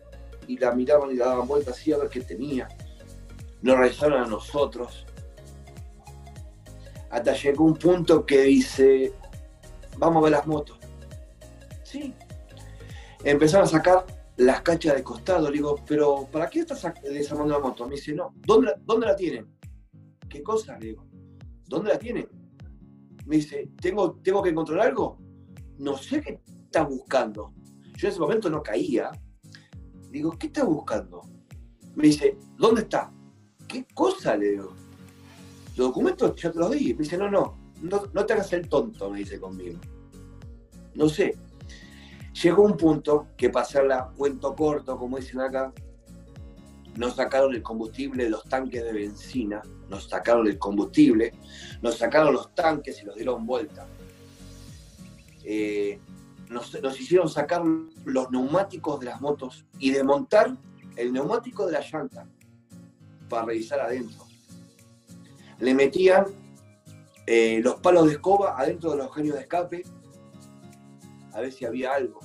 y 0.47 0.59
la 0.59 0.73
miraban 0.73 1.11
y 1.11 1.15
la 1.15 1.27
daban 1.27 1.49
vuelta 1.49 1.71
así 1.71 1.93
a 1.93 1.99
ver 1.99 2.09
qué 2.09 2.21
tenía. 2.21 2.69
Nos 3.63 3.79
revisaron 3.79 4.23
a 4.23 4.27
nosotros. 4.27 5.07
Hasta 7.11 7.33
llegó 7.33 7.65
un 7.65 7.77
punto 7.77 8.27
que 8.27 8.43
dice, 8.43 9.13
vamos 9.97 10.21
a 10.21 10.25
ver 10.25 10.33
las 10.33 10.47
motos. 10.47 10.79
Empezaron 13.25 13.67
a 13.67 13.71
sacar 13.71 14.07
las 14.37 14.63
cachas 14.63 14.97
de 14.97 15.03
costado. 15.03 15.49
Le 15.49 15.57
digo, 15.57 15.77
pero 15.87 16.29
¿para 16.31 16.49
qué 16.49 16.61
estás 16.61 16.83
desarmando 17.03 17.55
la 17.55 17.61
moto? 17.61 17.87
Me 17.87 17.97
dice, 17.97 18.13
no. 18.13 18.35
¿Dónde, 18.37 18.73
dónde 18.85 19.07
la 19.07 19.17
tienen? 19.17 19.47
¿Qué 20.29 20.43
cosa? 20.43 20.79
Le 20.79 20.89
digo, 20.89 21.07
¿dónde 21.67 21.91
la 21.91 21.99
tiene? 21.99 22.29
Me 23.27 23.37
dice, 23.37 23.71
¿tengo, 23.81 24.17
¿tengo 24.23 24.43
que 24.43 24.51
encontrar 24.51 24.81
algo? 24.81 25.19
No 25.79 25.97
sé 25.97 26.21
qué 26.21 26.41
estás 26.65 26.89
buscando. 26.89 27.55
Yo 27.97 28.09
en 28.09 28.13
ese 28.13 28.21
momento 28.21 28.51
no 28.51 28.63
caía. 28.63 29.11
Digo, 30.11 30.33
¿qué 30.39 30.49
estás 30.49 30.67
buscando? 30.67 31.23
Me 31.95 32.09
dice, 32.09 32.37
¿dónde 32.59 32.83
está? 32.83 33.13
¿Qué 33.67 33.87
cosa? 33.95 34.37
Le 34.37 34.51
digo. 34.51 34.75
Los 35.77 35.89
documentos 35.89 36.41
ya 36.41 36.53
te 36.53 36.59
los 36.59 36.71
di. 36.71 36.93
Me 36.95 37.03
dice, 37.03 37.17
no, 37.17 37.31
no, 37.31 37.57
no 37.81 38.27
te 38.27 38.33
hagas 38.33 38.53
el 38.53 38.69
tonto, 38.69 39.11
me 39.11 39.19
dice 39.19 39.41
conmigo. 39.41 39.79
No 40.95 41.09
sé. 41.09 41.37
Llegó 42.43 42.63
un 42.63 42.77
punto 42.77 43.29
que 43.37 43.49
para 43.49 43.65
hacerla 43.65 44.11
cuento 44.17 44.55
corto, 44.57 44.99
como 44.99 45.19
dicen 45.19 45.41
acá, 45.41 45.73
nos 46.97 47.17
sacaron 47.17 47.55
el 47.55 47.63
combustible 47.63 48.25
de 48.25 48.31
los 48.31 48.45
tanques 48.45 48.85
de 48.85 48.93
benzina, 48.93 49.63
nos 49.89 50.09
sacaron 50.09 50.47
el 50.47 50.59
combustible, 50.59 51.33
nos 51.81 51.99
sacaron 51.99 52.35
los 52.35 52.55
tanques 52.55 53.01
y 53.03 53.07
los 53.07 53.15
dieron 53.15 53.47
vuelta. 53.47 53.87
Eh, 55.45 56.01
nos, 56.49 57.01
hicieron 57.01 57.29
sacar 57.29 57.63
los 58.05 58.31
neumáticos 58.31 59.01
de 59.01 59.07
las 59.07 59.21
motos 59.21 59.65
y 59.79 59.91
desmontar 59.91 60.57
el 60.97 61.13
neumático 61.13 61.67
de 61.67 61.73
la 61.73 61.81
llanta 61.81 62.27
para 63.29 63.47
revisar 63.47 63.81
adentro. 63.81 64.25
Le 65.59 65.75
metían 65.75 66.27
eh, 67.27 67.61
los 67.63 67.77
palos 67.77 68.07
de 68.07 68.13
escoba 68.13 68.59
adentro 68.59 68.91
de 68.91 68.99
los 68.99 69.15
genios 69.15 69.37
de 69.37 69.43
escape 69.43 69.83
a 71.35 71.41
ver 71.41 71.53
si 71.53 71.65
había 71.65 71.93
algo. 71.93 72.21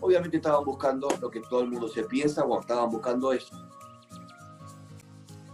Obviamente 0.00 0.36
estaban 0.36 0.64
buscando 0.64 1.08
lo 1.20 1.30
que 1.30 1.40
todo 1.40 1.60
el 1.60 1.68
mundo 1.68 1.88
se 1.88 2.02
piensa 2.04 2.42
cuando 2.42 2.60
estaban 2.60 2.90
buscando 2.90 3.32
eso 3.32 3.68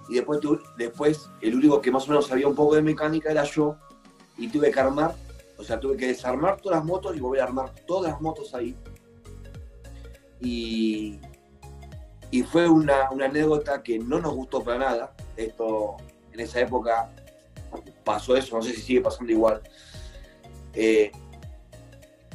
y 0.08 0.14
después, 0.14 0.40
después 0.76 1.30
el 1.40 1.54
único 1.54 1.80
que 1.80 1.90
más 1.90 2.04
o 2.06 2.08
menos 2.08 2.26
sabía 2.26 2.46
un 2.46 2.54
poco 2.54 2.74
de 2.74 2.82
mecánica 2.82 3.30
era 3.30 3.44
yo, 3.44 3.76
y 4.36 4.48
tuve 4.48 4.70
que 4.70 4.80
armar, 4.80 5.14
o 5.56 5.64
sea, 5.64 5.78
tuve 5.78 5.96
que 5.96 6.08
desarmar 6.08 6.60
todas 6.60 6.78
las 6.78 6.84
motos 6.84 7.16
y 7.16 7.20
volver 7.20 7.40
a 7.40 7.44
armar 7.44 7.72
todas 7.86 8.12
las 8.12 8.20
motos 8.20 8.54
ahí. 8.54 8.76
Y, 10.40 11.20
y 12.30 12.42
fue 12.42 12.68
una, 12.68 13.06
anécdota 13.08 13.82
que 13.82 13.98
no 13.98 14.18
nos 14.18 14.34
gustó 14.34 14.62
para 14.62 14.78
nada. 14.78 15.14
Esto, 15.36 15.96
en 16.32 16.40
esa 16.40 16.60
época 16.60 17.10
pasó 18.04 18.36
eso, 18.36 18.56
no 18.56 18.62
sé 18.62 18.72
si 18.72 18.82
sigue 18.82 19.00
pasando 19.00 19.32
igual. 19.32 19.62
Eh, 20.74 21.12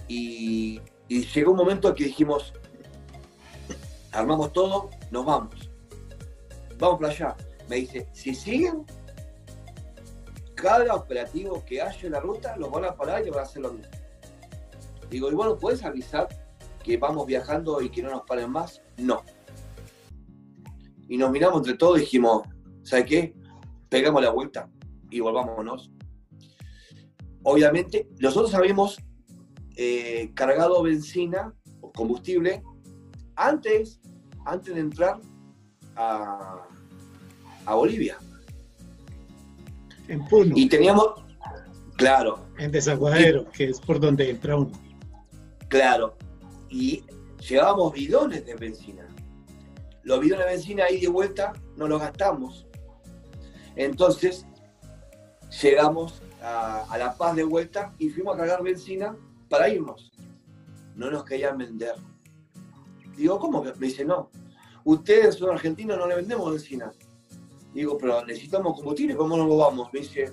y, 0.10 0.82
llegó 1.08 1.52
un 1.52 1.58
momento 1.58 1.96
que 1.96 2.06
dijimos, 2.06 2.54
armamos 4.12 4.52
todo, 4.52 4.90
nos 5.12 5.26
vamos. 5.26 5.70
Vamos 6.78 7.00
para 7.00 7.14
allá 7.14 7.36
me 7.70 7.78
dice, 7.78 8.08
si 8.14 8.34
siguen, 8.34 8.84
cada 10.56 10.94
operativo 10.96 11.64
que 11.66 11.82
haya 11.82 12.00
en 12.02 12.12
la 12.12 12.20
ruta 12.20 12.58
los 12.58 12.72
van 12.72 12.86
a 12.86 12.96
parar 12.96 13.26
y 13.26 13.30
van 13.30 13.40
a 13.40 13.44
hacer 13.44 13.62
lo 13.62 13.74
mismo. 13.74 13.92
Digo, 15.10 15.32
y 15.32 15.36
bueno, 15.36 15.58
¿puedes 15.58 15.84
avisar 15.84 16.28
que 16.84 16.98
vamos 16.98 17.26
viajando 17.28 17.82
y 17.82 17.90
que 17.90 18.02
no 18.02 18.10
nos 18.10 18.24
paren 18.24 18.52
más? 18.52 18.82
No. 18.98 19.24
Y 21.08 21.18
nos 21.18 21.32
miramos 21.32 21.60
entre 21.60 21.76
todos 21.76 21.98
y 21.98 22.02
dijimos, 22.02 22.44
¿sabes 22.84 23.06
qué? 23.06 23.36
Pegamos 23.88 24.22
la 24.22 24.32
vuelta 24.32 24.70
y 25.10 25.20
volvámonos. 25.20 25.92
Obviamente, 27.44 28.10
nosotros 28.20 28.54
habíamos 28.54 29.00
eh, 29.82 30.32
cargado 30.34 30.84
benzina 30.84 31.54
o 31.80 31.90
combustible 31.94 32.62
antes, 33.38 34.02
antes 34.44 34.76
de 34.76 34.82
entrar 34.82 35.22
a, 35.96 36.68
a 37.66 37.76
Bolivia. 37.76 38.18
En 40.10 40.28
Puno. 40.28 40.54
Y 40.58 40.68
teníamos, 40.68 41.24
claro. 41.96 42.46
En 42.58 42.74
Desaguadero, 42.74 43.50
que 43.52 43.70
es 43.70 43.80
por 43.80 44.02
donde 44.02 44.30
entra 44.30 44.58
uno. 44.58 44.72
Claro. 45.70 46.18
Y 46.68 47.06
llevábamos 47.48 47.94
bidones 47.94 48.46
de 48.46 48.56
benzina. 48.56 49.08
Los 50.04 50.20
bidones 50.20 50.46
de 50.46 50.52
benzina 50.52 50.84
ahí 50.86 51.00
de 51.00 51.08
vuelta 51.08 51.54
no 51.78 51.88
los 51.88 52.02
gastamos. 52.02 52.68
Entonces, 53.78 54.46
llegamos 55.62 56.22
a, 56.42 56.82
a, 56.82 56.98
La 56.98 57.16
Paz 57.16 57.38
de 57.38 57.46
vuelta 57.46 57.94
y 57.98 58.10
fuimos 58.10 58.36
a 58.36 58.40
cargar 58.40 58.62
benzina 58.62 59.16
para 59.50 59.70
irnos. 59.70 60.12
No 60.96 61.10
nos 61.10 61.24
querían 61.24 61.58
vender. 61.58 61.96
Digo, 63.16 63.40
¿cómo? 63.40 63.64
Me 63.64 63.74
dice, 63.88 64.06
no. 64.06 64.30
Ustedes 64.86 65.36
son 65.36 65.52
argentinos, 65.52 65.98
no 65.98 66.08
le 66.08 66.16
vendemos 66.16 66.52
benzina. 66.52 66.92
Digo, 67.74 67.98
pero 67.98 68.26
necesitamos 68.26 68.76
combustible, 68.76 69.16
¿cómo 69.16 69.38
no 69.38 69.46
lo 69.46 69.58
vamos? 69.58 69.90
Me 69.94 70.00
dice, 70.00 70.32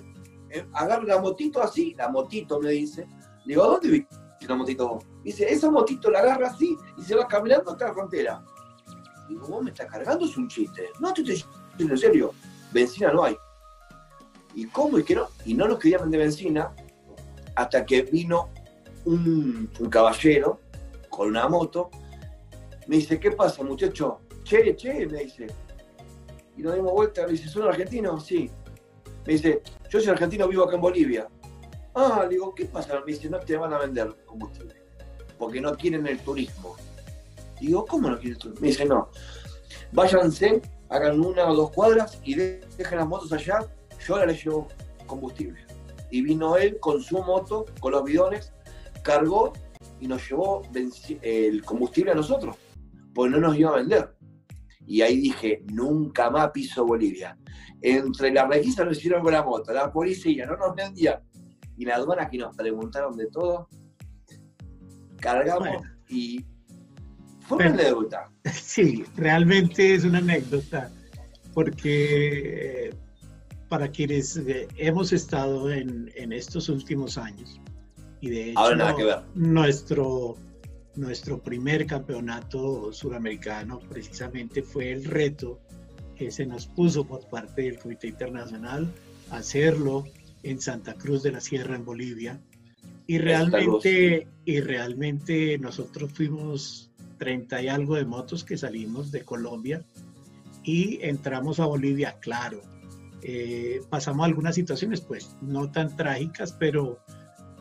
eh, 0.49 0.65
agarra 0.73 1.03
la 1.03 1.21
motito 1.21 1.61
así, 1.61 1.93
la 1.95 2.09
motito 2.09 2.59
me 2.59 2.71
dice. 2.71 3.07
Digo, 3.45 3.63
¿a 3.63 3.67
dónde 3.67 3.89
viste 3.89 4.15
la 4.47 4.55
motito 4.55 4.99
Dice, 5.23 5.51
esa 5.51 5.69
motito 5.69 6.09
la 6.09 6.19
agarra 6.19 6.47
así 6.47 6.77
y 6.97 7.01
se 7.01 7.15
va 7.15 7.27
caminando 7.27 7.71
hasta 7.71 7.87
la 7.87 7.93
frontera. 7.93 8.45
Digo, 9.27 9.47
vos 9.47 9.63
me 9.63 9.71
estás 9.71 9.87
cargando, 9.87 10.25
es 10.25 10.37
un 10.37 10.47
chiste. 10.47 10.89
No 10.99 11.13
te 11.13 11.21
estoy 11.21 11.35
diciendo 11.71 11.93
en 11.93 11.97
serio, 11.97 12.33
benzina 12.71 13.11
no 13.11 13.23
hay. 13.23 13.35
¿Y 14.55 14.65
cómo? 14.67 14.97
Y 14.97 15.03
que 15.03 15.15
no, 15.15 15.27
y 15.45 15.53
no 15.53 15.67
nos 15.67 15.79
querían 15.79 16.01
vender 16.03 16.21
benzina 16.21 16.73
hasta 17.55 17.85
que 17.85 18.03
vino 18.03 18.49
un, 19.07 19.89
caballero 19.89 20.59
con 21.09 21.29
una 21.29 21.47
moto. 21.47 21.89
Me 22.87 22.97
dice, 22.97 23.19
¿qué 23.19 23.31
pasa, 23.31 23.63
muchacho? 23.63 24.19
Che, 24.43 24.75
che, 24.75 25.05
me 25.07 25.23
dice, 25.23 25.47
y 26.55 26.61
nos 26.61 26.75
dimos 26.75 26.93
vuelta, 26.93 27.25
me 27.25 27.33
dice, 27.33 27.49
¿son 27.49 27.67
argentinos? 27.67 28.25
Sí. 28.25 28.49
Me 29.25 29.33
dice, 29.33 29.61
yo 29.89 29.99
soy 29.99 30.09
argentino, 30.09 30.47
vivo 30.47 30.63
acá 30.63 30.75
en 30.75 30.81
Bolivia. 30.81 31.27
Ah, 31.93 32.21
le 32.23 32.29
digo, 32.29 32.53
¿qué 32.53 32.65
pasa? 32.65 32.99
Me 32.99 33.11
dice, 33.11 33.29
no 33.29 33.39
te 33.39 33.57
van 33.57 33.73
a 33.73 33.79
vender 33.79 34.15
combustible, 34.25 34.75
porque 35.37 35.59
no 35.59 35.75
quieren 35.75 36.05
el 36.07 36.19
turismo. 36.19 36.75
Digo, 37.59 37.85
¿cómo 37.85 38.09
no 38.09 38.15
quieren 38.15 38.33
el 38.33 38.39
turismo? 38.39 38.61
Me 38.61 38.67
dice, 38.67 38.85
no, 38.85 39.09
váyanse, 39.91 40.61
hagan 40.89 41.19
una 41.19 41.49
o 41.49 41.55
dos 41.55 41.71
cuadras 41.71 42.19
y 42.23 42.35
dejen 42.35 42.99
las 42.99 43.07
motos 43.07 43.33
allá, 43.33 43.59
yo 44.05 44.13
ahora 44.13 44.27
les 44.27 44.43
llevo 44.43 44.67
combustible. 45.05 45.65
Y 46.09 46.21
vino 46.21 46.55
él 46.55 46.79
con 46.79 47.01
su 47.01 47.21
moto, 47.21 47.65
con 47.81 47.91
los 47.91 48.03
bidones, 48.05 48.53
cargó 49.07 49.53
y 50.01 50.07
nos 50.07 50.29
llevó 50.29 50.61
el 51.21 51.63
combustible 51.63 52.11
a 52.11 52.15
nosotros, 52.15 52.57
porque 53.13 53.31
no 53.31 53.39
nos 53.39 53.57
iba 53.57 53.71
a 53.71 53.77
vender. 53.77 54.13
Y 54.85 55.01
ahí 55.01 55.17
dije, 55.17 55.63
nunca 55.71 56.29
más 56.29 56.51
piso 56.51 56.85
Bolivia. 56.85 57.37
Entre 57.81 58.31
la 58.31 58.45
requisa 58.47 58.83
nos 58.83 58.97
hicieron 58.97 59.23
con 59.23 59.31
la 59.31 59.43
moto, 59.43 59.71
la 59.71 59.91
policía 59.91 60.45
no 60.45 60.57
nos 60.57 60.75
vendía. 60.75 61.21
Y 61.77 61.85
la 61.85 61.95
aduana 61.95 62.29
que 62.29 62.37
nos 62.37 62.55
preguntaron 62.55 63.15
de 63.15 63.27
todo, 63.27 63.69
cargamos 65.19 65.83
y 66.09 66.43
fue 67.41 67.57
una 67.57 67.67
anécdota. 67.67 68.29
Sí, 68.51 69.05
realmente 69.15 69.95
es 69.95 70.03
una 70.03 70.19
anécdota, 70.19 70.91
porque 71.53 72.93
para 73.69 73.89
quienes 73.89 74.37
eh, 74.37 74.67
hemos 74.77 75.11
estado 75.11 75.71
en, 75.71 76.11
en 76.15 76.31
estos 76.31 76.69
últimos 76.69 77.17
años, 77.17 77.59
y 78.21 78.29
de 78.29 78.51
hecho 78.51 78.75
nada 78.75 78.95
que 78.95 79.03
ver. 79.03 79.19
nuestro 79.35 80.35
nuestro 80.95 81.39
primer 81.39 81.85
campeonato 81.85 82.91
suramericano 82.91 83.79
precisamente 83.79 84.63
fue 84.63 84.91
el 84.91 85.05
reto 85.05 85.59
que 86.15 86.31
se 86.31 86.45
nos 86.45 86.65
puso 86.65 87.05
por 87.05 87.27
parte 87.29 87.63
del 87.63 87.77
Comité 87.77 88.07
Internacional 88.07 88.91
hacerlo 89.29 90.05
en 90.43 90.59
Santa 90.59 90.95
Cruz 90.95 91.23
de 91.23 91.31
la 91.31 91.41
Sierra, 91.41 91.75
en 91.75 91.85
Bolivia. 91.85 92.41
Y 93.05 93.19
realmente, 93.19 94.27
y 94.43 94.59
realmente 94.59 95.57
nosotros 95.59 96.11
fuimos 96.11 96.91
30 97.19 97.61
y 97.61 97.67
algo 97.67 97.95
de 97.95 98.05
motos 98.05 98.43
que 98.43 98.57
salimos 98.57 99.11
de 99.11 99.23
Colombia 99.23 99.85
y 100.63 100.99
entramos 101.01 101.59
a 101.59 101.65
Bolivia, 101.65 102.17
claro. 102.19 102.61
Eh, 103.21 103.81
pasamos 103.89 104.25
algunas 104.25 104.55
situaciones, 104.55 105.01
pues 105.01 105.35
no 105.41 105.71
tan 105.71 105.95
trágicas, 105.95 106.51
pero, 106.51 106.99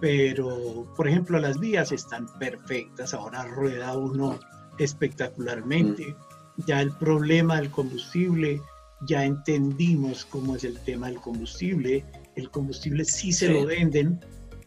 pero 0.00 0.92
por 0.96 1.08
ejemplo 1.08 1.38
las 1.38 1.58
vías 1.58 1.92
están 1.92 2.26
perfectas, 2.38 3.14
ahora 3.14 3.44
rueda 3.44 3.96
uno 3.96 4.38
espectacularmente. 4.78 6.08
Mm. 6.08 6.62
Ya 6.66 6.80
el 6.80 6.90
problema 6.92 7.56
del 7.56 7.70
combustible, 7.70 8.60
ya 9.06 9.24
entendimos 9.24 10.24
cómo 10.24 10.56
es 10.56 10.64
el 10.64 10.78
tema 10.80 11.08
del 11.08 11.20
combustible. 11.20 12.04
El 12.34 12.50
combustible 12.50 13.04
sí 13.04 13.32
se 13.32 13.48
lo 13.48 13.66
venden, 13.66 14.20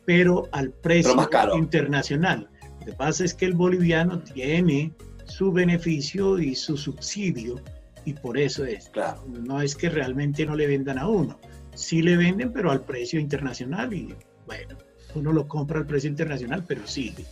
pero 0.05 0.47
al 0.51 0.71
precio 0.71 1.27
internacional. 1.55 2.49
Lo 2.79 2.85
que 2.85 2.93
pasa 2.93 3.25
es 3.25 3.33
que 3.33 3.45
el 3.45 3.53
boliviano 3.53 4.19
tiene 4.19 4.93
su 5.25 5.51
beneficio 5.51 6.39
y 6.39 6.55
su 6.55 6.77
subsidio 6.77 7.61
y 8.05 8.13
por 8.13 8.37
eso 8.37 8.65
es. 8.65 8.89
Claro. 8.89 9.23
No 9.27 9.61
es 9.61 9.75
que 9.75 9.89
realmente 9.89 10.45
no 10.45 10.55
le 10.55 10.67
vendan 10.67 10.97
a 10.97 11.07
uno. 11.07 11.39
Sí 11.75 12.01
le 12.01 12.17
venden, 12.17 12.51
pero 12.51 12.71
al 12.71 12.81
precio 12.81 13.19
internacional 13.19 13.93
y 13.93 14.15
bueno, 14.45 14.77
uno 15.15 15.31
lo 15.31 15.47
compra 15.47 15.79
al 15.79 15.85
precio 15.85 16.09
internacional, 16.09 16.63
pero 16.67 16.85
sigue. 16.87 17.25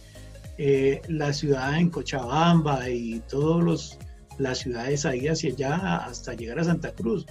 Eh, 0.58 1.02
la 1.08 1.34
ciudad 1.34 1.78
en 1.78 1.90
Cochabamba 1.90 2.90
y 2.90 3.20
todas 3.30 3.98
las 4.40 4.58
ciudades 4.60 5.06
ahí 5.06 5.28
hacia 5.28 5.52
allá 5.52 5.98
hasta 5.98 6.34
llegar 6.34 6.60
a 6.60 6.64
Santa 6.64 6.91
Cruz. 6.94 7.26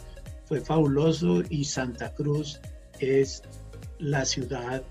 Fue 0.44 0.60
fabuloso 0.60 1.42
y 1.50 1.64
Santa 1.64 2.14
Cruz 2.14 2.60
es 3.00 3.42
la 3.98 4.24
ciudad 4.24 4.82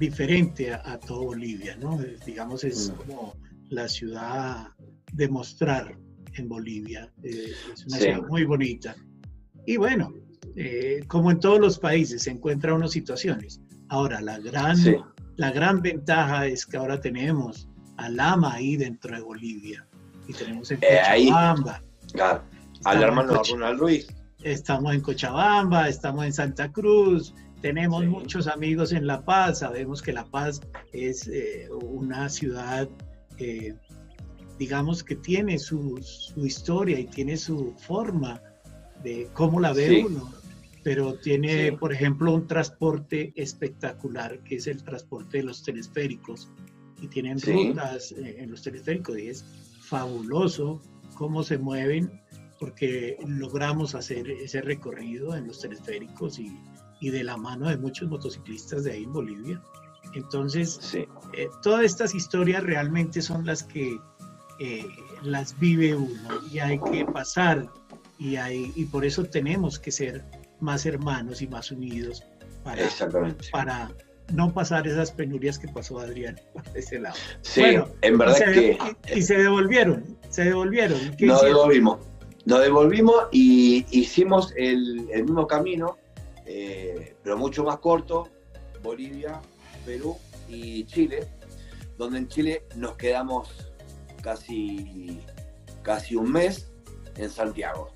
diferente 0.00 0.72
a, 0.72 0.98
todo 0.98 1.24
Bolivia, 1.24 1.76
¿no? 1.76 1.98
Digamos, 2.26 2.64
es 2.64 2.90
mm. 2.90 2.94
como 2.94 3.36
la 3.68 3.88
ciudad 3.88 4.68
de 5.12 5.28
mostrar 5.28 5.96
en 6.34 6.48
Bolivia. 6.48 7.12
Eh, 7.22 7.52
es 7.72 7.86
una 7.86 7.98
ciudad 7.98 8.22
muy 8.28 8.44
bonita. 8.44 8.96
Y 9.66 9.76
bueno, 9.76 10.12
eh, 10.56 11.04
como 11.06 11.30
en 11.30 11.40
todos 11.40 11.60
los 11.60 11.78
países, 11.78 12.22
se 12.22 12.30
encuentran 12.30 12.74
unas 12.74 12.92
situaciones. 12.92 13.60
Ahora, 13.88 14.20
la 14.20 14.38
gran, 14.38 14.76
la 15.36 15.50
gran 15.50 15.82
ventaja 15.82 16.46
es 16.46 16.66
que 16.66 16.76
ahora 16.76 17.00
tenemos 17.00 17.68
a 17.96 18.08
Lama 18.08 18.54
ahí 18.54 18.76
dentro 18.76 19.14
de 19.14 19.22
Bolivia. 19.22 19.86
Y 20.26 20.32
tenemos 20.34 20.70
en 20.70 20.78
eh, 20.82 21.00
Cochabamba. 21.02 21.82
claro, 22.12 22.42
al 22.84 23.02
hermano 23.02 23.42
Ronald 23.50 23.80
Ruiz. 23.80 24.08
Estamos 24.42 24.94
en 24.94 25.00
Cochabamba, 25.00 25.88
estamos 25.88 26.24
en 26.24 26.32
Santa 26.32 26.70
Cruz, 26.70 27.34
tenemos 27.60 28.04
muchos 28.04 28.46
amigos 28.46 28.92
en 28.92 29.06
La 29.06 29.24
Paz, 29.24 29.60
sabemos 29.60 30.00
que 30.00 30.12
La 30.12 30.24
Paz 30.24 30.60
es 30.92 31.28
una 31.80 32.28
ciudad 32.28 32.88
digamos 34.58 35.04
que 35.04 35.14
tiene 35.14 35.58
su, 35.58 35.98
historia 36.36 36.98
y 36.98 37.06
tiene 37.06 37.36
su 37.36 37.74
forma 37.78 38.42
de 39.02 39.28
cómo 39.32 39.60
la 39.60 39.72
ve 39.72 40.04
uno, 40.04 40.32
pero 40.88 41.12
tiene, 41.16 41.74
por 41.74 41.92
ejemplo, 41.92 42.32
un 42.32 42.46
transporte 42.46 43.34
espectacular, 43.36 44.42
que 44.42 44.56
es 44.56 44.66
el 44.68 44.82
transporte 44.82 45.36
de 45.36 45.42
los 45.42 45.62
telesféricos, 45.62 46.48
y 47.02 47.08
tienen 47.08 47.38
rutas 47.42 48.12
eh, 48.12 48.36
en 48.38 48.50
los 48.50 48.62
telesféricos, 48.62 49.18
y 49.18 49.28
es 49.28 49.44
fabuloso 49.82 50.80
cómo 51.14 51.42
se 51.42 51.58
mueven, 51.58 52.22
porque 52.58 53.18
logramos 53.26 53.94
hacer 53.94 54.30
ese 54.30 54.62
recorrido 54.62 55.36
en 55.36 55.48
los 55.48 55.60
telesféricos 55.60 56.38
y, 56.38 56.58
y 57.02 57.10
de 57.10 57.22
la 57.22 57.36
mano 57.36 57.68
de 57.68 57.76
muchos 57.76 58.08
motociclistas 58.08 58.84
de 58.84 58.92
ahí 58.92 59.04
en 59.04 59.12
Bolivia. 59.12 59.62
Entonces, 60.14 60.94
eh, 60.94 61.06
todas 61.62 61.84
estas 61.84 62.14
historias 62.14 62.62
realmente 62.62 63.20
son 63.20 63.44
las 63.44 63.62
que 63.62 63.98
eh, 64.58 64.86
las 65.22 65.58
vive 65.58 65.94
uno 65.94 66.30
y 66.50 66.60
hay 66.60 66.80
que 66.90 67.04
pasar 67.04 67.68
y, 68.18 68.36
hay, 68.36 68.72
y 68.74 68.86
por 68.86 69.04
eso 69.04 69.24
tenemos 69.24 69.78
que 69.78 69.92
ser 69.92 70.24
más 70.60 70.86
hermanos 70.86 71.42
y 71.42 71.48
más 71.48 71.70
unidos 71.70 72.24
para, 72.64 72.88
para 73.52 73.90
no 74.32 74.52
pasar 74.52 74.86
esas 74.86 75.10
penurias 75.10 75.58
que 75.58 75.68
pasó 75.68 75.98
Adrián 75.98 76.38
por 76.52 76.62
ese 76.74 76.98
lado. 76.98 77.16
Sí, 77.42 77.76
en 78.02 78.18
verdad 78.18 78.36
que... 78.52 78.78
Y, 79.14 79.22
se 79.22 79.38
devolvieron, 79.38 80.18
se 80.28 80.44
devolvieron. 80.44 80.98
Nos 81.20 81.42
devolvimos, 81.42 81.98
nos 82.44 82.60
devolvimos 82.60 83.28
y 83.32 83.86
hicimos 83.90 84.52
el, 84.56 85.08
el 85.12 85.24
mismo 85.24 85.46
camino, 85.46 85.96
eh, 86.46 87.14
pero 87.22 87.36
mucho 87.36 87.64
más 87.64 87.78
corto, 87.78 88.28
Bolivia, 88.82 89.40
Perú 89.84 90.16
y 90.48 90.84
Chile, 90.84 91.26
donde 91.96 92.18
en 92.18 92.28
Chile 92.28 92.64
nos 92.76 92.96
quedamos 92.96 93.70
casi, 94.22 95.20
casi 95.82 96.16
un 96.16 96.32
mes 96.32 96.70
en 97.16 97.30
Santiago. 97.30 97.90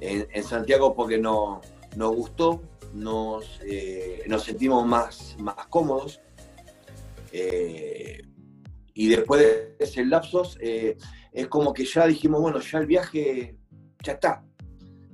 En, 0.00 0.42
Santiago 0.44 0.94
porque 0.94 1.18
no, 1.18 1.60
nos 1.96 2.14
gustó, 2.14 2.62
nos, 2.94 3.60
eh, 3.64 4.22
nos 4.28 4.44
sentimos 4.44 4.86
más, 4.86 5.36
más 5.38 5.66
cómodos. 5.68 6.20
Eh, 7.32 8.22
y 8.94 9.08
después 9.08 9.40
de 9.40 9.76
ese 9.78 10.04
lapsos, 10.04 10.56
eh, 10.60 10.96
es 11.32 11.48
como 11.48 11.72
que 11.72 11.84
ya 11.84 12.06
dijimos, 12.06 12.40
bueno, 12.40 12.60
ya 12.60 12.78
el 12.78 12.86
viaje 12.86 13.56
ya 14.02 14.12
está, 14.12 14.44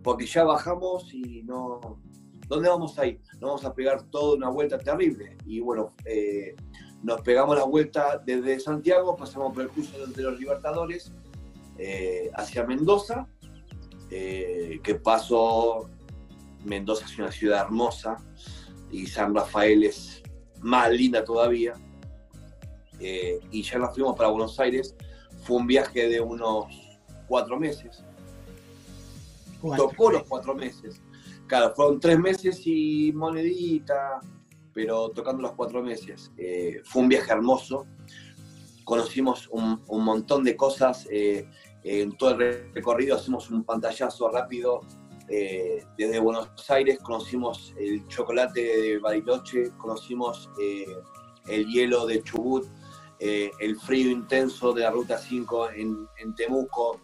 porque 0.02 0.26
ya 0.26 0.44
bajamos 0.44 1.12
y 1.12 1.42
no... 1.42 2.00
¿Dónde 2.46 2.68
vamos 2.68 2.98
a 2.98 3.06
ir? 3.06 3.22
Nos 3.32 3.40
vamos 3.40 3.64
a 3.64 3.72
pegar 3.72 4.02
toda 4.10 4.36
una 4.36 4.50
vuelta 4.50 4.76
terrible. 4.78 5.38
Y 5.46 5.60
bueno, 5.60 5.94
nos 7.02 7.22
pegamos 7.22 7.56
la 7.56 7.64
vuelta 7.64 8.22
desde 8.22 8.60
Santiago, 8.60 9.16
pasamos 9.16 9.54
por 9.54 9.62
el 9.62 9.70
curso 9.70 10.06
de 10.06 10.22
los 10.22 10.38
Libertadores 10.38 11.10
hacia 12.36 12.66
Mendoza, 12.66 13.26
eh, 14.16 14.80
que 14.80 14.94
pasó, 14.94 15.90
Mendoza 16.64 17.04
es 17.04 17.18
una 17.18 17.32
ciudad 17.32 17.62
hermosa 17.62 18.16
y 18.92 19.06
San 19.06 19.34
Rafael 19.34 19.82
es 19.82 20.22
más 20.60 20.92
linda 20.92 21.24
todavía. 21.24 21.74
Eh, 23.00 23.40
y 23.50 23.62
ya 23.62 23.78
nos 23.78 23.92
fuimos 23.92 24.16
para 24.16 24.28
Buenos 24.28 24.60
Aires. 24.60 24.94
Fue 25.42 25.56
un 25.56 25.66
viaje 25.66 26.08
de 26.08 26.20
unos 26.20 26.66
cuatro 27.26 27.58
meses. 27.58 28.04
Tocó 29.76 30.12
los 30.12 30.22
cuatro 30.22 30.54
meses. 30.54 31.00
Claro, 31.48 31.74
fueron 31.74 31.98
tres 31.98 32.18
meses 32.18 32.62
y 32.66 33.10
monedita, 33.12 34.20
pero 34.72 35.08
tocando 35.10 35.42
los 35.42 35.52
cuatro 35.54 35.82
meses. 35.82 36.30
Eh, 36.36 36.82
fue 36.84 37.02
un 37.02 37.08
viaje 37.08 37.32
hermoso, 37.32 37.84
conocimos 38.84 39.48
un, 39.50 39.80
montón 39.88 40.44
de 40.44 40.56
cosas, 40.56 41.08
eh, 41.10 41.48
en 41.84 42.16
todo 42.16 42.30
el 42.30 42.72
recorrido 42.72 43.16
hacemos 43.16 43.50
un 43.50 43.64
pantallazo 43.64 44.28
rápido. 44.30 44.80
Eh, 45.28 45.84
desde 45.96 46.18
Buenos 46.18 46.48
Aires 46.68 46.98
conocimos 46.98 47.72
el 47.78 48.06
chocolate 48.08 48.60
de 48.60 48.98
Bariloche, 48.98 49.70
conocimos 49.78 50.50
el 51.48 51.66
hielo 51.66 52.06
de 52.06 52.22
Chubut, 52.22 52.66
el 53.20 53.76
frío 53.76 54.10
intenso 54.10 54.72
de 54.74 54.82
la 54.82 54.90
Ruta 54.90 55.16
5 55.16 55.70
en, 55.70 56.34
Temuco, 56.34 57.00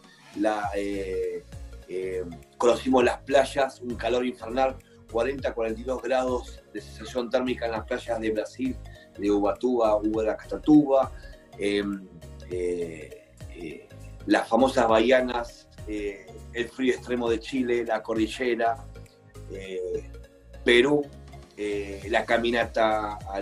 conocimos 2.58 3.04
las 3.04 3.18
playas, 3.22 3.80
un 3.80 3.94
calor 3.94 4.26
infernal, 4.26 4.76
40, 5.10 5.54
42 5.54 6.02
grados 6.02 6.62
de 6.72 6.80
sensación 6.80 7.30
térmica 7.30 7.66
en 7.66 7.72
las 7.72 7.86
playas 7.86 8.20
de 8.20 8.30
Brasil, 8.30 8.76
de 9.18 9.30
Ubatuba, 9.30 10.00
eh, 11.58 11.82
eh, 12.50 13.88
las 14.26 14.48
famosas 14.48 14.88
bahianas, 14.88 15.68
eh, 15.86 16.26
el 16.52 16.68
frío 16.68 16.94
extremo 16.94 17.28
de 17.28 17.40
Chile, 17.40 17.84
la 17.84 18.02
cordillera, 18.02 18.86
Perú, 20.64 21.02
la 22.08 22.24
caminata 22.24 23.14
a 23.16 23.40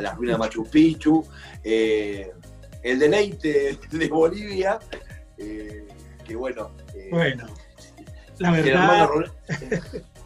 la 0.00 0.14
ruina 0.14 0.34
de 0.34 0.38
Machu 0.38 0.64
Picchu, 0.70 1.24
el 1.64 2.98
deleite 2.98 3.78
de 3.90 4.08
Bolivia, 4.08 4.78
que 5.36 6.36
bueno. 6.36 6.70
bueno, 7.10 7.46
la 8.38 8.50
verdad. 8.52 9.08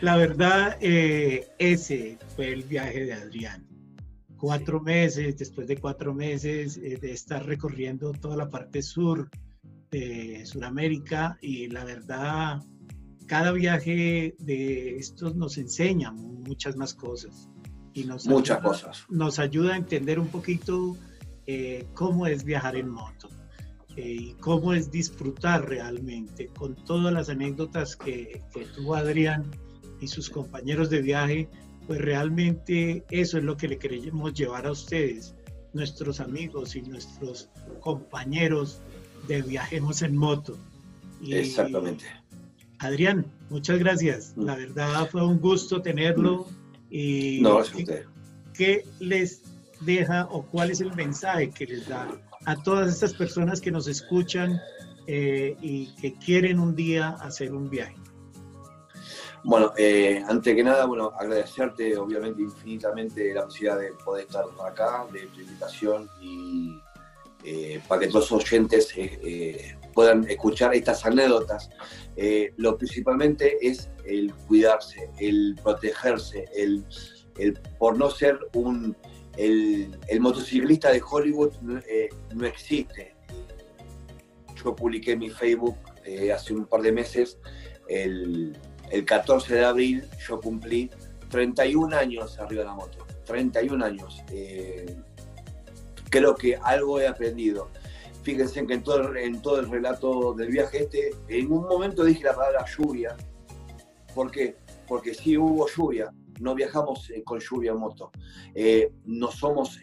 La 0.00 0.16
verdad, 0.16 0.76
eh, 0.80 1.48
ese 1.58 2.18
fue 2.36 2.52
el 2.52 2.62
viaje 2.64 3.06
de 3.06 3.14
Adrián. 3.14 3.66
Cuatro 4.44 4.80
meses, 4.80 5.36
después 5.38 5.66
de 5.66 5.78
cuatro 5.78 6.12
meses 6.12 6.76
eh, 6.76 6.98
de 7.00 7.12
estar 7.12 7.44
recorriendo 7.46 8.12
toda 8.12 8.36
la 8.36 8.50
parte 8.50 8.82
sur 8.82 9.30
de 9.90 10.44
Sudamérica 10.44 11.38
y 11.40 11.68
la 11.68 11.84
verdad, 11.84 12.62
cada 13.26 13.52
viaje 13.52 14.34
de 14.38 14.96
estos 14.98 15.34
nos 15.34 15.56
enseña 15.56 16.12
muchas 16.12 16.76
más 16.76 16.92
cosas. 16.92 17.48
Y 17.94 18.04
nos 18.04 18.26
muchas 18.26 18.60
cosas. 18.60 19.06
Nos 19.08 19.38
ayuda 19.38 19.74
a 19.74 19.76
entender 19.78 20.18
un 20.18 20.28
poquito 20.28 20.96
eh, 21.46 21.86
cómo 21.94 22.26
es 22.26 22.44
viajar 22.44 22.76
en 22.76 22.88
moto. 22.88 23.28
eh, 23.96 24.16
y 24.18 24.34
cómo 24.34 24.72
es 24.72 24.90
disfrutar 24.90 25.68
realmente 25.68 26.48
con 26.48 26.74
todas 26.84 27.12
las 27.12 27.28
anécdotas 27.28 27.96
que, 27.96 28.42
que 28.52 28.66
tuvo 28.66 28.94
Adrián 28.96 29.50
y 30.00 30.08
sus 30.08 30.28
compañeros 30.28 30.90
de 30.90 31.00
viaje, 31.00 31.48
pues 31.86 32.00
realmente 32.00 33.04
eso 33.10 33.38
es 33.38 33.44
lo 33.44 33.56
que 33.56 33.68
le 33.68 33.78
queremos 33.78 34.34
llevar 34.34 34.66
a 34.66 34.72
ustedes, 34.72 35.34
nuestros 35.72 36.20
amigos 36.20 36.76
y 36.76 36.82
nuestros 36.82 37.50
compañeros 37.80 38.80
de 39.28 39.42
Viajemos 39.42 40.02
en 40.02 40.16
Moto. 40.16 40.56
Exactamente. 41.26 42.04
Adrián, 42.78 43.26
muchas 43.50 43.78
gracias. 43.78 44.34
Mm. 44.36 44.44
La 44.44 44.56
verdad 44.56 45.08
fue 45.10 45.26
un 45.26 45.38
gusto 45.38 45.80
tenerlo. 45.82 46.46
Y 46.90 47.40
no, 47.42 47.60
es 47.60 47.74
usted. 47.74 48.04
¿Qué 48.52 48.84
les 49.00 49.42
deja 49.80 50.26
o 50.30 50.42
cuál 50.42 50.70
es 50.70 50.80
el 50.80 50.94
mensaje 50.94 51.50
que 51.50 51.66
les 51.66 51.88
da 51.88 52.08
a 52.44 52.62
todas 52.62 52.88
estas 52.88 53.14
personas 53.14 53.60
que 53.60 53.70
nos 53.70 53.88
escuchan 53.88 54.60
eh, 55.06 55.56
y 55.60 55.94
que 55.96 56.14
quieren 56.14 56.60
un 56.60 56.76
día 56.76 57.10
hacer 57.20 57.52
un 57.52 57.68
viaje? 57.68 57.96
Bueno, 59.44 59.72
eh, 59.76 60.22
antes 60.26 60.54
que 60.54 60.64
nada, 60.64 60.86
bueno, 60.86 61.12
agradecerte 61.18 61.96
obviamente 61.96 62.42
infinitamente 62.42 63.32
la 63.34 63.44
posibilidad 63.44 63.78
de 63.78 63.92
poder 64.04 64.26
estar 64.26 64.44
acá, 64.66 65.06
de 65.12 65.26
tu 65.26 65.40
invitación 65.40 66.08
y 66.20 66.80
eh, 67.44 67.80
para 67.86 68.00
que 68.00 68.06
todos 68.08 68.30
los 68.30 68.42
oyentes 68.42 68.94
puedan 69.92 70.24
escuchar 70.28 70.74
estas 70.74 71.04
anécdotas. 71.04 71.70
lo 72.56 72.78
principalmente 72.78 73.58
es 73.60 73.90
el 74.06 74.32
cuidarse, 74.46 75.10
el 75.20 75.56
protegerse, 75.62 76.46
el, 76.56 76.84
el 77.38 77.60
por 77.78 77.98
no 77.98 78.10
ser 78.10 78.38
un 78.54 78.96
el, 79.36 80.20
motociclista 80.20 80.92
de 80.92 81.02
Hollywood 81.02 81.52
eh, 81.88 82.08
no 82.34 82.46
existe. 82.46 83.14
Yo 84.62 84.74
publiqué 84.74 85.12
en 85.12 85.18
mi 85.18 85.30
Facebook 85.30 85.76
eh, 86.04 86.32
hace 86.32 86.54
un 86.54 86.66
par 86.66 86.82
de 86.82 86.92
meses, 86.92 87.38
el, 87.88 88.56
14 89.02 89.54
de 89.54 89.64
abril, 89.64 90.04
yo 90.28 90.40
cumplí 90.40 90.90
31 91.30 91.96
años 91.96 92.38
arriba 92.38 92.62
de 92.62 92.68
la 92.68 92.74
moto. 92.74 93.04
31 93.24 93.84
años. 93.84 94.22
Eh, 94.30 94.96
creo 96.10 96.34
que 96.36 96.56
algo 96.56 97.00
he 97.00 97.08
aprendido. 97.08 97.70
Fíjense 98.22 98.64
que 98.66 98.74
en 98.74 98.82
todo, 99.42 99.58
el 99.58 99.70
relato 99.70 100.32
del 100.34 100.48
viaje 100.48 100.84
este, 100.84 101.10
en 101.28 101.50
un 101.50 101.62
momento 101.62 102.04
dije 102.04 102.24
la 102.24 102.34
palabra 102.34 102.64
lluvia. 102.66 103.16
¿Por 104.14 104.30
qué? 104.30 104.56
Porque 104.86 105.12
sí 105.12 105.36
hubo 105.36 105.66
lluvia, 105.68 106.12
no 106.40 106.54
viajamos 106.54 107.10
eh, 107.10 107.22
con 107.24 107.40
lluvia 107.40 107.72
en 107.72 107.78
moto, 107.78 108.12
eh, 108.54 108.92
no 109.04 109.30
somos 109.30 109.80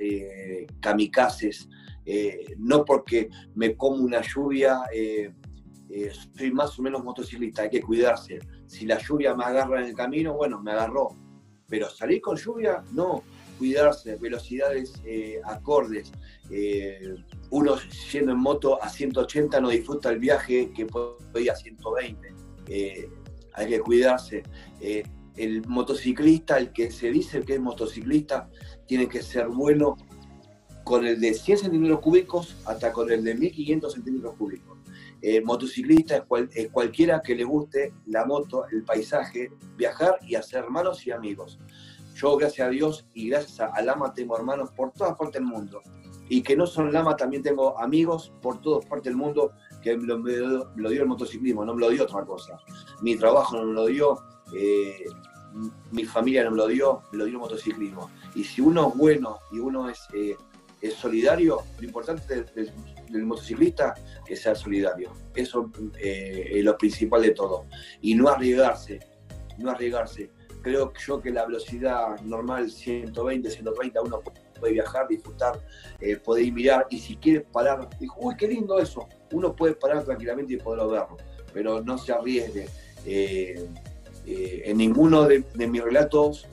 kamikazes, 0.79 1.67
no 2.57 2.85
porque 2.85 3.29
me 3.55 3.75
como 3.75 3.97
una 3.97 4.21
lluvia 4.21 4.79
soy 6.37 6.51
más 6.51 6.77
o 6.77 6.81
menos 6.81 7.03
motociclista, 7.03 7.63
hay 7.63 7.69
que 7.69 7.81
cuidarse. 7.81 8.39
Si 8.67 8.85
la 8.85 8.97
lluvia 8.97 9.35
me 9.35 9.43
agarra 9.43 9.81
en 9.81 9.87
el 9.87 9.95
camino, 9.95 10.33
bueno, 10.33 10.61
me 10.61 10.71
agarró. 10.71 11.09
Pero 11.67 11.89
salir 11.89 12.21
con 12.21 12.37
lluvia, 12.37 12.83
no. 12.93 13.23
Cuidarse, 13.57 14.15
velocidades 14.15 15.01
acordes. 15.43 16.11
uno 17.51 17.75
yendo 18.11 18.31
en 18.31 18.37
moto 18.39 18.81
a 18.81 18.89
180 18.89 19.61
no 19.61 19.69
disfruta 19.69 20.09
el 20.09 20.19
viaje 20.19 20.71
que 20.73 20.85
puede 20.85 21.43
ir 21.43 21.51
a 21.51 21.55
120. 21.55 22.33
hay 23.53 23.67
que 23.69 23.79
cuidarse 23.79 24.43
el 25.35 25.65
motociclista, 25.67 26.57
el 26.57 26.73
que 26.73 26.91
se 26.91 27.11
dice 27.11 27.41
que 27.41 27.53
es 27.53 27.59
motociclista, 27.59 28.49
tiene 28.87 29.07
que 29.07 29.21
ser 29.21 29.47
bueno 29.47 29.95
con 30.83 31.05
el 31.05 31.21
de 31.21 31.33
100 31.33 31.57
centímetros 31.59 31.99
cúbicos 31.99 32.55
hasta 32.65 32.91
con 32.91 33.11
el 33.11 33.23
de 33.23 33.35
1500 33.35 33.93
centímetros 33.93 34.35
cúbicos. 34.35 34.80
Eh, 35.21 35.41
motociclista 35.41 36.25
es, 36.53 36.69
cualquiera 36.69 37.21
que 37.21 37.35
le 37.35 37.43
guste 37.43 37.93
la 38.07 38.25
moto, 38.25 38.65
el 38.71 38.83
paisaje, 38.83 39.51
viajar 39.77 40.17
y 40.21 40.35
hacer 40.35 40.63
hermanos 40.63 41.05
y 41.05 41.11
amigos. 41.11 41.59
Yo, 42.15 42.37
gracias 42.37 42.67
a 42.67 42.71
Dios 42.71 43.07
y 43.13 43.29
gracias 43.29 43.59
a, 43.59 43.81
Lama, 43.81 44.13
tengo 44.13 44.35
hermanos 44.35 44.71
por 44.71 44.91
todas 44.91 45.15
partes 45.15 45.41
del 45.41 45.45
mundo. 45.45 45.81
Y 46.27 46.41
que 46.41 46.55
no 46.55 46.65
son 46.65 46.91
Lama, 46.91 47.15
también 47.15 47.43
tengo 47.43 47.77
amigos 47.79 48.33
por 48.41 48.61
todas 48.61 48.85
partes 48.85 49.05
del 49.05 49.17
mundo 49.17 49.51
que 49.81 49.97
me 49.97 50.07
lo, 50.07 50.89
dio 50.89 51.01
el 51.01 51.07
motociclismo, 51.07 51.65
no 51.65 51.75
me 51.75 51.81
lo 51.81 51.89
dio 51.89 52.03
otra 52.03 52.23
cosa. 52.25 52.59
Mi 53.01 53.15
trabajo 53.15 53.57
no 53.57 53.65
me 53.65 53.73
lo 53.73 53.85
dio, 53.85 54.23
eh, 54.55 55.05
mi 55.91 56.05
familia 56.05 56.43
no 56.43 56.51
me 56.51 56.57
lo 56.57 56.67
dio, 56.67 57.03
me 57.11 57.19
lo 57.19 57.25
dio 57.25 57.35
el 57.35 57.39
motociclismo. 57.39 58.09
Y 58.35 58.43
si 58.43 58.61
uno 58.61 58.89
es 58.89 58.97
bueno 58.97 59.39
y 59.51 59.59
uno 59.59 59.89
es, 59.89 60.07
eh, 60.13 60.35
es 60.81 60.93
solidario, 60.95 61.59
lo 61.79 61.85
importante 61.85 62.43
del, 62.43 62.71
motociclista 63.19 63.93
es 64.27 64.41
ser 64.41 64.55
solidario. 64.55 65.11
Eso 65.35 65.71
eh, 65.97 66.49
es 66.51 66.63
lo 66.63 66.77
principal 66.77 67.21
de 67.21 67.31
todo. 67.31 67.65
Y 68.01 68.15
no 68.15 68.29
arriesgarse, 68.29 68.99
no 69.57 69.71
arriesgarse. 69.71 70.31
Creo 70.61 70.93
yo 70.93 71.21
que 71.21 71.31
la 71.31 71.45
velocidad 71.45 72.19
normal, 72.21 72.69
120, 72.69 73.49
130, 73.49 74.01
uno 74.01 74.21
puede 74.59 74.73
viajar, 74.73 75.07
disfrutar, 75.07 75.59
puede 76.23 76.43
ir 76.43 76.53
mirar 76.53 76.85
y 76.91 76.99
si 76.99 77.15
quiere 77.15 77.41
parar, 77.41 77.89
dijo, 77.99 78.15
uy, 78.19 78.35
qué 78.37 78.47
lindo 78.47 78.77
eso, 78.77 79.09
uno 79.31 79.55
puede 79.55 79.73
parar 79.73 80.03
tranquilamente 80.03 80.53
y 80.53 80.57
poderlo 80.57 80.89
verlo, 80.89 81.17
pero 81.51 81.81
no 81.81 81.97
se 81.97 82.13
arriesgue. 82.13 82.67
Eh, 84.23 84.63
en 84.65 84.77
ninguno 84.77 85.23
de, 85.25 85.43
mis 85.67 85.83
relatos 85.83 86.47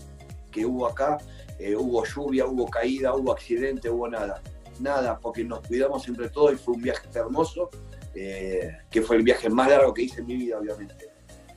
que 0.51 0.64
hubo 0.64 0.86
acá 0.86 1.18
eh, 1.59 1.76
hubo 1.76 2.05
lluvia, 2.05 2.47
hubo 2.47 2.66
caída, 2.66 3.14
hubo 3.14 3.32
accidente, 3.32 3.90
hubo 3.90 4.09
nada. 4.09 4.40
Nada, 4.81 5.19
porque 5.19 5.45
nos 5.45 5.67
cuidamos 5.67 6.07
entre 6.09 6.29
todos 6.29 6.53
y 6.53 6.57
fue 6.57 6.75
un 6.75 6.83
viaje 6.83 7.09
hermoso, 7.15 7.71
eh, 8.15 8.71
que 8.91 9.03
fue 9.03 9.17
el 9.17 9.23
viaje 9.23 9.49
más 9.51 9.69
largo 9.69 9.93
que 9.93 10.03
hice 10.03 10.21
en 10.21 10.27
mi 10.27 10.37
vida, 10.37 10.59
obviamente. 10.59 11.11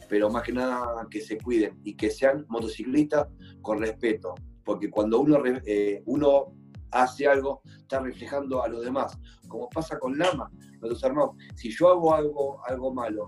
Pero 0.10 0.30
más 0.30 0.44
que 0.44 0.52
nada 0.52 1.08
que 1.10 1.22
se 1.22 1.38
cuiden 1.38 1.80
y 1.84 1.96
que 1.96 2.10
sean 2.10 2.46
motociclistas 2.50 3.28
con 3.62 3.80
respeto, 3.80 4.36
porque 4.64 4.90
cuando 4.90 5.20
uno, 5.20 5.42
uno 6.06 6.54
hace 6.92 7.28
algo, 7.28 7.62
está 7.78 8.00
reflejando 8.00 8.62
a 8.62 8.68
los 8.68 8.84
demás, 8.84 9.18
como 9.48 9.70
pasa 9.70 9.98
con 9.98 10.18
Lama, 10.18 10.52
nuestros 10.80 11.04
hermanos. 11.04 11.36
Si 11.56 11.72
yo 11.72 11.90
hago 11.90 12.14
algo, 12.14 12.62
algo 12.66 12.94
malo, 12.94 13.26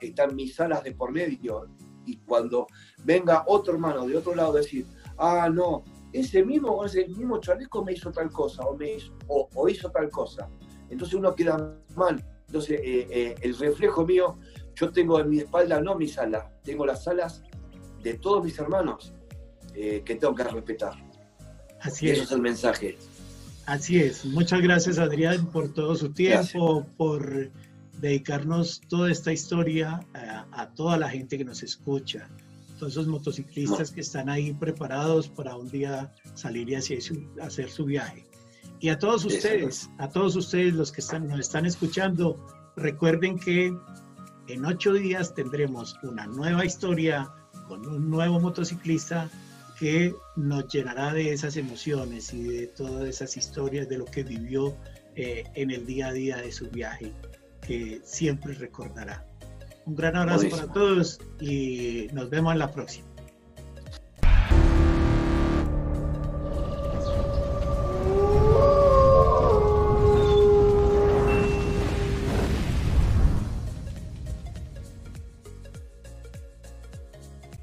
están 0.00 0.34
mis 0.34 0.58
alas 0.60 0.82
de 0.82 0.92
por 0.92 1.12
medio, 1.12 1.68
y 2.06 2.16
cuando 2.18 2.66
venga 3.04 3.44
otro 3.46 3.74
hermano 3.74 4.06
de 4.06 4.16
otro 4.16 4.34
lado 4.34 4.54
decir, 4.54 4.86
ah, 5.18 5.48
no, 5.52 5.84
ese 6.14 6.44
mismo, 6.44 6.84
ese 6.84 7.08
mismo 7.08 7.40
chaleco 7.40 7.84
me 7.84 7.92
hizo 7.92 8.12
tal 8.12 8.30
cosa 8.30 8.62
o, 8.62 8.76
me 8.76 8.94
hizo, 8.94 9.12
o, 9.26 9.68
hizo 9.68 9.90
tal 9.90 10.08
cosa. 10.10 10.48
Entonces 10.88 11.14
uno 11.14 11.34
queda 11.34 11.76
mal. 11.96 12.24
Entonces 12.46 12.80
eh, 12.82 13.08
eh, 13.10 13.34
el 13.42 13.58
reflejo 13.58 14.06
mío, 14.06 14.38
yo 14.76 14.92
tengo 14.92 15.18
en 15.18 15.28
mi 15.28 15.38
espalda 15.40 15.80
no 15.80 15.96
mis 15.96 16.16
alas, 16.16 16.44
tengo 16.62 16.86
las 16.86 17.08
alas 17.08 17.42
de 18.02 18.14
todos 18.14 18.44
mis 18.44 18.56
hermanos 18.58 19.12
eh, 19.74 20.02
que 20.04 20.14
tengo 20.14 20.36
que 20.36 20.44
respetar. 20.44 20.94
Así 21.80 22.08
es. 22.08 22.18
Eso 22.18 22.24
es 22.24 22.32
el 22.32 22.40
mensaje. 22.42 22.96
Así 23.66 23.98
es. 23.98 24.24
Muchas 24.24 24.60
gracias 24.62 24.98
Adrián 24.98 25.46
por 25.46 25.72
todo 25.72 25.96
su 25.96 26.12
tiempo, 26.12 26.86
por 26.96 27.50
dedicarnos 28.00 28.82
toda 28.88 29.10
esta 29.10 29.32
historia 29.32 30.00
a, 30.14 30.68
toda 30.76 30.96
la 30.96 31.08
gente 31.08 31.38
que 31.38 31.44
nos 31.44 31.64
escucha, 31.64 32.28
todos 32.78 32.92
esos 32.92 33.06
motociclistas 33.06 33.90
que 33.90 34.00
están 34.00 34.28
ahí 34.28 34.52
preparados 34.52 35.28
para 35.28 35.56
un 35.56 35.68
día 35.68 36.12
salir 36.34 36.68
y 36.70 36.74
hacer 36.74 37.02
su, 37.02 37.26
hacer 37.40 37.70
su 37.70 37.84
viaje. 37.84 38.24
Y 38.80 38.88
a 38.88 38.98
todos 38.98 39.24
ustedes, 39.24 39.88
a 39.98 40.08
todos 40.08 40.36
ustedes 40.36 40.74
los 40.74 40.92
que 40.92 41.00
están, 41.00 41.28
nos 41.28 41.40
están 41.40 41.66
escuchando, 41.66 42.44
recuerden 42.76 43.38
que 43.38 43.74
en 44.48 44.64
ocho 44.64 44.92
días 44.92 45.34
tendremos 45.34 45.96
una 46.02 46.26
nueva 46.26 46.64
historia 46.64 47.30
con 47.68 47.86
un 47.86 48.10
nuevo 48.10 48.40
motociclista 48.40 49.30
que 49.78 50.14
nos 50.36 50.68
llenará 50.72 51.12
de 51.12 51.32
esas 51.32 51.56
emociones 51.56 52.32
y 52.32 52.42
de 52.42 52.66
todas 52.68 53.08
esas 53.08 53.36
historias 53.36 53.88
de 53.88 53.98
lo 53.98 54.04
que 54.04 54.22
vivió 54.22 54.76
eh, 55.16 55.44
en 55.54 55.70
el 55.70 55.86
día 55.86 56.08
a 56.08 56.12
día 56.12 56.36
de 56.36 56.52
su 56.52 56.68
viaje 56.70 57.12
que 57.60 58.00
siempre 58.04 58.54
recordará. 58.54 59.26
Un 59.86 59.96
gran 59.96 60.16
abrazo 60.16 60.48
para 60.48 60.72
todos 60.72 61.20
y 61.40 62.08
nos 62.12 62.30
vemos 62.30 62.52
en 62.52 62.58
la 62.58 62.70
próxima. 62.70 63.06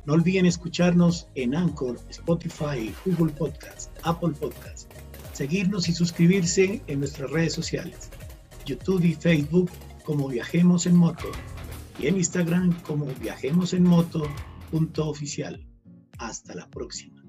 No 0.05 0.13
olviden 0.13 0.45
escucharnos 0.45 1.27
en 1.35 1.55
Anchor, 1.55 1.97
Spotify, 2.09 2.93
Google 3.05 3.31
Podcast, 3.33 3.91
Apple 4.03 4.33
Podcast, 4.39 4.91
seguirnos 5.33 5.87
y 5.89 5.93
suscribirse 5.93 6.81
en 6.87 6.99
nuestras 6.99 7.31
redes 7.31 7.53
sociales, 7.53 8.09
YouTube 8.65 9.05
y 9.05 9.13
Facebook 9.13 9.71
como 10.03 10.27
Viajemos 10.27 10.85
en 10.85 10.97
Moto 10.97 11.31
y 11.99 12.07
en 12.07 12.17
Instagram 12.17 12.81
como 12.81 13.05
Viajemos 13.05 13.73
Moto. 13.83 14.23
Hasta 16.17 16.55
la 16.55 16.69
próxima. 16.69 17.20